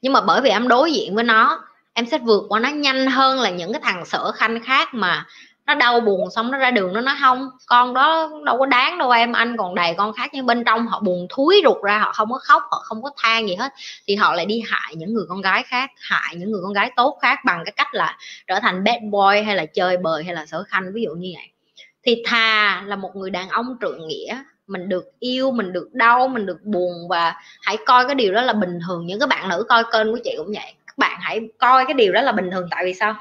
[0.02, 1.64] Nhưng mà bởi vì em đối diện với nó,
[1.94, 5.26] em sẽ vượt qua nó nhanh hơn là những cái thằng sở khanh khác mà
[5.68, 8.98] nó đau buồn xong nó ra đường nó nói, không, con đó đâu có đáng
[8.98, 10.30] đâu em, anh còn đầy con khác.
[10.34, 13.10] Nhưng bên trong họ buồn thúi ruột ra, họ không có khóc, họ không có
[13.18, 13.74] than gì hết.
[14.08, 16.92] Thì họ lại đi hại những người con gái khác, hại những người con gái
[16.96, 18.18] tốt khác bằng cái cách là
[18.48, 21.32] trở thành bad boy hay là chơi bời hay là sở khanh, ví dụ như
[21.36, 21.50] vậy.
[22.04, 26.28] Thì thà là một người đàn ông trượng nghĩa, mình được yêu, mình được đau,
[26.28, 29.06] mình được buồn và hãy coi cái điều đó là bình thường.
[29.06, 30.74] Những cái bạn nữ coi kênh của chị cũng vậy.
[30.88, 33.16] Các bạn hãy coi cái điều đó là bình thường, tại vì sao?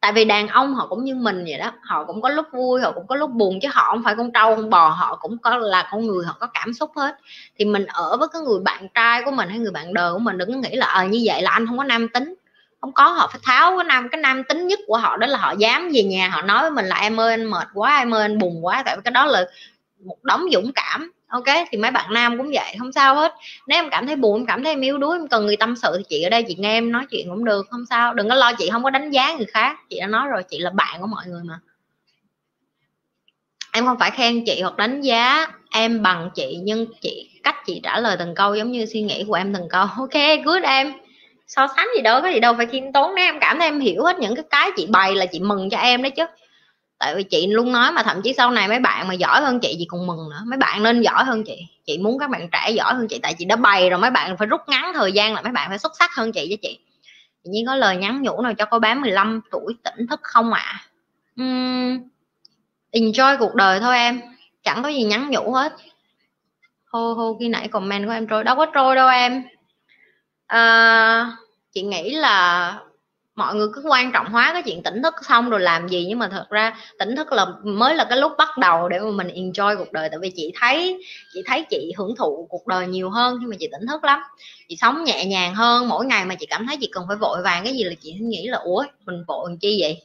[0.00, 2.80] Tại vì đàn ông họ cũng như mình vậy đó họ cũng có lúc vui
[2.80, 5.38] họ cũng có lúc buồn chứ họ không phải con trâu con bò họ cũng
[5.38, 7.16] có là con người họ có cảm xúc hết.
[7.58, 10.18] Thì mình ở với cái người bạn trai của mình hay người bạn đời của
[10.18, 12.34] mình đừng có nghĩ là ờ à, như vậy là anh không có nam tính.
[12.80, 15.38] Không có họ phải tháo cái nam cái nam tính nhất của họ đó là
[15.38, 18.14] họ dám về nhà họ nói với mình là em ơi anh mệt quá em
[18.14, 18.82] ơi anh buồn quá.
[18.86, 19.44] Tại vì cái đó là
[20.04, 23.34] một đống dũng cảm ok, thì mấy bạn nam cũng vậy, không sao hết.
[23.66, 25.76] Nếu em cảm thấy buồn, em cảm thấy em yếu đuối, em cần người tâm
[25.76, 28.14] sự thì chị ở đây chị nghe em nói chuyện cũng được, không sao.
[28.14, 29.76] Đừng có lo, chị không có đánh giá người khác.
[29.90, 31.60] Chị đã nói rồi, chị là bạn của mọi người mà.
[33.72, 37.80] Em không phải khen chị hoặc đánh giá em bằng chị, nhưng chị, cách chị
[37.84, 39.86] trả lời từng câu giống như suy nghĩ của em từng câu.
[39.98, 40.92] Ok, good em.
[41.46, 43.14] So sánh gì đâu, có gì đâu, phải khiêm tốn.
[43.14, 45.70] Nếu em cảm thấy em hiểu hết những cái cái chị bày là chị mừng
[45.70, 46.24] cho em đấy chứ
[46.98, 49.60] tại vì chị luôn nói mà thậm chí sau này mấy bạn mà giỏi hơn
[49.60, 50.42] chị chị còn mừng nữa.
[50.46, 51.66] Mấy bạn nên giỏi hơn chị.
[51.86, 54.36] Chị muốn các bạn trẻ giỏi hơn chị tại chị đã bày rồi mấy bạn
[54.36, 56.78] phải rút ngắn thời gian là mấy bạn phải xuất sắc hơn chị với chị.
[57.44, 60.52] Tự nhiên có lời nhắn nhủ nào cho cô bé 15 tuổi tỉnh thức không
[60.52, 60.60] ạ?
[60.62, 60.80] À?
[61.42, 61.98] uhm,
[62.92, 64.20] enjoy cuộc đời thôi em.
[64.62, 65.72] Chẳng có gì nhắn nhủ hết.
[66.92, 69.44] Hô hô khi nãy comment của em trôi đâu có trôi đâu em.
[70.46, 71.36] À,
[71.72, 72.74] chị nghĩ là
[73.38, 76.18] mọi người cứ quan trọng hóa cái chuyện tỉnh thức xong rồi làm gì, nhưng
[76.18, 79.28] mà thật ra tỉnh thức là mới là cái lúc bắt đầu để mà mình
[79.28, 80.08] enjoy cuộc đời.
[80.08, 81.04] Tại vì chị thấy
[81.34, 84.20] chị thấy chị hưởng thụ cuộc đời nhiều hơn khi mà chị tỉnh thức lắm.
[84.68, 87.42] Chị sống nhẹ nhàng hơn, mỗi ngày mà chị cảm thấy chị cần phải vội
[87.44, 90.02] vàng cái gì là chị nghĩ là, ủa, mình vội làm chi vậy?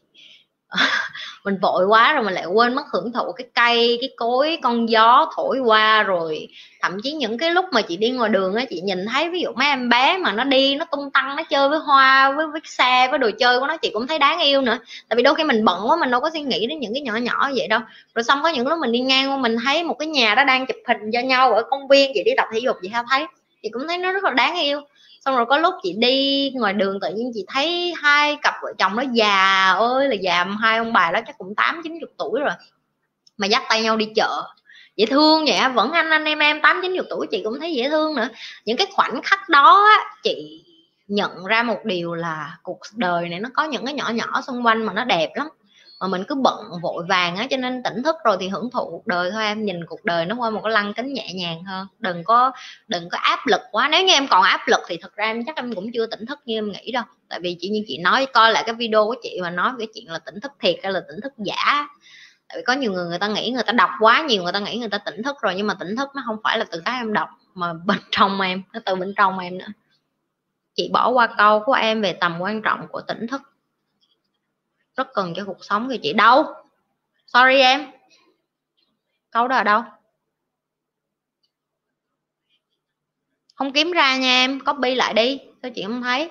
[1.44, 4.90] mình vội quá rồi mình lại quên mất hưởng thụ cái cây, cái cối, con
[4.90, 6.48] gió thổi qua rồi.
[6.82, 9.42] Thậm chí những cái lúc mà chị đi ngoài đường á, chị nhìn thấy ví
[9.42, 12.48] dụ mấy em bé mà nó đi, nó tung tăng, nó chơi với hoa, với
[12.48, 14.78] với xe, với đồ chơi của nó, chị cũng thấy đáng yêu nữa.
[15.10, 17.02] Tại vì đôi khi mình bận quá, mình đâu có suy nghĩ đến những cái
[17.02, 17.80] nhỏ nhỏ vậy đâu.
[18.16, 20.44] Rồi xong có những lúc mình đi ngang qua, mình thấy một cái nhà đó
[20.44, 23.26] đang chụp hình cho nhau ở công viên, chị đi tập thể dục chị thấy,
[23.64, 24.82] chị cũng thấy nó rất là đáng yêu
[25.26, 28.74] xong rồi có lúc chị đi ngoài đường tự nhiên chị thấy hai cặp vợ
[28.78, 32.10] chồng nó già ơi, là già hai ông bà đó chắc cũng tám, chín chục
[32.18, 32.54] tuổi rồi.
[33.38, 34.44] Mà dắt tay nhau đi chợ.
[34.96, 37.74] Dễ thương vậy vẫn anh anh em em tám, chín chục tuổi chị cũng thấy
[37.74, 38.28] dễ thương nữa.
[38.66, 39.90] Những cái khoảnh khắc đó
[40.24, 40.64] chị
[41.08, 44.66] nhận ra một điều là cuộc đời này nó có những cái nhỏ nhỏ xung
[44.66, 45.48] quanh mà nó đẹp lắm
[46.04, 48.90] mà mình cứ bận, vội vàng á, cho nên tỉnh thức rồi thì hưởng thụ
[48.90, 49.66] cuộc đời thôi em.
[49.66, 51.88] Nhìn cuộc đời nó qua một cái lăng kính nhẹ nhàng hơn.
[52.00, 52.52] Đừng có
[52.88, 53.88] đừng có áp lực quá.
[53.92, 56.26] Nếu như em còn áp lực thì thật ra em chắc em cũng chưa tỉnh
[56.26, 57.04] thức như em nghĩ đâu.
[57.30, 59.88] Tại vì chỉ như chị nói, coi lại cái video của chị mà nói cái
[59.94, 61.88] chuyện là tỉnh thức thiệt hay là tỉnh thức giả.
[62.48, 64.60] Tại vì có nhiều người người ta nghĩ người ta đọc quá nhiều, người ta
[64.60, 65.54] nghĩ người ta tỉnh thức rồi.
[65.58, 68.42] Nhưng mà tỉnh thức nó không phải là từ cái em đọc, mà bên trong
[68.42, 69.68] em, nó từ bên trong em nữa.
[70.76, 73.42] Chị bỏ qua câu của em về tầm quan trọng của tỉnh thức
[74.96, 76.46] rất cần cho cuộc sống thì chị đâu?
[77.28, 77.92] Sorry em.
[79.32, 79.84] Câu đó ở đâu?
[83.56, 86.30] Không kiếm ra nha em, copy lại đi sao chị không thấy.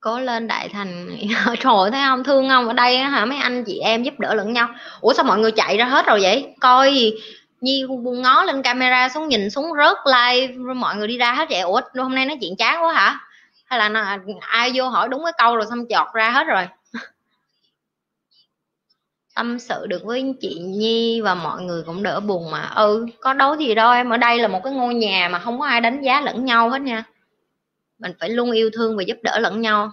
[0.00, 1.16] Cố lên đại thành.
[1.60, 2.24] Trời thấy không?
[2.24, 3.24] Thương không ở đây hả?
[3.24, 4.68] Mấy anh chị em giúp đỡ lẫn nhau.
[5.00, 6.54] Ủa, sao mọi người chạy ra hết rồi vậy?
[6.60, 7.12] Coi gì
[7.60, 7.84] nhi
[8.22, 11.60] ngó lên camera xuống, nhìn xuống rớt like mọi người đi ra hết vậy?
[11.60, 13.20] Ủa, hôm nay nói chuyện chán quá hả?
[13.74, 16.66] Hay là nó, ai vô hỏi đúng cái câu rồi xong chọt ra hết rồi.
[19.34, 22.62] Tâm sự được với chị Nhi và mọi người cũng đỡ buồn mà.
[22.76, 25.58] Ừ có đâu gì đâu em ở đây là một cái ngôi nhà mà không
[25.60, 27.04] có ai đánh giá lẫn nhau hết nha.
[27.98, 29.92] Mình phải luôn yêu thương và giúp đỡ lẫn nhau.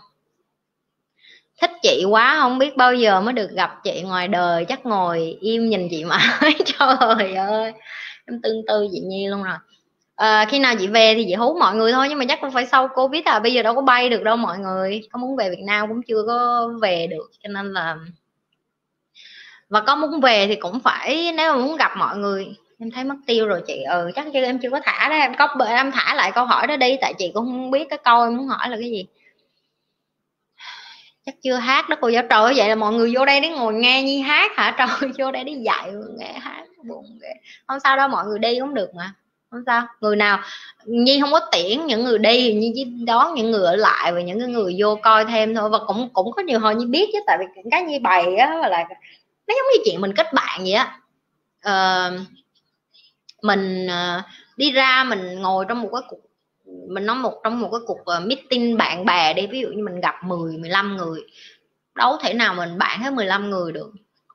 [1.62, 4.66] Thích chị quá không biết bao giờ mới được gặp chị ngoài đời.
[4.66, 7.74] Chắc ngồi im nhìn chị mãi trời ơi.
[8.28, 9.58] Em tương tư chị Nhi luôn rồi
[10.16, 12.52] à, khi nào chị về thì chị hú mọi người thôi nhưng mà chắc cũng
[12.52, 15.02] phải sau covid à bây giờ đâu có bay được đâu mọi người.
[15.12, 17.98] Có muốn về việt nam cũng chưa có về được cho nên là
[19.70, 22.56] và có muốn về thì cũng phải nếu mà muốn gặp mọi người.
[22.80, 23.84] Em thấy mất tiêu rồi chị.
[23.84, 25.16] Ừ chắc chưa em chưa có thả đó.
[25.16, 28.00] Em có em thả lại câu hỏi đó đi tại chị cũng không biết cái
[28.04, 29.06] câu em muốn hỏi là cái gì.
[31.26, 32.24] Chắc chưa hát đó cô giáo.
[32.30, 34.76] Trời vậy là mọi người vô đây để ngồi nghe nhi hát hả?
[35.02, 37.34] Trời vô đây để dạy nghe hát buồn ghê.
[37.68, 39.14] Không sao đâu mọi người đi cũng được mà
[39.52, 39.88] không sao.
[40.02, 40.40] Người nào
[40.86, 44.22] nhi không có tiễn những người đi nhi chỉ đón những người ở lại và
[44.22, 45.70] những người vô coi thêm thôi.
[45.70, 48.56] Và cũng cũng có nhiều hồi nhi biết chứ tại vì cái nhi bày á
[48.56, 48.86] là
[49.48, 50.98] nó giống như chuyện mình kết bạn vậy á.
[51.68, 52.22] Uh,
[53.42, 54.24] mình uh,
[54.58, 56.20] đi ra mình ngồi trong một cái cuộc
[56.88, 59.48] mình nói một trong một cái cuộc ờ, meeting bạn bè đi.
[59.48, 61.22] Ví dụ như mình gặp 10 15 người
[61.96, 63.92] đâu thể nào mình bạn hết 15 người được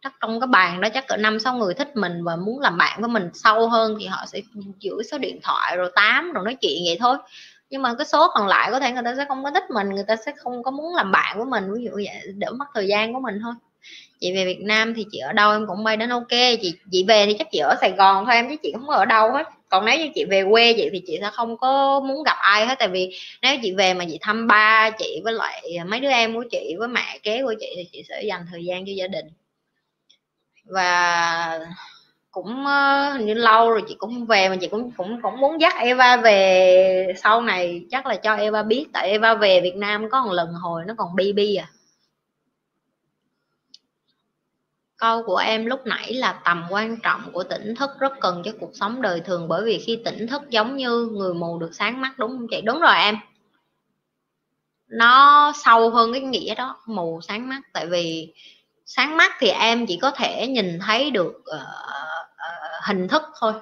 [0.07, 2.79] chắc trong cái bàn đó chắc cỡ năm, sáu người thích mình và muốn làm
[2.79, 4.41] bạn với mình sâu hơn thì họ sẽ
[4.79, 7.17] giữ số điện thoại rồi tám rồi nói chuyện vậy thôi.
[7.71, 9.89] Nhưng mà cái số còn lại có thể người ta sẽ không có thích mình,
[9.89, 12.65] người ta sẽ không có muốn làm bạn với mình, ví dụ vậy, đỡ mất
[12.75, 13.53] thời gian của mình thôi.
[14.21, 17.05] Chị về Việt Nam thì chị ở đâu em cũng bay đến ok, chị chị
[17.09, 19.47] về thì chắc chị ở Sài Gòn thôi em, chứ chị không ở đâu hết.
[19.69, 22.67] Còn nếu như chị về quê chị thì chị sẽ không có muốn gặp ai
[22.67, 26.09] hết, tại vì nếu chị về mà chị thăm ba chị với lại mấy đứa
[26.09, 28.93] em của chị, với mẹ kế của chị thì chị sẽ dành thời gian cho
[28.97, 29.27] gia đình
[30.67, 31.61] và
[32.31, 35.61] cũng uh, như lâu rồi chị cũng không về mà chị cũng cũng cũng muốn
[35.61, 37.87] dắt Eva về sau này.
[37.91, 40.95] Chắc là cho Eva biết tại Eva về Việt Nam có một lần hồi nó
[40.99, 41.71] còn baby à.
[44.97, 48.51] Câu của em lúc nãy là tầm quan trọng của tỉnh thức rất cần cho
[48.61, 52.01] cuộc sống đời thường bởi vì khi tỉnh thức giống như người mù được sáng
[52.01, 52.61] mắt đúng không chị?
[52.61, 53.17] Đúng rồi em.
[54.89, 57.61] Nó sâu hơn cái nghĩa đó mù sáng mắt.
[57.73, 58.33] Tại vì
[58.87, 63.53] sáng mắt thì em chỉ có thể nhìn thấy được uh, uh, hình thức thôi.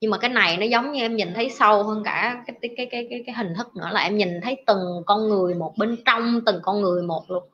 [0.00, 2.70] Nhưng mà cái này nó giống như em nhìn thấy sâu hơn cả cái cái
[2.76, 5.74] cái cái cái, cái hình thức nữa là em nhìn thấy từng con người một
[5.76, 7.44] bên trong từng con người một luôn.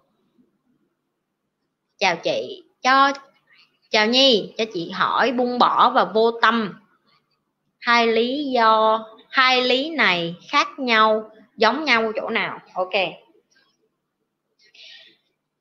[1.99, 3.13] Chào chị cho
[3.91, 6.81] chào nhi cho chị hỏi buông bỏ và vô tâm.
[7.79, 12.59] Hai lý do hai lý này khác nhau giống nhau chỗ nào?
[12.75, 12.93] Ok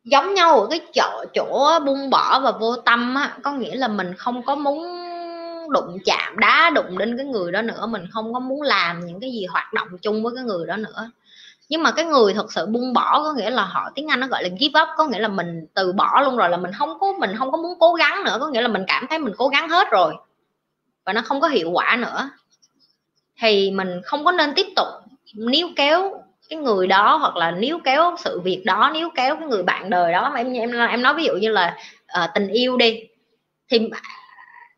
[0.05, 3.37] giống nhau ở cái chỗ chỗ buông bỏ và vô tâm á.
[3.43, 5.05] Có nghĩa là mình không có muốn
[5.69, 7.87] đụng chạm đá, đụng đến cái người đó nữa.
[7.89, 10.75] Mình không có muốn làm những cái gì hoạt động chung với cái người đó
[10.77, 11.11] nữa.
[11.69, 14.27] Nhưng mà cái người thật sự buông bỏ, có nghĩa là họ, tiếng anh nó
[14.27, 14.87] gọi là give up.
[14.97, 17.57] Có nghĩa là mình từ bỏ luôn rồi, là mình không có, mình không có
[17.57, 18.37] muốn cố gắng nữa.
[18.39, 20.13] Có nghĩa là mình cảm thấy mình cố gắng hết rồi
[21.05, 22.29] và nó không có hiệu quả nữa.
[23.41, 24.87] Thì mình không có nên tiếp tục
[25.35, 29.47] níu kéo cái người đó hoặc là níu kéo sự việc đó níu kéo cái
[29.47, 30.29] người bạn đời đó.
[30.33, 31.77] Mà em em em nói ví dụ như là
[32.23, 32.99] uh, tình yêu đi
[33.71, 33.89] thì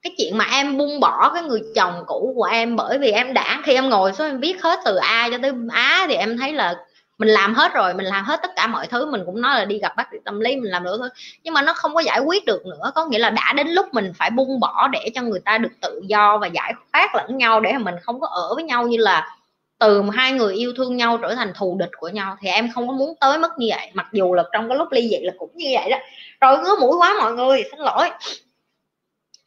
[0.01, 3.33] cái chuyện mà em buông bỏ cái người chồng cũ của em bởi vì em
[3.33, 6.37] đã khi em ngồi xuống em viết hết từ A cho tới Á thì em
[6.37, 6.75] thấy là
[7.17, 9.11] mình làm hết rồi mình làm hết tất cả mọi thứ.
[9.11, 11.09] Mình cũng nói là đi gặp bác sĩ tâm lý mình làm nữa thôi.
[11.43, 12.91] Nhưng mà nó không có giải quyết được nữa.
[12.95, 15.71] Có nghĩa là đã đến lúc mình phải buông bỏ để cho người ta được
[15.81, 18.87] tự do và giải thoát lẫn nhau để mà mình không có ở với nhau
[18.87, 19.36] như là
[19.79, 22.87] từ hai người yêu thương nhau trở thành thù địch của nhau thì em không
[22.87, 23.91] có muốn tới mức như vậy.
[23.93, 25.97] Mặc dù là trong cái lúc ly dị là cũng như vậy đó.
[26.41, 28.09] Rồi ngứa mũi quá mọi người, xin lỗi.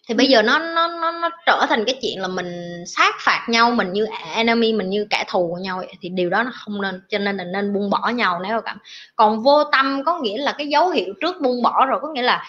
[0.09, 3.47] Thì bây giờ nó nó nó nó trở thành cái chuyện là mình sát phạt
[3.49, 5.95] nhau, mình như enemy, mình như kẻ thù của nhau vậy.
[6.01, 8.61] thì điều đó nó không nên, cho nên là nên buông bỏ nhau nếu mà
[8.61, 8.79] cảm.
[9.17, 12.23] Còn vô tâm có nghĩa là cái dấu hiệu trước buông bỏ rồi, có nghĩa
[12.23, 12.45] là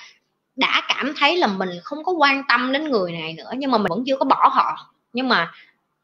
[0.56, 3.78] đã cảm thấy là mình không có quan tâm đến người này nữa, nhưng mà
[3.78, 4.94] mình vẫn chưa có bỏ họ.
[5.14, 5.52] Nhưng mà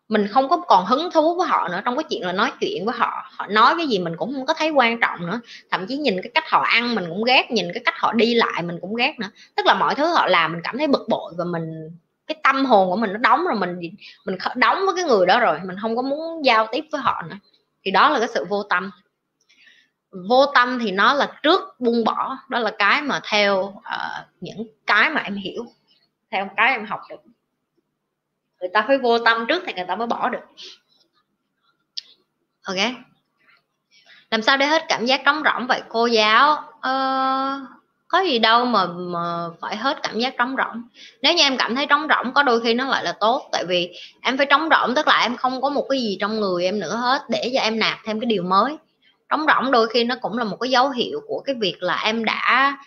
[0.10, 2.86] mình không có còn hứng thú với họ nữa trong cái chuyện là nói chuyện
[2.86, 5.42] với họ họ nói cái gì mình cũng không có thấy quan trọng nữa.
[5.72, 8.34] Thậm chí nhìn cái cách họ ăn mình cũng ghét nhìn cái cách họ đi
[8.34, 9.30] lại mình cũng ghét nữa.
[9.56, 11.90] Tức là mọi thứ họ làm mình cảm thấy bực bội và mình
[12.28, 13.80] cái tâm hồn của mình nó đóng rồi mình
[14.26, 17.24] mình đóng với cái người đó rồi mình không có muốn giao tiếp với họ
[17.30, 17.36] nữa.
[17.86, 18.92] Thì đó là cái sự vô tâm.
[20.30, 24.68] Vô tâm thì nó là trước buông bỏ đó là cái mà theo uh, những
[24.86, 25.66] cái mà em hiểu
[26.32, 27.22] theo cái em học được
[28.60, 30.44] người ta phải vô tâm trước thì người ta mới bỏ được.
[32.64, 32.78] Ok.
[34.32, 36.64] Làm sao để hết cảm giác trống rỗng vậy cô giáo?
[36.82, 37.60] Ờ,
[38.08, 40.84] có gì đâu mà mà phải hết cảm giác trống rỗng.
[41.22, 43.50] Nếu như em cảm thấy trống rỗng có đôi khi nó lại là tốt.
[43.52, 46.40] Tại vì em phải trống rỗng tức là em không có một cái gì trong
[46.40, 48.78] người em nữa hết để cho em nạp thêm cái điều mới.
[49.30, 52.02] Trống rỗng đôi khi nó cũng là một cái dấu hiệu của cái việc là
[52.04, 52.78] em đã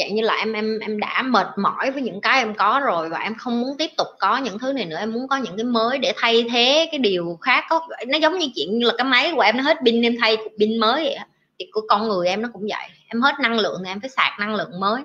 [0.00, 3.08] dạng như là em em em đã mệt mỏi với những cái em có rồi
[3.08, 4.96] và em không muốn tiếp tục có những thứ này nữa.
[4.96, 7.64] Em muốn có những cái mới để thay thế cái điều khác.
[7.68, 10.16] Có, nó giống như chuyện như là cái máy của em, nó hết pin, em
[10.20, 11.18] thay cục pin mới vậy
[11.58, 12.88] thì của con người em nó cũng vậy.
[13.06, 15.02] Em hết năng lượng thì em phải sạc năng lượng mới.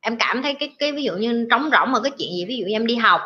[0.00, 2.56] Em cảm thấy cái cái ví dụ như trống rỗng mà cái chuyện gì, ví
[2.56, 3.20] dụ như em đi học,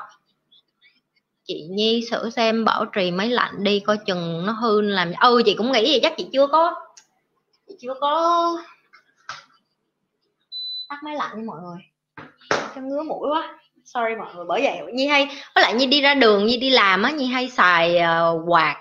[1.45, 5.43] chị Nhi sửa xem, bảo trì máy lạnh đi, coi chừng nó hư làm ừ
[5.47, 6.75] chị cũng nghĩ vậy, chắc chị chưa có,
[7.69, 8.57] chị chưa có
[10.91, 11.79] tắt máy lạnh với mọi người.
[12.75, 13.59] Cho ngứa mũi quá.
[13.85, 16.71] Sorry mọi người bởi vậy nhi hay với lại nhi đi ra đường nhi đi
[16.71, 18.77] làm á nhi hay xài uh, quạt.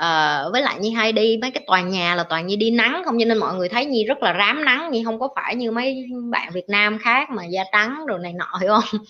[0.00, 3.02] Uh, với lại nhi hay đi mấy cái tòa nhà là toàn nhi đi nắng
[3.04, 4.90] không cho nên mọi người thấy nhi rất là rám nắng.
[4.90, 8.32] Nhi không có phải như mấy bạn việt nam khác mà da trắng rồi này
[8.32, 9.00] nọ hiểu không?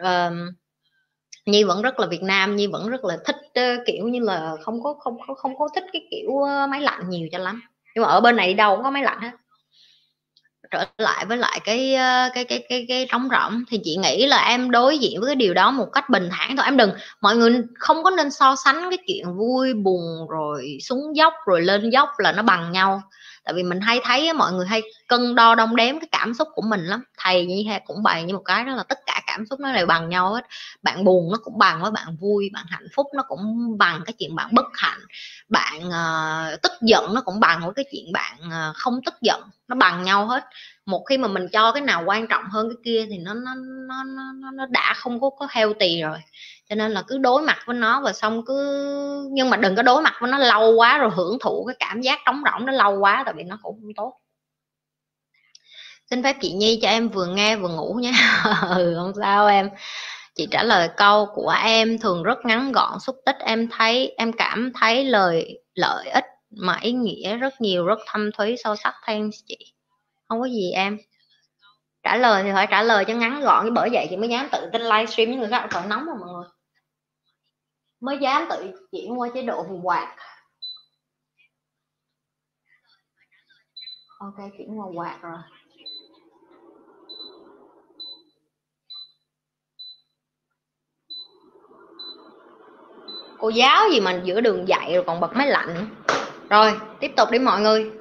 [0.00, 0.54] Uh,
[1.46, 4.56] nhi vẫn rất là việt nam nhi vẫn rất là thích uh, kiểu như là
[4.62, 7.62] không có không có không có thích cái kiểu uh, máy lạnh nhiều cho lắm.
[7.94, 9.30] Nhưng mà ở bên này đâu cũng có máy lạnh hết
[10.70, 13.62] trở lại với lại cái ờ, cái cái cái cái trống rỗng.
[13.68, 16.56] Thì chị nghĩ là em đối diện với cái điều đó một cách bình thản
[16.56, 16.64] thôi.
[16.64, 16.90] Em đừng,
[17.20, 21.62] mọi người không có nên so sánh cái chuyện vui, buồn rồi xuống dốc rồi
[21.62, 23.02] lên dốc là nó bằng nhau
[23.44, 26.48] tại vì mình hay thấy mọi người hay cân đo đong đếm cái cảm xúc
[26.54, 27.04] của mình lắm.
[27.18, 29.72] Thầy như thế cũng bày như một cái đó là tất cả cảm xúc nó
[29.72, 30.44] đều bằng nhau hết.
[30.82, 34.14] Bạn buồn nó cũng bằng với bạn vui bạn hạnh phúc nó cũng bằng cái
[34.18, 35.00] chuyện bạn bất hạnh.
[35.48, 39.42] Bạn uh, tức giận nó cũng bằng với cái chuyện bạn uh, không tức giận
[39.68, 40.44] nó bằng nhau hết.
[40.86, 43.54] Một khi mà mình cho cái nào quan trọng hơn cái kia thì nó nó
[43.88, 44.04] nó
[44.34, 46.18] nó nó đã không có có healthy rồi
[46.70, 49.82] cho nên là cứ đối mặt với nó và xong cứ, nhưng mà đừng có
[49.82, 52.72] đối mặt với nó lâu quá rồi hưởng thụ cái cảm giác trống rỗng nó
[52.72, 54.14] lâu quá tại vì nó cũng không tốt.
[56.10, 58.12] Xin phép chị nhi cho em vừa nghe vừa ngủ nhé.
[58.76, 59.70] ừ không sao em.
[60.34, 63.36] Chị trả lời câu của em thường rất ngắn gọn, xúc tích.
[63.40, 68.30] Em thấy, em cảm thấy lời, lợi ích mà ý nghĩa rất nhiều, rất thâm
[68.32, 68.94] thúy, sâu sắc.
[69.06, 69.58] Thanks chị.
[70.28, 70.98] Không có gì em.
[72.02, 74.68] Trả lời thì phải trả lời cho ngắn gọn, bởi vậy chị mới dám tự
[74.72, 75.68] tin livestream với người khác.
[75.70, 76.59] Còn nóng mà mọi người
[78.00, 80.16] mới dám tự chuyển qua chế độ hùng quạt
[84.20, 85.38] ok, chuyển qua quạt rồi.
[93.38, 95.88] Cô giáo gì mà giữa đường dạy rồi còn bật máy lạnh?
[96.50, 97.99] Rồi, tiếp tục đi mọi người.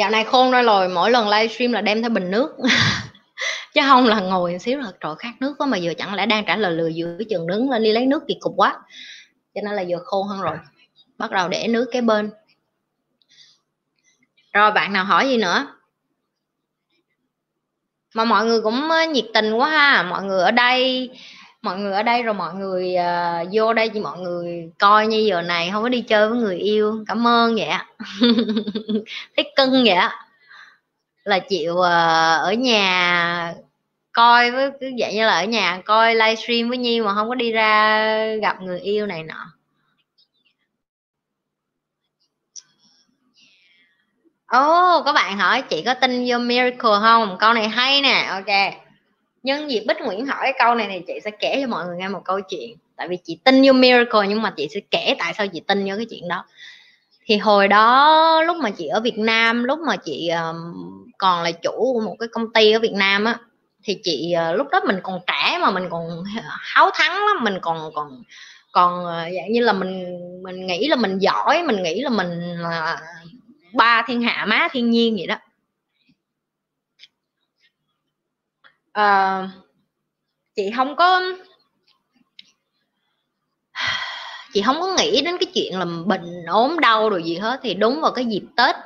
[0.00, 2.56] Dạo này khôn ra rồi, mỗi lần livestream là đem theo bình nước.
[3.74, 6.44] Chứ không là ngồi xíu là trời khát nước quá mà giờ chẳng lẽ đang
[6.46, 8.80] trả lời lừa giữa chừng đứng lên đi lấy nước kỳ cục quá.
[9.54, 10.56] Cho nên là giờ khô hơn rồi,
[11.18, 12.30] bắt đầu để nước cái bên.
[14.52, 15.66] Rồi, bạn nào hỏi gì nữa?
[18.14, 21.10] Mà mọi người cũng ờ, nhiệt tình quá ha, mọi người ở đây
[21.62, 25.18] mọi người ở đây rồi mọi người uh, vô đây thì mọi người coi như
[25.18, 27.04] giờ này không có đi chơi với người yêu.
[27.08, 27.68] Cảm ơn vậy
[29.36, 29.98] thấy cưng vậy
[31.24, 31.84] là chịu uh,
[32.42, 33.54] ở nhà
[34.12, 37.34] coi với cứ vậy như là ở nhà coi livestream với Nhi mà không có
[37.34, 39.52] đi ra gặp người yêu này nọ.
[44.46, 47.36] Ồ, oh, có bạn hỏi chị có tin vô miracle không?
[47.40, 48.74] Câu này hay nè, ok.
[49.42, 51.96] Nhân dịp Bích Nguyễn hỏi cái câu này thì chị sẽ kể cho mọi người
[51.96, 52.76] nghe một câu chuyện.
[52.96, 55.84] Tại vì chị tin vô miracle nhưng mà chị sẽ kể tại sao chị tin
[55.88, 56.44] vô cái chuyện đó.
[57.24, 60.56] Thì hồi đó lúc mà chị ở Việt Nam, lúc mà chị um,
[61.18, 63.38] còn là chủ của một cái công ty ở Việt Nam á
[63.84, 66.24] thì chị uh, lúc đó mình còn trẻ mà mình còn
[66.60, 68.22] háo thắng lắm, mình còn còn
[68.72, 72.56] còn uh, dạng như là mình mình nghĩ là mình giỏi, mình nghĩ là mình
[72.62, 72.98] uh,
[73.74, 75.36] ba thiên hạ má thiên nhiên vậy đó
[78.98, 79.48] uh,
[80.56, 81.22] chị không có
[84.52, 87.60] chị không có nghĩ đến cái chuyện là bệnh ốm đau rồi gì hết.
[87.62, 88.76] Thì đúng vào cái dịp tết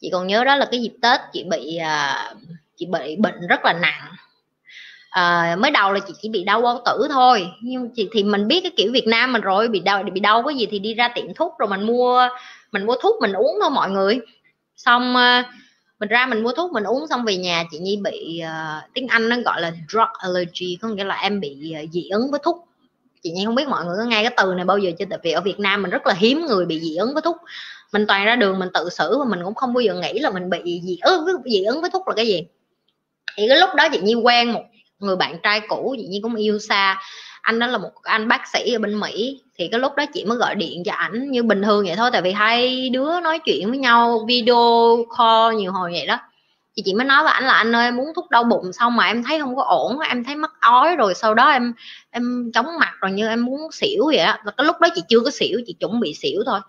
[0.00, 2.36] chị còn nhớ đó là cái dịp tết chị bị uh,
[2.76, 4.12] chị bị bệnh rất là nặng.
[5.10, 8.48] À, mới đầu là chị chỉ bị đau bao tử thôi nhưng chị thì mình
[8.48, 10.94] biết cái kiểu Việt Nam mình rồi bị đau bị đau cái gì thì đi
[10.94, 12.28] ra tiệm thuốc rồi mình mua
[12.72, 14.20] mình mua thuốc mình uống thôi mọi người.
[14.76, 15.46] Xong uh,
[16.00, 19.06] mình ra mình mua thuốc mình uống xong về nhà chị nhi bị uh, tiếng
[19.08, 22.40] anh nó gọi là drug allergy có nghĩa là em bị uh, dị ứng với
[22.42, 22.68] thuốc.
[23.22, 25.04] Chị nhi không biết mọi người có nghe cái từ này bao giờ chưa?
[25.10, 27.36] Tại vì ở việt nam mình rất là hiếm người bị dị ứng với thuốc.
[27.92, 30.30] Mình toàn ra đường mình tự xử và mình cũng không bao giờ nghĩ là
[30.30, 32.42] mình bị dị ứng dị ứng với thuốc là cái gì.
[33.36, 34.62] Thì cái lúc đó chị nhi quen một
[34.98, 37.00] người bạn trai cũ chị nhi cũng yêu xa
[37.46, 40.24] anh đó là một anh bác sĩ ở bên mỹ, thì cái lúc đó chị
[40.24, 43.38] mới gọi điện cho ảnh như bình thường vậy thôi, tại vì hai đứa nói
[43.44, 46.18] chuyện với nhau, video call nhiều hồi vậy đó.
[46.76, 48.96] Thì chị mới nói với ảnh là, anh ơi, em muốn thuốc đau bụng xong
[48.96, 51.72] mà em thấy không có ổn, em thấy mắc ói rồi, sau đó em
[52.10, 55.02] em chóng mặt rồi như em muốn xỉu vậy đó và cái lúc đó chị
[55.08, 56.60] chưa có xỉu, chị chuẩn bị xỉu thôi.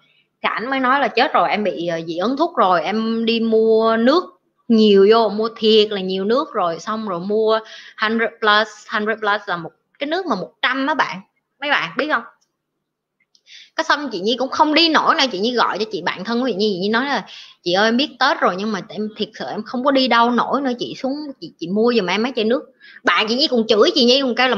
[0.44, 3.26] Thì ảnh mới nói là, chết rồi, em bị ờ, dị ứng thuốc rồi, em
[3.26, 4.24] đi mua nước
[4.68, 7.60] nhiều vô, mua thiệt là nhiều nước rồi, xong rồi mua
[8.02, 11.22] 100 plus 100 plus là một cái nước mà 100 á bạn.
[11.60, 12.24] Mấy bạn biết không?
[13.76, 16.24] Cái xong chị nhi cũng không đi nổi nữa chị nhi gọi cho chị bạn
[16.24, 17.26] thân của chị nhi chị nhi nói là,
[17.64, 20.08] chị ơi, em biết tết rồi nhưng mà em thiệt sự em không có đi
[20.08, 22.64] đâu nổi nữa, chị xuống chị chị mua giùm em mấy chai nước.
[23.04, 24.58] Bạn chị nhi cũng chửi chị nhi cùng kêu là,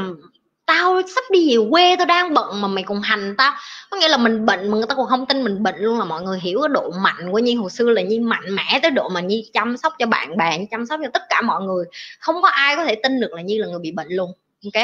[0.65, 3.53] tao sắp đi về quê, tao đang bận mà mày còn hành tao.
[3.89, 6.05] Có nghĩa là mình bệnh mà người ta còn không tin mình bệnh luôn là
[6.05, 7.55] mọi người hiểu cái độ mạnh của nhi.
[7.55, 10.65] Hồi xưa là nhi mạnh mẽ tới độ mà nhi chăm sóc cho bạn bè
[10.71, 11.85] chăm sóc cho tất cả mọi người.
[12.19, 14.31] Không có ai có thể tin được là nhi là người bị bệnh luôn,
[14.65, 14.83] ok?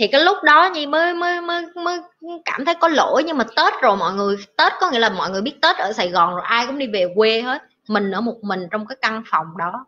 [0.00, 2.00] Thì cái lúc đó nhi mới mới mới mới
[2.44, 5.30] cảm thấy có lỗi, nhưng mà tết rồi mọi người, tết có nghĩa là mọi
[5.30, 8.20] người biết tết ở sài gòn rồi, ai cũng đi về quê hết, mình ở
[8.20, 9.86] một mình trong cái căn phòng đó.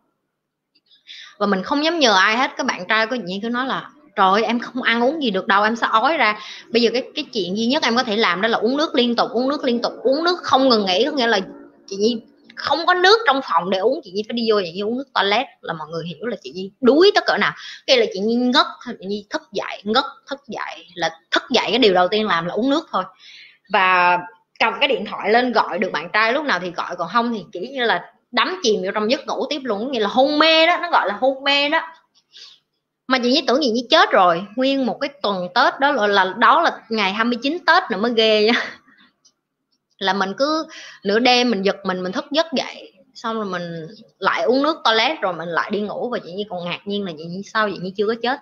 [1.38, 3.90] Và mình không dám nhờ ai hết các bạn trai của nhi cứ nói là,
[4.16, 6.38] trời em không ăn uống gì được đâu, em sẽ ói ra.
[6.68, 8.94] Bây giờ cái cái chuyện duy nhất em có thể làm đó là uống nước
[8.94, 11.40] liên tục, uống nước liên tục, uống nước không ngừng nghỉ, có nghĩa là
[11.86, 12.20] chị nhi
[12.56, 14.98] không có nước trong phòng để uống chị nhi phải đi vô chị nhi uống
[14.98, 17.52] nước toilet là mọi người hiểu là chị nhi đuối tới cỡ nào.
[17.86, 21.66] Cái là chị nhi ngất chị nhi thức dậy ngất thức dậy là thức dậy
[21.68, 23.04] cái điều đầu tiên làm là uống nước thôi.
[23.72, 24.18] Và
[24.58, 27.32] cầm cái điện thoại lên gọi được bạn trai lúc nào thì gọi còn không
[27.34, 30.38] thì chỉ như là đắm chìm vào trong giấc ngủ tiếp luôn như là hôn
[30.38, 31.80] mê đó nó gọi là hôn mê đó.
[33.06, 36.06] Mà chị nhi tưởng gì như chết rồi nguyên một cái tuần tết đó là,
[36.06, 38.52] là đó là ngày 29 tết nữa mới ghê nha
[40.02, 40.66] là mình cứ
[41.04, 43.86] nửa đêm mình giật mình mình thức giấc dậy xong rồi mình
[44.18, 47.04] lại uống nước toilet rồi mình lại đi ngủ và chị nhi còn ngạc nhiên
[47.04, 48.40] là chị nhi sao chị nhi chưa có chết.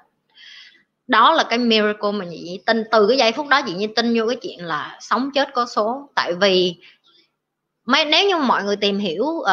[1.07, 3.87] Đó là cái miracle mà chị nhi tin từ cái giây phút đó chị nhi
[3.97, 6.09] tin vô cái chuyện là sống chết có số.
[6.15, 6.75] Tại vì
[7.87, 9.47] mấy nếu như mọi người tìm hiểu uh,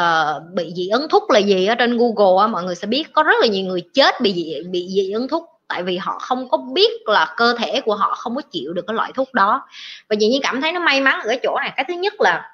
[0.54, 3.24] bị dị ứng thuốc là gì ở trên Google á mọi người sẽ biết có
[3.24, 6.50] rất là nhiều người chết bị dị bị dị ứng thuốc tại vì họ không
[6.50, 9.68] có biết là cơ thể của họ không có chịu được cái loại thuốc đó.
[10.10, 11.74] Và dĩ nhiên cảm thấy nó may mắn ở cái chỗ này.
[11.76, 12.54] Cái thứ nhất là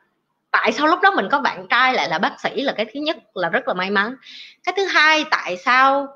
[0.52, 2.99] tại sao lúc đó mình có bạn trai lại là bác sĩ là cái thứ
[2.99, 4.15] nhất là rất là may mắn.
[4.64, 6.07] Cái thứ hai, tại sao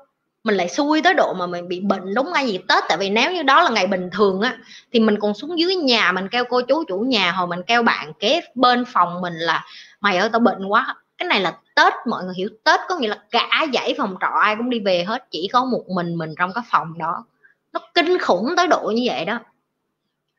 [0.44, 2.84] mình lại xui tới độ mà mình bị bệnh đúng ngay dịp tết?
[2.88, 4.56] Tại vì nếu như đó là ngày bình thường á,
[4.92, 7.82] thì mình còn xuống dưới nhà, mình kêu cô chú chủ nhà, hồi mình kêu
[7.82, 9.64] bạn kế bên phòng mình là,
[10.00, 13.08] mày ơi, tao bệnh quá cái này là tết, mọi người hiểu tết có nghĩa
[13.08, 16.34] là cả dãy phòng trọ ai cũng đi về hết, chỉ có một mình mình
[16.38, 17.24] trong cái phòng đó.
[17.72, 19.38] Nó kinh khủng tới độ như vậy đó.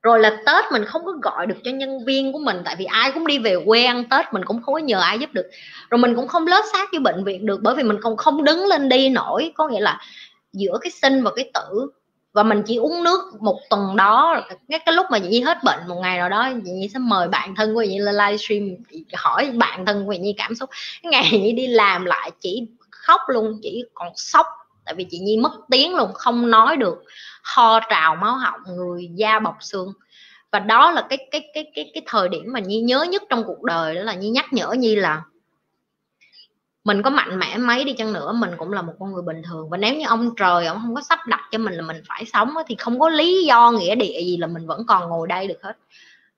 [0.03, 2.85] Rồi là tết mình không có gọi được cho nhân viên của mình, tại vì
[2.85, 5.49] ai cũng đi về quê ăn tết, mình cũng không có nhờ ai giúp được.
[5.89, 8.43] Rồi mình cũng không lớp xác với bệnh viện được, bởi vì mình còn không
[8.43, 9.53] đứng lên đi nổi.
[9.55, 10.01] Có nghĩa là
[10.53, 11.89] giữa cái sinh và cái tử
[12.33, 15.57] và mình chỉ uống nước một tuần đó, cái cái lúc mà chị Nhi hết
[15.63, 18.15] bệnh một ngày nào đó chị Nhi sẽ mời bạn thân của chị Nhi lên
[18.15, 18.63] livestream,
[19.13, 20.69] hỏi bạn thân của chị Nhi cảm xúc.
[21.03, 24.45] Cái ngày chị Nhi đi làm lại chỉ khóc luôn, chỉ còn sốc,
[24.85, 27.03] tại vì chị Nhi mất tiếng luôn, không nói được.
[27.43, 29.93] Ho, trào, máu họng, người da bọc xương.
[30.51, 33.43] Và đó là cái cái cái cái cái thời điểm mà Nhi nhớ nhất trong
[33.47, 35.21] cuộc đời đó là Nhi nhắc nhở Nhi là
[36.83, 39.41] mình có mạnh mẽ mấy đi chăng nữa, mình cũng là một con người bình
[39.49, 42.01] thường và nếu như ông trời ông không có sắp đặt cho mình là mình
[42.07, 45.27] phải sống thì không có lý do, nghĩa địa gì là mình vẫn còn ngồi
[45.27, 45.77] đây được hết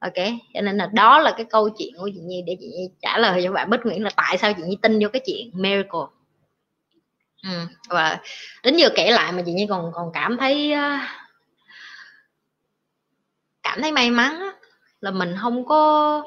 [0.02, 0.14] ok,
[0.54, 3.18] cho nên là đó là cái câu chuyện của chị Nhi để chị Nhi trả
[3.18, 6.00] lời cho bạn Bích Nguyễn là tại sao chị Nhi tin vô cái chuyện miracle
[7.44, 7.50] ừ.
[7.90, 8.20] và
[8.64, 10.98] đến giờ kể lại mà chị Nhi còn còn cảm thấy ờ,
[13.64, 14.52] cảm thấy may mắn
[15.02, 16.24] là mình không có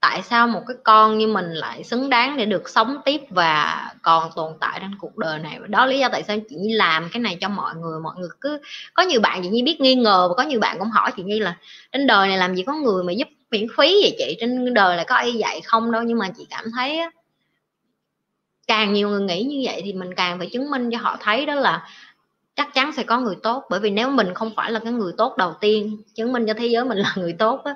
[0.00, 3.90] tại sao một cái con như mình lại xứng đáng để được sống tiếp và
[4.02, 5.58] còn tồn tại trên cuộc đời này?
[5.68, 8.00] Đó lý do tại sao chị Nhi làm cái này cho mọi người.
[8.00, 8.60] Mọi người cứ
[8.94, 11.22] có nhiều bạn chị Nhi biết nghi ngờ và có nhiều bạn cũng hỏi chị
[11.22, 11.56] Nhi là
[11.92, 14.36] trên đời này làm gì có người mà giúp miễn phí vậy chị?
[14.40, 16.02] Trên đời là có ai dạy không đâu.
[16.02, 17.00] Nhưng mà chị cảm thấy
[18.66, 21.46] càng nhiều người nghĩ như vậy thì mình càng phải chứng minh cho họ thấy
[21.46, 21.88] đó là
[22.56, 23.64] chắc chắn sẽ có người tốt.
[23.70, 26.54] Bởi vì nếu mình không phải là cái người tốt đầu tiên chứng minh cho
[26.54, 27.74] thế giới mình là người tốt đó,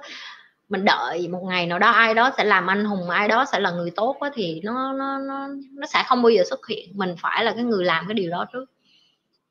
[0.71, 3.61] mình đợi một ngày nào đó ai đó sẽ làm anh hùng ai đó sẽ
[3.61, 6.91] là người tốt đó, thì nó nó nó nó sẽ không bao giờ xuất hiện.
[6.95, 8.65] Mình phải là cái người làm cái điều đó trước.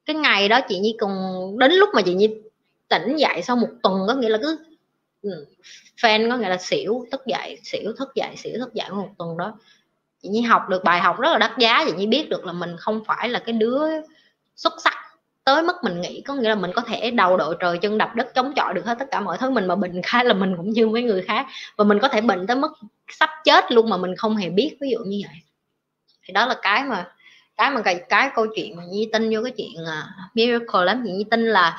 [0.05, 2.29] Cái ngày đó chị nhi cùng đến lúc mà chị nhi
[2.87, 4.59] tỉnh dậy sau một tuần có nghĩa là cứ
[5.21, 5.45] ừ,
[6.01, 9.37] fan có nghĩa là xỉu thức dậy xỉu thức dậy xỉu thức dậy một tuần
[9.37, 9.59] đó.
[10.21, 11.83] Chị nhi học được bài học rất là đắt giá.
[11.87, 13.81] Chị nhi biết được là mình không phải là cái đứa
[14.55, 14.95] xuất sắc
[15.43, 18.15] tới mức mình nghĩ có nghĩa là mình có thể đầu đội trời chân đập
[18.15, 19.49] đất chống chọi được hết tất cả mọi thứ.
[19.49, 21.47] Mình mà bệnh khá là mình cũng như mấy người khác.
[21.75, 22.71] Và mình có thể bệnh tới mức
[23.07, 25.35] sắp chết luôn mà mình không hề biết ví dụ như vậy.
[26.23, 27.11] Thì đó là cái mà
[27.57, 31.01] cái mà cái, cái câu chuyện mà nhi tin vô cái chuyện uh, miracle lắm.
[31.05, 31.77] Chị nhi tin là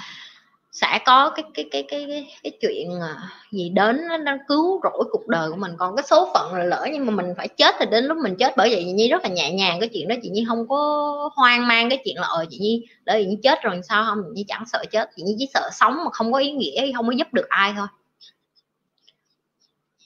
[0.72, 3.16] sẽ có cái cái cái cái cái, cái chuyện à,
[3.50, 5.72] gì đến nó, nó cứu rỗi cuộc đời của mình.
[5.78, 8.36] Còn cái số phận là lỡ nhưng mà mình phải chết thì đến lúc mình
[8.38, 10.14] chết bởi vậy chị nhi rất là nhẹ nhàng cái chuyện đó.
[10.22, 13.36] Chị nhi không có hoang mang cái chuyện là ờ chị nhi đợi chị nhi
[13.42, 14.22] chết rồi sao không?
[14.22, 15.10] Chị nhi chẳng sợ chết.
[15.16, 17.72] Chị nhi chỉ sợ sống mà không có ý nghĩa không có giúp được ai
[17.76, 17.86] thôi.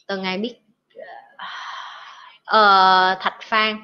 [0.07, 0.55] Từ ngày biết
[2.45, 3.77] ờ, thạch phan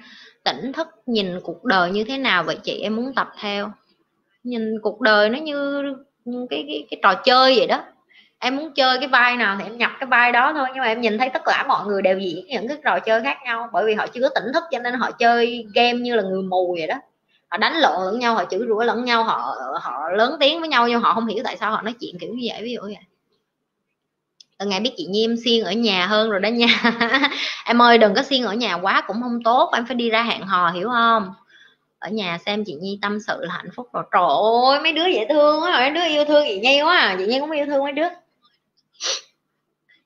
[0.45, 2.43] tỉnh thức nhìn cuộc đời như thế nào?
[2.43, 3.73] Vậy chị em muốn tập theo.
[4.45, 5.83] Nhìn cuộc đời nó như
[6.51, 7.83] cái cái cái trò chơi vậy đó.
[8.39, 10.87] Em muốn chơi cái vai nào thì em nhập cái vai đó thôi, nhưng mà
[10.87, 13.69] em nhìn thấy tất cả mọi người đều diễn những cái trò chơi khác nhau,
[13.73, 16.43] bởi vì họ chưa có tỉnh thức cho nên họ chơi game như là người
[16.43, 16.95] mù vậy đó.
[17.49, 20.69] Họ đánh lộn lẫn nhau, họ chửi rủa lẫn nhau, họ họ lớn tiếng với
[20.69, 22.81] nhau nhưng họ không hiểu tại sao họ nói chuyện kiểu như vậy, ví dụ
[22.83, 23.05] vậy.
[24.59, 26.67] Từ ngày biết chị Nhi em xiên ở nhà hơn rồi đó nha.
[27.67, 30.23] Em ơi, đừng có xiên ở nhà quá cũng không tốt, em phải đi ra
[30.23, 31.35] hẹn hò, hiểu không?
[32.01, 34.05] Ở nhà xem chị Nhi tâm sự là hạnh phúc rồi.
[34.13, 34.23] Trời
[34.71, 37.17] ơi, mấy đứa dễ thương quá, mấy đứa yêu thương chị Nhi quá à.
[37.19, 38.09] chị Nhi cũng yêu thương mấy đứa.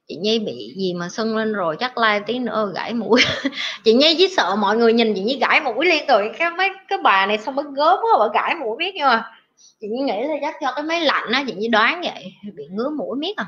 [0.08, 3.20] Chị Nhi bị gì mà sưng lên rồi, chắc like tí nữa gãy mũi.
[3.84, 6.68] Chị Nhi chỉ sợ mọi người nhìn chị Nhi gãy mũi liên rồi cái mấy,
[6.88, 9.32] cái bà này xong mới gớm quá, bà gãy mũi biết nhưng mà.
[9.80, 12.64] Chị Nhi nghĩ là chắc cho cái máy lạnh á, chị Nhi đoán vậy, bị
[12.70, 13.46] ngứa mũi miết à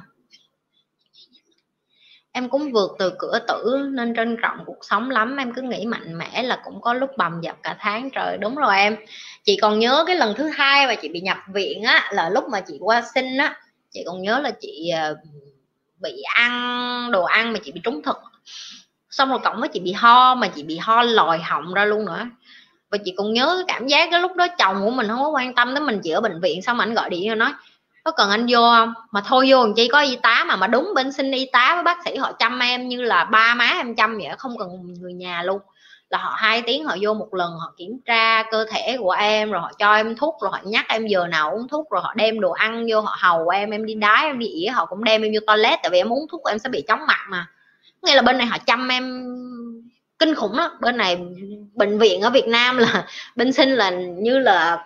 [2.37, 5.37] em cũng vượt từ cửa tử nên trân trọng cuộc sống lắm.
[5.37, 8.11] Em cứ nghĩ mạnh mẽ là cũng có lúc bầm dập cả tháng.
[8.11, 8.97] Trời, đúng rồi em.
[9.45, 12.45] Chị còn nhớ cái lần thứ hai mà chị bị nhập viện á, là lúc
[12.49, 13.57] mà chị qua sinh á.
[13.91, 15.17] Chị còn nhớ là chị ờ,
[16.03, 18.17] bị ăn đồ ăn mà chị bị trúng thực
[19.11, 22.05] xong rồi cộng với chị bị ho mà chị bị ho lòi họng ra luôn
[22.05, 22.27] nữa.
[22.91, 25.29] Và chị còn nhớ cái cảm giác cái lúc đó chồng của mình không có
[25.29, 26.63] quan tâm tới mình chị ở bệnh viện.
[26.63, 27.53] Xong anh gọi điện cho nói
[28.07, 28.95] có cần anh vô không?
[29.11, 31.85] Mà thôi vô chi có y tá mà mà đúng bên xin y tá với
[31.85, 34.69] bác sĩ họ chăm em như là ba má em chăm vậy, không cần
[35.01, 35.61] người nhà luôn.
[36.11, 39.51] Là họ hai tiếng họ vô một lần, họ kiểm tra cơ thể của em,
[39.51, 42.15] rồi họ cho em thuốc, rồi họ nhắc em giờ nào uống thuốc, rồi họ
[42.17, 45.05] đem đồ ăn vô, họ hầu em em đi đái, em đi ỉa họ cũng
[45.05, 47.47] đem em vô toilet tại vì em uống thuốc em sẽ bị chóng mặt mà.
[48.03, 49.25] Nghĩa là bên này họ chăm em
[50.19, 51.19] kinh khủng đó bên này
[51.75, 53.07] bệnh viện ở Việt Nam là
[53.37, 54.85] bên sinh là như là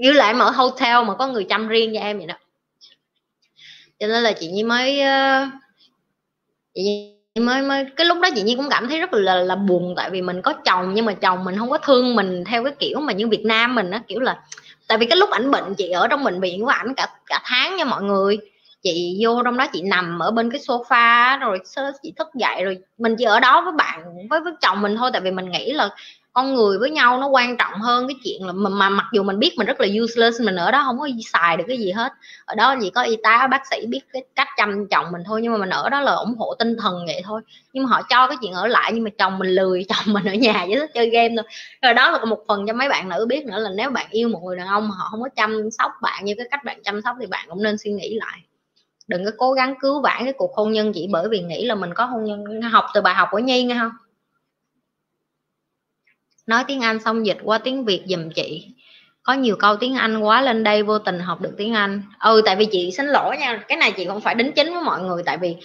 [0.00, 2.34] như lại mở hotel mà có người chăm riêng cho em vậy đó.
[4.00, 5.46] Cho nên là chị nhi mới ờ,
[6.74, 9.56] chị nhi mới mới, cái lúc đó chị nhi cũng cảm thấy rất là là
[9.56, 12.64] buồn tại vì mình có chồng nhưng mà chồng mình không có thương mình theo
[12.64, 14.42] cái kiểu mà như việt nam mình á, kiểu là
[14.88, 17.40] tại vì cái lúc ảnh bệnh, chị ở trong bệnh viện của ảnh cả cả
[17.44, 18.38] tháng nha mọi người.
[18.82, 21.58] Chị vô trong đó chị nằm ở bên cái sofa rồi
[22.02, 25.10] chị thức dậy rồi mình chỉ ở đó với bạn, với với chồng mình thôi,
[25.12, 25.90] tại vì mình nghĩ là
[26.32, 29.22] con người với nhau nó quan trọng hơn cái chuyện là mà, mà mặc dù
[29.22, 31.92] mình biết mình rất là useless mình ở đó không có xài được cái gì
[31.92, 32.12] hết.
[32.44, 35.40] Ở đó chỉ có y tá bác sĩ biết cái cách chăm chồng mình thôi
[35.42, 37.40] nhưng mà mình ở đó là ủng hộ tinh thần vậy thôi.
[37.72, 40.24] Nhưng mà họ cho cái chuyện ở lại nhưng mà chồng mình lười chồng mình
[40.24, 41.44] ở nhà với chơi game thôi.
[41.82, 44.28] Rồi đó là một phần cho mấy bạn nữ biết nữa là nếu bạn yêu
[44.28, 46.82] một người đàn ông mà họ không có chăm sóc bạn như cái cách bạn
[46.84, 48.38] chăm sóc thì bạn cũng nên suy nghĩ lại.
[49.08, 51.74] Đừng có cố gắng cứu vãn cái cuộc hôn nhân chỉ bởi vì nghĩ là
[51.74, 53.90] mình có hôn nhân học từ bài học của nhi nghe không?
[56.50, 58.66] Nói tiếng anh xong dịch qua tiếng việt giùm chị.
[59.22, 62.02] Có nhiều câu tiếng anh quá lên đây vô tình học được tiếng anh.
[62.20, 64.82] Ừ tại vì chị xin lỗi nha cái này chị không phải đính chính với
[64.82, 65.56] mọi người tại vì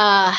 [0.00, 0.34] uh,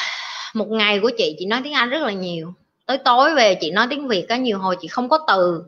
[0.53, 2.53] một ngày của chị chị nói tiếng anh rất là nhiều.
[2.85, 5.63] Tới tối về chị nói tiếng việt có nhiều hồi chị không có từ.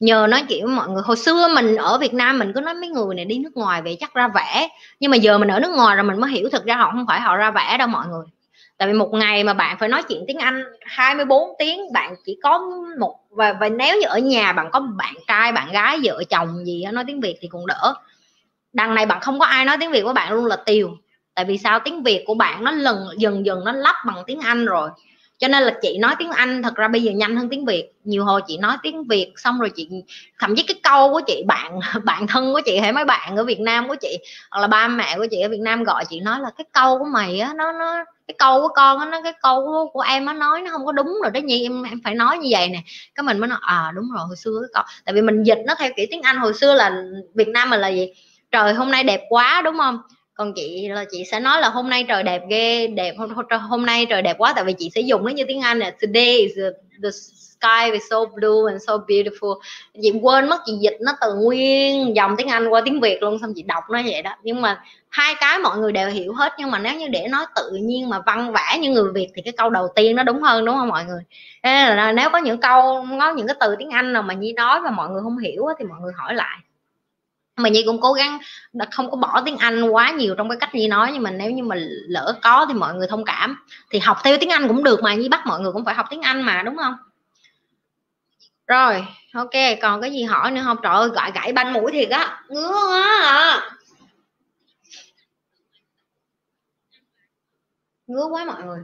[0.00, 2.74] Nhờ nói chuyện với mọi người hồi xưa mình ở Việt Nam mình cứ nói
[2.74, 4.68] mấy người này đi nước ngoài về chắc ra vẽ
[5.00, 7.06] nhưng mà giờ mình ở nước ngoài rồi mình mới hiểu thực ra họ không
[7.08, 8.24] phải họ ra vẽ đâu mọi người
[8.78, 12.38] tại vì một ngày mà bạn phải nói chuyện tiếng Anh 24 tiếng bạn chỉ
[12.42, 12.58] có
[12.98, 16.66] một và, và nếu như ở nhà bạn có bạn trai bạn gái vợ chồng
[16.66, 17.94] gì nói tiếng Việt thì cũng đỡ.
[18.72, 20.90] Đằng này bạn không có ai nói tiếng Việt với bạn luôn là Tiều.
[21.34, 21.80] Tại vì sao?
[21.80, 24.90] Tiếng Việt của bạn nó lần dần dần nó lắp bằng tiếng Anh rồi.
[25.38, 27.92] Cho nên là chị nói tiếng Anh thật ra bây giờ nhanh hơn tiếng Việt.
[28.04, 29.88] Nhiều hồi chị nói tiếng Việt xong rồi chị
[30.38, 33.44] thậm chí cái câu của chị bạn bạn thân của chị hay mấy bạn ở
[33.44, 34.18] Việt Nam của chị
[34.50, 36.98] hoặc là ba mẹ của chị ở Việt Nam gọi chị nói là cái câu
[36.98, 40.00] của mày á nó nó cái câu của con á nó cái câu của, của
[40.00, 41.62] em nó nói nó không có đúng rồi đó nhi.
[41.62, 42.78] Em em phải nói như vậy nè.
[43.14, 45.58] Cái mình mới nói à đúng rồi hồi xưa cái câu tại vì mình dịch
[45.66, 47.02] nó theo kiểu tiếng Anh hồi xưa là
[47.34, 48.12] Việt Nam mình là gì?
[48.50, 49.98] Trời hôm nay đẹp quá đúng không?
[50.34, 53.30] Còn chị là chị sẽ nói là hôm nay trời đẹp ghê đẹp hôm,
[53.68, 55.90] hôm nay trời đẹp quá tại vì chị sẽ dùng nó như tiếng Anh là
[55.90, 56.70] today is the,
[57.02, 57.08] the
[57.60, 59.58] sky is so blue and so beautiful.
[60.02, 63.38] Chị quên mất chị dịch nó từ nguyên dòng tiếng Anh qua tiếng Việt luôn,
[63.38, 64.30] xong chị đọc nó vậy đó.
[64.42, 67.46] Nhưng mà hai cái mọi người đều hiểu hết, nhưng mà nếu như để nói
[67.56, 70.42] tự nhiên mà văn vẽ như người Việt thì cái câu đầu tiên nó đúng
[70.42, 71.22] hơn, đúng không mọi người?
[71.62, 74.52] Nên là nếu có những câu, có những cái từ tiếng Anh nào mà Nhi
[74.52, 76.58] nói và mọi người không hiểu thì mọi người hỏi lại.
[77.56, 78.38] Mà Nhi cũng cố gắng
[78.90, 81.50] không có bỏ tiếng Anh quá nhiều trong cái cách Nhi nói, nhưng mà nếu
[81.50, 81.76] như mà
[82.08, 83.56] lỡ có thì mọi người thông cảm.
[83.90, 86.06] Thì học theo tiếng Anh cũng được mà, Nhi bắt mọi người cũng phải học
[86.10, 86.94] tiếng Anh mà, đúng không?
[88.68, 89.50] Rồi, ok,
[89.82, 90.76] còn cái gì hỏi nữa không?
[90.82, 93.60] Trời ơi, gãi gãy banh mũi thiệt á, ngứa quá à.
[98.06, 98.80] Ngứa quá mọi người.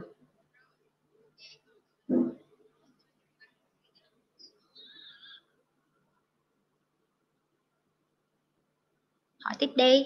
[9.43, 10.05] Hỏi tiếp đi.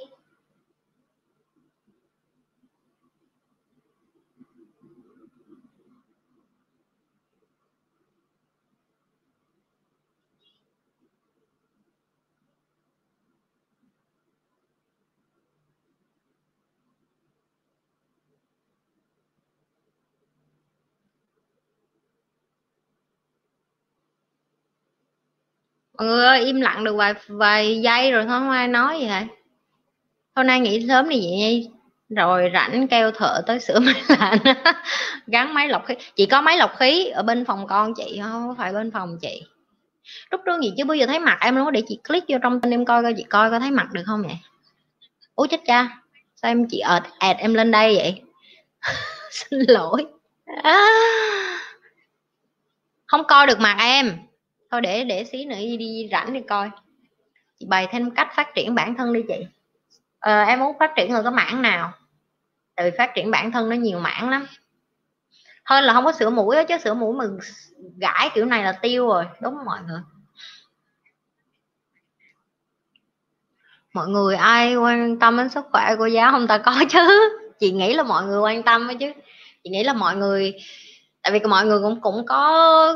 [26.04, 29.26] Người ơi im lặng được vài vài giây rồi không ai nói gì hả
[30.36, 31.70] hôm nay nghỉ sớm đi vậy
[32.10, 34.40] rồi rảnh kêu thợ tới sửa máy lạnh.
[35.28, 35.94] Gắn máy lọc khí.
[36.16, 39.44] Chị có máy lọc khí ở bên phòng con chị không phải bên phòng chị.
[40.32, 42.62] Rút trương gì chứ bây giờ thấy mặt em luôn để chị click vô trong
[42.62, 44.38] tên em coi coi chị coi có thấy mặt được không vậy?
[45.36, 45.98] Ủa chết cha.
[46.36, 48.22] Sao em chị ợt ẹt em lên đây vậy?
[49.32, 50.06] Xin lỗi.
[50.64, 50.88] À,
[53.06, 54.18] không coi được mặt em
[54.72, 56.70] thôi để để xí nữa đi, đi rảnh đi coi.
[57.60, 59.46] Chị bày thêm cách phát triển bản thân đi chị.
[60.20, 61.94] Ờ, em muốn phát triển ở cái mảng nào?
[62.76, 64.48] Tại vì phát triển bản thân nó nhiều mảng lắm.
[65.64, 67.38] Hơn là không có sửa mũi đó, chứ sửa mũi mình
[67.98, 69.26] gãi kiểu này là tiêu rồi.
[69.42, 70.00] Đúng không mọi người?
[73.94, 77.30] Mọi người ai quan tâm đến sức khỏe của giáo không ta có chứ.
[77.60, 79.12] Chị nghĩ là mọi người quan tâm chứ.
[79.64, 80.54] Chị nghĩ là mọi người
[81.24, 82.96] tại vì mọi người cũng cũng có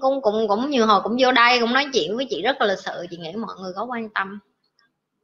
[0.00, 2.66] cũng cũng cũng nhiều hồi cũng vô đây, cũng nói chuyện với chị rất là
[2.66, 4.38] lịch sự, chị nghĩ mọi người có quan tâm.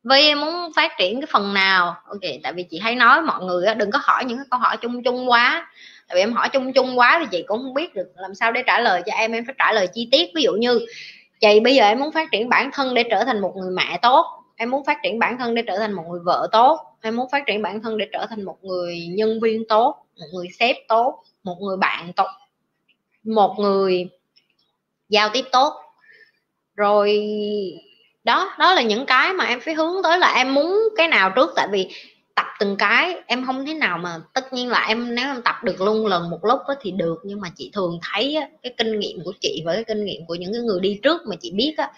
[0.04, 1.96] Vì em muốn phát triển cái phần nào?
[2.06, 4.76] Ok, tại vì chị hay nói mọi người đừng có hỏi những cái câu hỏi
[4.76, 5.66] chung chung quá.
[6.08, 8.52] Tại vì em hỏi chung chung quá thì chị cũng không biết được làm sao
[8.52, 10.30] để trả lời cho em em phải trả lời chi tiết.
[10.34, 10.80] Ví dụ như,
[11.40, 13.98] chị bây giờ em muốn phát triển bản thân để trở thành một người mẹ
[14.02, 14.26] tốt.
[14.56, 16.80] Em muốn phát triển bản thân để trở thành một người vợ tốt.
[17.02, 20.26] Em muốn phát triển bản thân để trở thành một người nhân viên tốt, một
[20.34, 22.28] người sếp tốt một người bạn tốt
[23.24, 24.08] một người
[25.08, 25.74] giao tiếp tốt.
[26.76, 27.26] Rồi
[28.24, 31.32] đó đó là những cái mà em phải hướng tới là em muốn cái nào
[31.36, 31.50] trước.
[31.56, 31.88] Tại vì
[32.34, 35.54] tập từng cái em không thế nào mà tất nhiên là em nếu em tập
[35.64, 37.18] được luôn lần một lúc đó thì được.
[37.24, 40.26] Nhưng mà chị thường thấy á, cái kinh nghiệm của chị với cái kinh nghiệm
[40.26, 41.92] của những cái người đi trước mà chị biết á,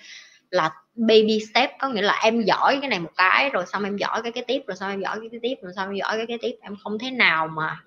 [0.50, 1.70] là baby step.
[1.80, 4.44] Có nghĩa là em giỏi cái này một cái rồi xong em giỏi cái cái
[4.46, 6.56] tiếp rồi xong em giỏi cái cái tiếp rồi xong em giỏi cái cái tiếp.
[6.60, 7.80] Em không thế nào mà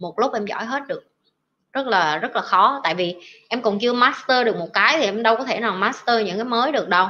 [0.00, 1.04] một lúc em giỏi hết được.
[1.72, 3.16] Rất là rất là khó, tại vì
[3.48, 6.36] em còn chưa master được một cái thì em đâu có thể nào master những
[6.36, 7.06] cái mới được đâu.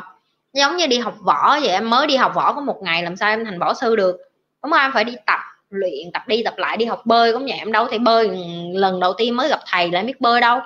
[0.53, 3.17] Giống như đi học võ vậy, em mới đi học võ có một ngày làm
[3.17, 4.17] sao em thành võ sư được.
[4.62, 5.41] Đúng không em phải đi tập
[5.71, 8.31] luyện, tập đi tập lại, đi học bơi cũng vậy em đâu thể bơi.
[8.75, 10.61] Lần đầu tiên mới gặp thầy là em biết bơi đâu.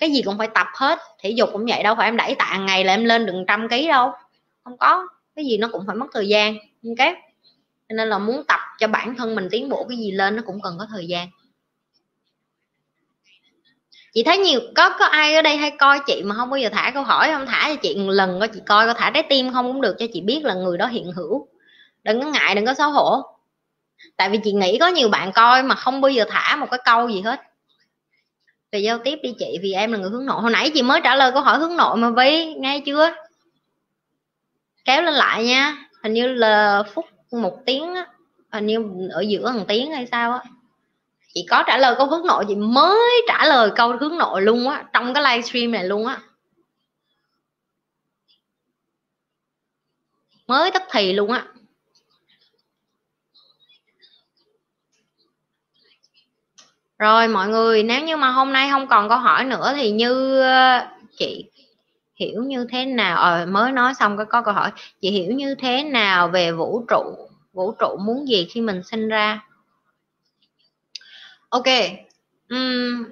[0.00, 2.58] Cái gì cũng phải tập hết, thể dục cũng vậy đâu, phải em đẩy tạ
[2.58, 4.12] ngày là em lên được trăm ký đâu.
[4.64, 6.54] Không có, cái gì nó cũng phải mất thời gian,
[6.98, 7.14] ok?
[7.88, 10.42] Cho nên là muốn tập cho bản thân mình tiến bộ, cái gì lên nó
[10.46, 11.28] cũng cần có thời gian
[14.12, 16.68] chị thấy nhiều, có có ai ở đây hay coi chị mà không bao giờ
[16.72, 17.46] thả câu hỏi không?
[17.46, 19.96] Thả cho chị một lần coi, chị coi có thả trái tim không cũng được
[19.98, 21.48] cho chị biết là người đó hiện hữu.
[22.04, 23.22] Đừng có ngại, đừng có xấu hổ.
[24.16, 26.80] Tại vì chị nghĩ có nhiều bạn coi mà không bao giờ thả một cái
[26.84, 27.40] câu gì hết.
[28.72, 30.42] Về giao tiếp đi chị, vì em là người hướng nội.
[30.42, 33.14] Hồi nãy chị mới trả lời câu hỏi hướng nội mà vi nghe chưa?
[34.84, 35.76] Kéo lên lại nha.
[36.02, 38.06] Hình như là phút một tiếng á.
[38.52, 40.42] Hình như ở giữa một tiếng hay sao á
[41.34, 44.68] chị có trả lời câu hướng nội chị mới trả lời câu hướng nội luôn
[44.68, 46.18] á trong cái livestream này luôn á.
[50.46, 51.44] Mới tức thì luôn á.
[56.98, 60.40] Rồi mọi người nếu như mà hôm nay không còn câu hỏi nữa thì như
[60.40, 60.86] ờ,
[61.18, 61.50] chị
[62.14, 63.18] hiểu như thế nào?
[63.18, 64.70] Ờ, mới nói xong cái có câu hỏi.
[65.00, 67.28] Chị hiểu như thế nào về vũ trụ?
[67.52, 69.40] Vũ trụ muốn gì khi mình sinh ra?
[71.50, 71.66] Ok.
[72.54, 73.04] Uhm,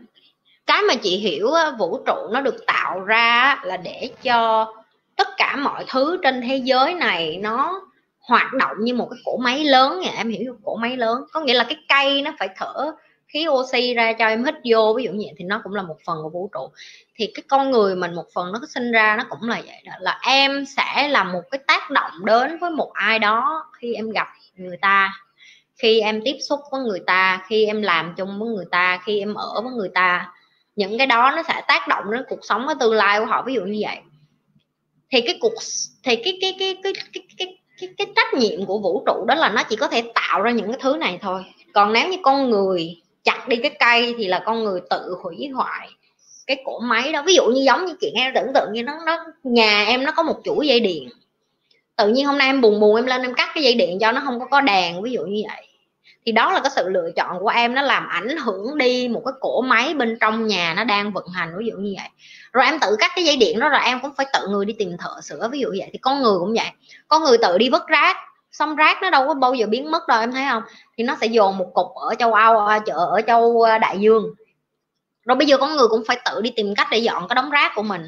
[0.67, 4.73] cái mà chị hiểu vũ trụ nó được tạo ra là để cho
[5.17, 7.81] tất cả mọi thứ trên thế giới này nó
[8.21, 10.11] hoạt động như một cái cỗ máy lớn nha.
[10.17, 11.25] Em hiểu cỗ máy lớn.
[11.33, 12.93] Có nghĩa là cái cây nó phải thở
[13.29, 15.83] khí oxy ra cho em hít vô ví dụ như vậy thì nó cũng là
[15.83, 16.71] một phần của vũ trụ.
[17.15, 19.93] Thì cái con người mình một phần nó sinh ra nó cũng là vậy đó.
[20.01, 24.11] Là em sẽ là một cái tác động đến với một ai đó khi em
[24.11, 25.13] gặp người ta
[25.79, 29.19] khi em tiếp xúc với người ta khi em làm chung với người ta khi
[29.19, 30.33] em ở với người ta
[30.77, 33.43] những cái đó nó sẽ tác động đến cuộc sống cái tương lai của họ.
[33.47, 33.97] Ví dụ như vậy.
[35.13, 35.53] Thì cái cuộc
[36.03, 39.35] thì cái cái cái cái cái cái cái, cái trách nhiệm của vũ trụ đó
[39.35, 41.45] là nó chỉ có thể tạo ra những cái thứ này thôi.
[41.75, 45.49] Còn nếu như con người chặt đi cái cây thì là con người tự hủy
[45.49, 45.89] hoại
[46.47, 47.23] cái cỗ máy đó.
[47.27, 50.13] Ví dụ như giống như chuyện em tưởng tượng như nó nó nhà em nó
[50.13, 51.09] có một chuỗi dây điện.
[51.97, 54.13] Tự nhiên hôm nay em buồn buồn em lên em cắt cái dây điện cho
[54.13, 55.68] nó không có có đèn ví dụ như vậy
[56.29, 59.23] thì đó là cái sự lựa chọn của em, nó làm ảnh hưởng đi một
[59.25, 62.09] cái cỗ máy bên trong nhà nó đang vận hành, ví dụ như vậy.
[62.53, 64.75] Rồi em tự cắt cái dây điện đó rồi em cũng phải tự người đi
[64.79, 65.89] tìm thợ sửa, ví dụ vậy.
[65.93, 66.67] Thì con người cũng vậy.
[67.09, 68.17] Con người tự đi vứt rác,
[68.53, 70.63] xong rác nó đâu có bao giờ biến mất đâu, em thấy không?
[70.99, 74.35] Thì nó sẽ dồn một cục ở châu Âu à, chợ ở châu Đại Dương.
[75.27, 77.51] Rồi bây giờ con người cũng phải tự đi tìm cách để dọn cái đống
[77.51, 78.03] rác của mình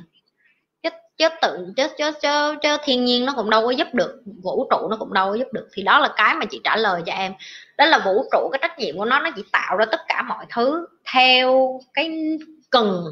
[1.20, 4.66] chứ tự chứ chứ chứ, chứ thiên nhiên nó cũng đâu có giúp được vũ
[4.70, 5.68] trụ nó cũng đâu có giúp được.
[5.72, 7.32] Thì đó là cái mà chị trả lời cho em.
[7.78, 10.22] Đó là vũ trụ cái trách nhiệm của nó nó chỉ tạo ra tất cả
[10.22, 12.38] mọi thứ theo cái
[12.70, 13.04] cần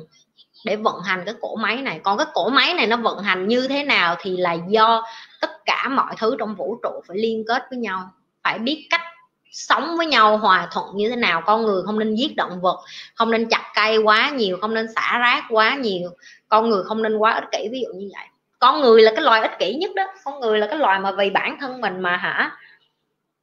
[0.64, 2.00] để vận hành cái cổ máy này.
[2.04, 5.02] Còn cái cổ máy này nó vận hành như thế nào thì là do
[5.40, 8.10] tất cả mọi thứ trong vũ trụ phải liên kết với nhau
[8.42, 9.02] phải biết cách
[9.52, 11.42] sống với nhau hòa thuận như thế nào.
[11.46, 12.80] Con người không nên giết động vật
[13.14, 16.10] không nên chặt cây quá nhiều không nên xả rác quá nhiều
[16.48, 18.26] con người không nên quá ích kỷ ví dụ như vậy.
[18.58, 20.04] Con người là cái loài ích kỷ nhất đó.
[20.24, 22.56] Con người là cái loài mà vì bản thân mình mà hả?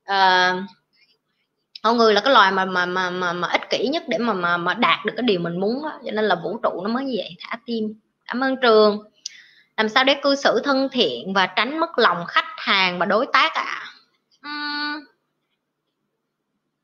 [0.03, 0.63] Uh,
[1.83, 4.33] con người là cái loài mà mà mà mà, mà ích kỷ nhất để mà
[4.33, 5.99] mà mà đạt được cái điều mình muốn đó.
[6.05, 7.35] cho nên là vũ trụ nó mới như vậy.
[7.39, 7.93] Thả tim.
[8.25, 9.03] Cảm ơn trường.
[9.77, 13.25] Làm sao để cư xử thân thiện và tránh mất lòng khách hàng và đối
[13.33, 13.63] tác ạ?
[13.63, 13.94] à?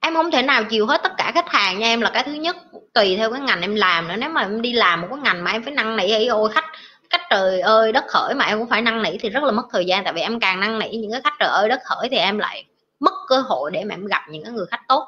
[0.02, 2.34] Em không thể nào chiều hết tất cả khách hàng nha, em là cái thứ
[2.34, 2.56] nhất,
[2.94, 4.16] tùy theo cái ngành em làm nữa.
[4.18, 6.50] Nếu mà em đi làm một cái ngành mà em phải năn nỉ ấy ôi,
[6.54, 6.66] khách
[7.10, 9.64] khách trời ơi, đất khởi mà em cũng phải năn nỉ thì rất là mất
[9.72, 10.04] thời gian.
[10.04, 12.38] Tại vì em càng năn nỉ những cái khách trời ơi, đất khởi thì em
[12.38, 12.66] lại
[13.00, 15.08] mất cơ hội để mà em gặp những cái người khách tốt.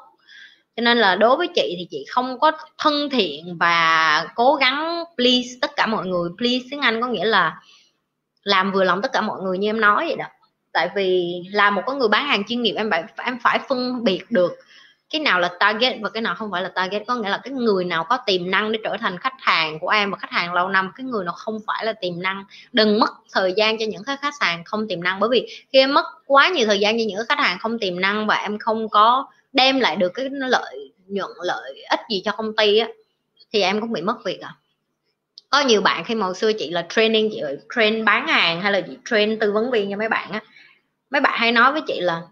[0.76, 5.04] Cho nên là đối với chị thì chị không có thân thiện và cố gắng
[5.16, 6.30] please tất cả mọi người.
[6.38, 7.60] Please tiếng anh có nghĩa là
[8.42, 10.24] làm vừa lòng tất cả mọi người như em nói vậy đó.
[10.72, 14.04] Tại vì là một cái người bán hàng chuyên nghiệp, em phải em phải phân
[14.04, 14.52] biệt được
[15.14, 17.02] cái nào là target và cái nào không phải là target.
[17.06, 19.88] Có nghĩa là cái người nào có tiềm năng để trở thành khách hàng của
[19.88, 22.44] em và khách hàng lâu năm, cái người nào không phải là tiềm năng.
[22.72, 25.20] Đừng mất thời gian cho những khách khách hàng không tiềm năng.
[25.20, 28.00] Bởi vì khi em mất quá nhiều thời gian cho những khách hàng không tiềm
[28.00, 32.32] năng và em không có đem lại được cái lợi nhuận, lợi ích gì cho
[32.32, 32.88] công ty á,
[33.52, 34.54] thì em cũng bị mất việc à.
[35.50, 37.42] Có nhiều bạn khi mà hồi xưa chị là training, chị
[37.74, 40.40] train bán hàng hay là chị train tư vấn viên cho mấy bạn á,
[41.10, 42.22] mấy bạn hay nói với chị là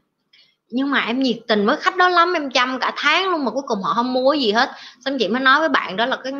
[0.72, 3.50] nhưng mà em nhiệt tình với khách đó lắm em chăm cả tháng luôn mà
[3.50, 4.70] cuối cùng họ không mua gì hết.
[5.04, 6.32] Xong chị mới nói với bạn đó là cái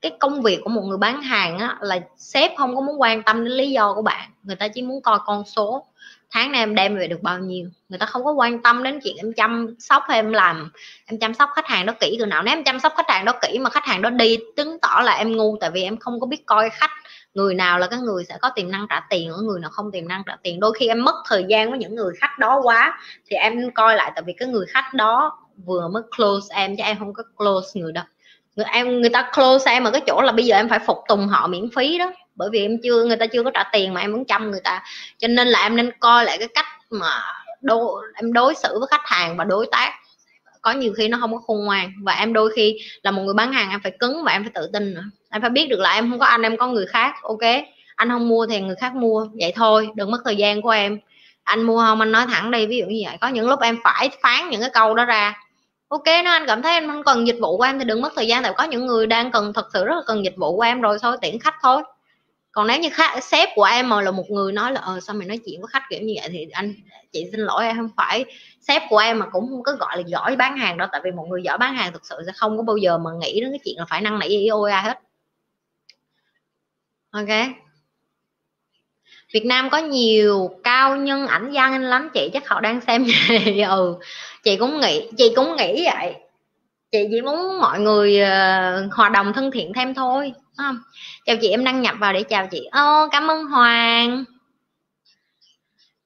[0.00, 3.22] cái công việc của một người bán hàng á, là sếp không có muốn quan
[3.22, 4.30] tâm đến lý do của bạn.
[4.42, 5.84] Người ta chỉ muốn coi con số.
[6.30, 7.68] Tháng này em đem về được bao nhiêu?
[7.88, 10.70] Người ta không có quan tâm đến chuyện em chăm sóc hay em làm
[11.06, 12.42] em chăm sóc khách hàng đó kỹ từ nào.
[12.42, 15.00] Nếu em chăm sóc khách hàng đó kỹ mà khách hàng đó đi chứng tỏ
[15.04, 16.90] là em ngu tại vì em không có biết coi khách
[17.38, 19.92] người nào là cái người sẽ có tiềm năng trả tiền ở người nào không
[19.92, 20.60] tiềm năng trả tiền.
[20.60, 23.96] Đôi khi em mất thời gian với những người khách đó quá thì em coi
[23.96, 27.22] lại tại vì cái người khách đó vừa mới close em chứ em không có
[27.36, 28.02] close người đó
[28.56, 30.98] người em người ta close em ở cái chỗ là bây giờ em phải phục
[31.08, 32.12] tùng họ miễn phí đó.
[32.34, 34.60] Bởi vì em chưa người ta chưa có trả tiền mà em muốn chăm người
[34.64, 34.82] ta.
[35.18, 37.22] Cho nên là em nên coi lại cái cách mà
[37.60, 39.92] đô, em đối xử với khách hàng và đối tác
[40.62, 41.92] có nhiều khi nó không có khôn ngoan.
[42.02, 44.52] Và em đôi khi là một người bán hàng, em phải cứng và em phải
[44.54, 45.04] tự tin nữa.
[45.30, 47.64] Em phải biết được là em không có anh, em có người khác, ok?
[47.96, 49.26] Anh không mua thì người khác mua.
[49.40, 50.98] Vậy thôi, đừng mất thời gian của em.
[51.44, 53.16] Anh mua không, anh nói thẳng đi, ví dụ như vậy.
[53.20, 55.34] Có những lúc em phải phán những cái câu đó ra.
[55.88, 58.12] Ok nó anh cảm thấy anh không cần dịch vụ của em thì đừng mất
[58.16, 60.56] thời gian, tại có những người đang cần, thật sự rất là cần dịch vụ
[60.56, 61.82] của em rồi, thôi, tiễn khách thôi
[62.58, 65.16] còn nếu như khách, sếp của em mà là một người nói là ờ sao
[65.16, 66.28] mày nói chuyện với khách kiểu như vậy?
[66.32, 66.74] Thì anh
[67.12, 68.24] chị xin lỗi em không phải.
[68.60, 71.10] Sếp của em mà cũng không có gọi là giỏi bán hàng đâu tại vì
[71.10, 73.50] một người giỏi bán hàng thực sự sẽ không có bao giờ mà nghĩ đến
[73.50, 75.00] cái chuyện là phải năng nỉ ai hết.
[77.10, 77.28] Ok.
[79.32, 83.06] Việt Nam có nhiều cao nhân ảnh danh lắm chị chắc họ đang xem
[83.68, 83.94] ừ.
[84.44, 86.14] Chị cũng nghĩ chị cũng nghĩ vậy.
[86.92, 90.78] Chị chỉ muốn mọi người uh, hòa đồng thân thiện thêm thôi không?
[91.24, 92.68] chào chị, em đăng nhập vào để chào chị.
[92.72, 94.24] Ô, cảm ơn hoàng.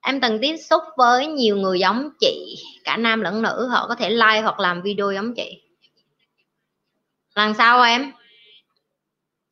[0.00, 3.94] Em từng tiếp xúc với nhiều người giống chị, cả nam lẫn nữ, họ có
[3.94, 5.62] thể like hoặc làm video giống chị.
[7.34, 8.12] Lần sau em,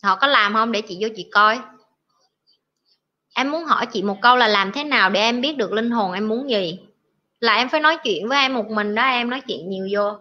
[0.02, 0.72] họ có làm không?
[0.72, 1.60] Để chị vô chị coi.
[3.34, 5.90] Em muốn hỏi chị một câu là làm thế nào để em biết được linh
[5.90, 6.78] hồn em muốn gì?
[7.40, 10.18] Là em phải nói chuyện với em một mình đó, em nói chuyện nhiều vô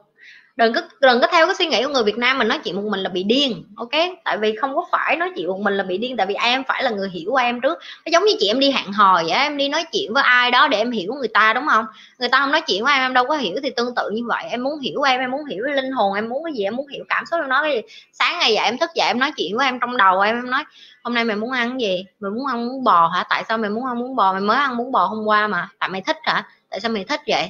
[0.60, 2.76] đừng có đừng có theo cái suy nghĩ của người Việt Nam mình nói chuyện
[2.76, 3.90] một mình là bị điên, ok?
[4.24, 6.64] Tại vì không có phải nói chuyện một mình là bị điên, tại vì em
[6.64, 7.80] phải là người hiểu em trước.
[8.06, 10.52] Nó giống như chị em đi hẹn hò vậy em đi nói chuyện với ai
[10.52, 11.86] đó để em hiểu người ta, đúng không?
[12.20, 14.22] Người ta không nói chuyện với em em đâu có hiểu thì tương tự như
[14.28, 14.44] vậy.
[14.50, 16.76] Em muốn hiểu em em muốn hiểu cái linh hồn, em muốn cái gì, em
[16.76, 17.82] muốn hiểu cảm xúc Nó cái gì.
[18.14, 20.52] Sáng ngày dậy em thức dậy em nói chuyện với em trong đầu em em
[20.52, 20.64] nói,
[21.04, 22.06] hôm nay mày muốn ăn cái gì?
[22.20, 23.24] Mày muốn ăn muốn bò hả?
[23.30, 24.32] Tại sao mày muốn ăn muốn bò?
[24.32, 25.70] Mày mới ăn muốn bò hôm qua mà.
[25.80, 26.44] Tại mày thích hả?
[26.70, 27.50] Tại sao mày thích vậy?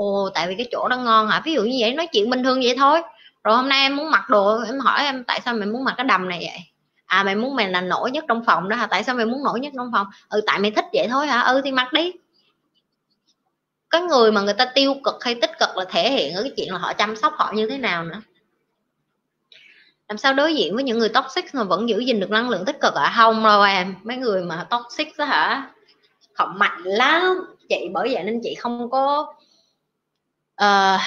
[0.00, 1.42] Ồ, tại vì cái chỗ đó ngon hả?
[1.44, 3.02] Ví dụ như vậy, nói chuyện bình thường vậy thôi.
[3.44, 5.94] Rồi hôm nay em muốn mặc đồ, em hỏi em tại sao mày muốn mặc
[5.96, 6.60] cái đầm này vậy?
[7.06, 8.86] À mày muốn mày là nổi nhất trong phòng đó hả?
[8.86, 10.06] Tại sao mày muốn nổi nhất trong phòng?
[10.28, 11.40] Ừ tại mày thích vậy thôi hả?
[11.40, 12.12] Ừ thì mặc đi.
[13.90, 16.52] Cái người mà người ta tiêu cực hay tích cực là thể hiện ở cái
[16.56, 18.20] chuyện là họ chăm sóc họ như thế nào nữa.
[20.08, 22.64] Làm sao đối diện với những người toxic mà vẫn giữ gìn được năng lượng
[22.64, 23.94] tích cực ở không đâu em.
[24.02, 25.70] Mấy người mà toxic đó hả?
[26.34, 27.22] Họ mạnh lắm.
[27.68, 29.34] Chị, bởi vậy nên chị không có
[30.64, 31.00] uh,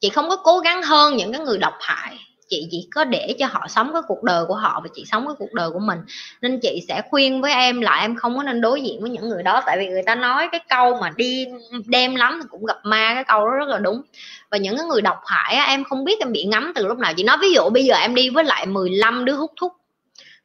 [0.00, 2.18] chị không có cố gắng hơn những cái người độc hại.
[2.48, 5.26] Chị chỉ có để cho họ sống cái cuộc đời của họ và chị sống
[5.26, 5.98] cái cuộc đời của mình.
[6.42, 9.28] Nên chị sẽ khuyên với em là em không có nên đối diện với những
[9.28, 11.46] người đó tại vì người ta nói cái câu mà đi
[11.86, 14.02] đem lắm thì cũng gặp ma cái câu đó rất là đúng.
[14.50, 17.12] Và những cái người độc hại em không biết em bị ngắm từ lúc nào.
[17.16, 19.76] Chị nói ví dụ bây giờ em đi với lại 15 đứa hút thuốc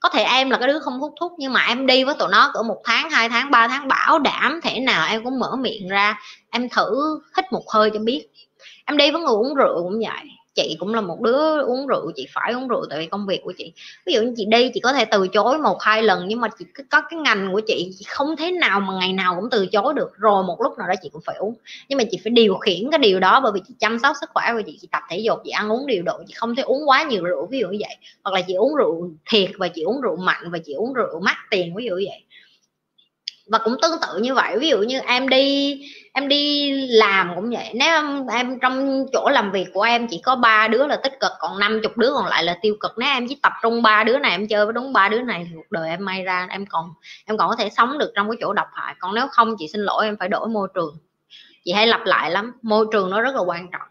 [0.01, 2.29] có thể em là cái đứa không hút thuốc, nhưng mà em đi với tụi
[2.31, 5.55] nó cỡ một tháng, hai tháng, ba tháng, bảo đảm thể nào em cũng mở
[5.55, 6.19] miệng ra,
[6.51, 8.27] em thử hít một hơi cho biết.
[8.85, 10.27] Em đi với người uống rượu cũng vậy
[10.69, 13.41] chị cũng là một đứa uống rượu, chị phải uống rượu tại vì công việc
[13.43, 13.73] của chị.
[14.05, 16.47] Ví dụ như chị đi, chị có thể từ chối một, hai lần nhưng mà
[16.59, 19.65] chị có cái ngành của chị chị không thế nào mà ngày nào cũng từ
[19.65, 20.11] chối được.
[20.17, 21.55] Rồi một lúc nào đó chị cũng phải uống.
[21.89, 24.29] Nhưng mà chị phải điều khiển cái điều đó bởi vì chị chăm sóc sức
[24.33, 26.63] khỏe của chị chị tập thể dục, chị ăn uống điều độ, chị không thể
[26.63, 27.95] uống quá nhiều rượu, ví dụ như vậy.
[28.23, 31.19] Hoặc là chị uống rượu thiệt và chị uống rượu mạnh và chị uống rượu
[31.19, 32.23] mắc tiền, ví dụ như vậy.
[33.45, 35.79] Và cũng tương tự như vậy, ví dụ như em đi
[36.13, 37.71] em đi làm cũng vậy.
[37.75, 41.19] Nếu em, em trong chỗ làm việc của em chỉ có ba đứa là tích
[41.19, 42.91] cực còn năm chục đứa còn lại là tiêu cực.
[42.97, 45.45] Nếu em chỉ tập trung ba đứa này em chơi với đúng ba đứa này
[45.49, 46.93] thì cuộc đời em may ra em còn
[47.25, 48.95] em còn có thể sống được trong cái chỗ độc hại.
[48.99, 50.97] Còn nếu không chị xin lỗi em phải đổi môi trường.
[51.65, 53.81] Chị hay lặp lại lắm môi trường nó rất là quan trọng.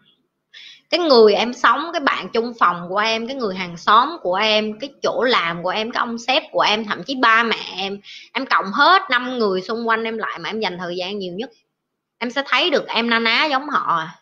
[0.89, 4.35] Cái người em sống cái bạn chung phòng của em cái người hàng xóm của
[4.35, 7.57] em cái chỗ làm của em cái ông sếp của em thậm chí ba mẹ
[7.77, 7.99] em
[8.33, 11.33] em cộng hết năm người xung quanh em lại mà em dành thời gian nhiều
[11.33, 11.49] nhất
[12.21, 13.97] em sẽ thấy được em na ná giống họ.
[13.97, 14.15] À.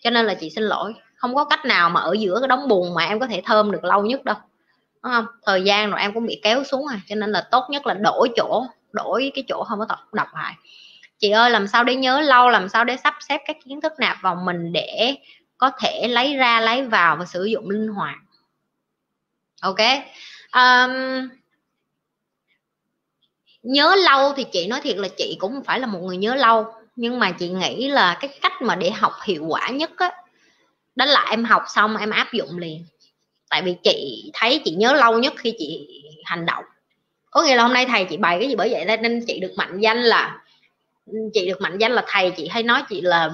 [0.00, 0.94] cho nên là chị xin lỗi.
[1.16, 3.70] Không có cách nào mà ở giữa cái đống buồn mà em có thể thơm
[3.70, 4.36] được lâu nhất đâu.
[5.02, 5.26] Đúng không?
[5.46, 7.00] Thời gian rồi em cũng bị kéo xuống à.
[7.08, 10.54] Cho nên là tốt nhất là đổi chỗ đổi cái chỗ không có đọc lại.
[11.18, 13.92] Chị ơi làm sao để nhớ lâu làm sao để sắp xếp các kiến thức
[13.98, 15.16] nạp vào mình để
[15.58, 18.16] có thể lấy ra lấy vào và sử dụng linh hoạt?
[19.60, 19.80] Ok.
[20.52, 21.28] Um,
[23.62, 26.34] nhớ lâu thì chị nói thiệt là chị cũng không phải là một người nhớ
[26.34, 30.10] lâu nhưng mà chị nghĩ là cái cách mà để học hiệu quả nhất á,
[30.96, 32.84] đó là em học xong em áp dụng liền.
[33.50, 35.88] Tại vì chị thấy chị nhớ lâu nhất khi chị
[36.24, 36.64] hành động.
[37.30, 38.84] Có nghĩa là hôm nay thầy chị bày cái gì bởi vậy?
[38.84, 40.38] Nên chị được mạnh danh là,
[41.34, 43.30] chị được mạnh danh là thầy chị hay nói chị là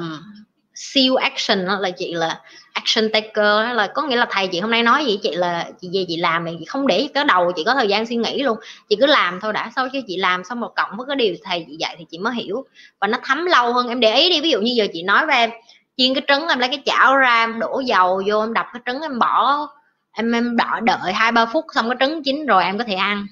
[0.74, 2.40] siêu action đó là chị là
[2.73, 5.20] action taker là có nghĩa là thầy chị hôm nay nói gì?
[5.23, 7.89] Chị là chị về chị làm thì chị không để cái đầu, chị có thời
[7.89, 8.59] gian suy nghĩ luôn.
[8.89, 11.35] Chị cứ làm thôi, đã sau khi chị làm xong một cộng với cái điều
[11.44, 12.65] thầy chị dạy thì chị mới hiểu.
[13.01, 15.27] Và nó thấm lâu hơn, em để ý đi, ví dụ như giờ chị nói
[15.27, 15.51] với em
[15.97, 18.82] chiên cái trứng, em lấy cái chảo ra, em đổ dầu vô, em đập cái
[18.86, 19.69] trứng, em bỏ,
[20.12, 22.94] em em đợi đợi hai ba phút xong cái trứng chín rồi em có thể
[22.94, 23.27] ăn.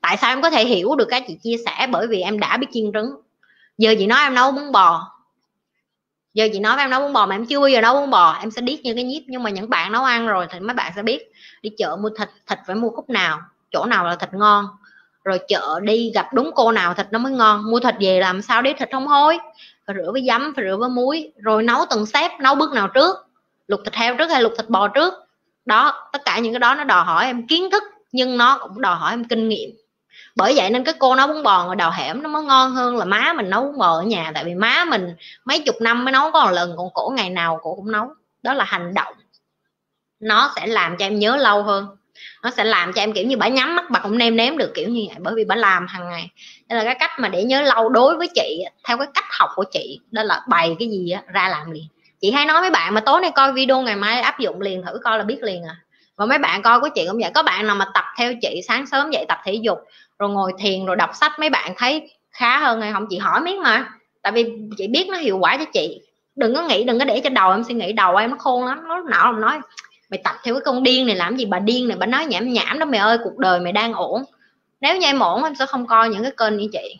[0.00, 1.86] Tại sao em có thể hiểu được cái chị chia sẻ?
[1.90, 3.10] Bởi vì em đã biết chiên trứng.
[3.78, 5.17] Giờ chị nói em nấu bún bò
[6.38, 8.10] giờ chị nói với em nấu bún bò mà em chưa bao giờ nấu bún
[8.10, 10.60] bò, em sẽ biết như cái nhíp, nhưng mà những bạn nấu ăn rồi thì
[10.60, 11.32] mấy bạn sẽ biết.
[11.62, 13.40] Đi chợ mua thịt thịt phải mua khúc nào,
[13.70, 14.66] chỗ nào là thịt ngon.
[15.24, 17.70] Rồi chợ đi gặp đúng cô nào thịt nó mới ngon.
[17.70, 19.38] Mua thịt về làm sao để thịt không hôi
[19.86, 21.32] phải rửa với giấm, phải rửa với muối.
[21.36, 23.16] Rồi nấu từng xếp, nấu bước nào trước.
[23.66, 25.14] Luộc thịt heo trước hay luộc thịt bò trước.
[25.66, 27.82] Đó, tất cả những cái đó nó đòi hỏi em kiến thức,
[28.12, 29.70] nhưng nó cũng đòi hỏi em kinh nghiệm
[30.38, 32.96] bởi vậy nên cái cô nấu bún bò ở đầu hẻm nó mới ngon hơn
[32.96, 34.30] là má mình nấu bún bò ở nhà.
[34.34, 37.30] Tại vì má mình mấy chục năm mới nấu, có một lần còn cổ ngày
[37.30, 38.08] nào cổ cũng nấu.
[38.42, 39.14] Đó là hành động.
[40.20, 41.86] Nó sẽ làm cho em nhớ lâu hơn.
[42.42, 44.72] Nó sẽ làm cho em, kiểu như, bà nhắm mắt, bà cũng nêm nếm được
[44.74, 45.16] kiểu như vậy.
[45.20, 46.30] Bởi vì bà làm hàng ngày.
[46.68, 49.50] Đây là cái cách mà để nhớ lâu đối với chị, theo cái cách học
[49.54, 50.00] của chị.
[50.10, 51.84] Đó là bày cái gì ra làm liền.
[52.20, 54.82] Chị hay nói với bạn mà tối nay coi video, ngày mai áp dụng liền,
[54.82, 55.76] thử coi là biết liền à.
[56.16, 57.30] Và mấy bạn coi của chị cũng vậy.
[57.34, 59.78] Có bạn nào mà tập theo chị, sáng sớm dậy tập thể dục
[60.18, 63.06] rồi ngồi thiền rồi đọc sách, mấy bạn thấy khá hơn hay không?
[63.10, 63.88] Chị hỏi miếng mà.
[64.22, 66.00] Tại vì chị biết nó hiệu quả cho chị.
[66.36, 68.66] Đừng có nghĩ, đừng có để cho đầu em suy nghĩ, đầu em nó khôn
[68.66, 68.80] lắm.
[68.88, 69.58] Nó não làm nói,
[70.10, 72.52] mày tập theo cái con điên này làm gì, bà điên này, bà nói nhảm
[72.52, 74.22] nhảm đó mày ơi, cuộc đời mày đang ổn.
[74.80, 76.96] Nếu như em ổn, em sẽ không coi những cái kênh như chị.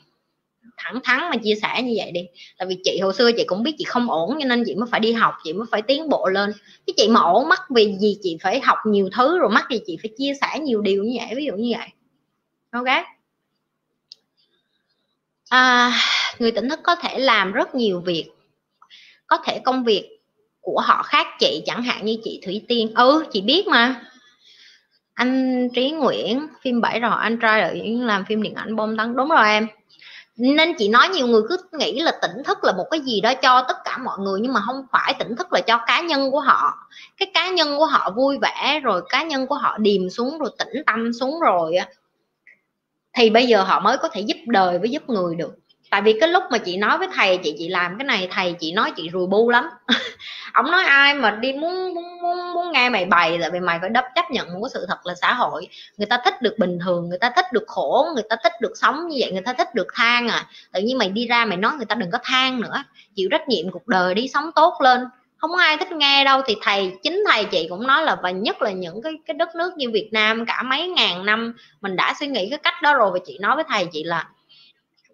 [0.77, 2.21] Thẳng thắn mà chia sẻ như vậy đi.
[2.59, 4.89] Tại vì chị, hồi xưa chị cũng biết chị không ổn, cho nên chị mới
[4.91, 6.53] phải đi học, chị mới phải tiến bộ lên.
[6.87, 9.81] Cái chị mà ổn, mắc vì gì chị phải học nhiều thứ, rồi mắc gì
[9.87, 11.89] chị phải chia sẻ nhiều điều như vậy, ví dụ như vậy
[12.71, 12.87] ok
[15.49, 15.93] à,
[16.39, 18.31] người tỉnh thức có thể làm rất nhiều việc.
[19.27, 20.19] Có thể công việc
[20.61, 22.95] của họ khác chị chẳng hạn như chị thủy tiên.
[22.95, 24.01] Ừ chị biết mà.
[25.15, 29.17] Anh trí nguyễn phim bảy rồi anh trai ở làm phim điện ảnh bom tấn.
[29.17, 29.67] Đúng rồi em.
[30.37, 33.35] Nên chị nói nhiều người cứ nghĩ là tỉnh thức là một cái gì đó
[33.35, 35.15] cho tất cả mọi người nhưng mà không phải.
[35.19, 36.75] Tỉnh thức là cho cá nhân của họ.
[37.17, 40.51] Cái cá nhân của họ vui vẻ rồi cá nhân của họ điềm xuống rồi
[40.59, 41.77] tĩnh tâm xuống rồi
[43.19, 45.55] thì bây giờ họ mới có thể giúp đời với giúp người được.
[45.91, 48.53] Tại vì cái lúc mà chị nói với thầy chị chị làm cái này thầy
[48.53, 49.65] chị nói chị rùi bu lắm.
[50.53, 53.79] Ông nói ai mà đi muốn muốn muốn, muốn nghe mày bày là vì mày
[53.81, 55.69] phải đắp chấp nhận một cái sự thật là xã hội.
[55.97, 58.73] Người ta thích được bình thường người ta thích được khổ người ta thích được
[58.75, 60.47] sống như vậy người ta thích được than à.
[60.73, 62.85] Tự nhiên mày đi ra mày nói người ta đừng có than nữa.
[63.15, 65.01] Chịu trách nhiệm cuộc đời đi sống tốt lên
[65.39, 68.31] không có ai thích nghe đâu, thì thầy, chính thầy chị cũng nói là, và
[68.31, 71.97] nhất là những cái cái đất nước như Việt Nam, cả mấy ngàn năm, mình
[71.97, 74.29] đã suy nghĩ cái cách đó rồi, và chị nói với thầy chị là,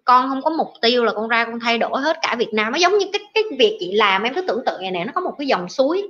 [0.03, 2.71] con không có mục tiêu là con ra con thay đổi hết cả Việt Nam.
[2.71, 5.11] Nó giống như cái cái việc chị làm, em cứ tưởng tượng này nè, nó
[5.15, 6.07] có một cái dòng suối.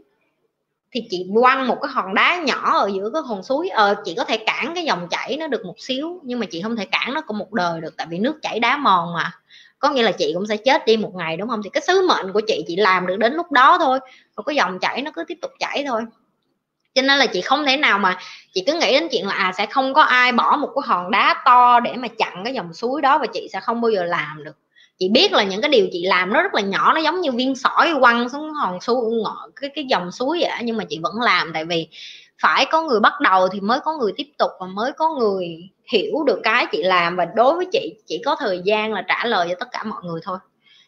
[0.92, 4.14] Thì chị quăng một cái hòn đá nhỏ ở giữa cái hòn suối ờ chị
[4.18, 6.86] có thể cản cái dòng chảy nó được một xíu, nhưng mà chị không thể
[6.86, 9.32] cản nó của một đời được, tại vì nước chảy đá mòn mà
[9.86, 11.64] có nghĩa là chị cũng sẽ chết đi một ngày, đúng không?
[11.64, 13.99] Thì cái sứ mệnh của chị chị làm được đến lúc đó thôi.
[14.38, 16.02] Rồi cái dòng chảy, nó cứ tiếp tục chảy thôi.
[16.95, 18.18] Cho nên là chị không thể nào mà
[18.53, 21.12] chị cứ nghĩ đến chuyện là à sẽ không có ai bỏ một cái hòn
[21.12, 24.03] đá to để mà chặn cái dòng suối đó và chị sẽ không bao giờ
[24.03, 24.56] làm được.
[24.99, 27.32] Chị biết là những cái điều chị làm nó rất là nhỏ, nó giống như
[27.32, 30.99] viên sỏi quăng xuống hòn suối ngọ cái cái dòng suối vậy nhưng mà chị
[31.03, 31.53] vẫn làm.
[31.53, 31.88] Tại vì
[32.41, 35.48] phải có người bắt đầu thì mới có người tiếp tục và mới có người
[35.91, 37.16] hiểu được cái chị làm.
[37.16, 40.03] Và đối với chị, chỉ có thời gian là trả lời cho tất cả mọi
[40.03, 40.38] người thôi.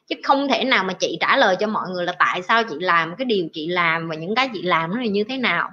[0.09, 2.75] Chứ không thể nào mà chị trả lời cho mọi người là tại sao chị
[2.79, 5.69] làm cái điều chị làm và những cái chị làm nó là như thế nào.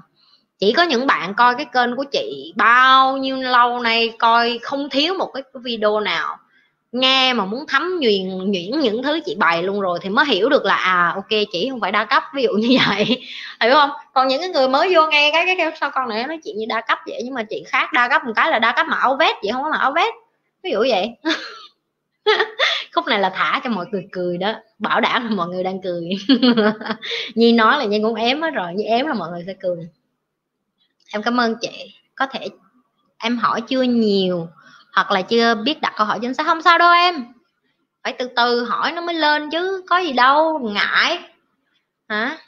[0.59, 4.89] Chỉ có những bạn coi cái kênh của chị bao nhiêu lâu nay, coi không
[4.91, 6.37] thiếu một cái video nào
[6.95, 10.49] nghe mà muốn thấm nhuyền nhuyễn những thứ chị bày luôn rồi thì mới hiểu
[10.49, 13.05] được là à ok chị không phải đa cấp ví dụ như vậy.
[13.61, 13.91] Hiểu không?
[14.13, 16.57] Còn những cái người mới vô nghe cái cái, cái sao con này nói chuyện
[16.57, 18.87] như đa cấp vậy nhưng mà chuyện khác đa cấp một cái là đa cấp
[18.87, 20.15] mà áo vest vậy không có mà áo vest.
[20.63, 21.11] Ví dụ vậy.
[22.95, 25.83] Khúc này là thả cho mọi người cười đó bảo đảm là mọi người đang
[25.83, 26.11] cười.
[27.35, 29.89] Nhi nói là nhi cũng ém hết rồi nhi ém là mọi người sẽ cười.
[31.13, 31.95] Em cảm ơn chị.
[32.15, 32.49] Có thể
[33.19, 34.49] em hỏi chưa nhiều
[34.95, 36.47] hoặc là chưa biết đặt câu hỏi chính xác.
[36.47, 37.25] Không sao đâu em.
[38.05, 41.19] Phải từ từ hỏi nó mới lên chứ, có gì đâu, ngại.
[42.09, 42.39] Hả?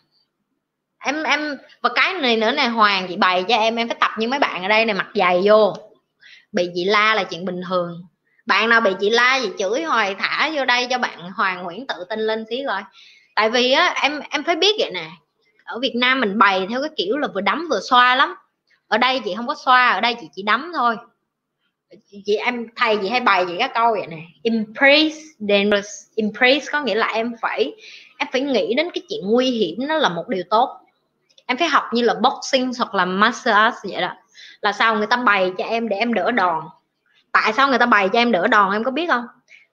[0.99, 4.11] Em em, và cái này nữa này hoàng, chị bày cho em em phải tập
[4.19, 5.75] như mấy bạn ở đây này mặc dày vô.
[6.53, 8.03] Bị chị la là chuyện bình thường.
[8.47, 11.87] Bạn nào bị chị la gì chửi hoài, thả vô đây cho bạn hoàng nguyễn
[11.87, 12.81] tự tin lên xí rồi.
[13.35, 15.11] Tại vì á, em em phải biết vậy nè.
[15.65, 18.35] Ở việt nam mình bày theo cái kiểu là vừa đấm vừa xoa lắm.
[18.89, 20.97] Ở đây chị không có xoa, ở đây chị chỉ đấm thôi
[22.11, 24.23] chị em thầy chị hay bày chị các câu vậy nè.
[24.43, 27.73] Impress dangerous impress có nghĩa là em phải
[28.19, 30.81] em phải nghĩ đến cái chuyện nguy hiểm nó là một điều tốt.
[31.47, 34.13] Em phải học như là boxing hoặc là massage vậy đó.
[34.61, 36.65] Là sao người ta bày cho em để em đỡ đòn?
[37.33, 39.25] Tại sao người ta bày cho em đỡ đòn em có biết không?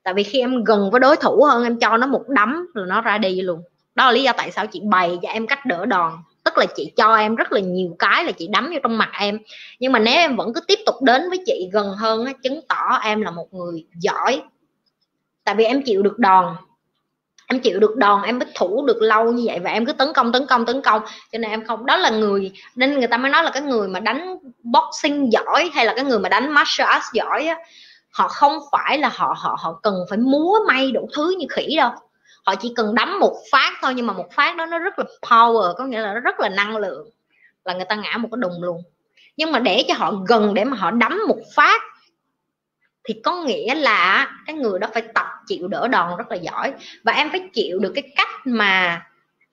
[0.03, 2.85] Tại vì khi em gần với đối thủ hơn, em cho nó một đấm rồi
[2.88, 3.61] nó ra đi luôn.
[3.95, 6.14] Đó là lý do tại sao chị bày cho em cách đỡ đòn
[6.44, 9.10] tức là chị cho em rất là nhiều cái là chị đấm vô trong mặt
[9.20, 9.40] em.
[9.80, 12.99] Nhưng mà nếu em vẫn cứ tiếp tục đến với chị gần hơn chứng tỏ
[13.03, 14.41] em là một người giỏi.
[15.44, 16.56] Tại vì em chịu được đòn.
[17.48, 20.07] Em chịu được đòn, em mới thủ được lâu như vậy và em cứ tấn
[20.14, 21.02] công tấn công tấn công.
[21.32, 23.88] Cho nên em không, đó là người, nên người ta mới nói là cái người
[23.88, 27.57] mà đánh boxing giỏi hay là cái người mà đánh martial arts giỏi á,
[28.11, 31.76] họ không phải là họ họ họ cần phải múa may đủ thứ như khỉ
[31.78, 31.91] đâu
[32.44, 35.06] họ chỉ cần đấm một phát thôi, nhưng mà một phát đó nó rất là
[35.22, 37.10] power, có nghĩa là nó rất là năng lượng,
[37.65, 38.84] là người ta ngã một cái đùng luôn.
[39.38, 41.82] Nhưng mà để cho họ gần, để mà họ đấm một phát,
[43.03, 46.74] thì có nghĩa là cái người đó phải tập chịu đỡ đòn rất là giỏi.
[47.03, 49.06] Và em phải chịu được cái cách mà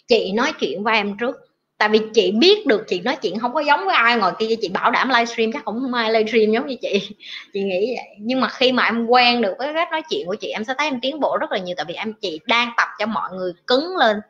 [0.08, 1.36] chị nói chuyện với em trước
[1.80, 4.56] tại vì chị biết được chị nói chuyện không có giống với ai, ngồi kia
[4.60, 7.08] chị bảo đảm livestream, chắc không ai livestream giống như chị.
[7.52, 8.16] Chị nghĩ vậy.
[8.18, 10.74] Nhưng mà khi mà em quen được với cách nói chuyện của chị, em sẽ
[10.78, 11.74] thấy em tiến bộ rất là nhiều.
[11.76, 14.20] Tại vì em, chị đang tập cho mọi người cứng lên,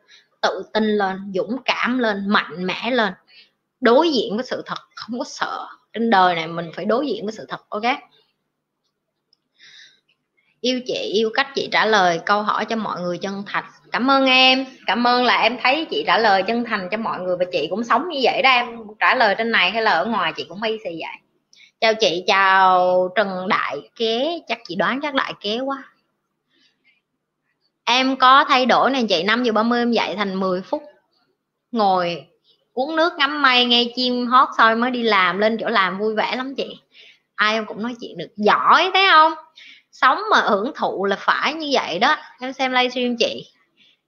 [0.41, 3.13] tự tin lên, dũng cảm lên, mạnh mẽ lên.
[3.81, 5.67] Đối diện với sự thật, không có sợ.
[5.93, 7.83] Trên đời này mình phải đối diện với sự thật, ok?
[10.61, 13.63] Yêu chị, yêu cách chị trả lời câu hỏi cho mọi người chân thành.
[13.91, 14.65] Cảm ơn em.
[14.85, 17.67] Cảm ơn là em thấy chị trả lời chân thành cho mọi người và chị
[17.69, 18.77] cũng sống như vậy đó em.
[18.99, 21.17] Trả lời trên này hay là ở ngoài chị cũng y xì vậy.
[21.81, 24.39] Chào chị, chào trần đại kế.
[24.47, 25.83] Chắc chị đoán chắc đại kế quá.
[27.83, 30.83] Em có thay đổi này chị năm giờ 30 em dậy thành 10 phút.
[31.71, 32.25] Ngồi
[32.73, 36.15] uống nước ngắm mây, nghe chim hót soi mới đi làm, lên chỗ làm vui
[36.15, 36.79] vẻ lắm chị.
[37.35, 39.33] Ai em cũng nói chuyện được giỏi, thấy không?
[40.01, 42.17] Sống mà hưởng thụ là phải như vậy đó.
[42.39, 43.51] Em xem livestream chị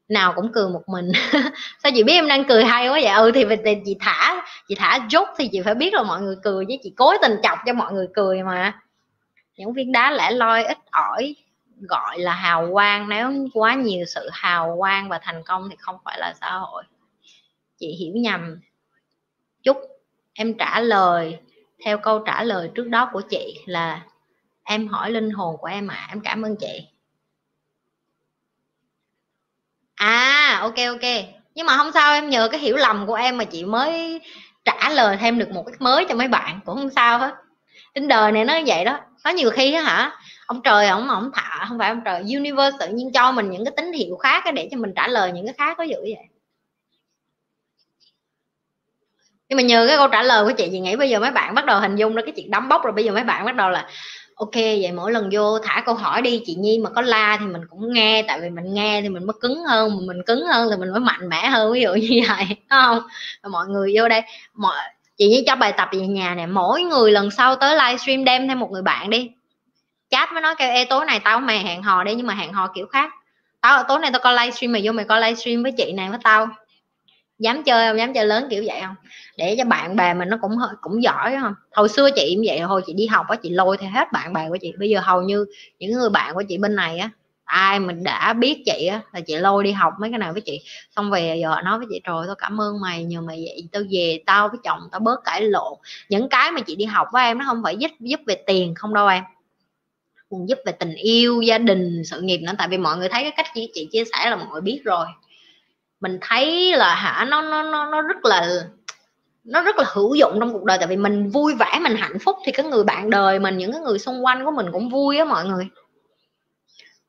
[0.10, 1.11] nào cũng cười một mình.
[1.84, 3.14] Sao chị biết em đang cười hay quá vậy?
[3.15, 6.36] Ừ thì, thì chị thả chị thả rút thì chị phải biết là mọi người
[6.44, 8.80] cười chứ chị cố tình chọc cho mọi người cười mà.
[9.57, 11.36] Những viên đá lẻ loi ít ỏi
[11.90, 13.10] gọi là hào quang.
[13.10, 16.84] Nếu quá nhiều sự hào quang và thành công thì không phải là xã hội.
[17.80, 18.60] Chị hiểu nhầm.
[19.64, 19.78] Chúc
[20.34, 21.38] em trả lời
[21.86, 24.02] theo câu trả lời trước đó của chị là
[24.64, 26.07] em hỏi linh hồn của em ạ à.
[26.10, 26.88] em cảm ơn chị.
[29.95, 31.10] À ok ok.
[31.56, 34.22] Nhưng mà không sao, em nhờ cái hiểu lầm của em mà chị mới
[34.65, 37.35] trả lời thêm được một cái mới cho mấy bạn, cũng không sao hết.
[37.95, 40.11] Trên đời này nó vậy đó, có nhiều khi á hả,
[40.48, 43.65] ông trời ông ông thả không phải ông trời, universe tự nhiên cho mình những
[43.65, 46.27] cái tín hiệu khác để cho mình trả lời những cái khác có dữ vậy.
[49.49, 51.56] Nhưng mà nhờ cái câu trả lời của chị chị nghĩ bây giờ mấy bạn
[51.56, 53.56] bắt đầu hình dung ra cái chuyện đấm bốc rồi, bây giờ mấy bạn bắt
[53.56, 53.90] đầu là
[54.35, 57.45] ok, vậy mỗi lần vô thả câu hỏi đi, chị nhi mà có la thì
[57.45, 60.69] mình cũng nghe, tại vì mình nghe thì mình mới cứng hơn mình cứng hơn
[60.72, 62.99] thì mình mới mạnh mẽ hơn, ví dụ như vậy không?
[63.51, 64.22] Mọi người vô đây,
[64.53, 64.76] mọi,
[65.18, 68.47] chị nhi cho bài tập về nhà này mỗi người lần sau tới livestream đem
[68.47, 69.31] thêm một người bạn đi.
[70.10, 72.53] Chat mới nói kêu, ê, tối này tao mày hẹn hò đi nhưng mà hẹn
[72.53, 73.11] hò kiểu khác.
[73.61, 76.19] Tao, tối nay tao coi livestream mày vô mày coi livestream với chị này với
[76.23, 76.47] tao
[77.39, 77.97] dám chơi không?
[77.97, 78.95] Dám chơi lớn kiểu vậy không?
[79.38, 80.51] Để cho bạn bè mình nó cũng
[80.81, 81.53] cũng giỏi không?
[81.72, 84.34] Hồi xưa chị cũng vậy hồi chị đi học á chị lôi theo hết bạn
[84.34, 84.72] bè của chị.
[84.80, 85.45] Bây giờ hầu như
[85.80, 87.10] những người bạn của chị bên này á
[87.43, 90.41] ai mình đã biết chị á là chị lôi đi học mấy cái nào với
[90.41, 90.61] chị.
[90.95, 93.84] Xong về giờ nói với chị trời tao cảm ơn mày nhờ mày vậy tao
[93.91, 95.73] về tao với chồng tao bớt cãi lộn.
[96.10, 98.76] Những cái mà chị đi học với em nó không phải giúp giúp về tiền
[98.76, 99.23] không đâu em.
[100.30, 102.51] Còn giúp về tình yêu gia đình sự nghiệp nữa.
[102.57, 104.81] Tại vì mọi người thấy cái cách chị, chị chia sẻ là mọi người biết
[104.84, 105.05] rồi
[106.03, 108.63] mình thấy là hả, nó nó nó nó rất là,
[109.43, 110.77] nó rất là hữu dụng trong cuộc đời.
[110.77, 113.71] Tại vì mình vui vẻ, mình hạnh phúc thì cái người bạn đời mình, những
[113.71, 115.67] cái người xung quanh của mình cũng vui á mọi người.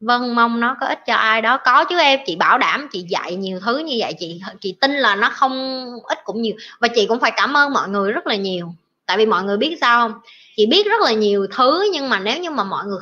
[0.01, 1.59] Vâng mong nó có ích cho ai đó.
[1.65, 4.93] Có chứ em, chị bảo đảm, chị dạy nhiều thứ như vậy, chị chị tin
[4.93, 6.55] là nó không, ít cũng nhiều.
[6.81, 8.75] Và chị cũng phải cảm ơn mọi người rất là nhiều.
[9.07, 10.21] Tại vì mọi người biết sao không?
[10.57, 13.01] Chị biết rất là nhiều thứ, nhưng mà nếu như mà mọi người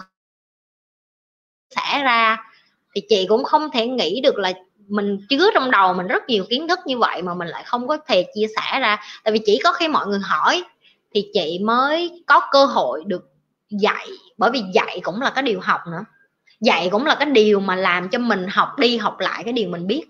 [1.71, 2.37] xảy ra,
[2.95, 4.53] thì chị cũng không thể nghĩ được là
[4.89, 7.89] mình chứa trong đầu mình rất nhiều kiến thức như vậy mà mình lại không
[7.89, 8.99] có thể chia sẻ ra.
[9.25, 10.65] Tại vì chỉ có khi mọi người hỏi
[11.15, 13.31] thì chị mới có cơ hội được
[13.71, 16.05] dạy, bởi vì dạy cũng là cái điều học nữa.
[16.61, 19.69] Dạy cũng là cái điều mà làm cho mình học đi học lại cái điều
[19.69, 20.03] mình biết.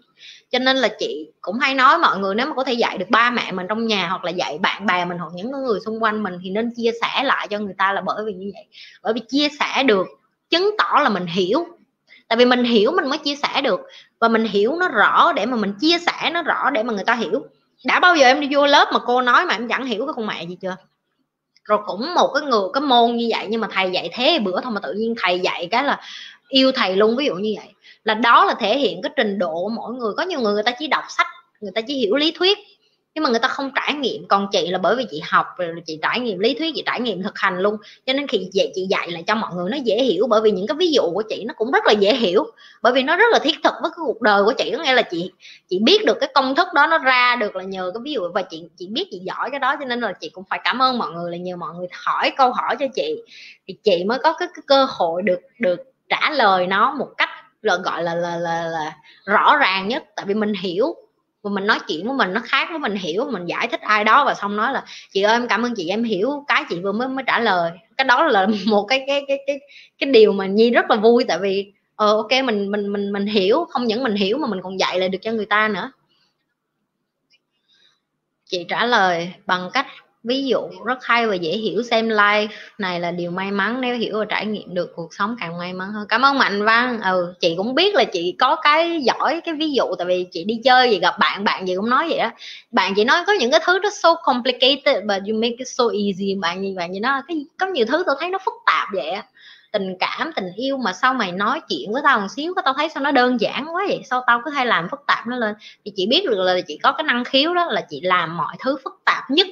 [0.51, 3.11] Cho nên là chị cũng hay nói mọi người nếu mà có thể dạy được
[3.11, 6.03] ba mẹ mình trong nhà hoặc là dạy bạn bè mình hoặc những người xung
[6.03, 8.67] quanh mình thì nên chia sẻ lại cho người ta là bởi vì như vậy.
[9.03, 10.07] Bởi vì chia sẻ được
[10.51, 11.67] chứng tỏ là mình hiểu.
[12.29, 13.81] Tại vì mình hiểu mình mới chia sẻ được
[14.23, 17.05] và mình hiểu nó rõ để mà mình chia sẻ nó rõ để mà người
[17.05, 17.47] ta hiểu.
[17.85, 20.13] Đã bao giờ em đi vô lớp mà cô nói mà em chẳng hiểu cái
[20.17, 20.77] con mẹ gì chưa?
[21.65, 24.61] Rồi cũng một cái người, cái môn như vậy, nhưng mà thầy dạy thế, bữa
[24.61, 26.01] thôi mà tự nhiên thầy dạy cái là
[26.49, 27.69] yêu thầy luôn, ví dụ như vậy.
[28.05, 30.13] Là đó là thể hiện cái trình độ của mỗi người.
[30.17, 31.27] Có nhiều người người ta chỉ đọc sách,
[31.61, 32.59] người ta chỉ hiểu lý thuyết
[33.15, 34.29] nhưng mà người ta không trải nghiệm.
[34.29, 37.01] Còn chị là bởi vì chị học rồi chị trải nghiệm lý thuyết chị trải
[37.01, 37.77] nghiệm thực hành luôn.
[38.07, 40.27] Cho nên khi dạy chị dạy lại cho mọi người nó dễ hiểu.
[40.31, 42.45] Bởi vì những cái ví dụ của chị nó cũng rất là dễ hiểu.
[42.83, 44.73] Bởi vì nó rất là thiết thực với cái cuộc đời của chị.
[44.77, 45.31] Có nghĩa là chị
[45.69, 48.29] chị biết được cái công thức đó nó ra được là nhờ cái ví dụ.
[48.35, 50.83] Và chị chị biết chị giỏi cái đó cho nên là chị cũng phải cảm
[50.83, 53.23] ơn mọi người là nhờ mọi người hỏi câu hỏi cho chị.
[53.69, 57.29] Thì chị mới có cái, cái cơ hội được được trả lời nó một cách
[57.63, 60.05] là gọi là là, là là rõ ràng nhất.
[60.17, 60.95] Tại vì mình hiểu
[61.43, 64.05] và mình nói chuyện của mình nó khác với mình hiểu, mình giải thích ai
[64.05, 66.81] đó và xong nói là, chị ơi, em cảm ơn chị, em hiểu cái chị
[66.81, 67.71] vừa mới mới trả lời.
[67.97, 69.61] Cái đó là một cái cái cái cái
[69.99, 73.27] cái điều mà nhi rất là vui, tại vì ờ ok, mình mình mình mình
[73.27, 75.93] hiểu, không những mình hiểu mà mình còn dạy lại được cho người ta nữa.
[78.45, 79.87] Chị trả lời bằng cách
[80.25, 83.97] ví dụ rất hay và dễ hiểu, xem live này là điều may mắn nếu
[83.97, 86.07] hiểu và trải nghiệm được cuộc sống càng may mắn hơn.
[86.09, 87.01] Cảm ơn mạnh văn.
[87.01, 90.45] Ừ chị cũng biết là chị có cái giỏi cái ví dụ, tại vì chị
[90.45, 92.31] đi chơi gì gặp bạn bạn gì cũng nói vậy đó.
[92.71, 95.85] Bạn chị nói có những cái thứ nó so complicated, but you make it so
[95.85, 96.35] easy.
[96.35, 99.11] Bạn như bạn như nó cái có nhiều thứ tôi thấy nó phức tạp vậy
[99.11, 99.23] á.
[99.73, 102.89] Tình cảm, tình yêu mà sao mày nói chuyện với tao một xíu tao thấy
[102.89, 105.55] sao nó đơn giản quá vậy, sao tao cứ hay làm phức tạp nó lên.
[105.85, 108.57] Thì chị biết được là chị có cái năng khiếu đó là chị làm mọi
[108.59, 109.47] thứ phức tạp nhất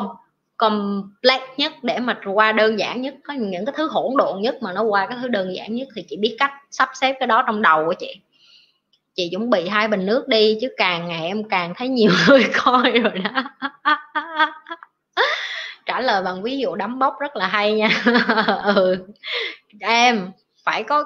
[0.00, 0.08] com,
[0.56, 4.62] complex nhất để mà qua đơn giản nhất, có những cái thứ hỗn độn nhất
[4.62, 7.26] mà nó qua cái thứ đơn giản nhất thì chị biết cách sắp xếp cái
[7.26, 8.20] đó trong đầu của chị.
[9.14, 12.46] Chị chuẩn bị hai bình nước đi chứ càng ngày em càng thấy nhiều người
[12.64, 13.42] coi rồi đó.
[15.86, 17.88] Trả lời bằng ví dụ đấm bốc rất là hay nha.
[18.76, 19.06] Ừ.
[19.80, 20.30] Em,
[20.64, 21.04] phải có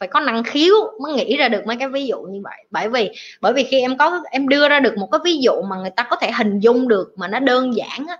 [0.00, 2.64] phải có năng khiếu mới nghĩ ra được mấy cái ví dụ như vậy.
[2.70, 3.10] Bởi vì
[3.40, 5.90] bởi vì khi em có em đưa ra được một cái ví dụ mà người
[5.96, 8.16] ta có thể hình dung được mà nó đơn giản á,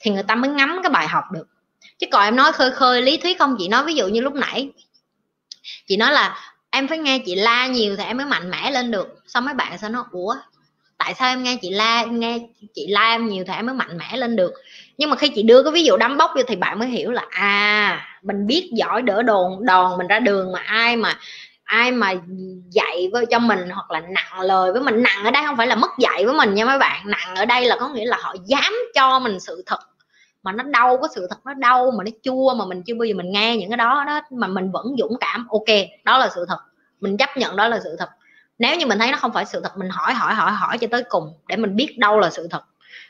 [0.00, 1.48] thì người ta mới ngắm cái bài học được.
[1.98, 4.34] Chứ còn em nói khơi khơi lý thuyết không chị nói ví dụ như lúc
[4.34, 4.70] nãy.
[5.86, 6.38] Chị nói là
[6.70, 9.18] em phải nghe chị la nhiều thì em mới mạnh mẽ lên được.
[9.26, 10.36] Xong mấy bạn sẽ nói ủa
[10.98, 12.38] tại sao em nghe chị la em nghe
[12.74, 14.52] chị la em nhiều thì em mới mạnh mẽ lên được?
[14.98, 17.10] Nhưng mà khi chị đưa cái ví dụ đấm bốc vô thì bạn mới hiểu
[17.10, 21.18] là à mình biết giỏi đỡ đồn đòn mình ra đường mà ai mà
[21.64, 22.14] ai mà
[22.70, 25.66] dạy với cho mình hoặc là nặng lời với mình, nặng ở đây không phải
[25.66, 27.02] là mất dạy với mình nha mấy bạn.
[27.06, 29.78] Nặng ở đây là có nghĩa là họ dám cho mình sự thật
[30.42, 33.04] mà nó đau, có sự thật nó đau mà nó chua mà mình chưa bao
[33.04, 36.28] giờ mình nghe những cái đó đó mà mình vẫn dũng cảm, ok, đó là
[36.34, 36.58] sự thật.
[37.00, 38.08] Mình chấp nhận đó là sự thật.
[38.58, 40.86] Nếu như mình thấy nó không phải sự thật, mình hỏi hỏi hỏi hỏi cho
[40.90, 42.62] tới cùng để mình biết đâu là sự thật.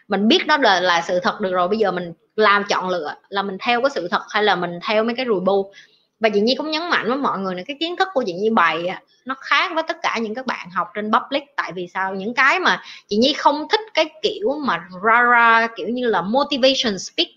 [0.08, 3.14] Mình biết đó là là sự thật được rồi, bây giờ mình làm chọn lựa
[3.28, 5.72] là mình theo cái sự thật hay là mình theo mấy cái rùi bu
[6.20, 8.32] và chị Nhi cũng nhấn mạnh với mọi người là cái kiến thức của chị
[8.32, 8.86] Nhi bày
[9.24, 11.42] nó khác với tất cả những các bạn học trên public.
[11.56, 12.14] Tại vì sao?
[12.14, 16.22] Những cái mà chị Nhi không thích cái kiểu mà ra ra, kiểu như là
[16.22, 17.28] motivation speak.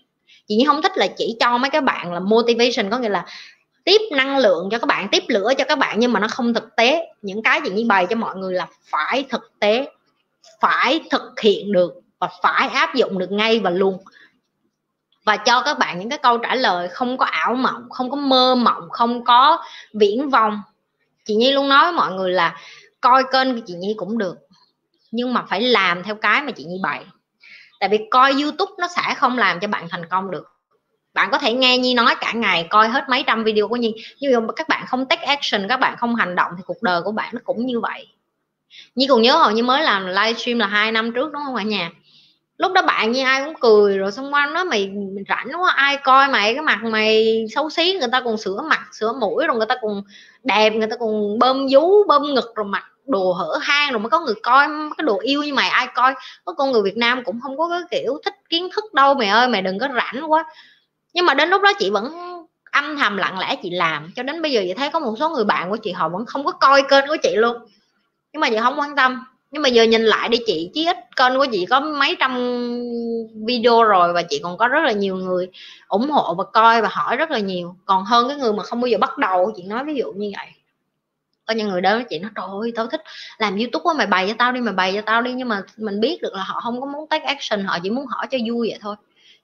[0.48, 3.24] Chị Nhi không thích là chỉ cho mấy cái bạn là motivation, có nghĩa là
[3.84, 6.54] tiếp năng lượng cho các bạn, tiếp lửa cho các bạn, nhưng mà nó không
[6.54, 7.06] thực tế.
[7.22, 9.90] Những cái chị Nhi bày cho mọi người là phải thực tế,
[10.60, 13.98] phải thực hiện được và phải áp dụng được ngay và luôn
[15.24, 18.16] và cho các bạn những cái câu trả lời không có ảo mộng, không có
[18.16, 20.62] mơ mộng, không có viễn vông.
[21.24, 22.56] Chị nhi luôn nói với mọi người là
[23.00, 24.36] coi kênh của chị nhi cũng được,
[25.10, 27.04] nhưng mà phải làm theo cái mà chị nhi bày.
[27.80, 30.44] Tại vì coi youtube nó sẽ không làm cho bạn thành công được.
[31.14, 33.94] Bạn có thể nghe Nhi nói cả ngày, coi hết mấy trăm video của Nhi.
[34.20, 37.02] Nhưng mà các bạn không take action, các bạn không hành động thì cuộc đời
[37.02, 38.08] của bạn nó cũng như vậy.
[38.94, 41.62] Nhi còn nhớ hồi như mới làm livestream là hai năm trước, đúng không cả
[41.62, 41.90] nhà?
[42.58, 45.72] Lúc đó bạn như ai cũng cười rồi xong quanh nó mày, mày rảnh quá
[45.76, 49.46] ai coi mày cái mặt mày xấu xí người ta còn sửa mặt sửa mũi
[49.46, 50.02] rồi người ta còn
[50.42, 54.10] đẹp người ta còn bơm vú bơm ngực rồi mặt đồ hở hang rồi mới
[54.10, 56.14] có người coi cái đồ yêu như mày ai coi.
[56.44, 59.28] Có con người Việt Nam cũng không có cái kiểu thích kiến thức đâu mày
[59.28, 60.44] ơi mày đừng có rảnh quá.
[61.14, 62.12] Nhưng mà đến lúc đó chị vẫn
[62.70, 65.28] âm thầm lặng lẽ chị làm cho đến bây giờ chị thấy có một số
[65.28, 67.56] người bạn của chị họ vẫn không có coi kênh của chị luôn.
[68.32, 70.96] Nhưng mà chị không quan tâm nhưng mà giờ nhìn lại đi chị chứ ít
[71.16, 72.34] kênh của chị có mấy trăm
[73.46, 75.48] video rồi và chị còn có rất là nhiều người
[75.88, 77.76] ủng hộ và coi và hỏi rất là nhiều.
[77.84, 80.32] Còn hơn cái người mà không bao giờ bắt đầu, chị nói ví dụ như
[80.36, 80.46] vậy.
[81.46, 83.00] Có những người đó chị nói, trời ơi, tao thích
[83.38, 85.32] làm youtube quá mày bày cho tao đi, mày bày cho tao đi.
[85.32, 88.06] Nhưng mà mình biết được là họ không có muốn take action, họ chỉ muốn
[88.06, 88.96] hỏi cho vui vậy thôi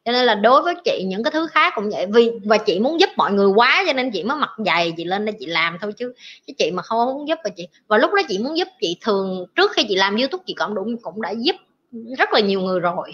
[0.09, 2.07] cho nên là đối với chị, những cái thứ khác cũng vậy.
[2.07, 5.05] Vì, và chị muốn giúp mọi người quá cho nên chị mới mặc dày chị
[5.05, 6.13] lên đây chị làm thôi chứ.
[6.47, 8.97] Chứ chị mà không muốn giúp và chị, và lúc đó chị muốn giúp chị
[9.01, 11.57] thường, trước khi chị làm youtube chị cũng đúng cũng đã giúp
[12.19, 13.13] rất là nhiều người rồi.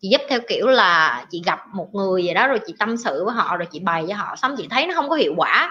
[0.00, 3.24] Chị giúp theo kiểu là chị gặp một người gì đó rồi chị tâm sự
[3.24, 5.70] với họ rồi chị bày với họ xong chị thấy nó không có hiệu quả.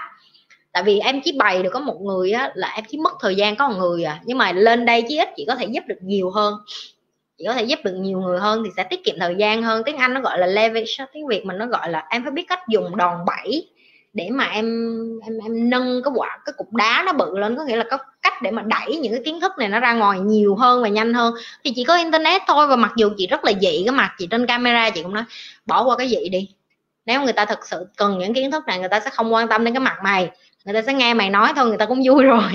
[0.72, 3.34] Tại vì em chỉ bày được có một người á, là em chỉ mất thời
[3.34, 4.20] gian có một người à.
[4.24, 6.54] Nhưng mà lên đây chí ít chị có thể giúp được nhiều hơn
[7.40, 9.82] chị có thể giúp được nhiều người hơn, thì sẽ tiết kiệm thời gian hơn.
[9.86, 12.44] Tiếng anh nó gọi là leverage tiếng việt mình nó gọi là em phải biết
[12.48, 13.68] cách dùng đòn bẩy
[14.12, 14.64] để mà em
[15.22, 17.56] em em nâng cái quả, cái cục đá nó bự lên.
[17.56, 19.92] Có nghĩa là có cách để mà đẩy những cái kiến thức này nó ra
[19.92, 21.34] ngoài nhiều hơn và nhanh hơn.
[21.64, 24.26] Thì chỉ có internet thôi và mặc dù chị rất là dị cái mặt, chị
[24.30, 25.24] trên camera chị cũng nói,
[25.66, 26.48] bỏ qua cái dị đi.
[27.06, 29.48] Nếu người ta thực sự cần những kiến thức này, người ta sẽ không quan
[29.48, 30.30] tâm đến cái mặt mày.
[30.64, 32.50] Người ta sẽ nghe mày nói thôi, người ta cũng vui rồi.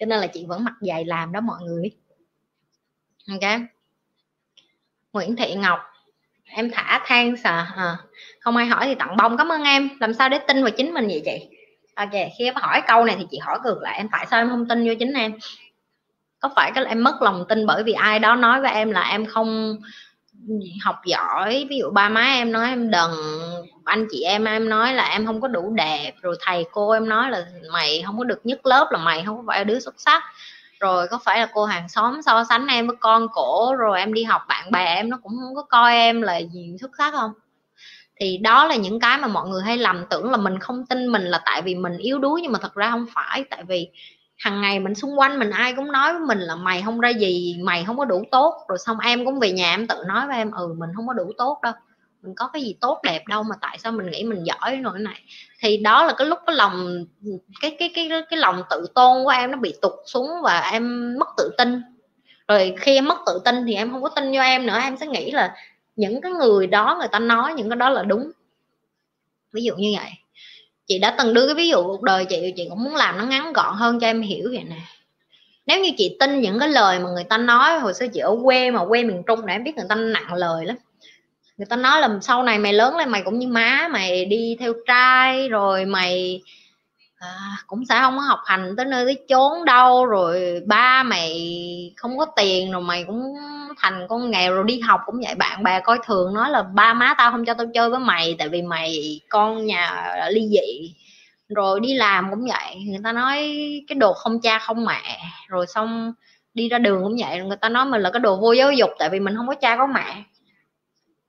[0.00, 1.90] Cho nên là chị vẫn mặt dày làm đó mọi người.
[3.28, 3.60] Ok.
[5.12, 5.78] Nguyễn Thị Ngọc.
[6.44, 7.96] Em thả than sợ à,
[8.40, 9.36] không ai hỏi thì tặng bông.
[9.36, 9.88] Cảm ơn em.
[10.00, 11.56] Làm sao để tin vào chính mình vậy chị?
[11.94, 14.08] Ok khi em hỏi câu này thì chị hỏi ngược lại em.
[14.12, 15.32] Tại sao em không tin vô chính em?
[16.40, 19.00] Có phải cái em mất lòng tin bởi vì ai đó nói với em là
[19.10, 19.76] em không
[20.82, 21.66] học giỏi?
[21.70, 23.10] Ví dụ ba má em nói em đần
[23.84, 27.08] anh chị em em nói là em không có đủ đẹp rồi thầy cô em
[27.08, 30.22] nói là mày không có được nhất lớp là mày không phải đứa xuất sắc
[30.80, 34.12] rồi có phải là cô hàng xóm so sánh em với con cổ rồi em
[34.14, 37.12] đi học bạn bè em nó cũng không có coi em là gì xuất sắc
[37.14, 37.32] không?
[38.20, 41.06] Thì đó là những cái mà mọi người hay lầm tưởng là mình không tin
[41.08, 43.44] mình là tại vì mình yếu đuối, nhưng mà thật ra không phải.
[43.50, 43.88] Tại vì
[44.38, 47.08] hàng ngày mình xung quanh mình ai cũng nói với mình là mày không ra
[47.10, 48.54] gì, mày không có đủ tốt.
[48.68, 51.12] Rồi xong em cũng về nhà em tự nói với em ừ mình không có
[51.12, 51.72] đủ tốt đâu
[52.22, 54.98] mình có cái gì tốt đẹp đâu mà tại sao mình nghĩ mình giỏi nổi
[54.98, 55.20] này?
[55.60, 57.04] Thì đó là cái lúc cái lòng,
[57.60, 61.14] cái cái cái cái lòng tự tôn của em nó bị tụt xuống và em
[61.18, 61.82] mất tự tin.
[62.48, 64.96] Rồi khi em mất tự tin thì em không có tin vô em nữa, em
[64.96, 65.54] sẽ nghĩ là
[65.96, 68.30] những cái người đó người ta nói những cái đó là đúng.
[69.52, 70.10] Ví dụ như vậy.
[70.86, 73.24] Chị đã từng đưa cái ví dụ cuộc đời chị chị cũng muốn làm nó
[73.24, 74.80] ngắn gọn hơn cho em hiểu vậy nè.
[75.66, 78.36] Nếu như chị tin những cái lời mà người ta nói hồi xưa chị ở
[78.42, 80.76] quê mà quê miền trung để em biết người ta nặng lời lắm
[81.60, 84.56] người ta nói là sau này mày lớn lên mày cũng như má mày đi
[84.60, 86.42] theo trai rồi mày
[87.16, 87.28] à,
[87.66, 91.32] cũng sẽ không có học hành tới nơi tới chốn đâu rồi ba mày
[91.96, 93.34] không có tiền rồi mày cũng
[93.78, 95.34] thành con nghèo rồi đi học cũng vậy.
[95.34, 98.36] Bạn bè coi thường nói là ba má tao không cho tao chơi với mày
[98.38, 100.94] tại vì mày con nhà ly dị.
[101.48, 102.76] Rồi đi làm cũng vậy.
[102.86, 103.36] Người ta nói
[103.88, 105.18] cái đồ không cha không mẹ
[105.48, 106.12] rồi xong
[106.54, 107.40] đi ra đường cũng vậy.
[107.40, 109.54] Người ta nói mình là cái đồ vô giáo dục tại vì mình không có
[109.54, 110.24] cha có mẹ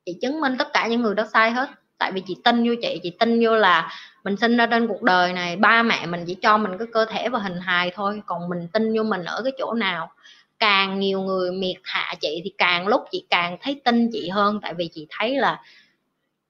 [0.06, 1.70] chị chứng minh tất cả những người đó sai hết.
[1.98, 3.92] Tại vì chị tin vô chị chị tin vô là
[4.24, 7.06] mình sinh ra trên cuộc đời này, ba mẹ mình chỉ cho mình cái cơ
[7.06, 10.12] thể và hình hài thôi, còn mình tin vô mình ở cái chỗ nào.
[10.60, 14.60] Càng nhiều người miệt hạ chị thì càng lúc chị càng thấy tin chị hơn,
[14.62, 15.62] tại vì chị thấy là,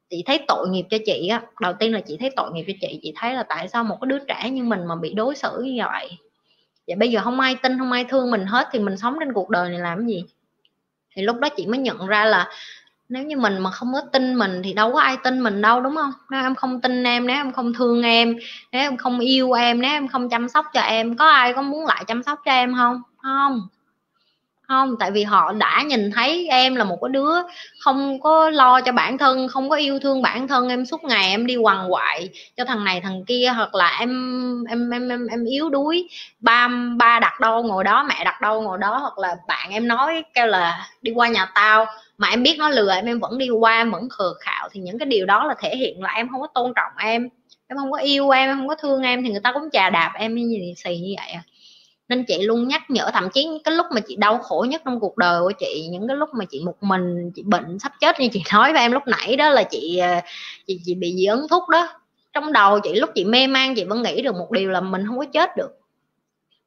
[0.10, 1.42] chị thấy tội nghiệp cho chị á.
[1.62, 3.98] Đầu tiên là chị thấy tội nghiệp cho chị chị thấy là tại sao một
[4.02, 6.10] cái đứa trẻ như mình mà bị đối xử như vậy?
[6.88, 9.34] Vậy bây giờ không ai tin, không ai thương mình hết thì mình sống trên
[9.34, 10.24] cuộc đời này làm gì?
[11.16, 12.50] Thì lúc đó chị mới nhận ra là
[13.12, 15.82] nếu như mình mà không có tin mình thì đâu có ai tin mình đâu
[15.82, 16.12] đúng không?
[16.30, 18.36] Nếu em không tin em nếu em không thương em
[18.72, 21.62] nếu em không yêu em nếu em không chăm sóc cho em có ai có
[21.62, 23.02] muốn lại chăm sóc cho em không?
[23.18, 23.68] Không.
[24.68, 27.32] Không tại vì họ đã nhìn thấy em là một cái đứa
[27.80, 30.70] không có lo cho bản thân không có yêu thương bản thân.
[30.70, 34.10] Em suốt ngày em đi quằn quại cho thằng này thằng kia hoặc là em
[34.70, 36.10] em em em, em yếu đuối.
[36.40, 39.88] Ba ba đặt đâu ngồi đó mẹ đặt đâu ngồi đó hoặc là bạn em
[39.88, 41.86] nói kêu là đi qua nhà tao
[42.22, 44.70] mà em biết nó lừa, em em vẫn đi qua em vẫn khờ khạo.
[44.72, 47.30] Thì những cái điều đó là thể hiện là em không có tôn trọng em.
[47.68, 49.24] Em không có yêu em em không có thương em.
[49.24, 51.44] Thì người ta cũng chà đạp em như gì xì như vậy à.
[52.10, 55.00] Nên chị luôn nhắc nhở, thậm chí cái lúc mà chị đau khổ nhất trong
[55.00, 58.20] cuộc đời của chị, những cái lúc mà chị một mình, chị bệnh sắp chết
[58.20, 60.16] như chị nói với em lúc nãy đó là chị ờ,
[60.68, 61.88] chị chị bị dị ấn thuốc đó.
[62.34, 65.04] Trong đầu chị, lúc chị mê man, chị vẫn nghĩ được một điều là mình
[65.08, 65.70] không có chết được.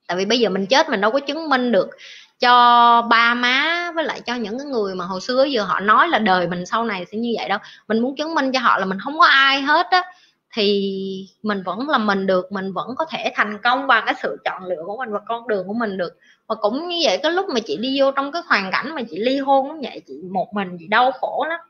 [0.06, 1.89] Tại vì bây giờ mình chết mình đâu có chứng minh được
[2.39, 6.09] cho ba má với lại cho những cái người mà hồi xưa giờ họ nói
[6.09, 7.59] là đời mình sau này sẽ như vậy đâu.
[7.89, 10.02] Mình muốn chứng minh cho họ là mình không có ai hết á.
[10.52, 14.36] Thì mình vẫn là mình được, mình vẫn có thể thành công bằng cái sự
[14.44, 16.19] chọn lựa của mình và con đường của mình được.
[16.47, 19.02] Và cũng như vậy, cái lúc mà chị đi vô trong cái hoàn cảnh mà
[19.11, 21.61] chị ly hôn cũng vậy chị một mình chị đau khổ lắm.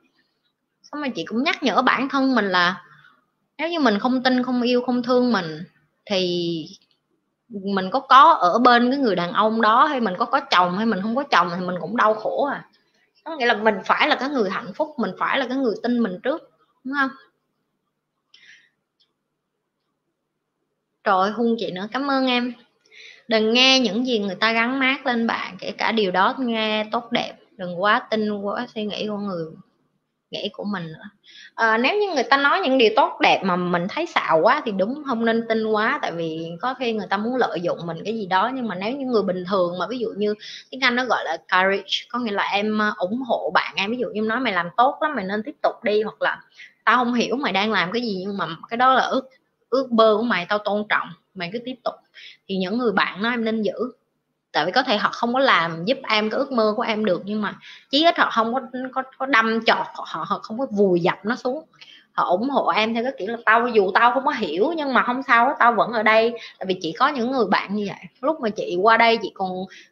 [0.83, 2.83] Xong rồi chị cũng nhắc nhở bản thân mình là
[3.59, 5.65] nếu như mình không tin, không yêu, không thương mình,
[6.07, 6.67] thì
[7.63, 10.77] mình có có ở bên cái người đàn ông đó, hay mình có có chồng
[10.77, 12.65] hay mình không có chồng thì mình cũng đau khổ à.
[13.25, 15.75] Có nghĩa là mình phải là cái người hạnh phúc, mình phải là cái người
[15.83, 16.51] tin mình trước,
[16.85, 17.11] đúng không?
[21.05, 22.53] Trời hung chị nữa, cảm ơn em.
[23.29, 26.89] Đừng nghe những gì người ta gắn mát lên bạn, kể cả điều đó nghe
[26.93, 27.35] tốt đẹp.
[27.57, 29.45] Đừng quá tin, quá suy nghĩ của người
[30.35, 31.09] nghĩ của mình nữa.
[31.55, 34.63] À, nếu như người ta nói những điều tốt đẹp mà mình thấy xạo quá
[34.65, 37.79] thì đúng không nên tin quá tại vì có khi người ta muốn lợi dụng
[37.87, 38.51] mình cái gì đó.
[38.55, 40.35] Nhưng mà nếu như người bình thường mà ví dụ như
[40.71, 43.91] tiếng anh nó gọi là courage có nghĩa là em ờ, ủng hộ bạn em
[43.91, 46.41] ví dụ như nói mày làm tốt lắm mày nên tiếp tục đi hoặc là
[46.85, 49.29] tao không hiểu mày đang làm cái gì nhưng mà cái đó là ước
[49.71, 51.95] ước mơ của mày tao tôn trọng mày cứ tiếp tục.
[52.49, 53.73] Thì những người bạn nói em nên giữ
[54.55, 57.05] tại vì có thể họ không có làm giúp em cái ước mơ của em
[57.05, 57.55] được nhưng mà
[57.91, 58.61] chí ít họ không có
[58.93, 61.65] có, có đâm chọt họ họ không có vùi dập nó xuống.
[62.13, 64.95] Họ ủng hộ em theo cái kiểu là tao dù tao không có hiểu nhưng
[64.95, 66.33] mà không sao tao vẫn ở đây.
[66.59, 68.09] Tại vì chỉ có những người bạn như vậy.
[68.21, 69.51] Lúc mà chị qua đây chị còn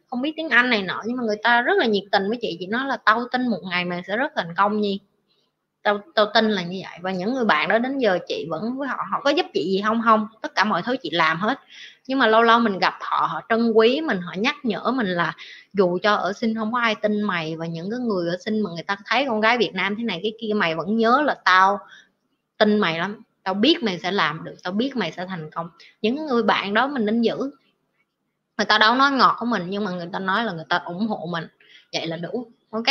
[0.09, 2.37] không biết tiếng anh này nọ nhưng mà người ta rất là nhiệt tình với
[2.41, 2.57] chị.
[2.59, 4.99] Chị nói là tao tin một ngày mày sẽ rất thành công nhi
[5.83, 6.99] tao tao tin là như vậy.
[7.01, 9.63] Và những người bạn đó đến giờ chị vẫn với họ họ có giúp chị
[9.63, 10.01] gì không?
[10.05, 10.27] Không.
[10.41, 11.59] Tất cả mọi thứ chị làm hết.
[12.07, 15.07] Nhưng mà lâu lâu mình gặp họ họ trân quý mình, họ nhắc nhở mình
[15.07, 15.33] là
[15.73, 18.61] dù cho ở sinh không có ai tin mày và những cái người ở sinh
[18.61, 21.23] mà người ta thấy con gái Việt Nam thế này cái kia, mày vẫn nhớ
[21.25, 21.79] là tao
[22.57, 23.21] tin mày lắm.
[23.43, 25.69] Tao biết mày sẽ làm được, tao biết mày sẽ thành công.
[26.01, 27.35] Những người bạn đó mình nên giữ.
[28.57, 30.77] Người ta đâu nói ngọt của mình, nhưng mà người ta nói là người ta
[30.77, 31.47] ủng hộ mình.
[31.93, 32.51] Vậy là đủ.
[32.69, 32.85] Ok?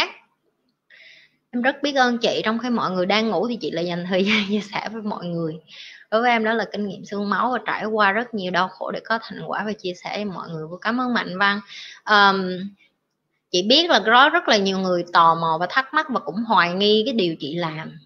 [1.53, 4.05] Em rất biết ơn chị trong khi mọi người đang ngủ thì chị lại dành
[4.09, 5.55] thời gian chia sẻ với mọi người.
[6.11, 8.69] Đối với em đó là kinh nghiệm xương máu và trải qua rất nhiều đau
[8.69, 10.67] khổ để có thành quả và chia sẻ với mọi người.
[10.67, 11.61] Vô cảm ơn mạnh văn.
[12.11, 12.49] Um,
[13.51, 16.37] chị biết là có rất là nhiều người tò mò và thắc mắc và cũng
[16.37, 17.99] hoài nghi cái điều chị làm.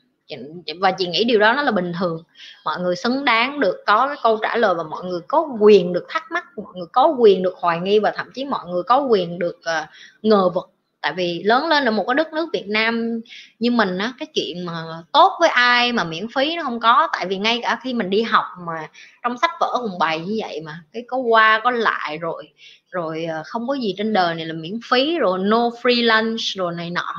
[0.81, 2.23] Và chị nghĩ điều đó nó là bình thường.
[2.65, 5.93] Mọi người xứng đáng được có cái câu trả lời và mọi người có quyền
[5.93, 8.83] được thắc mắc mọi người có quyền được hoài nghi và thậm chí mọi người
[8.83, 9.89] có quyền được uh,
[10.23, 10.76] ngờ vực
[11.07, 13.21] tại vì lớn lên ở một cái đất nước Việt Nam
[13.59, 14.73] như mình á, cái chuyện mà
[15.13, 17.09] tốt với ai mà miễn phí nó không có.
[17.13, 18.89] Tại vì ngay cả khi mình đi học mà
[19.23, 22.49] trong sách vở cùng bày như vậy mà, cái có qua, có lại rồi
[22.91, 26.41] rồi ờ, không có gì trên đời này là miễn phí rồi, no free lunch
[26.41, 27.15] rồi này nọ.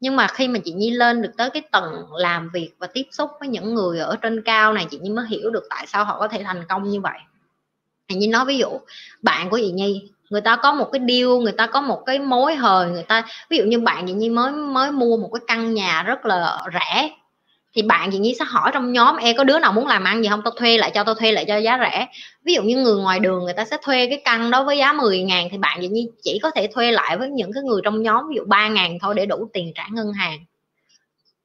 [0.00, 3.06] Nhưng mà khi mà chị Nhi lên được tới cái tầng làm việc và tiếp
[3.12, 6.04] xúc với những người ở trên cao này, chị Nhi mới hiểu được tại sao
[6.04, 7.18] họ có thể thành công như vậy.
[8.08, 8.68] Chị Nhi nói ví dụ,
[9.22, 12.18] bạn của chị Nhi người ta có một cái deal, người ta có một cái
[12.18, 15.40] mối hời, người ta, ví dụ như bạn chị Nhi mới mới mua một cái
[15.46, 17.10] căn nhà rất là rẻ,
[17.76, 20.22] thì bạn chị Nhi sẽ hỏi trong nhóm e có đứa nào muốn làm ăn
[20.22, 20.42] gì không?
[20.44, 22.06] Tao thuê lại cho, tao thuê lại cho giá rẻ.
[22.44, 24.92] Ví dụ như người ngoài đường người ta sẽ thuê cái căn đó với giá
[24.92, 27.80] 10 ngàn thì bạn chị Nhi chỉ có thể thuê lại với những cái người
[27.84, 30.38] trong nhóm, ví dụ 3 ngàn thôi để đủ tiền trả ngân hàng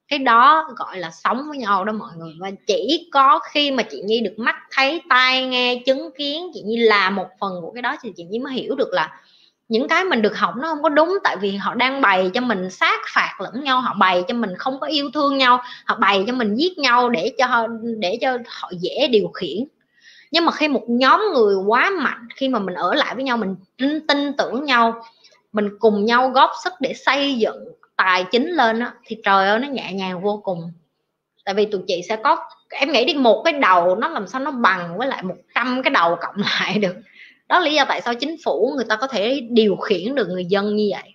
[0.07, 2.33] cái đó gọi là sống với nhau đó mọi người.
[2.39, 6.61] Và chỉ có khi mà chị Nhi được mắt thấy tai nghe chứng kiến chị
[6.61, 9.21] Nhi là một phần của cái đó thì chị Nhi mới hiểu được là
[9.69, 11.17] những cái mình được học nó không có đúng.
[11.23, 14.49] Tại vì họ đang bày cho mình sát phạt lẫn nhau họ bày cho mình
[14.57, 17.67] không có yêu thương nhau họ bày cho mình giết nhau để cho
[17.99, 19.57] để cho họ dễ điều khiển.
[20.31, 23.37] Nhưng mà khi một nhóm người quá mạnh khi mà mình ở lại với nhau
[23.37, 25.03] mình tin, tin tưởng nhau
[25.53, 27.65] mình cùng nhau góp sức để xây dựng
[27.97, 30.71] tài chính lên đó, thì trời ơi nó nhẹ nhàng vô cùng.
[31.45, 32.37] Tại vì tụi chị sẽ có
[32.69, 35.91] em nghĩ đi một cái đầu nó làm sao nó bằng với lại 100 cái
[35.91, 36.95] đầu cộng lại được.
[37.47, 40.27] Đó là lý do tại sao chính phủ người ta có thể điều khiển được
[40.29, 41.11] người dân như vậy.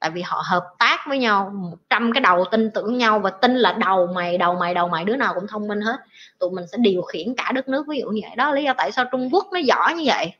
[0.00, 3.30] Tại vì họ hợp tác với nhau một trăm cái đầu tin tưởng nhau và
[3.30, 5.96] tin là đầu mày đầu mày đầu mày đứa nào cũng thông minh hết.
[6.38, 8.36] Tụi mình sẽ điều khiển cả đất nước ví dụ như vậy.
[8.36, 10.32] Đó là lý do tại sao Trung Quốc nó giỏi như vậy.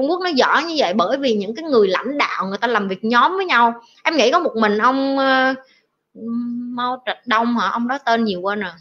[0.00, 2.68] Trung Quốc nó giỏi như vậy bởi vì những cái người lãnh đạo người ta
[2.68, 3.82] làm việc nhóm với nhau.
[4.02, 5.56] Em nghĩ có một mình ông uh,
[6.74, 7.68] Mao Trạch Đông hả?
[7.68, 8.72] Ông đó tên nhiều quên rồi.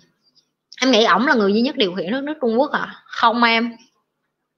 [0.82, 2.96] Em nghĩ ổng là người duy nhất điều khiển đất nước Trung Quốc hả?
[3.06, 3.76] không em.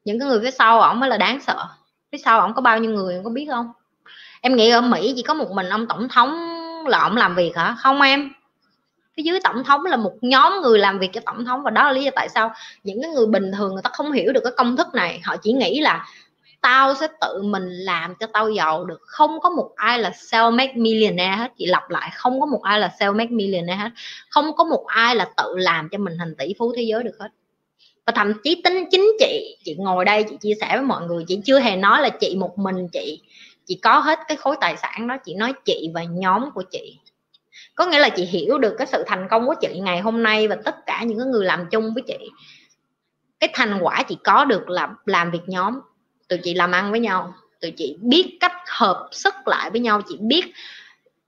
[0.06, 1.68] Những cái người phía sau ổng mới là đáng sợ.
[2.12, 3.72] Phía sau ổng có bao nhiêu người em có biết không?
[4.42, 6.58] Em nghĩ ở mỹ chỉ có một mình ông tổng thống
[6.88, 7.76] là ông làm việc hả?
[7.80, 8.30] Không em.
[9.18, 11.84] Phía dưới tổng thống là một nhóm người làm việc cho tổng thống và đó
[11.84, 14.42] là lý do tại sao những cái người bình thường người ta không hiểu được
[14.44, 15.22] cái công thức này.
[15.24, 16.06] Họ chỉ nghĩ là
[16.62, 19.00] tao sẽ tự mình làm cho tao giàu được.
[19.02, 21.52] Không có một ai là self make millionaire hết.
[21.58, 23.90] Chị lặp lại, không có một ai là self make millionaire hết.
[24.30, 27.16] Không có một ai là tự làm cho mình thành tỷ phú thế giới được
[27.20, 27.30] hết.
[28.06, 31.24] Và thậm chí tính chính chị chị ngồi đây, chị chia sẻ với mọi người,
[31.28, 33.22] chị chưa hề nói là chị một mình chị
[33.66, 35.18] chị có hết cái khối tài sản đó.
[35.26, 36.98] Chị nói chị và nhóm của chị.
[37.76, 40.48] Có nghĩa là chị hiểu được cái sự thành công của chị ngày hôm nay
[40.48, 42.30] và tất cả những người làm chung với chị.
[43.40, 45.80] Cái thành quả chị có được là làm việc nhóm
[46.32, 47.34] tụi chị làm ăn với nhau.
[47.62, 50.02] Tụi chị biết cách hợp sức lại với nhau.
[50.08, 50.46] Chị biết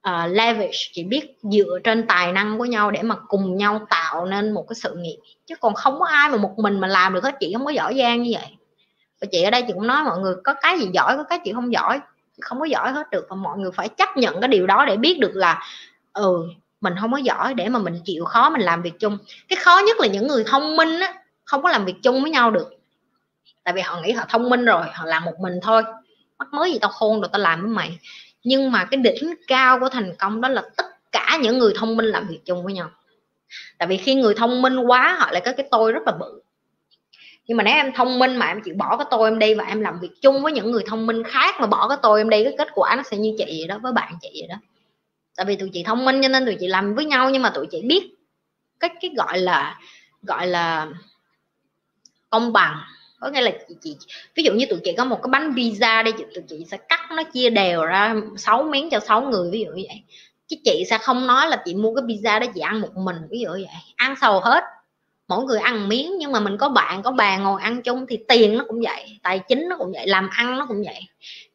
[0.09, 0.77] uh, leverage.
[0.91, 4.65] Chị biết dựa trên tài năng của nhau để mà cùng nhau tạo nên một
[4.69, 5.17] cái sự nghiệp.
[5.45, 7.35] Chứ còn không có ai mà một mình mà làm được hết.
[7.39, 8.47] Chị không có giỏi giang như vậy.
[9.21, 11.39] Và chị ở đây chị cũng nói mọi người có cái gì giỏi có cái
[11.43, 11.99] chị không giỏi.
[12.41, 13.25] Không có giỏi hết được.
[13.29, 15.63] Và mọi người phải chấp nhận cái điều đó để biết được là
[16.13, 16.47] ừ
[16.81, 19.17] mình không có giỏi để mà mình chịu khó mình làm việc chung.
[19.49, 21.13] Cái khó nhất là những người thông minh á
[21.45, 22.69] không có làm việc chung với nhau được
[23.63, 25.83] tại vì họ nghĩ họ thông minh rồi, họ làm một mình thôi.
[26.39, 27.99] Mắc mới gì tao khôn rồi tao làm với mày.
[28.43, 31.97] Nhưng mà cái đỉnh cao của thành công đó là tất cả những người thông
[31.97, 32.89] minh làm việc chung với nhau.
[33.77, 36.41] Tại vì khi người thông minh quá, họ lại có cái tôi rất là bự.
[37.47, 39.63] Nhưng mà nếu em thông minh mà em chịu bỏ cái tôi em đi và
[39.63, 42.29] em làm việc chung với những người thông minh khác mà bỏ cái tôi em
[42.29, 44.55] đi, cái kết quả nó sẽ như chị vậy đó, với bạn chị vậy đó.
[45.35, 47.49] Tại vì tụi chị thông minh cho nên tụi chị làm với nhau, nhưng mà
[47.49, 48.09] tụi chị biết
[48.79, 49.79] cái cái gọi là
[50.21, 50.87] gọi là
[52.29, 52.79] công bằng
[53.23, 53.97] có nghĩa là chị, chị
[54.35, 56.99] ví dụ như tụi chị có một cái bánh pizza đi tụi chị sẽ cắt
[57.15, 60.01] nó chia đều ra 6 miếng cho 6 người ví dụ như vậy.
[60.47, 63.15] Chứ chị sẽ không nói là chị mua cái pizza đó chị ăn một mình
[63.29, 63.67] ví dụ vậy.
[63.95, 64.63] Ăn sầu hết.
[65.27, 68.19] Mỗi người ăn miếng nhưng mà mình có bạn có bà ngồi ăn chung thì
[68.27, 71.01] tiền nó cũng vậy tài chính nó cũng vậy làm ăn nó cũng vậy.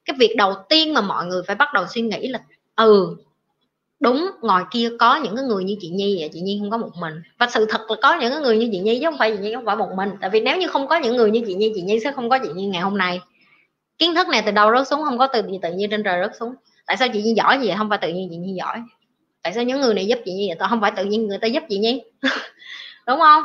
[0.05, 2.41] Cái việc đầu tiên mà mọi người phải bắt đầu suy nghĩ là
[2.77, 3.17] ừ
[4.01, 6.77] đúng ngoài kia có những cái người như chị nhi vậy chị nhi không có
[6.77, 9.19] một mình và sự thật là có những cái người như chị nhi chứ không
[9.19, 11.31] phải chị nhi không phải một mình tại vì nếu như không có những người
[11.31, 13.21] như chị nhi chị nhi sẽ không có chị nhi ngày hôm nay
[13.99, 16.37] kiến thức này từ đầu rớt xuống không có từ tự nhiên trên trời rớt
[16.41, 16.55] xuống
[16.87, 18.83] tại sao chị nhi giỏi vậy không phải tự nhiên chị nhi giỏi
[19.43, 21.47] tại sao những người này giúp chị nhi vậy không phải tự nhiên người ta
[21.47, 22.03] giúp chị nhi
[23.07, 23.43] đúng không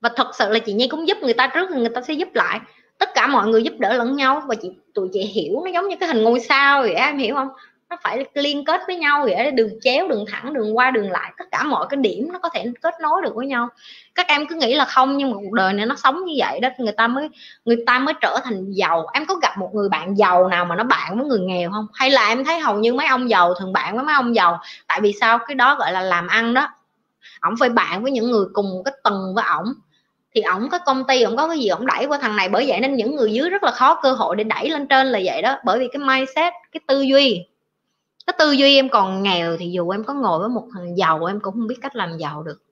[0.00, 2.28] và thật sự là chị nhi cũng giúp người ta trước người ta sẽ giúp
[2.34, 2.60] lại
[2.98, 5.88] tất cả mọi người giúp đỡ lẫn nhau và chị tụi chị hiểu nó giống
[5.88, 7.48] như cái hình ngôi sao vậy em hiểu không
[7.90, 11.32] nó phải liên kết với nhau vậy đường chéo, đường thẳng, đường qua, đường lại,
[11.38, 13.68] tất cả mọi cái điểm nó có thể kết nối được với nhau.
[14.14, 16.60] Các em cứ nghĩ là không, nhưng mà cuộc đời này nó sống như vậy
[16.60, 17.28] đó, người ta mới,
[17.64, 19.06] người ta mới trở thành giàu.
[19.12, 21.86] Em có gặp một người bạn giàu nào mà nó bạn với người nghèo không?
[21.94, 24.60] Hay là em thấy hầu như mấy ông giàu thường bạn với mấy ông giàu,
[24.86, 25.38] tại vì sao?
[25.38, 26.68] Cái đó gọi là làm ăn đó.
[27.40, 29.72] Ổng phải bạn với những người cùng cái tầng với ổng.
[30.34, 32.64] Thì ổng có công ty, ổng có cái gì, ổng đẩy qua thằng này, bởi
[32.68, 35.20] vậy nên những người dưới rất là khó cơ hội để đẩy lên trên là
[35.24, 35.56] vậy đó.
[35.64, 37.46] Bởi vì cái mindset, cái tư duy
[38.28, 41.24] cái tư duy em còn nghèo thì dù em có ngồi với một thằng giàu,
[41.24, 42.62] em cũng không biết cách làm giàu được.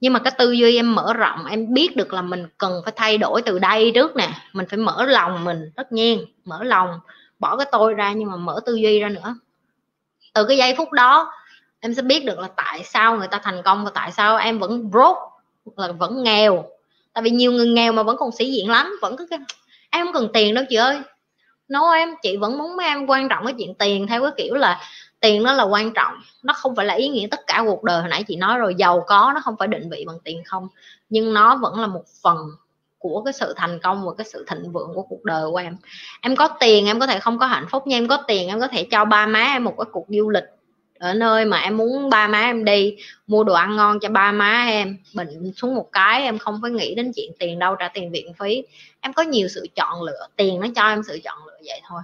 [0.00, 2.92] Nhưng mà cái tư duy em mở rộng, em biết được là mình cần phải
[2.96, 4.30] thay đổi từ đây trước nè.
[4.52, 6.88] Mình phải mở lòng mình, tất nhiên, mở lòng,
[7.38, 9.34] bỏ cái tôi ra nhưng mà mở tư duy ra nữa.
[10.34, 11.32] Từ cái giây phút đó,
[11.80, 14.58] em sẽ biết được là tại sao người ta thành công và tại sao em
[14.58, 15.20] vẫn broke
[15.76, 16.64] là vẫn nghèo.
[17.12, 19.38] Tại vì nhiều người nghèo mà vẫn còn sĩ diện lắm, vẫn cứ cái
[19.90, 20.98] em không cần tiền đâu chị ơi
[21.68, 24.54] nó em, chị vẫn muốn mấy em quan trọng cái chuyện tiền theo cái kiểu
[24.54, 24.80] là
[25.20, 28.00] tiền nó là quan trọng, nó không phải là ý nghĩa tất cả cuộc đời.
[28.00, 30.68] Hồi nãy chị nói rồi, giàu có nó không phải định vị bằng tiền không,
[31.08, 32.36] nhưng nó vẫn là một phần
[32.98, 35.76] của cái sự thành công và cái sự thịnh vượng của cuộc đời của em.
[36.22, 38.60] Em có tiền em có thể không có hạnh phúc nhưng em có tiền em
[38.60, 40.44] có thể cho ba má em một cái cuộc du lịch
[40.98, 42.96] ở nơi mà em muốn ba má em đi,
[43.26, 44.96] mua đồ ăn ngon cho ba má em.
[45.14, 48.32] Bệnh xuống một cái em không phải nghĩ đến chuyện tiền đâu, trả tiền viện
[48.34, 48.62] phí.
[49.00, 52.02] Em có nhiều sự chọn lựa, tiền nó cho em sự chọn lựa vậy thôi.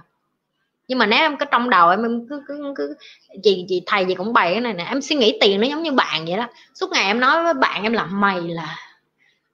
[0.87, 2.95] Nhưng mà nếu em có trong đầu em em cứ cứ cứ
[3.43, 5.83] gì gì thầy gì cũng bày cái này nè, em suy nghĩ tiền nó giống
[5.83, 6.47] như bạn vậy đó.
[6.73, 8.77] Suốt ngày em nói với bạn em là mày là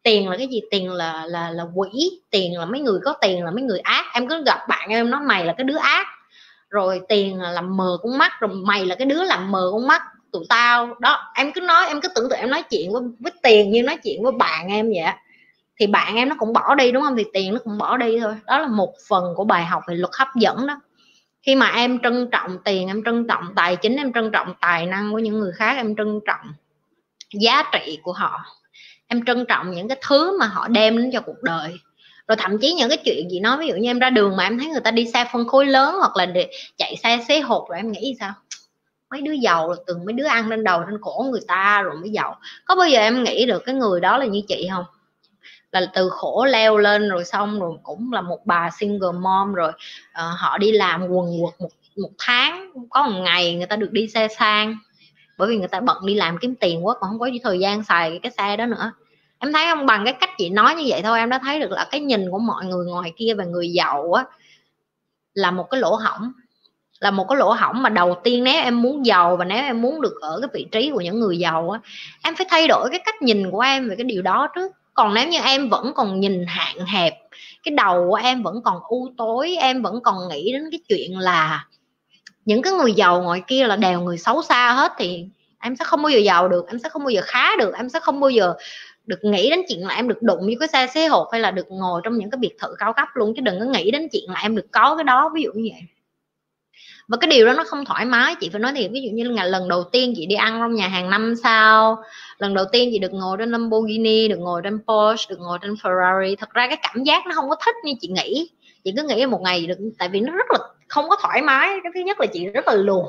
[0.03, 0.61] tiền là cái gì?
[0.71, 1.89] Tiền là là là quỷ,
[2.29, 4.05] tiền là mấy người có tiền là mấy người ác.
[4.13, 6.07] Em cứ gặp bạn em nói mày là cái đứa ác
[6.71, 9.87] rồi tiền là làm mờ con mắt rồi mày là cái đứa làm mờ con
[9.87, 10.95] mắt tụi tao.
[10.99, 13.83] Đó em cứ nói em cứ tưởng tượng em nói chuyện với, với tiền như
[13.83, 15.13] nói chuyện với bạn em vậy
[15.79, 17.15] thì bạn em nó cũng bỏ đi đúng không?
[17.17, 18.35] Thì tiền nó cũng bỏ đi thôi.
[18.45, 20.81] Đó là một phần của bài học về luật hấp dẫn đó.
[21.41, 24.85] Khi mà em trân trọng tiền em trân trọng tài chính em trân trọng tài
[24.85, 26.53] năng của những người khác em trân trọng
[27.33, 28.45] giá trị của họ.
[29.07, 31.73] Em trân trọng những cái thứ mà họ đem đến cho cuộc đời
[32.31, 34.43] rồi thậm chí những cái chuyện gì nói ví dụ như em ra đường mà
[34.43, 37.39] em thấy người ta đi xe phân khối lớn hoặc là để chạy xe xế
[37.39, 38.33] hột rồi em nghĩ sao?
[39.09, 41.95] Mấy đứa giàu rồi từng mấy đứa ăn lên đầu trên cổ người ta rồi
[41.95, 42.37] mới giàu.
[42.65, 44.85] Có bao giờ em nghĩ được cái người đó là như chị không?
[45.71, 49.71] Là từ khổ leo lên rồi xong rồi cũng là một bà single mom rồi
[49.71, 53.91] uh, họ đi làm quần quật một một tháng có một ngày người ta được
[53.91, 54.77] đi xe sang.
[55.37, 57.83] Bởi vì người ta bận đi làm kiếm tiền quá còn không có thời gian
[57.83, 58.91] xài cái xe đó nữa
[59.41, 59.85] em thấy không?
[59.85, 62.31] Bằng cái cách chị nói như vậy thôi, em đã thấy được là cái nhìn
[62.31, 64.25] của mọi người ngoài kia về người giàu á,
[65.33, 66.31] là một cái lỗ hỏng
[67.01, 69.81] là một cái lỗ hỏng mà đầu tiên nếu em muốn giàu và nếu em
[69.81, 71.79] muốn được ở cái vị trí của những người giàu á,
[72.23, 74.71] em phải thay đổi cái cách nhìn của em về cái điều đó trước.
[74.93, 77.13] Còn nếu như em vẫn còn nhìn hạn hẹp,
[77.63, 81.19] cái đầu của em vẫn còn u tối, em vẫn còn nghĩ đến cái chuyện
[81.19, 81.65] là
[82.45, 85.25] những cái người giàu ngoài kia là đều người xấu xa hết thì
[85.59, 87.89] em sẽ không bao giờ giàu được, em sẽ không bao giờ khá được, em
[87.89, 88.53] sẽ không bao giờ
[89.11, 91.51] được nghĩ đến chuyện là em được đụng với cái xe xế hộp hay là
[91.51, 94.07] được ngồi trong những cái biệt thự cao cấp luôn, chứ đừng có nghĩ đến
[94.11, 95.81] chuyện là em được có cái đó, ví dụ như vậy.
[97.07, 99.23] Và cái điều đó nó không thoải mái, chị phải nói thiệt, ví dụ như
[99.23, 102.03] là lần đầu tiên chị đi ăn trong nhà hàng năm sao,
[102.37, 105.73] lần đầu tiên chị được ngồi trên Lamborghini, được ngồi trên Porsche, được ngồi trên
[105.73, 108.49] Ferrari, thật ra cái cảm giác nó không có thích như chị nghĩ.
[108.83, 111.69] Chị cứ nghĩ một ngày được, tại vì nó rất là không có thoải mái,
[111.83, 113.05] cái thứ nhất là chị rất là luồn.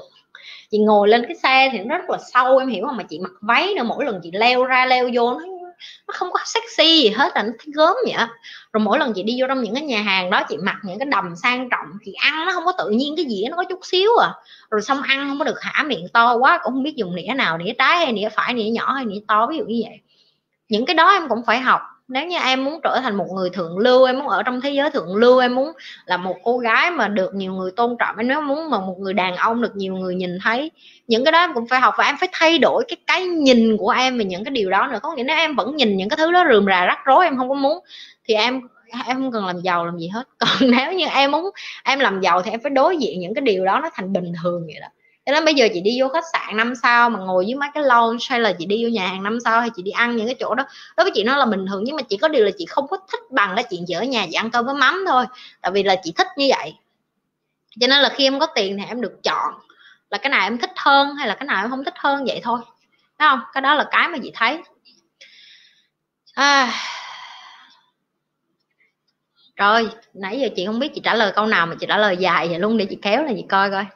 [0.70, 2.96] Chị ngồi lên cái xe thì nó rất là sâu, em hiểu không?
[2.96, 5.40] Mà chị mặc váy nữa, mỗi lần chị leo ra, leo vô, nó
[6.08, 8.26] nó không có sexy gì hết là nó thấy gớm vậy
[8.72, 10.98] rồi mỗi lần chị đi vô trong những cái nhà hàng đó, chị mặc những
[10.98, 13.64] cái đầm sang trọng thì ăn nó không có tự nhiên cái gì nó có
[13.64, 14.30] chút xíu à.
[14.70, 17.34] Rồi xong ăn không có được hả, miệng to quá, cũng không biết dùng nĩa
[17.36, 20.00] nào, nĩa trái hay nĩa phải, nĩa nhỏ hay nĩa to, ví dụ như vậy.
[20.68, 21.80] Những cái đó em cũng phải học
[22.12, 24.70] nếu như em muốn trở thành một người thượng lưu, em muốn ở trong thế
[24.70, 25.72] giới thượng lưu, em muốn
[26.06, 28.96] là một cô gái mà được nhiều người tôn trọng, em nếu muốn mà một
[28.98, 30.70] người đàn ông được nhiều người nhìn thấy,
[31.06, 33.76] những cái đó em cũng phải học và em phải thay đổi cái cái nhìn
[33.76, 34.98] của em về những cái điều đó nữa.
[35.02, 37.36] Có nghĩa nếu em vẫn nhìn những cái thứ đó rườm rà, rắc rối, em
[37.36, 37.78] không có muốn,
[38.24, 38.60] thì em
[39.06, 40.28] em không cần làm giàu làm gì hết.
[40.38, 41.50] Còn nếu như em muốn
[41.84, 44.32] em làm giàu thì em phải đối diện những cái điều đó nó thành bình
[44.42, 44.88] thường vậy đó
[45.26, 47.68] cho nên bây giờ chị đi vô khách sạn năm sao mà ngồi dưới mấy
[47.74, 50.16] cái lounge hay là chị đi vô nhà hàng năm sao hay chị đi ăn
[50.16, 50.64] những cái chỗ đó
[50.96, 52.88] đối với chị nó là bình thường nhưng mà chỉ có điều là chị không
[52.88, 55.24] có thích bằng cái chuyện chị ở nhà chị ăn cơm với mắm thôi
[55.60, 56.74] tại vì là chị thích như vậy.
[57.80, 59.54] Cho nên là khi em có tiền thì em được chọn
[60.10, 62.40] là cái nào em thích hơn hay là cái nào em không thích hơn vậy
[62.44, 62.60] thôi.
[63.18, 63.40] Đúng không?
[63.52, 64.62] Cái đó là cái mà chị thấy.
[66.34, 66.72] À,
[69.56, 72.16] rồi nãy giờ chị không biết chị trả lời câu nào mà chị trả lời
[72.16, 73.86] dài vậy luôn để chị kéo là chị coi coi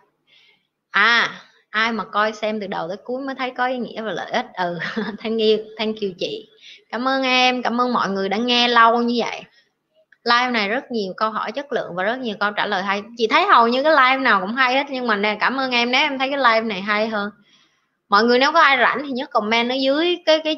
[0.97, 1.31] à
[1.71, 4.31] ai mà coi xem từ đầu tới cuối mới thấy có ý nghĩa và lợi
[4.31, 4.47] ích.
[4.55, 4.79] Ừ
[5.19, 6.49] thank you thank you chị.
[6.91, 9.43] Cảm ơn em, cảm ơn mọi người đã nghe lâu như vậy.
[10.25, 13.03] Live này rất nhiều câu hỏi chất lượng và rất nhiều câu trả lời hay.
[13.17, 15.71] Chị thấy hầu như cái live nào cũng hay hết, nhưng mà nè, cảm ơn
[15.71, 17.31] em nếu em thấy cái live này hay hơn.
[18.09, 20.57] Mọi người nếu có ai rảnh thì nhớ comment ở dưới cái cái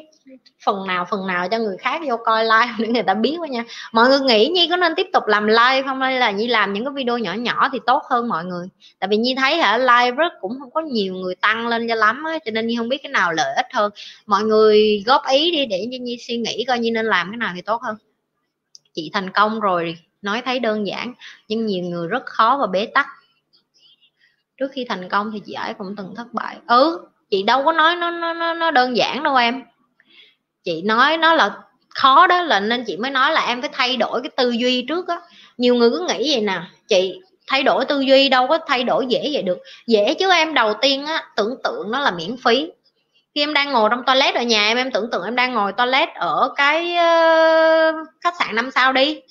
[0.65, 3.47] phần nào phần nào cho người khác vô coi live để người ta biết quá
[3.47, 3.63] nha.
[3.91, 6.01] Mọi người nghĩ nhi có nên tiếp tục làm live không?
[6.01, 8.67] Hay là nhi làm những cái video nhỏ nhỏ thì tốt hơn mọi người?
[8.99, 11.95] Tại vì nhi thấy hả, live rất cũng không có nhiều người tăng lên cho
[11.95, 13.91] lắm á, cho nên nhi không biết cái nào lợi ích hơn.
[14.25, 17.51] Mọi người góp ý đi để nhi suy nghĩ coi nhi nên làm cái nào
[17.55, 17.95] thì tốt hơn.
[18.93, 21.13] Chị thành công rồi, nói thấy đơn giản,
[21.47, 23.07] nhưng nhiều người rất khó và bế tắc.
[24.57, 26.57] Trước khi thành công thì chị ấy cũng từng thất bại.
[26.67, 29.63] Ừ chị đâu có nói nó nó nó đơn giản đâu em
[30.63, 31.51] chị nói nó là
[31.89, 34.85] khó đó là nên chị mới nói là em phải thay đổi cái tư duy
[34.87, 35.19] trước á.
[35.57, 39.05] Nhiều người cứ nghĩ vậy nè chị thay đổi tư duy đâu có thay đổi
[39.09, 39.57] dễ vậy được.
[39.87, 42.71] Dễ chứ em đầu tiên á tưởng tượng nó là miễn phí.
[43.35, 45.71] Khi em đang ngồi trong toilet ở nhà em em tưởng tượng em đang ngồi
[45.71, 49.21] toilet ở cái uh, khách sạn năm sao đi.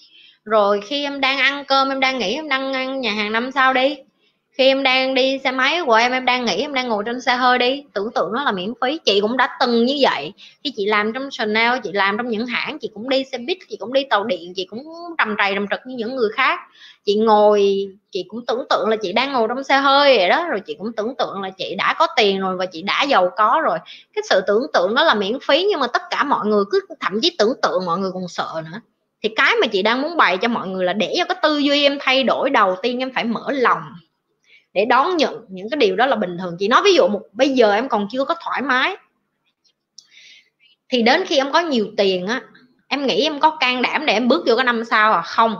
[0.44, 3.50] Rồi khi em đang ăn cơm em đang nghĩ em đang ăn nhà hàng năm
[3.52, 3.96] sao đi
[4.58, 7.20] khi em đang đi xe máy của em em đang nghĩ em đang ngồi trên
[7.20, 8.98] xe hơi đi, tưởng tượng nó là miễn phí.
[9.04, 10.32] Chị cũng đã từng như vậy.
[10.64, 13.58] Khi chị làm trong Chanel, chị làm trong những hãng, chị cũng đi xe buýt,
[13.68, 14.84] chị cũng đi tàu điện, chị cũng
[15.18, 16.60] trầm trầy trầm trực như những người khác.
[17.04, 20.46] Chị ngồi, chị cũng tưởng tượng là chị đang ngồi trong xe hơi vậy đó.
[20.48, 23.30] Rồi chị cũng tưởng tượng là chị đã có tiền rồi và chị đã giàu
[23.36, 23.78] có rồi.
[24.14, 26.80] Cái sự tưởng tượng đó là miễn phí, nhưng mà tất cả mọi người cứ
[27.00, 28.80] thậm chí tưởng tượng mọi người còn sợ nữa.
[29.22, 31.58] Thì cái mà chị đang muốn bày cho mọi người là để cho cái tư
[31.58, 33.82] duy em thay đổi, đầu tiên em phải mở lòng
[34.78, 36.56] để đón nhận những cái điều đó là bình thường.
[36.58, 38.96] Chị nói ví dụ một, bây giờ em còn chưa có thoải mái,
[40.88, 42.40] thì đến khi em có nhiều tiền á,
[42.88, 45.22] em nghĩ em có can đảm để em bước vô cái năm sau à?
[45.22, 45.56] Không.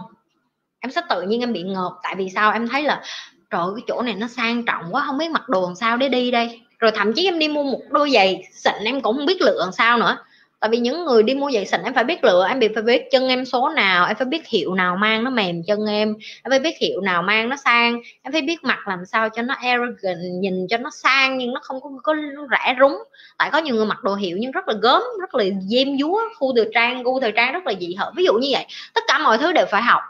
[0.80, 2.52] Em sẽ tự nhiên em bị ngợp, tại vì sao?
[2.52, 3.02] Em thấy là,
[3.50, 6.08] trời cái chỗ này nó sang trọng quá, không biết mặc đồ làm sao để
[6.08, 6.60] đi đây.
[6.78, 9.60] Rồi thậm chí em đi mua một đôi giày xịn, em cũng không biết lựa
[9.60, 10.16] làm sao nữa
[10.60, 12.82] tại vì những người đi mua giày xịn em phải biết lựa em bị phải
[12.82, 16.14] biết chân em số nào em phải biết hiệu nào mang nó mềm chân em
[16.42, 19.42] em phải biết hiệu nào mang nó sang em phải biết mặt làm sao cho
[19.42, 22.14] nó arrogant nhìn cho nó sang nhưng nó không có, có
[22.50, 22.98] rẻ rúng.
[23.38, 26.20] Tại có nhiều người mặc đồ hiệu nhưng rất là gớm rất là diêm dúa
[26.38, 28.14] khu thời trang gu thời trang rất là dị hợm.
[28.16, 30.02] Ví dụ như vậy tất cả mọi thứ đều phải học.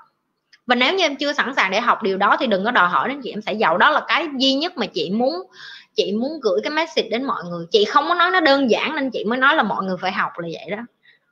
[0.67, 2.89] Và nếu như em chưa sẵn sàng để học điều đó thì đừng có đòi
[2.89, 3.79] hỏi đến chị em sẽ giàu.
[3.79, 5.43] Đó là cái duy nhất mà chị muốn
[5.99, 7.67] chị muốn gửi cái message đến mọi người.
[7.71, 10.13] Chị không có nói nó đơn giản nên chị mới nói là mọi người phải
[10.13, 10.83] học là vậy đó.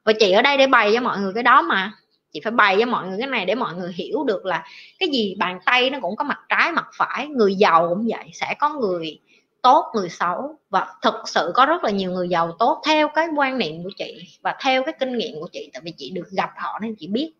[0.04, 1.92] Và chị ở đây để bày cho mọi người cái đó mà.
[2.32, 4.64] Chị phải bày cho mọi người cái này để mọi người hiểu được là
[4.98, 7.26] cái gì bàn tay nó cũng có mặt trái, mặt phải.
[7.26, 9.20] Người giàu cũng vậy, sẽ có người
[9.62, 10.58] tốt, người xấu.
[10.70, 13.90] Và thực sự có rất là nhiều người giàu tốt theo cái quan niệm của
[13.98, 15.70] chị và theo cái kinh nghiệm của chị.
[15.72, 17.32] Tại vì chị được gặp họ nên chị biết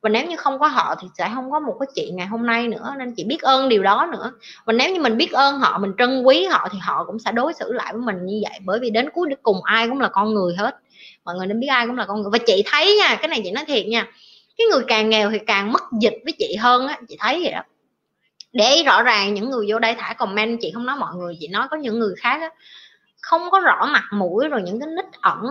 [0.00, 2.46] và nếu như không có họ thì sẽ không có một cái chị ngày hôm
[2.46, 4.32] nay nữa, nên chị biết ơn điều đó nữa.
[4.64, 7.32] Và nếu như mình biết ơn họ, mình trân quý họ thì họ cũng sẽ
[7.32, 10.08] đối xử lại với mình như vậy, bởi vì đến cuối cùng ai cũng là
[10.08, 10.76] con người hết.
[11.24, 12.30] Mọi người nên biết ai cũng là con người.
[12.32, 14.06] Và chị thấy nha, cái này chị nói thiệt nha,
[14.58, 17.52] cái người càng nghèo thì càng mất dịch với chị hơn á, chị thấy vậy
[17.52, 17.62] đó.
[18.52, 21.48] Để rõ ràng những người vô đây thả comment chị không nói mọi người, chị
[21.48, 22.50] nói có những người khác á,
[23.20, 25.46] không có rõ mặt mũi rồi những cái nít ẩn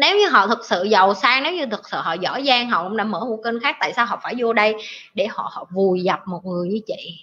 [0.00, 2.82] nếu như họ thực sự giàu sang, nếu như thực sự họ giỏi giang, họ
[2.82, 4.74] cũng đã mở một kênh khác, tại sao họ phải vô đây
[5.14, 7.18] để họ họ vùi dập một người như chị?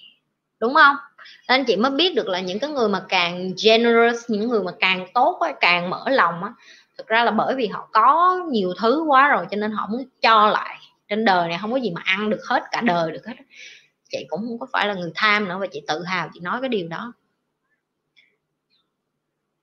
[0.60, 0.96] Đúng không?
[1.50, 4.72] Nên chị mới biết được là những cái người mà càng generous, những người mà
[4.80, 6.54] càng tốt càng mở lòng á,
[6.98, 10.04] thực ra là bởi vì họ có nhiều thứ quá rồi cho nên họ muốn
[10.22, 10.78] cho lại.
[11.10, 13.34] Trên đời này không có gì mà ăn được hết, cả đời được hết
[14.10, 16.62] chị cũng không có phải là người tham nữa và chị tự hào chị nói
[16.62, 17.14] cái điều đó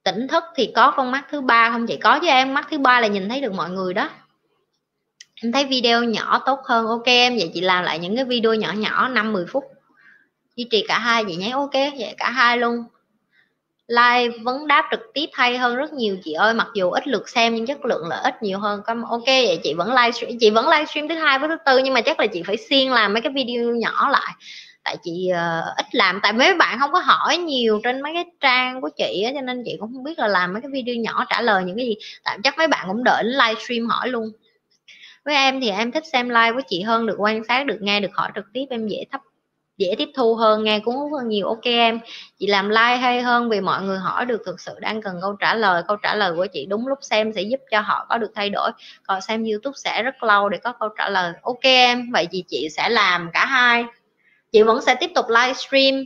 [0.05, 2.55] tỉnh thức thì có con mắt thứ ba, không chị có chứ em.
[2.55, 4.09] Mắt thứ ba là nhìn thấy được mọi người đó.
[5.43, 7.37] Em thấy video nhỏ tốt hơn, ok em.
[7.37, 9.65] Vậy chị làm lại những cái video nhỏ nhỏ 5 10 phút.
[10.57, 12.85] Duy trì cả hai, vậy nhé, ok, vậy cả hai luôn.
[13.89, 16.55] Like vấn đáp trực tiếp hay hơn rất nhiều, chị ơi.
[16.55, 18.83] Mặc dù ít lượt xem nhưng chất lượng là ít nhiều hơn.
[19.09, 22.01] Ok, vậy chị vẫn livestream, chị vẫn livestream thứ hai với thứ tư, nhưng mà
[22.01, 24.33] chắc là chị phải xuyên làm mấy cái video nhỏ lại
[24.85, 28.25] tại chị uh, ít làm tại mấy bạn không có hỏi nhiều trên mấy cái
[28.41, 30.95] trang của chị á cho nên chị cũng không biết là làm mấy cái video
[30.95, 31.95] nhỏ trả lời những cái gì.
[32.25, 34.33] Tại chắc mấy bạn cũng đợi livestream hỏi luôn.
[35.25, 38.01] Với em thì em thích xem live với chị hơn được quan sát được nghe
[38.01, 39.21] được hỏi trực tiếp em dễ thấp
[39.79, 41.47] dễ tiếp thu hơn nghe cuốn hút hơn nhiều.
[41.47, 42.01] Ok em
[42.39, 45.33] chị làm like hay hơn vì mọi người hỏi được thực sự đang cần câu
[45.33, 48.19] trả lời câu trả lời của chị đúng lúc xem sẽ giúp cho họ có
[48.19, 48.71] được thay đổi.
[49.07, 51.33] Còn xem youtube sẽ rất lâu để có câu trả lời.
[51.43, 53.85] Ok em vậy thì chị sẽ làm cả hai
[54.53, 56.05] chị vẫn sẽ tiếp tục livestream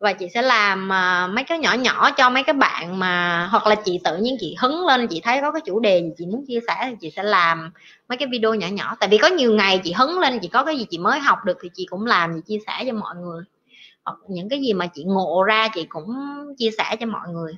[0.00, 3.66] và chị sẽ làm uh, mấy cái nhỏ nhỏ cho mấy cái bạn mà hoặc
[3.66, 6.26] là chị tự nhiên chị hứng lên chị thấy có cái chủ đề gì chị
[6.26, 7.70] muốn chia sẻ thì chị sẽ làm
[8.08, 10.64] mấy cái video nhỏ nhỏ tại vì có nhiều ngày chị hứng lên chị có
[10.64, 13.14] cái gì chị mới học được thì chị cũng làm chị chia sẻ cho mọi
[13.16, 13.42] người
[14.04, 16.16] hoặc những cái gì mà chị ngộ ra chị cũng
[16.58, 17.56] chia sẻ cho mọi người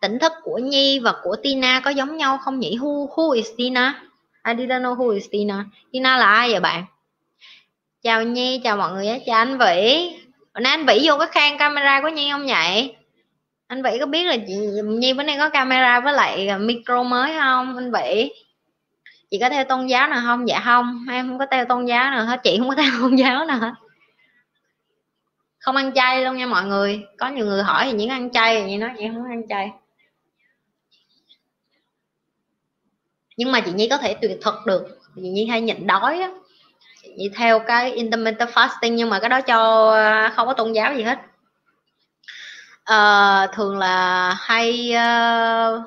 [0.00, 2.76] tỉnh thức của Nhi và của Tina có giống nhau không nhỉ?
[2.80, 4.02] Who, who is Tina?
[4.44, 5.64] I didn't know who is Tina.
[5.92, 6.84] Tina là ai vậy bạn?
[8.02, 10.10] Chào Nhi, chào mọi người chào anh Vĩ.
[10.54, 12.94] Bữa nay anh vĩ vô cái khang camera của nhi không nhỉ?
[13.66, 14.54] Anh vĩ có biết là chị
[14.84, 18.30] nhi bữa nay có camera với lại micro mới không anh vĩ?
[19.30, 20.48] Chị có theo tôn giáo nào không?
[20.48, 21.06] Dạ không.
[21.10, 22.40] Em không có theo tôn giáo nào hết.
[22.42, 23.72] Chị không có theo tôn giáo nào hết.
[25.58, 27.02] Không ăn chay luôn nha mọi người.
[27.18, 29.70] Có nhiều người hỏi thì những ăn chay thì nói chị không ăn chay.
[33.36, 34.98] Nhưng mà chị nhi có thể tuyệt thực được.
[35.16, 36.30] Chị nhi hay nhịn đói á
[37.18, 40.94] chị theo cái intermittent fasting nhưng mà cái đó cho ờ, không có tôn giáo
[40.94, 41.18] gì hết.
[42.92, 45.82] Uh, thường là hay uh,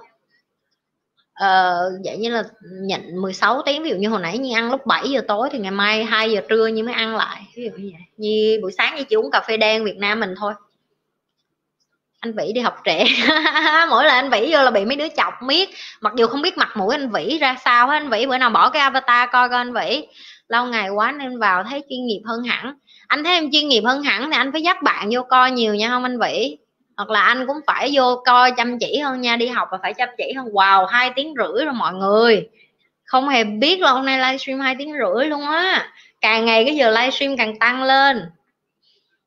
[1.44, 4.86] uh, vậy như là nhận 16 tiếng ví dụ như hồi nãy như ăn lúc
[4.86, 7.72] 7 giờ tối thì ngày mai 2 giờ trưa như mới ăn lại ví dụ
[7.78, 8.02] như vậy.
[8.18, 10.54] Như buổi sáng như chỉ uống cà phê đen Việt Nam mình thôi.
[12.20, 13.06] Anh vĩ đi học trẻ
[13.90, 15.70] mỗi lần anh vĩ vô là bị mấy đứa chọc miết
[16.02, 18.50] mặc dù không biết mặt mũi anh vĩ ra sao hết anh vĩ bữa nào
[18.50, 20.08] bỏ cái avatar coi coi anh vĩ
[20.52, 22.74] lâu ngày quá nên vào thấy chuyên nghiệp hơn hẳn.
[23.08, 25.76] Anh thấy em chuyên nghiệp hơn hẳn thì anh phải dắt bạn vô coi nhiều
[25.76, 26.58] nha không anh vĩ?
[26.98, 29.94] Hoặc là anh cũng phải vô coi chăm chỉ hơn nha, đi học và phải
[29.94, 30.48] chăm chỉ hơn.
[30.48, 32.48] Wow, hai tiếng rưỡi rồi mọi người.
[33.04, 35.92] Không hề biết là hôm nay livestream hai tiếng rưỡi luôn á.
[36.22, 38.22] Càng ngày cái giờ livestream càng tăng lên.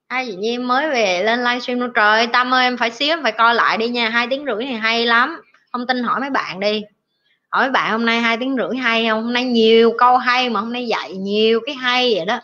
[0.09, 1.91] Ai chị em mới về lên livestream luôn.
[1.95, 4.09] Trời Tâm ơi, em phải xíu, em phải coi lại đi nha.
[4.09, 5.41] Hai tiếng rưỡi này hay lắm.
[5.73, 6.83] Không tin hỏi mấy bạn đi
[7.55, 9.23] hỏi bạn hôm nay hai tiếng rưỡi hay không?
[9.23, 12.41] Hôm nay nhiều câu hay mà hôm nay dạy nhiều cái hay vậy đó.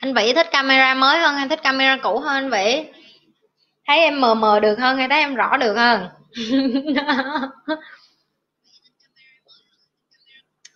[0.00, 2.84] Anh vĩ thích camera mới hơn hay thích camera cũ hơn anh vĩ?
[3.86, 6.08] Thấy em mờ mờ được hơn hay thấy em rõ được hơn?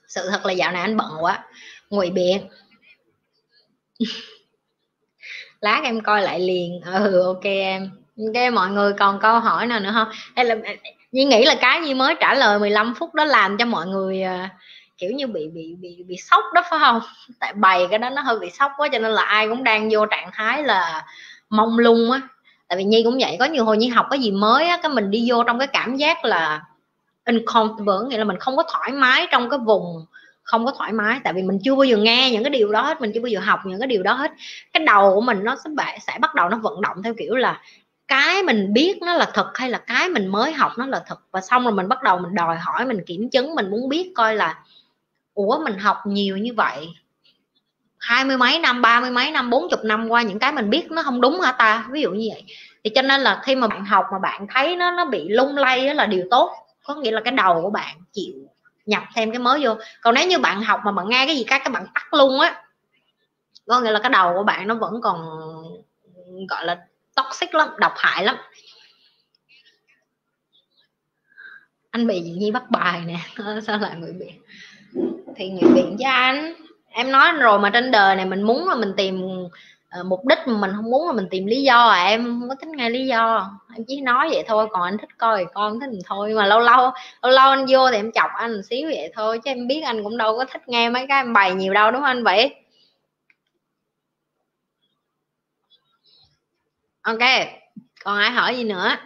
[0.08, 1.44] Sự thật là dạo này anh bận quá
[1.90, 2.48] ngụy biện
[5.60, 6.80] lát em coi lại liền.
[6.80, 7.97] Ừ ok em
[8.34, 10.08] cái mọi người còn câu hỏi nào nữa không?
[10.36, 10.72] Hay là à,
[11.12, 14.22] Nhi nghĩ là cái Nhi mới trả lời 15 phút đó làm cho mọi người
[14.24, 14.50] uh,
[14.98, 17.00] kiểu như bị bị bị bị sốc đó phải không?
[17.40, 19.88] Tại bày cái đó nó hơi bị sốc quá cho nên là ai cũng đang
[19.92, 21.04] vô trạng thái là
[21.50, 22.20] mong lung á.
[22.68, 24.92] Tại vì Nhi cũng vậy có nhiều hồi Nhi học cái gì mới á cái
[24.92, 26.62] mình đi vô trong cái cảm giác là
[27.26, 30.06] uncomfortable nghĩa là mình không có thoải mái trong cái vùng
[30.42, 31.20] không có thoải mái.
[31.24, 33.28] Tại vì mình chưa bao giờ nghe những cái điều đó hết mình chưa bao
[33.28, 34.32] giờ học những cái điều đó hết.
[34.72, 37.60] Cái đầu của mình nó sẽ sẽ bắt đầu nó vận động theo kiểu là
[38.08, 41.18] cái mình biết nó là thật hay là cái mình mới học nó là thật?
[41.30, 44.12] Và xong rồi mình bắt đầu mình đòi hỏi, mình kiểm chứng, mình muốn biết
[44.14, 44.64] coi là,
[45.34, 46.88] ủa, mình học nhiều như vậy,
[47.98, 50.70] hai mươi mấy năm, ba mươi mấy năm, bốn chục năm qua những cái mình
[50.70, 51.86] biết nó không đúng hả ta?
[51.90, 52.44] Ví dụ như vậy.
[52.84, 55.56] Thì cho nên là khi mà bạn học mà bạn thấy nó nó bị lung
[55.56, 56.52] lay đó là điều tốt.
[56.84, 58.34] Có nghĩa là cái đầu của bạn chịu
[58.86, 59.74] nhập thêm cái mới vô.
[60.02, 62.40] Còn nếu như bạn học mà bạn nghe cái gì các các bạn tắt luôn
[62.40, 62.62] á,
[63.66, 65.16] có nghĩa là cái đầu của bạn nó vẫn còn,
[66.48, 66.78] gọi là
[67.18, 68.36] toxic lắm độc hại lắm.
[71.90, 73.16] Anh bị gì nhi bắt bài nè
[73.66, 74.26] sao lại người bị?
[75.36, 76.54] Thì người biện cho anh
[76.90, 79.22] em nói rồi mà trên đời này mình muốn là mình tìm
[80.00, 82.48] uh, mục đích mà mình không muốn là mình tìm lý do à em không
[82.48, 83.50] có thích nghe lý do.
[83.76, 86.32] Em chỉ nói vậy thôi còn anh thích coi thì con thích thì thôi.
[86.34, 89.40] Mà lâu lâu lâu lâu anh vô thì em chọc anh một xíu vậy thôi
[89.44, 91.90] chứ em biết anh cũng đâu có thích nghe mấy cái em bày nhiều đâu
[91.90, 92.54] đúng không anh vậy
[97.08, 97.48] ok,
[98.04, 98.96] còn ai hỏi gì nữa?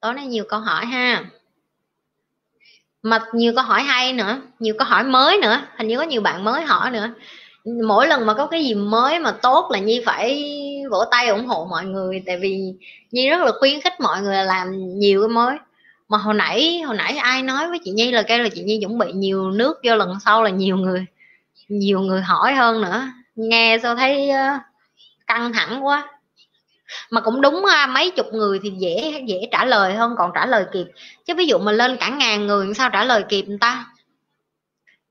[0.00, 1.24] Tối nay nhiều câu hỏi ha.
[3.02, 6.20] Mà nhiều câu hỏi hay nữa, nhiều câu hỏi mới nữa, hình như có nhiều
[6.20, 7.10] bạn mới hỏi nữa.
[7.86, 10.52] Mỗi lần mà có cái gì mới mà tốt là nhi phải
[10.90, 12.74] vỗ tay ủng hộ mọi người, tại vì
[13.10, 15.56] nhi rất là khuyến khích mọi người làm nhiều cái mới.
[16.08, 18.78] Mà hồi nãy hồi nãy ai nói với chị nhi là kêu là chị nhi
[18.80, 21.06] chuẩn bị nhiều nước vô lần sau là nhiều người
[21.68, 23.02] nhiều người hỏi hơn nữa
[23.38, 24.58] nghe sao thấy ờ,
[25.26, 26.08] căng thẳng quá.
[27.10, 30.46] Mà cũng đúng ờ, mấy chục người thì dễ dễ trả lời hơn, còn trả
[30.46, 30.86] lời kịp.
[31.26, 33.86] Chứ ví dụ mà lên cả ngàn người sao trả lời kịp người ta?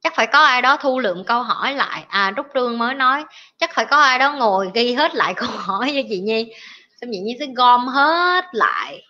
[0.04, 2.06] Chắc phải có ai đó thu lượng câu hỏi lại.
[2.10, 3.26] À trúc trương mới nói,
[3.58, 6.54] chắc phải có ai đó ngồi ghi hết lại câu hỏi cho chị nhi.
[7.02, 9.02] Xong chị nhi sẽ gom hết lại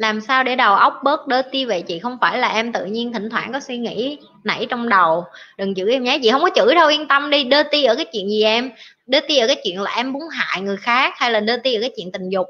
[0.00, 1.82] làm sao để đầu óc bớt dirty vậy?
[1.82, 5.24] Chị không phải là em tự nhiên thỉnh thoảng có suy nghĩ nảy trong đầu.
[5.58, 6.18] Đừng chửi em nhé.
[6.22, 7.48] Chị không có chửi đâu, yên tâm đi.
[7.50, 8.70] Dirty ở cái chuyện gì em?
[9.06, 11.90] Dirty ở cái chuyện là em muốn hại người khác hay là dirty ở cái
[11.96, 12.46] chuyện tình dục?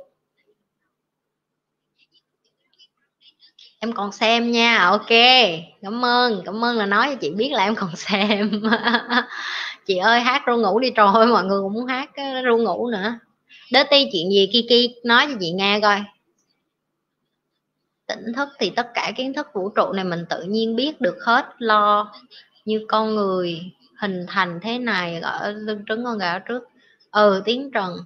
[3.79, 4.79] Em còn xem nha.
[4.79, 5.11] Ok.
[5.83, 6.43] Cảm ơn.
[6.45, 8.62] Cảm ơn là nói cho chị biết là em còn xem.
[9.87, 12.11] Chị ơi, hát ru ngủ đi trời mọi người cũng muốn hát
[12.45, 13.19] ru ngủ nữa.
[13.70, 14.51] Dirty chuyện gì?
[14.53, 16.01] Kiki, nói cho chị nghe coi
[18.11, 21.17] tỉnh thức thì tất cả kiến thức vũ trụ này mình tự nhiên biết được
[21.27, 21.47] hết.
[21.59, 22.13] Lo
[22.65, 23.61] như con người
[24.01, 26.69] hình thành thế này, ở lưng trứng con gà trước.
[27.11, 27.97] Ừ tiếng trần.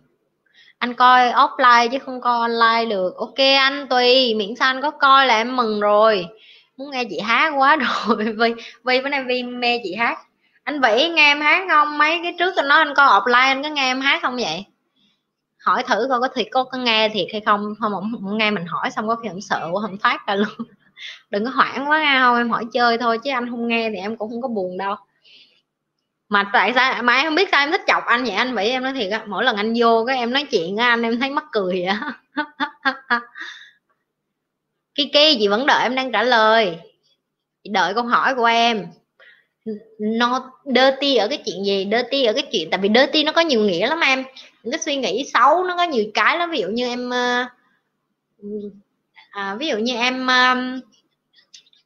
[0.78, 3.16] Anh coi offline chứ không coi online được.
[3.16, 4.34] Ok anh, tùy.
[4.34, 6.26] Miễn sao anh có coi là em mừng rồi.
[6.76, 7.76] Muốn nghe chị hát quá
[8.06, 8.16] rồi.
[8.16, 10.18] Vì vì bữa nay vi mê chị hát.
[10.64, 11.98] Anh vĩ nghe em hát không?
[11.98, 14.64] Mấy cái trước anh nói anh coi offline, anh có nghe em hát không vậy?
[15.64, 17.74] Hỏi thử coi có thiệt có, có nghe thiệt hay không.
[17.80, 20.48] Không ông nghe mình hỏi xong có khi ông sợ quá không phát ra luôn.
[21.30, 23.96] Đừng có hoảng quá nghe không em hỏi chơi thôi chứ anh không nghe thì
[23.96, 24.96] em cũng không có buồn đâu.
[26.28, 28.32] Mà tại sao mà em không biết sao em thích chọc anh vậy?
[28.32, 30.84] Anh vậy em nói thiệt á mỗi lần anh vô cái em nói chuyện với
[30.84, 31.96] anh em thấy mắc cười vậy
[34.94, 36.78] Kiki chị vẫn đợi em đang trả lời.
[37.64, 38.86] Chị đợi câu hỏi của em.
[39.98, 41.88] Nó dirty ở cái chuyện gì?
[41.90, 44.24] Dirty ở cái chuyện tại vì dirty nó có nhiều nghĩa lắm em
[44.64, 46.50] những cái suy nghĩ xấu nó có nhiều cái lắm.
[46.50, 47.44] Ví dụ như em ờ,
[49.30, 50.54] à, ví dụ như em ờ,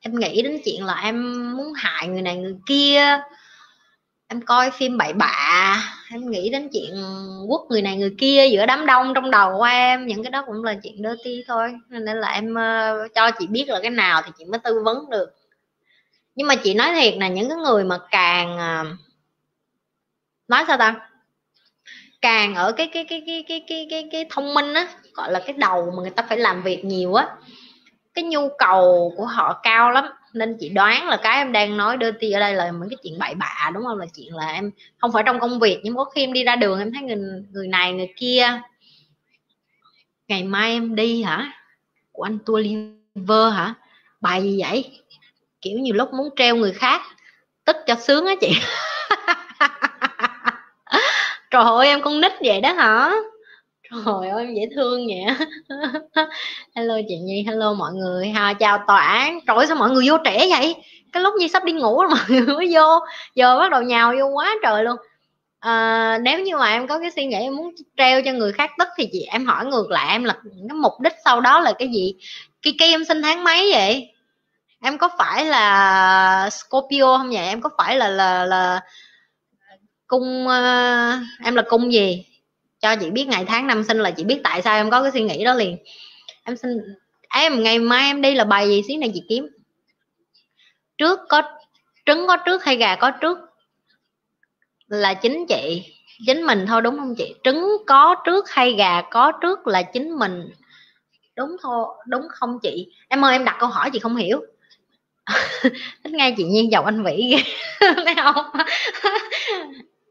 [0.01, 3.19] em nghĩ đến chuyện là em muốn hại người này người kia
[4.29, 5.77] em coi phim bậy bạ
[6.11, 6.95] em nghĩ đến chuyện
[7.49, 10.45] quất người này người kia giữa đám đông trong đầu của em những cái đó
[10.47, 11.75] cũng là chuyện dirty thôi.
[11.89, 15.11] Nên là em uh, cho chị biết là cái nào thì chị mới tư vấn
[15.11, 15.31] được.
[16.35, 18.99] Nhưng mà chị nói thiệt là những cái người mà càng uh,
[20.49, 21.08] nói sao ta?
[22.21, 25.41] Càng ở cái cái cái cái cái cái cái, cái thông minh á gọi là
[25.47, 27.27] cái đầu mà người ta phải làm việc nhiều á
[28.19, 30.05] cái nhu cầu của họ cao lắm.
[30.35, 32.97] Nên chị đoán là cái em đang nói đơn ti ở đây là những cái
[33.03, 33.99] chuyện bậy bạ đúng không?
[33.99, 36.57] Là chuyện là em không phải trong công việc nhưng có khi em đi ra
[36.57, 38.61] đường em thấy người người này người kia.
[40.29, 41.53] Ngày mai em đi hả?
[42.13, 43.75] Của anh tua liver hả?
[44.21, 45.01] Bài gì vậy?
[45.61, 47.03] Kiểu nhiều lúc muốn treo người khác
[47.65, 48.53] tức cho sướng á chị.
[51.51, 53.13] trời ơi em con nít vậy đó hả?
[53.91, 55.47] Trời ơi em dễ thương vậy.
[56.77, 58.29] Hello chị nhi hello mọi người.
[58.29, 60.75] Ha chào án trời sao mọi người vô trẻ vậy?
[61.13, 62.99] Cái lúc nhi sắp đi ngủ rồi mọi người mới vô.
[63.35, 64.97] Giờ bắt đầu nhào vô quá trời luôn.
[65.61, 68.71] À, nếu như mà em có cái suy nghĩ em muốn treo cho người khác
[68.79, 71.73] tức thì chị em hỏi ngược lại em là cái mục đích sau đó là
[71.73, 72.15] cái gì?
[72.63, 74.09] Cái cây em sinh tháng mấy vậy?
[74.83, 77.47] Em có phải là Scorpio không vậy?
[77.47, 78.81] Em có phải là là là
[80.09, 82.25] cung uh, em là cung gì?
[82.81, 85.13] Cho chị biết ngày tháng năm sinh là chị biết tại sao em có cái
[85.13, 85.77] suy nghĩ đó liền.
[86.45, 86.79] Em sinh
[87.29, 88.83] em ngày mai em đi là bài gì?
[88.89, 89.49] Xí này chị kiếm.
[90.99, 91.43] Trước có
[92.07, 93.39] trứng có trước hay gà có trước?
[94.89, 95.85] Là chính chị
[96.27, 97.35] chính mình thôi đúng không chị?
[97.45, 100.51] Trứng có trước hay gà có trước là chính mình.
[101.37, 102.93] Đúng thôi đúng không chị?
[103.09, 104.41] Em ơi em đặt câu hỏi chị không hiểu.
[106.05, 107.43] Thích nghe chị nhiên giọng anh vĩ ghê.
[108.05, 108.45] Thấy không?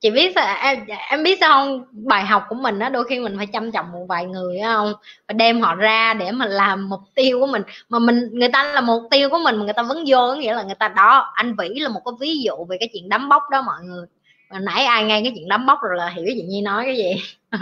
[0.02, 1.84] Chị biết sao em, em biết sao không?
[1.92, 4.94] Bài học của mình á đôi khi mình phải chăm trọng một vài người không?
[5.28, 7.62] Và đem họ ra để mà làm mục tiêu của mình.
[7.90, 10.36] Mà mình người ta là mục tiêu của mình mà người ta vẫn vô có
[10.36, 11.32] nghĩa là người ta đó.
[11.34, 14.06] Anh vĩ là một cái ví dụ về cái chuyện đấm bốc đó mọi người.
[14.52, 16.98] Mà nãy ai nghe cái chuyện đấm bốc rồi là hiểu chị nhi nói cái
[16.98, 17.24] gì?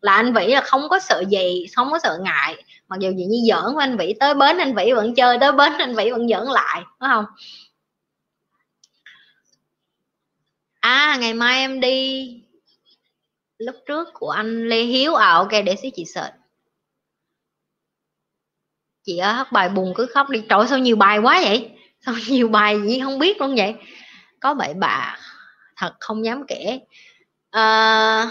[0.00, 2.64] Là anh vĩ là không có sợ gì không có sợ ngại.
[2.88, 5.52] Mặc dù gì như giỡn với anh vĩ tới bến anh vĩ vẫn chơi tới
[5.52, 7.24] bến anh vĩ vẫn giỡn lại đúng không?
[10.88, 12.28] À ngày mai em đi.
[13.58, 16.30] Lúc trước của anh lê hiếu à ok để xí chị sợ
[19.08, 20.42] chị ở hát bài buồn cứ khóc đi.
[20.48, 21.70] Trời sao nhiều bài quá vậy?
[22.00, 23.74] Sao nhiều bài gì không biết luôn vậy?
[24.40, 25.18] Có bậy bạ
[25.76, 26.80] thật không dám kể.
[27.50, 28.30] À,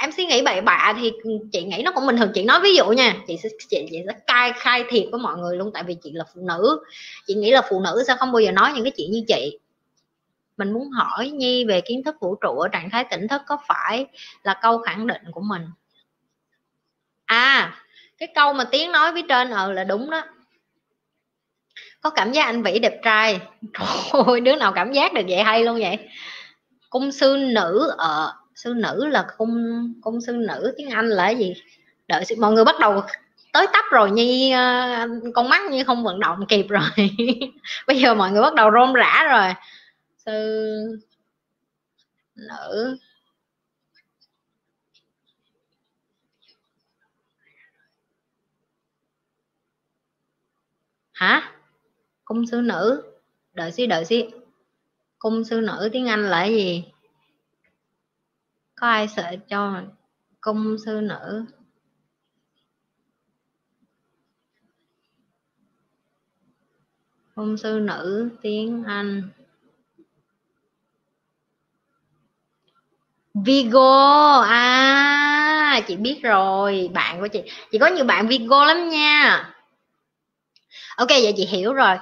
[0.00, 1.12] em suy nghĩ bậy bạ thì
[1.52, 2.30] chị nghĩ nó cũng bình thường.
[2.34, 5.38] Chị nói ví dụ nha chị sẽ chị, chị sẽ cai khai thiệt với mọi
[5.38, 5.70] người luôn.
[5.74, 6.80] Tại vì chị là phụ nữ.
[7.26, 9.58] Chị nghĩ là phụ nữ sao không bao giờ nói những cái chuyện như chị
[10.58, 13.58] mình muốn hỏi nhi về kiến thức vũ trụ ở trạng thái tỉnh thức có
[13.68, 14.06] phải
[14.42, 15.62] là câu khẳng định của mình?
[17.24, 17.72] À
[18.18, 20.22] cái câu mà tiếng nói phía trên ờ là đúng đó.
[22.00, 23.40] Có cảm giác anh vĩ đẹp trai.
[24.10, 25.98] Thôi đứa nào cảm giác được vậy hay luôn vậy?
[26.90, 29.54] Cung sư nữ ở sư nữ là cung
[30.02, 31.54] cung sư nữ, tiếng anh là cái gì?
[32.08, 33.02] Đợi mọi người bắt đầu
[33.52, 36.90] tới tấp rồi, nhi ờ, con mắt như không vận động kịp rồi.
[37.86, 39.54] Bây giờ mọi người bắt đầu rôm rã rồi
[40.28, 40.98] tư
[42.34, 42.98] nữ
[51.12, 51.54] hả?
[52.24, 53.02] Cung sư nữ.
[53.52, 54.24] Đợi xí đợi xí.
[55.18, 56.84] Cung sư nữ tiếng anh là gì?
[58.74, 59.82] Có ai sợ cho
[60.40, 61.44] cung sư nữ?
[67.34, 69.30] Cung sư nữ tiếng anh.
[73.44, 74.40] Vigo.
[74.48, 76.90] À chị biết rồi.
[76.94, 77.42] Bạn của chị.
[77.72, 79.48] Chị có nhiều bạn Vigo lắm nha.
[80.96, 81.96] Ok vậy chị hiểu rồi.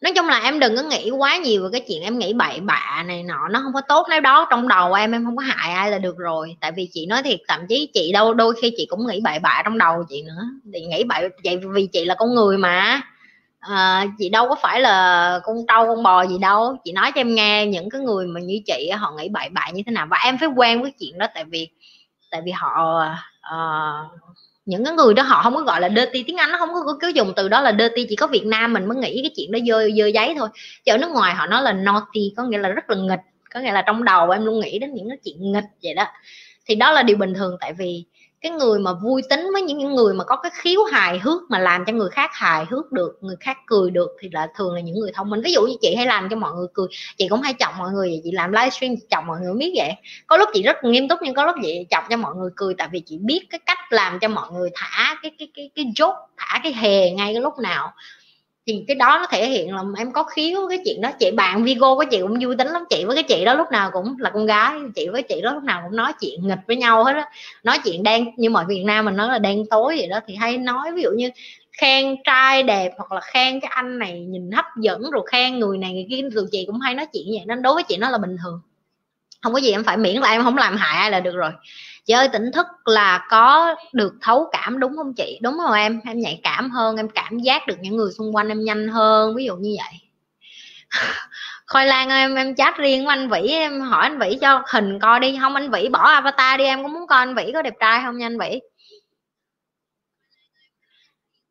[0.00, 2.60] Nói chung là em đừng có nghĩ quá nhiều về cái chuyện em nghĩ bậy
[2.60, 3.48] bạ này nọ.
[3.50, 4.46] Nó không có tốt nếu đó.
[4.50, 6.56] Trong đầu em em không có hại ai là được rồi.
[6.60, 9.38] Tại vì chị nói thiệt, thậm chí chị đâu, đôi khi chị cũng nghĩ bậy
[9.38, 10.42] bạ trong đầu chị nữa.
[10.74, 13.00] Thì nghĩ bậy, vậy vì chị là con người mà
[13.68, 16.76] à, chị đâu có phải là con trâu con bò gì đâu.
[16.84, 19.70] Chị nói cho em nghe những cái người mà như chị họ nghĩ bậy bạ
[19.74, 20.06] như thế nào.
[20.10, 21.68] Và em phải quen với chuyện đó tại vì
[22.30, 23.02] tại vì họ
[23.54, 24.20] uh,
[24.64, 26.96] những cái người đó họ không có gọi là dirty tiếng anh nó không có
[27.00, 29.52] cứ dùng từ đó là dirty chỉ có việt nam mình mới nghĩ cái chuyện
[29.52, 30.48] đó dơ dơ giấy thôi.
[30.84, 33.20] Chứ ở nước ngoài họ nói là naughty có nghĩa là rất là nghịch
[33.54, 36.04] có nghĩa là trong đầu em luôn nghĩ đến những cái chuyện nghịch vậy đó.
[36.66, 38.04] Thì đó là điều bình thường tại vì
[38.40, 41.58] cái người mà vui tính với những người mà có cái khiếu hài hước mà
[41.58, 44.80] làm cho người khác hài hước được, người khác cười được thì là thường là
[44.80, 45.40] những người thông minh.
[45.44, 46.86] Ví dụ như chị hay làm cho mọi người cười,
[47.16, 49.92] chị cũng hay chọc mọi người vậy, chị làm livestream chọc mọi người biết vậy.
[50.26, 52.74] Có lúc chị rất nghiêm túc nhưng có lúc chị chọc cho mọi người cười
[52.78, 55.84] tại vì chị biết cái cách làm cho mọi người thả cái cái cái cái
[55.94, 57.92] chốt thả cái hề ngay cái lúc nào
[58.68, 61.10] thì cái đó nó thể hiện là em có khiếu cái chuyện đó.
[61.18, 62.84] Chị, bạn Vigo của chị cũng vui tính lắm.
[62.90, 64.78] Chị với cái chị đó lúc nào cũng là con gái.
[64.94, 67.30] Chị với chị đó lúc nào cũng nói chuyện nghịch với nhau hết á.
[67.64, 70.34] Nói chuyện đen như mọi Việt Nam mình nói là đen tối vậy đó, thì
[70.34, 70.92] hay nói.
[70.92, 71.30] Ví dụ như
[71.72, 75.78] khen trai đẹp hoặc là khen cái anh này nhìn hấp dẫn, rồi khen người
[75.78, 77.42] này người kia, tụi chị cũng hay nói chuyện vậy.
[77.46, 78.60] Nên đối với chị nó là bình thường.
[79.42, 81.50] Không có gì em phải miễn là em không làm hại ai là được rồi
[82.08, 85.38] chơi tỉnh thức là có được thấu cảm, đúng không chị?
[85.42, 86.00] Đúng không em?
[86.06, 89.34] Em nhạy cảm hơn, em cảm giác được những người xung quanh em nhanh hơn,
[89.36, 90.00] ví dụ như vậy.
[91.66, 94.98] Khoai lang em em chat riêng với anh vĩ, em hỏi anh vĩ cho hình
[95.00, 95.38] coi đi.
[95.40, 98.02] Không, anh vĩ bỏ avatar đi, em cũng muốn coi anh vĩ có đẹp trai
[98.04, 98.60] không nha anh vĩ?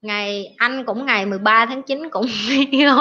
[0.02, 2.98] Ngày, anh cũng ngày 13 tháng 9 cũng video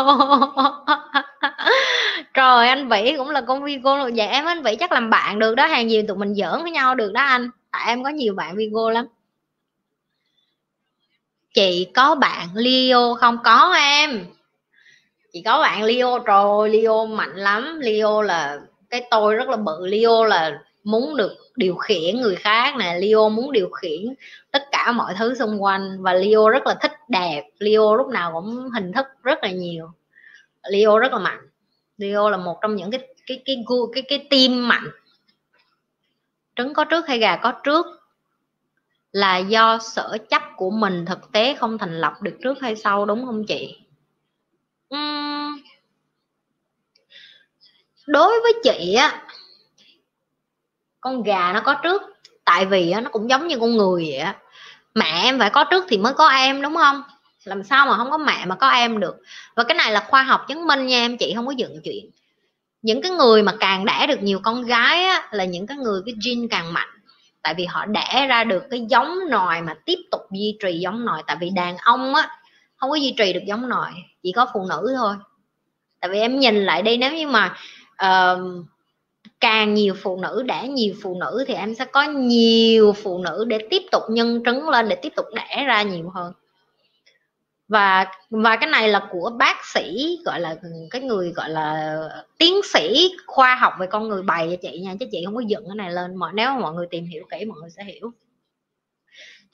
[2.37, 5.39] rồi anh vĩ cũng là con Vigo rồi vậy em anh vĩ chắc làm bạn
[5.39, 5.67] được đó.
[5.67, 7.51] Hàng gì tụi mình giỡn với nhau được đó anh.
[7.71, 9.07] Tại em có nhiều bạn Vigo lắm.
[11.55, 13.39] Chị có bạn Leo không?
[13.45, 14.27] Có em.
[15.33, 16.19] Chị có bạn Leo.
[16.19, 17.81] Rồi Leo mạnh lắm.
[17.81, 19.87] Leo là, cái tôi rất là bự.
[19.87, 22.99] Leo là muốn được điều khiển người khác nè.
[23.01, 24.15] Leo muốn điều khiển
[24.51, 26.03] tất cả mọi thứ xung quanh.
[26.03, 27.43] Và Leo rất là thích đẹp.
[27.59, 29.91] Leo lúc nào cũng hình thức rất là nhiều.
[30.71, 31.49] Leo rất là mạnh.
[31.97, 34.91] Leo là một trong những cái cái cái cái cái, cái tim mạnh.
[36.57, 37.87] Trứng có trước hay gà có trước
[39.13, 43.07] là do sở chấp của mình thực tế không thành lập được trước hay sau
[43.07, 43.77] đúng không chị?
[44.95, 45.61] Uhm,
[48.07, 49.23] đối với chị á
[51.01, 52.03] con gà nó có trước
[52.45, 54.37] tại vì á nó cũng giống như con người vậy á.
[54.95, 57.03] Mẹ em phải có trước thì mới có em đúng không?
[57.47, 59.17] Làm sao mà không có mẹ mà có em được?
[59.55, 62.11] Và cái này là khoa học chứng minh nha em chị không có dựng chuyện.
[62.83, 66.01] Những cái người mà càng đẻ được nhiều con gái á, là những cái người
[66.07, 66.89] cái gene càng mạnh.
[67.43, 71.05] Tại vì họ đẻ ra được cái giống nòi mà tiếp tục duy trì giống
[71.05, 71.23] nòi.
[71.27, 72.29] Tại vì đàn ông á
[72.77, 73.91] không có duy trì được giống nòi
[74.23, 75.15] chỉ có phụ nữ thôi.
[76.01, 77.57] Tại vì em nhìn lại đi nếu như mà
[78.05, 78.39] uh,
[79.41, 83.45] càng nhiều phụ nữ đẻ nhiều phụ nữ thì em sẽ có nhiều phụ nữ
[83.49, 86.33] để tiếp tục nhân trứng lên để tiếp tục đẻ ra nhiều hơn
[87.69, 90.57] và và cái này là của bác sĩ, gọi là,
[90.91, 91.99] cái người gọi là
[92.39, 95.41] tiến sĩ khoa học về con người bày cho chị nha, chứ chị không có
[95.41, 96.17] dựng cái này lên.
[96.17, 98.13] Mà nếu mà mọi người tìm hiểu kỹ, mọi người sẽ hiểu.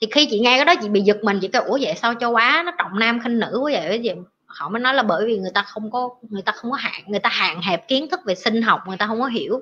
[0.01, 2.13] Thì khi chị nghe cái đó, chị bị giật mình, chị kêu, ủa vậy sao
[2.19, 3.99] châu á nó trọng nam khinh nữ quá vậy?
[4.03, 4.11] Gì
[4.45, 7.03] họ mới nói là bởi vì người ta không có, người ta không có hạn,
[7.07, 9.61] người ta hạn hẹp kiến thức về sinh học, người ta không có hiểu.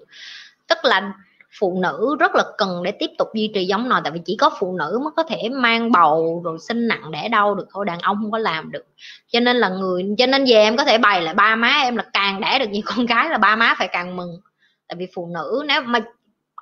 [0.68, 1.14] Tức là
[1.60, 4.36] phụ nữ rất là cần để tiếp tục duy trì giống nòi tại vì chỉ
[4.40, 7.86] có phụ nữ mới có thể mang bầu rồi sinh nặng đẻ đau được thôi
[7.86, 8.86] đàn ông không có làm được.
[9.28, 11.96] Cho nên là người cho nên về em có thể bày lại ba má em
[11.96, 14.40] là càng đẻ được nhiều con gái là ba má phải càng mừng.
[14.88, 16.00] Tại vì phụ nữ nếu mà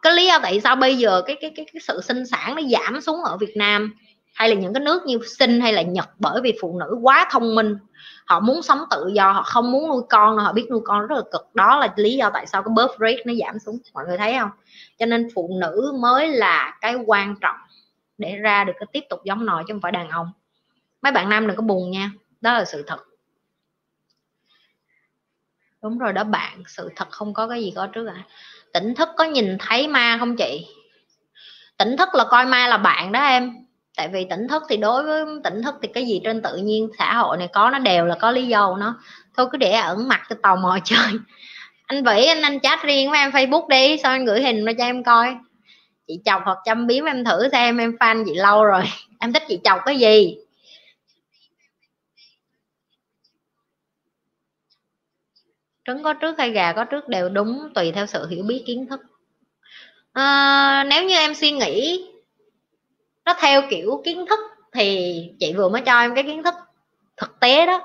[0.01, 2.61] cái lý do tại sao bây giờ cái cái cái, cái sự sinh sản nó
[2.61, 3.93] giảm xuống ở Việt Nam
[4.33, 7.27] hay là những cái nước như sinh hay là Nhật bởi vì phụ nữ quá
[7.31, 7.77] thông minh
[8.29, 11.15] họ muốn sống tự do, họ không muốn nuôi con, họ biết nuôi con rất
[11.15, 11.55] là cực.
[11.55, 13.77] Đó là lý do tại sao cái birth rate nó giảm xuống.
[13.93, 14.49] Mọi người thấy không?
[14.99, 17.55] Cho nên phụ nữ mới là cái quan trọng
[18.17, 20.31] để ra được cái tiếp tục giống nòi chứ không phải đàn ông.
[21.01, 22.99] Mấy bạn nam đừng có buồn nha, đó là sự thật.
[25.83, 28.23] Đúng rồi đó bạn, sự thật không có cái gì có trước à
[28.73, 30.67] tỉnh thức có nhìn thấy ma không chị?
[31.77, 33.68] Tỉnh thức là coi ma là bạn đó em
[33.99, 36.89] tại vì tỉnh thức thì đối với tỉnh thức thì cái gì trên tự nhiên
[36.97, 38.99] xã hội này có nó đều là có lý do của nó.
[39.37, 41.19] Thôi cứ để ẩn mặt cho tò mò chơi.
[41.85, 44.73] Anh vĩ anh anh chat riêng với em facebook đi sao anh gửi hình ra
[44.77, 45.35] cho em coi.
[46.07, 48.83] Chị chọc hoặc chăm biếm em thử xem em fan chị lâu rồi.
[49.19, 50.37] Em thích chị chọc cái gì?
[55.85, 58.87] Trứng có trước hay gà có trước đều đúng tùy theo sự hiểu biết kiến
[58.89, 58.99] thức.
[60.13, 62.08] À, nếu như em suy nghĩ
[63.29, 64.39] nó theo kiểu kiến thức
[64.73, 66.53] thì chị vừa mới cho em cái kiến thức
[67.17, 67.81] thực tế đó.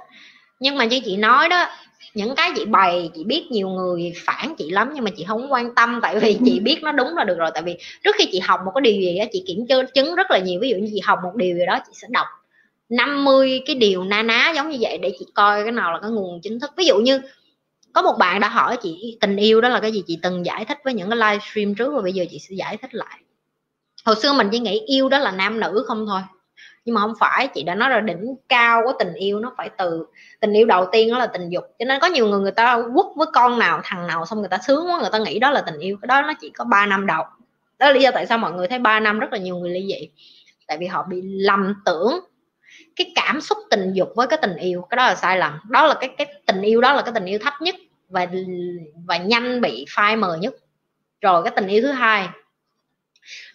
[0.60, 1.66] Nhưng mà như chị nói đó
[2.14, 5.52] những cái chị bày chị biết nhiều người phản chị lắm nhưng mà chị không
[5.52, 7.50] quan tâm tại vì chị biết nó đúng là được rồi.
[7.54, 10.30] Tại vì trước khi chị học một cái điều gì đó chị kiểm chứng rất
[10.30, 10.60] là nhiều.
[10.60, 12.26] Ví dụ như chị học một điều gì đó chị sẽ đọc
[12.88, 16.10] 50 cái điều na ná giống như vậy để chị coi cái nào là cái
[16.10, 16.70] nguồn chính thức.
[16.76, 17.20] Ví dụ như
[17.92, 20.02] có một bạn đã hỏi chị tình yêu đó là cái gì?
[20.06, 22.76] Chị từng giải thích với những cái livestream trước và bây giờ chị sẽ giải
[22.76, 23.23] thích lại
[24.04, 26.20] hồi xưa mình chỉ nghĩ yêu đó là nam nữ không thôi.
[26.84, 29.70] Nhưng mà không phải, chị đã nói là đỉnh cao của tình yêu nó phải
[29.78, 30.06] từ,
[30.40, 31.64] tình yêu đầu tiên đó là tình dục.
[31.78, 34.48] Cho nên có nhiều người người ta quất với con nào, thằng nào xong người
[34.48, 35.96] ta sướng quá, người ta nghĩ đó là tình yêu.
[36.02, 37.24] Cái đó nó chỉ có 3 năm đầu.
[37.78, 39.70] Đó là lý do tại sao mọi người thấy 3 năm rất là nhiều người
[39.70, 40.08] ly dị.
[40.66, 42.20] Tại vì họ bị lầm tưởng
[42.96, 44.86] cái cảm xúc tình dục với cái tình yêu.
[44.90, 45.60] Cái đó là sai lầm.
[45.68, 47.74] Đó là cái cái tình yêu đó là cái tình yêu thấp nhất
[48.08, 48.26] và
[49.06, 50.54] và nhanh bị phai mờ nhất.
[51.20, 52.28] Rồi cái tình yêu thứ hai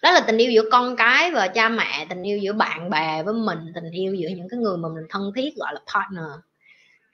[0.02, 3.22] đó là tình yêu giữa con cái và cha mẹ, tình yêu giữa bạn bè
[3.22, 6.40] với mình, tình yêu giữa những cái người mà mình thân thiết, gọi là partner.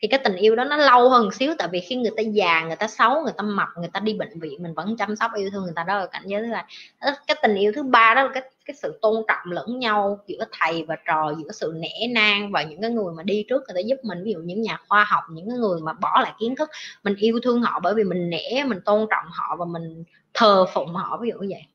[0.02, 2.64] Thì cái tình yêu đó nó lâu hơn xíu, tại vì khi người ta già,
[2.66, 5.30] người ta xấu, người ta mập, người ta đi bệnh viện, mình vẫn chăm sóc
[5.36, 5.84] yêu thương người ta.
[5.84, 6.64] Đó là cảnh giới thứ hai.
[7.26, 10.44] Cái tình yêu thứ ba đó là cái cái sự tôn trọng lẫn nhau giữa
[10.52, 13.74] thầy và trò, giữa sự nể nang và những cái người mà đi trước người
[13.74, 14.24] ta giúp mình.
[14.24, 16.70] Ví dụ những nhà khoa học, những cái người mà bỏ lại kiến thức,
[17.02, 20.04] mình yêu thương họ bởi vì mình nể, mình tôn trọng họ và mình
[20.34, 21.66] thờ phụng họ, ví dụ như vậy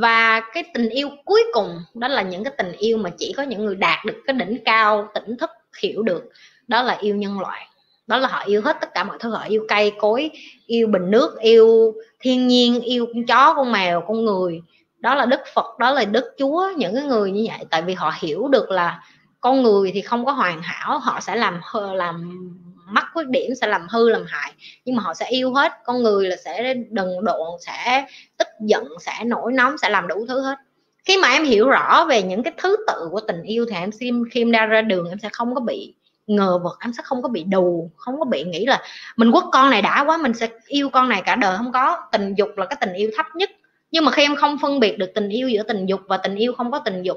[0.00, 3.42] và cái tình yêu cuối cùng, đó là những cái tình yêu mà chỉ có
[3.42, 5.50] những người đạt được cái đỉnh cao, tỉnh thức,
[5.82, 6.24] hiểu được,
[6.68, 7.68] đó là yêu nhân loại.
[8.06, 10.30] Đó là họ yêu hết tất cả mọi thứ, họ yêu cây, cối,
[10.66, 14.60] yêu bình nước, yêu thiên nhiên, yêu con chó, con mèo, con người.
[14.98, 17.66] Đó là đức phật, đó là đức chúa, những cái người như vậy.
[17.70, 19.02] Tại vì họ hiểu được là
[19.40, 21.60] con người thì không có hoàn hảo, họ sẽ làm
[21.94, 22.48] làm
[22.86, 24.52] mắc khuyết điểm sẽ làm hư, làm hại.
[24.84, 25.72] Nhưng mà họ sẽ yêu hết.
[25.84, 28.06] Con người là sẽ đần độn, sẽ
[28.38, 30.58] tức giận, sẽ nổi nóng, sẽ làm đủ thứ hết.
[31.04, 33.92] Khi mà em hiểu rõ về những cái thứ tự của tình yêu thì em
[33.92, 35.94] xin, khi em ra ra đường em sẽ không có bị
[36.26, 38.82] ngờ vực, em sẽ không có bị đù, không có bị nghĩ là
[39.16, 41.56] mình quất con này đã quá, mình sẽ yêu con này cả đời.
[41.56, 41.98] Không có.
[42.12, 43.50] Tình dục là cái tình yêu thấp nhất.
[43.90, 46.34] Nhưng mà khi em không phân biệt được tình yêu giữa tình dục và tình
[46.34, 47.16] yêu không có tình dục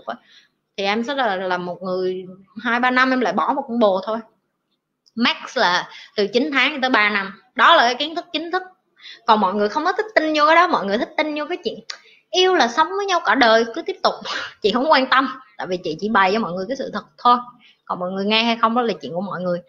[0.78, 2.26] thì em sẽ là là một người,
[2.64, 4.18] hai, ba năm em lại bỏ một con bồ thôi
[5.20, 7.42] max là từ 9 tháng tới 3 năm.
[7.56, 8.62] Đó là cái kiến thức chính thức.
[9.26, 11.46] Còn mọi người không có thích tin vô cái đó mọi người thích tin vô
[11.50, 11.80] cái chuyện
[12.32, 14.14] yêu là sống với nhau cả đời cứ tiếp tục.
[14.62, 17.04] Chị không quan tâm tại vì chị chỉ bày cho mọi người cái sự thật
[17.18, 17.38] thôi.
[17.86, 19.60] Còn mọi người nghe hay không đó là chuyện của mọi người.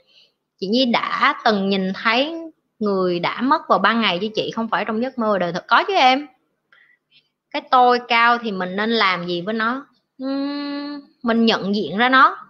[0.61, 2.35] Chị nhi đã từng nhìn thấy
[2.79, 5.65] người đã mất vào ban ngày với chị không phải trong giấc mơ đời thật.
[5.69, 6.27] Có chứ em.
[7.51, 9.87] Cái tôi cao thì mình nên làm gì với nó?
[10.25, 12.50] Uhm, mình nhận diện ra nó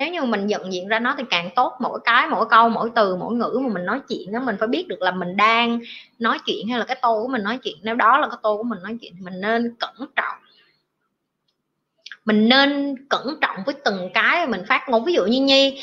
[0.00, 2.90] nếu như mình nhận diện ra nó thì càng tốt mỗi cái mỗi câu mỗi
[2.94, 5.80] từ mỗi ngữ mà mình nói chuyện đó mình phải biết được là mình đang
[6.18, 7.76] nói chuyện hay là cái tô của mình nói chuyện.
[7.82, 10.36] Nếu đó là cái tô của mình nói chuyện thì mình nên cẩn trọng.
[12.24, 15.04] Mình nên cẩn trọng với từng cái mình phát ngôn.
[15.04, 15.82] Ví dụ như nhi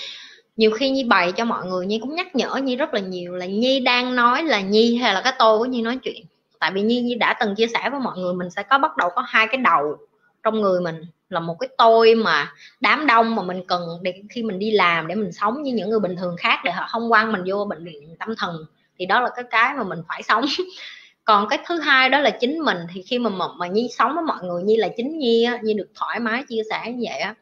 [0.56, 3.36] nhiều khi nhi bày cho mọi người nhi cũng nhắc nhở nhi rất là nhiều
[3.36, 6.26] là nhi đang nói là nhi hay là cái tô của nhi nói chuyện.
[6.60, 8.98] Tại vì nhi, nhi đã từng chia sẻ với mọi người mình sẽ có bắt
[8.98, 9.98] đầu có hai cái đầu
[10.44, 14.44] trong người mình là một cái tôi mà đám đông mà mình cần để khi
[14.44, 17.12] mình đi làm để mình sống như những người bình thường khác để họ không
[17.12, 18.66] quan mình vô bệnh viện tâm thần
[19.00, 20.46] thì đó là cái cái mà mình phải sống.
[21.24, 24.16] Còn cái thứ hai đó là chính mình thì khi mà mà, mà nhi sống
[24.16, 27.06] với mọi người nhi là chính nhi á, nhi được thoải mái chia sẻ như
[27.10, 27.36] vậy á.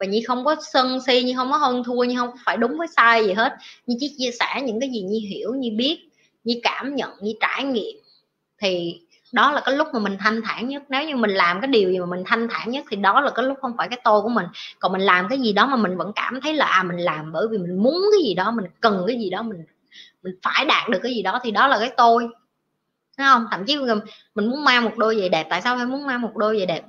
[0.00, 2.78] Và nhi không có sân si nhi không có hơn thua nhi không phải đúng
[2.78, 3.56] với sai gì hết.
[3.86, 5.98] Nhi chỉ chia sẻ những cái gì nhi hiểu nhi biết
[6.44, 7.96] nhi cảm nhận nhi trải nghiệm.
[8.62, 9.00] Thì
[9.32, 10.82] đó là cái lúc mà mình thanh thản nhất.
[10.88, 13.30] Nếu như mình làm cái điều gì mà mình thanh thản nhất thì đó là
[13.30, 14.46] cái lúc không phải cái tôi của mình.
[14.78, 17.32] Còn mình làm cái gì đó mà mình vẫn cảm thấy là à mình làm
[17.32, 19.64] bởi vì mình muốn cái gì đó, mình cần cái gì đó, mình
[20.22, 22.28] mình phải đạt được cái gì đó thì đó là cái tôi.
[23.16, 23.46] Thấy không?
[23.50, 23.76] Thậm chí
[24.34, 25.46] mình muốn mang một đôi giày đẹp.
[25.50, 26.82] Tại sao phải muốn mang một đôi giày đẹp?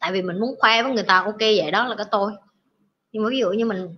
[0.00, 2.32] Tại vì mình muốn khoe với người ta, ok, vậy đó là cái tôi.
[3.12, 3.96] Nhưng mà ví dụ như mình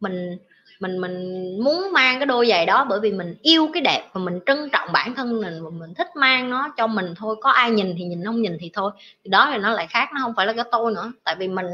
[0.00, 0.38] mình
[0.80, 4.20] mình mình muốn mang cái đôi giày đó bởi vì mình yêu cái đẹp và
[4.20, 7.36] mình trân trọng bản thân mình và mình thích mang nó cho mình thôi.
[7.40, 8.90] Có ai nhìn thì nhìn, không nhìn thì thôi.
[9.24, 11.12] Thì đó thì nó lại khác, nó không phải là cái tôi nữa.
[11.24, 11.66] Tại vì mình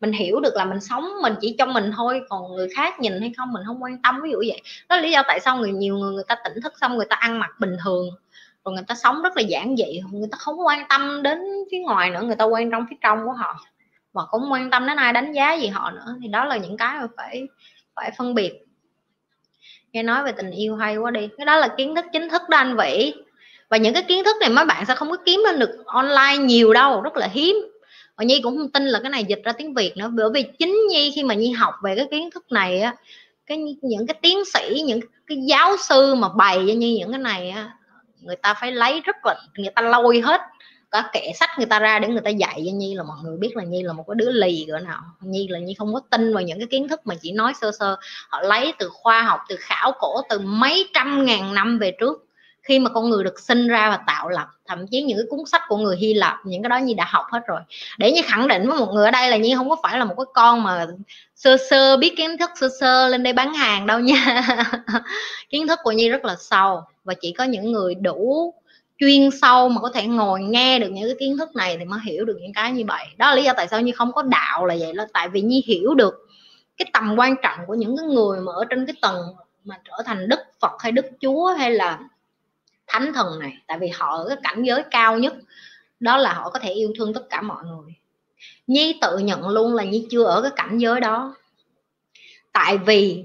[0.00, 3.20] mình hiểu được là mình sống mình chỉ cho mình thôi, còn người khác nhìn
[3.20, 4.20] hay không mình không quan tâm.
[4.22, 4.62] Ví dụ vậy.
[4.88, 7.06] Đó là lý do tại sao người, nhiều người người ta tỉnh thức xong người
[7.06, 8.06] ta ăn mặc bình thường,
[8.64, 11.38] rồi người ta sống rất là giản dị, người ta không quan tâm đến
[11.70, 13.60] phía ngoài nữa, người ta quan trong phía trong của họ.
[14.12, 16.16] Và cũng quan tâm đến ai đánh giá gì họ nữa.
[16.22, 17.46] Thì đó là những cái mà phải
[18.00, 18.52] phải phân biệt.
[19.92, 21.28] Nghe nói về tình yêu hay quá đi.
[21.38, 23.14] Cái đó là kiến thức chính thức đó anh vĩ.
[23.68, 26.36] Và những cái kiến thức này mấy bạn sẽ không có kiếm lên được online
[26.38, 27.56] nhiều đâu, rất là hiếm.
[28.16, 30.10] Và nhi cũng không tin là cái này dịch ra tiếng việt nữa.
[30.12, 32.94] Bởi vì chính nhi khi mà nhi học về cái kiến thức này á,
[33.46, 37.18] cái những cái tiến sĩ, những cái giáo sư mà bày cho như những cái
[37.18, 37.70] này á,
[38.20, 40.40] người ta phải lấy rất là, người ta lôi hết
[40.90, 43.36] có kệ sách người ta ra để người ta dạy cho nhi là mọi người
[43.36, 46.00] biết là nhi là một cái đứa lì cỡ nào nhi là nhi không có
[46.10, 47.96] tin vào những cái kiến thức mà chỉ nói sơ sơ.
[48.28, 52.26] Họ lấy từ khoa học, từ khảo cổ, từ mấy trăm ngàn năm về trước.
[52.62, 55.40] Khi mà con người được sinh ra và tạo lập, thậm chí những cái cuốn
[55.46, 57.60] sách của người Hy Lạp, những cái đó Nhi đã học hết rồi.
[57.98, 60.04] Để như khẳng định với một người ở đây là Nhi không có phải là
[60.04, 60.86] một cái con mà
[61.34, 64.42] sơ sơ biết kiến thức sơ sơ lên đây bán hàng đâu nha.
[65.50, 68.54] Kiến thức của Nhi rất là sâu và chỉ có những người đủ
[69.00, 72.00] chuyên sâu mà có thể ngồi nghe được những cái kiến thức này thì mới
[72.04, 73.06] hiểu được những cái như vậy.
[73.16, 75.40] Đó là lý do tại sao như không có đạo là vậy, là tại vì
[75.40, 76.14] nhi hiểu được
[76.76, 79.16] cái tầm quan trọng của những cái người mà ở trên cái tầng
[79.64, 81.98] mà trở thành đức phật hay đức chúa hay là
[82.86, 83.52] thánh thần này.
[83.66, 85.34] Tại vì họ ở cái cảnh giới cao nhất,
[86.00, 87.94] đó là họ có thể yêu thương tất cả mọi người.
[88.66, 91.34] Nhi tự nhận luôn là nhi chưa ở cái cảnh giới đó.
[92.52, 93.24] Tại vì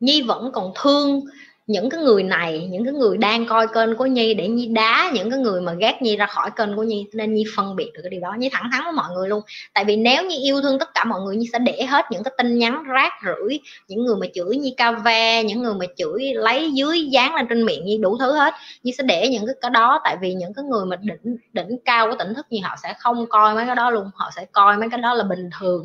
[0.00, 1.20] nhi vẫn còn thương
[1.66, 5.10] những cái người này, những cái người đang coi kênh của nhi để nhi đá
[5.14, 7.90] những cái người mà ghét nhi ra khỏi kênh của nhi, nên nhi phân biệt
[7.94, 8.34] được cái điều đó.
[8.38, 9.42] Nhi thẳng thắn với mọi người luôn.
[9.74, 12.22] Tại vì nếu như yêu thương tất cả mọi người, nhi sẽ để hết những
[12.22, 15.86] cái tin nhắn, rác rưởi, những người mà chửi nhi ca ve, những người mà
[15.96, 18.54] chửi lấy dưới dán lên trên miệng nhi, đủ thứ hết.
[18.82, 22.10] Nhi sẽ để những cái đó, tại vì những cái người mà đỉnh đỉnh cao
[22.10, 24.10] của tỉnh thức như họ sẽ không coi mấy cái đó luôn.
[24.14, 25.84] Họ sẽ coi mấy cái đó là bình thường.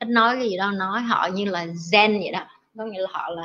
[0.00, 2.40] Thích nói cái gì đó, nói họ như là zen vậy đó.
[2.78, 3.42] Có nghĩa là họ là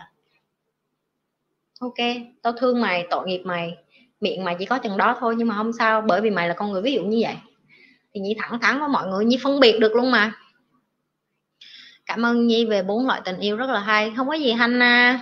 [1.86, 2.08] ok,
[2.42, 3.78] tao thương mày, tội nghiệp mày.
[4.22, 6.54] Miệng mày chỉ có chừng đó thôi, nhưng mà không sao, bởi vì mày là
[6.54, 7.36] con người ví dụ như vậy.
[8.14, 10.32] Thì nhi thẳng thắn với mọi người, nhi phân biệt được luôn mà.
[12.06, 14.14] Cảm ơn nhi về bốn loại tình yêu rất là hay.
[14.18, 15.20] Không có gì Hanna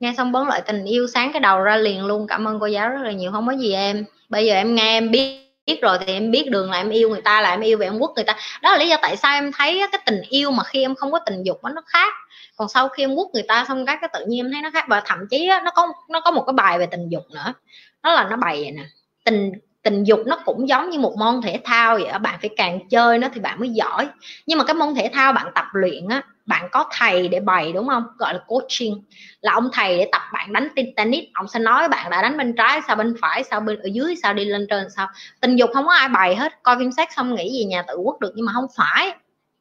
[0.00, 2.26] nghe xong bốn loại tình yêu sáng cái đầu ra liền luôn.
[2.26, 3.32] Cảm ơn cô giáo rất là nhiều.
[3.32, 4.04] Không có gì em.
[4.28, 7.08] Bây giờ em nghe, em biết biết rồi thì em biết đường là em yêu
[7.08, 8.36] người ta, là em yêu về em quốc người ta.
[8.62, 11.12] Đó là lý do tại sao em thấy cái tình yêu mà khi em không
[11.12, 12.14] có tình dục nó khác
[12.58, 14.70] còn sau khi em quốc người ta xong cái cái tự nhiên em thấy nó
[14.70, 14.84] khác.
[14.88, 17.54] Và thậm chí nó có nó có một cái bài về tình dục nữa.
[18.02, 18.84] Nó là nó bày vậy nè.
[19.24, 22.88] Tình tình dục nó cũng giống như một môn thể thao vậy bạn phải càng
[22.88, 24.08] chơi nó thì bạn mới giỏi.
[24.46, 27.72] Nhưng mà cái môn thể thao bạn tập luyện á, bạn có thầy để bày,
[27.72, 28.04] đúng không?
[28.18, 29.04] Gọi là coaching.
[29.40, 31.24] Là ông thầy để tập bạn đánh tennis.
[31.34, 34.14] Ông sẽ nói bạn đã đánh bên trái, sao bên phải, sao bên, ở dưới,
[34.22, 35.08] sao đi lên trên, sao.
[35.40, 36.62] Tình dục không có ai bày hết.
[36.62, 38.32] Coi phim sex xong nghĩ gì nhà tự quốc được.
[38.34, 39.12] Nhưng mà không phải.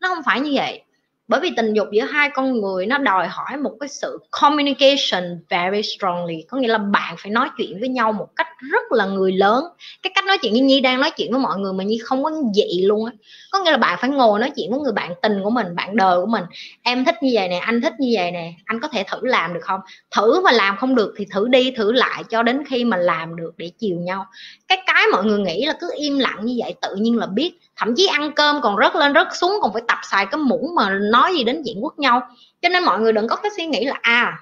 [0.01, 0.81] Nó không phải như vậy
[1.27, 5.39] bởi vì tình dục giữa hai con người nó đòi hỏi một cái sự communication
[5.49, 6.45] very strongly.
[6.47, 9.63] Có nghĩa là bạn phải nói chuyện với nhau một cách rất là người lớn.
[10.03, 12.23] Cái cách nói chuyện, như nhi đang nói chuyện với mọi người mà nhi không
[12.23, 13.11] có dị luôn á.
[13.51, 15.95] Có nghĩa là bạn phải ngồi nói chuyện với người bạn tình của mình, bạn
[15.95, 16.43] đời của mình.
[16.83, 19.53] Em thích như vậy nè, anh thích như vậy nè, anh có thể thử làm
[19.53, 19.79] được không?
[20.15, 23.35] Thử mà làm không được thì thử đi, thử lại cho đến khi mà làm
[23.35, 24.25] được để chiều nhau.
[24.67, 27.53] Cái cái mọi người nghĩ là cứ im lặng như vậy tự nhiên là biết.
[27.75, 30.75] Thậm chí ăn cơm còn rớt lên, rớt xuống, còn phải tập xài cái muỗng
[30.75, 32.21] mà nói gì đến chuyện quất nhau.
[32.61, 34.37] Cho nên mọi người đừng có cái suy nghĩ là à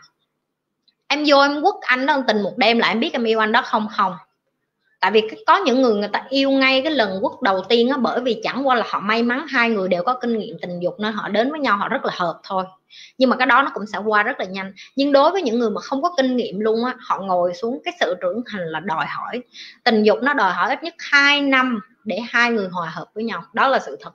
[1.07, 3.51] em vô em quất anh đó tình một đêm là em biết em yêu anh
[3.51, 4.15] đó không không.
[4.99, 7.97] Tại vì có những người người ta yêu ngay cái lần quất đầu tiên á,
[7.97, 10.79] bởi vì chẳng qua là họ may mắn, hai người đều có kinh nghiệm tình
[10.79, 12.63] dục nên họ đến với nhau họ rất là hợp thôi.
[13.17, 14.73] Nhưng mà cái đó nó cũng sẽ qua rất là nhanh.
[14.95, 17.81] Nhưng đối với những người mà không có kinh nghiệm luôn á, họ ngồi xuống
[17.85, 19.43] cái sự trưởng thành là đòi hỏi.
[19.83, 23.23] Tình dục nó đòi hỏi ít nhất 2 năm để hai người hòa hợp với
[23.23, 23.43] nhau.
[23.53, 24.11] Đó là sự thật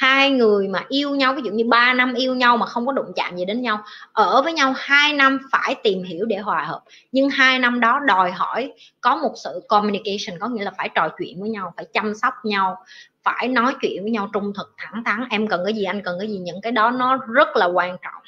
[0.00, 2.92] hai người mà yêu nhau, ví dụ như 3 năm yêu nhau mà không có
[2.92, 6.64] đụng chạm gì đến nhau, ở với nhau 2 năm phải tìm hiểu để hòa
[6.64, 6.80] hợp.
[7.12, 11.08] Nhưng hai năm đó đòi hỏi có một sự communication, có nghĩa là phải trò
[11.18, 12.76] chuyện với nhau, phải chăm sóc nhau,
[13.24, 15.24] phải nói chuyện với nhau trung thực, thẳng thắn.
[15.30, 17.96] Em cần cái gì, anh cần cái gì, những cái đó nó rất là quan
[18.02, 18.22] trọng.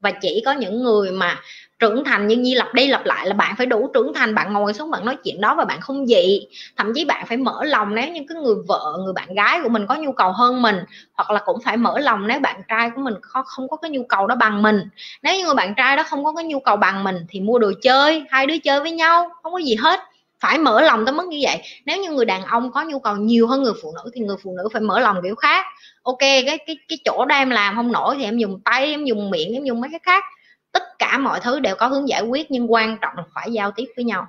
[0.00, 1.40] Và chỉ có những người mà
[1.84, 4.52] trưởng thành như nhi lặp đi lặp lại là bạn phải đủ trưởng thành, bạn
[4.52, 6.46] ngồi xuống bạn nói chuyện đó và bạn không dị.
[6.76, 9.68] Thậm chí bạn phải mở lòng nếu như cái người vợ, người bạn gái của
[9.68, 10.76] mình có nhu cầu hơn mình,
[11.14, 13.90] hoặc là cũng phải mở lòng nếu bạn trai của mình không không có cái
[13.90, 14.80] nhu cầu đó bằng mình.
[15.22, 17.58] Nếu như người bạn trai đó không có cái nhu cầu bằng mình thì mua
[17.58, 20.00] đồ chơi, hai đứa chơi với nhau, không có gì hết.
[20.40, 21.62] Phải mở lòng tới mức như vậy.
[21.86, 24.36] Nếu như người đàn ông có nhu cầu nhiều hơn người phụ nữ thì người
[24.42, 25.66] phụ nữ phải mở lòng kiểu khác.
[26.02, 29.04] Ok, cái cái cái chỗ đó em làm không nổi thì em dùng tay, em
[29.04, 30.24] dùng miệng, em dùng mấy cái khác
[30.74, 33.70] tất cả mọi thứ đều có hướng giải quyết nhưng quan trọng là phải giao
[33.70, 34.26] tiếp với nhau.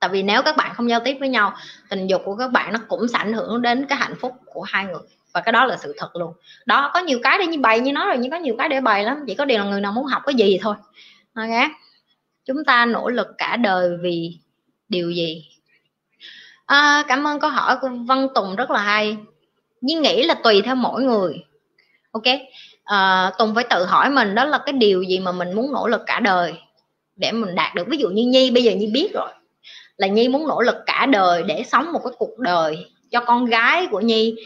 [0.00, 1.52] Tại vì nếu các bạn không giao tiếp với nhau
[1.88, 4.62] tình dục của các bạn nó cũng sẽ ảnh hưởng đến cái hạnh phúc của
[4.62, 5.02] hai người.
[5.32, 6.32] Và cái đó là sự thật luôn.
[6.66, 8.80] Đó có nhiều cái để như bày như nói rồi nhưng có nhiều cái để
[8.80, 9.24] bày lắm.
[9.26, 10.74] Chỉ có điều là người nào muốn học cái gì thôi.
[11.34, 11.70] Ok?
[12.44, 14.38] Chúng ta nỗ lực cả đời vì
[14.88, 15.46] điều gì?
[16.66, 19.16] À, cảm ơn câu hỏi của Văn Tùng rất là hay.
[19.80, 21.44] Nhưng nghĩ là tùy theo mỗi người.
[22.12, 22.24] Ok?
[22.86, 25.88] À, Tùng phải tự hỏi mình đó là cái điều gì mà mình muốn nỗ
[25.88, 26.54] lực cả đời
[27.16, 27.86] để mình đạt được?
[27.88, 29.30] Ví dụ như Nhi bây giờ Nhi biết rồi
[29.96, 33.46] là Nhi muốn nỗ lực cả đời để sống một cái cuộc đời cho con
[33.46, 34.36] gái của Nhi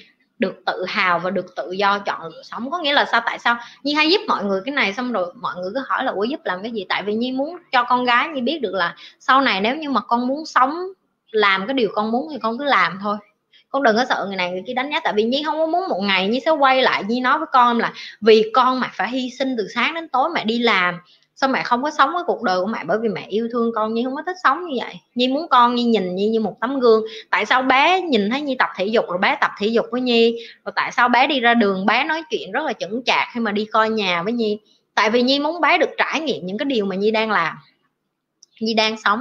[0.40, 2.70] được tự hào và được tự do chọn lựa sống.
[2.70, 3.20] Có nghĩa là sao?
[3.26, 6.04] Tại sao nhi hay giúp mọi người cái này xong rồi mọi người cứ hỏi
[6.04, 6.86] là ủa giúp làm cái gì?
[6.88, 9.90] Tại vì nhi muốn cho con gái nhi biết được là sau này nếu như
[9.90, 10.74] mà con muốn sống
[11.30, 13.16] làm cái điều con muốn thì con cứ làm thôi
[13.70, 15.66] con đừng có sợ người này người kia đánh giá, tại vì nhi không có
[15.66, 18.89] muốn một ngày nhi sẽ quay lại nhi nói với con là vì con mẹ
[18.92, 20.99] phải hy sinh từ sáng đến tối mẹ đi làm
[21.40, 23.73] sao mẹ không có sống với cuộc đời của mẹ bởi vì mẹ yêu thương
[23.74, 24.94] con, nhi không có thích sống như vậy.
[25.15, 27.02] Nhi muốn con nhi nhìn nhi như một tấm gương.
[27.31, 30.00] Tại sao bé nhìn thấy nhi tập thể dục rồi bé tập thể dục với
[30.00, 30.36] nhi?
[30.65, 33.40] Rồi tại sao bé đi ra đường bé nói chuyện rất là chững chạc khi
[33.40, 34.58] mà đi coi nhà với nhi?
[34.94, 37.57] Tại vì nhi muốn bé được trải nghiệm những cái điều mà nhi đang làm,
[38.60, 39.20] nhi đang sống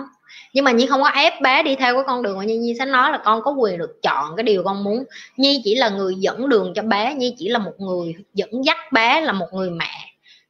[0.54, 2.76] nhưng mà nhi không có ép bé đi theo cái con đường mà nhi, nhi
[2.80, 5.04] sẽ nói là con có quyền được chọn cái điều con muốn.
[5.38, 8.78] Nhi chỉ là người dẫn đường cho bé nhi chỉ là một người dẫn dắt
[8.92, 9.92] bé là một người mẹ.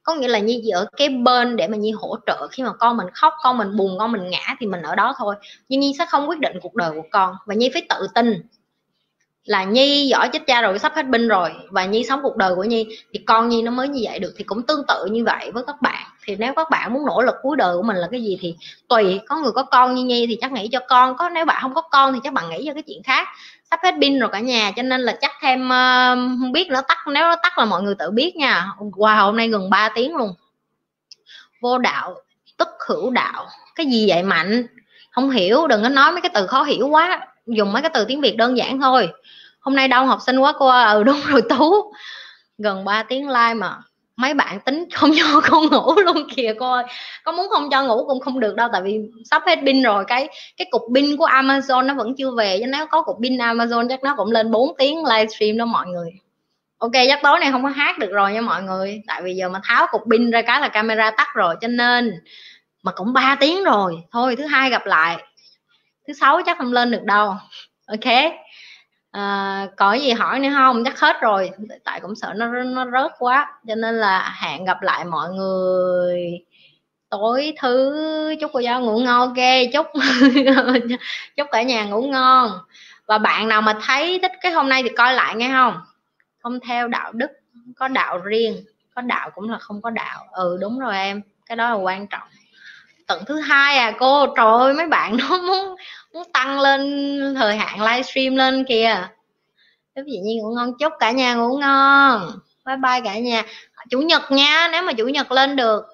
[0.02, 2.48] Có nghĩa là nhi ở cái bên để mà nhi hỗ trợ.
[2.48, 5.14] Khi mà con mình khóc con mình buồn con mình ngã thì mình ở đó
[5.18, 5.34] thôi.
[5.68, 7.34] Nhưng nhi sẽ không quyết định cuộc đời của con.
[7.46, 8.42] Và nhi phải tự tin
[9.44, 11.50] là nhi giỏi chết cha rồi sắp hết binh rồi.
[11.70, 12.86] Và nhi sống cuộc đời của nhi.
[13.12, 14.34] Thì con nhi nó mới như vậy được.
[14.36, 17.22] Thì cũng tương tự như vậy với các bạn thì nếu các bạn muốn nỗ
[17.22, 18.56] lực cuối đời của mình là cái gì thì
[18.88, 19.20] tùy.
[19.28, 21.16] Có người có con như nhi thì chắc nghĩ cho con.
[21.16, 23.28] Có nếu bạn không có con thì chắc bạn nghĩ cho cái chuyện khác.
[23.70, 26.80] Sắp hết pin rồi cả nhà cho nên là chắc thêm uh, không biết nó
[26.80, 28.72] tắt nếu nó tắt là mọi người tự biết nha.
[28.78, 30.34] Wow hôm nay gần 3 tiếng luôn.
[31.60, 32.14] Vô đạo
[32.56, 33.46] tức hữu đạo.
[33.74, 34.66] Cái gì vậy mạnh?
[35.10, 37.26] Không hiểu đừng có nói mấy cái từ khó hiểu quá.
[37.46, 39.08] Dùng mấy cái từ tiếng việt đơn giản thôi.
[39.60, 41.92] Hôm nay đông học sinh quá cô ừ đúng rồi tú.
[42.58, 43.78] Gần 3 tiếng like mà
[44.20, 46.84] mấy bạn tính không cho con ngủ luôn kìa cô ơi
[47.24, 48.98] có muốn không cho ngủ cũng không được đâu, tại vì
[49.30, 50.04] sắp hết pin rồi.
[50.08, 53.36] Cái cái cục pin của Amazon nó vẫn chưa về, chứ nếu có cục pin
[53.36, 56.10] Amazon chắc nó cũng lên 4 tiếng livestream đó mọi người.
[56.78, 59.48] Ok, chắc tối này không có hát được rồi nha mọi người, tại vì giờ
[59.48, 62.12] mà tháo cục pin ra cái là camera tắt rồi, cho nên
[62.82, 63.96] mà cũng 3 tiếng rồi.
[64.12, 65.24] Thôi, thứ hai gặp lại.
[66.08, 67.34] Thứ sáu chắc không lên được đâu.
[67.86, 68.32] Ok
[69.10, 70.84] à, có gì hỏi nữa không?
[70.84, 71.50] Chắc hết rồi.
[71.84, 73.52] Tại cũng sợ nó nó rớt quá.
[73.68, 76.44] Cho nên là hẹn gặp lại mọi người.
[77.10, 77.96] Tối thứ
[78.40, 79.44] chúc cô giáo ngủ ngon ok.
[79.72, 79.86] Chúc
[81.36, 82.50] chúc cả nhà ngủ ngon.
[83.06, 85.80] Và bạn nào mà thấy thích cái hôm nay thì coi lại nghe không?
[86.42, 87.30] Không theo đạo đức
[87.76, 88.64] có đạo riêng.
[88.94, 90.26] Có đạo cũng là không có đạo.
[90.32, 91.22] Ừ đúng rồi em.
[91.46, 92.28] Cái đó là quan trọng.
[93.06, 94.26] Tận thứ hai à cô.
[94.36, 95.76] Trời ơi mấy bạn nó muốn
[96.12, 99.08] muốn tăng lên thời hạn livestream lên kìa.
[99.94, 102.30] Quý vị nhiên ngủ ngon chúc cả nhà ngủ ngon.
[102.66, 103.44] Bye bye cả nhà.
[103.90, 105.84] Chủ nhật nha, nếu mà chủ nhật lên được.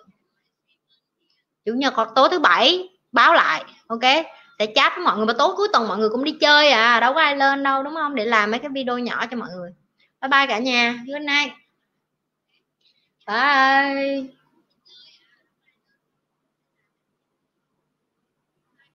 [1.64, 4.26] Chủ nhật hoặc tối thứ bảy, báo lại, ok?
[4.58, 7.00] Sẽ chat với mọi người mà tối cuối tuần mọi người cũng đi chơi à
[7.00, 8.14] đâu có ai lên đâu, đúng không?
[8.14, 9.70] Để làm mấy cái video nhỏ cho mọi người.
[10.20, 11.04] Bye bye cả nhà.
[11.06, 11.52] Good night.
[13.26, 14.35] Bye.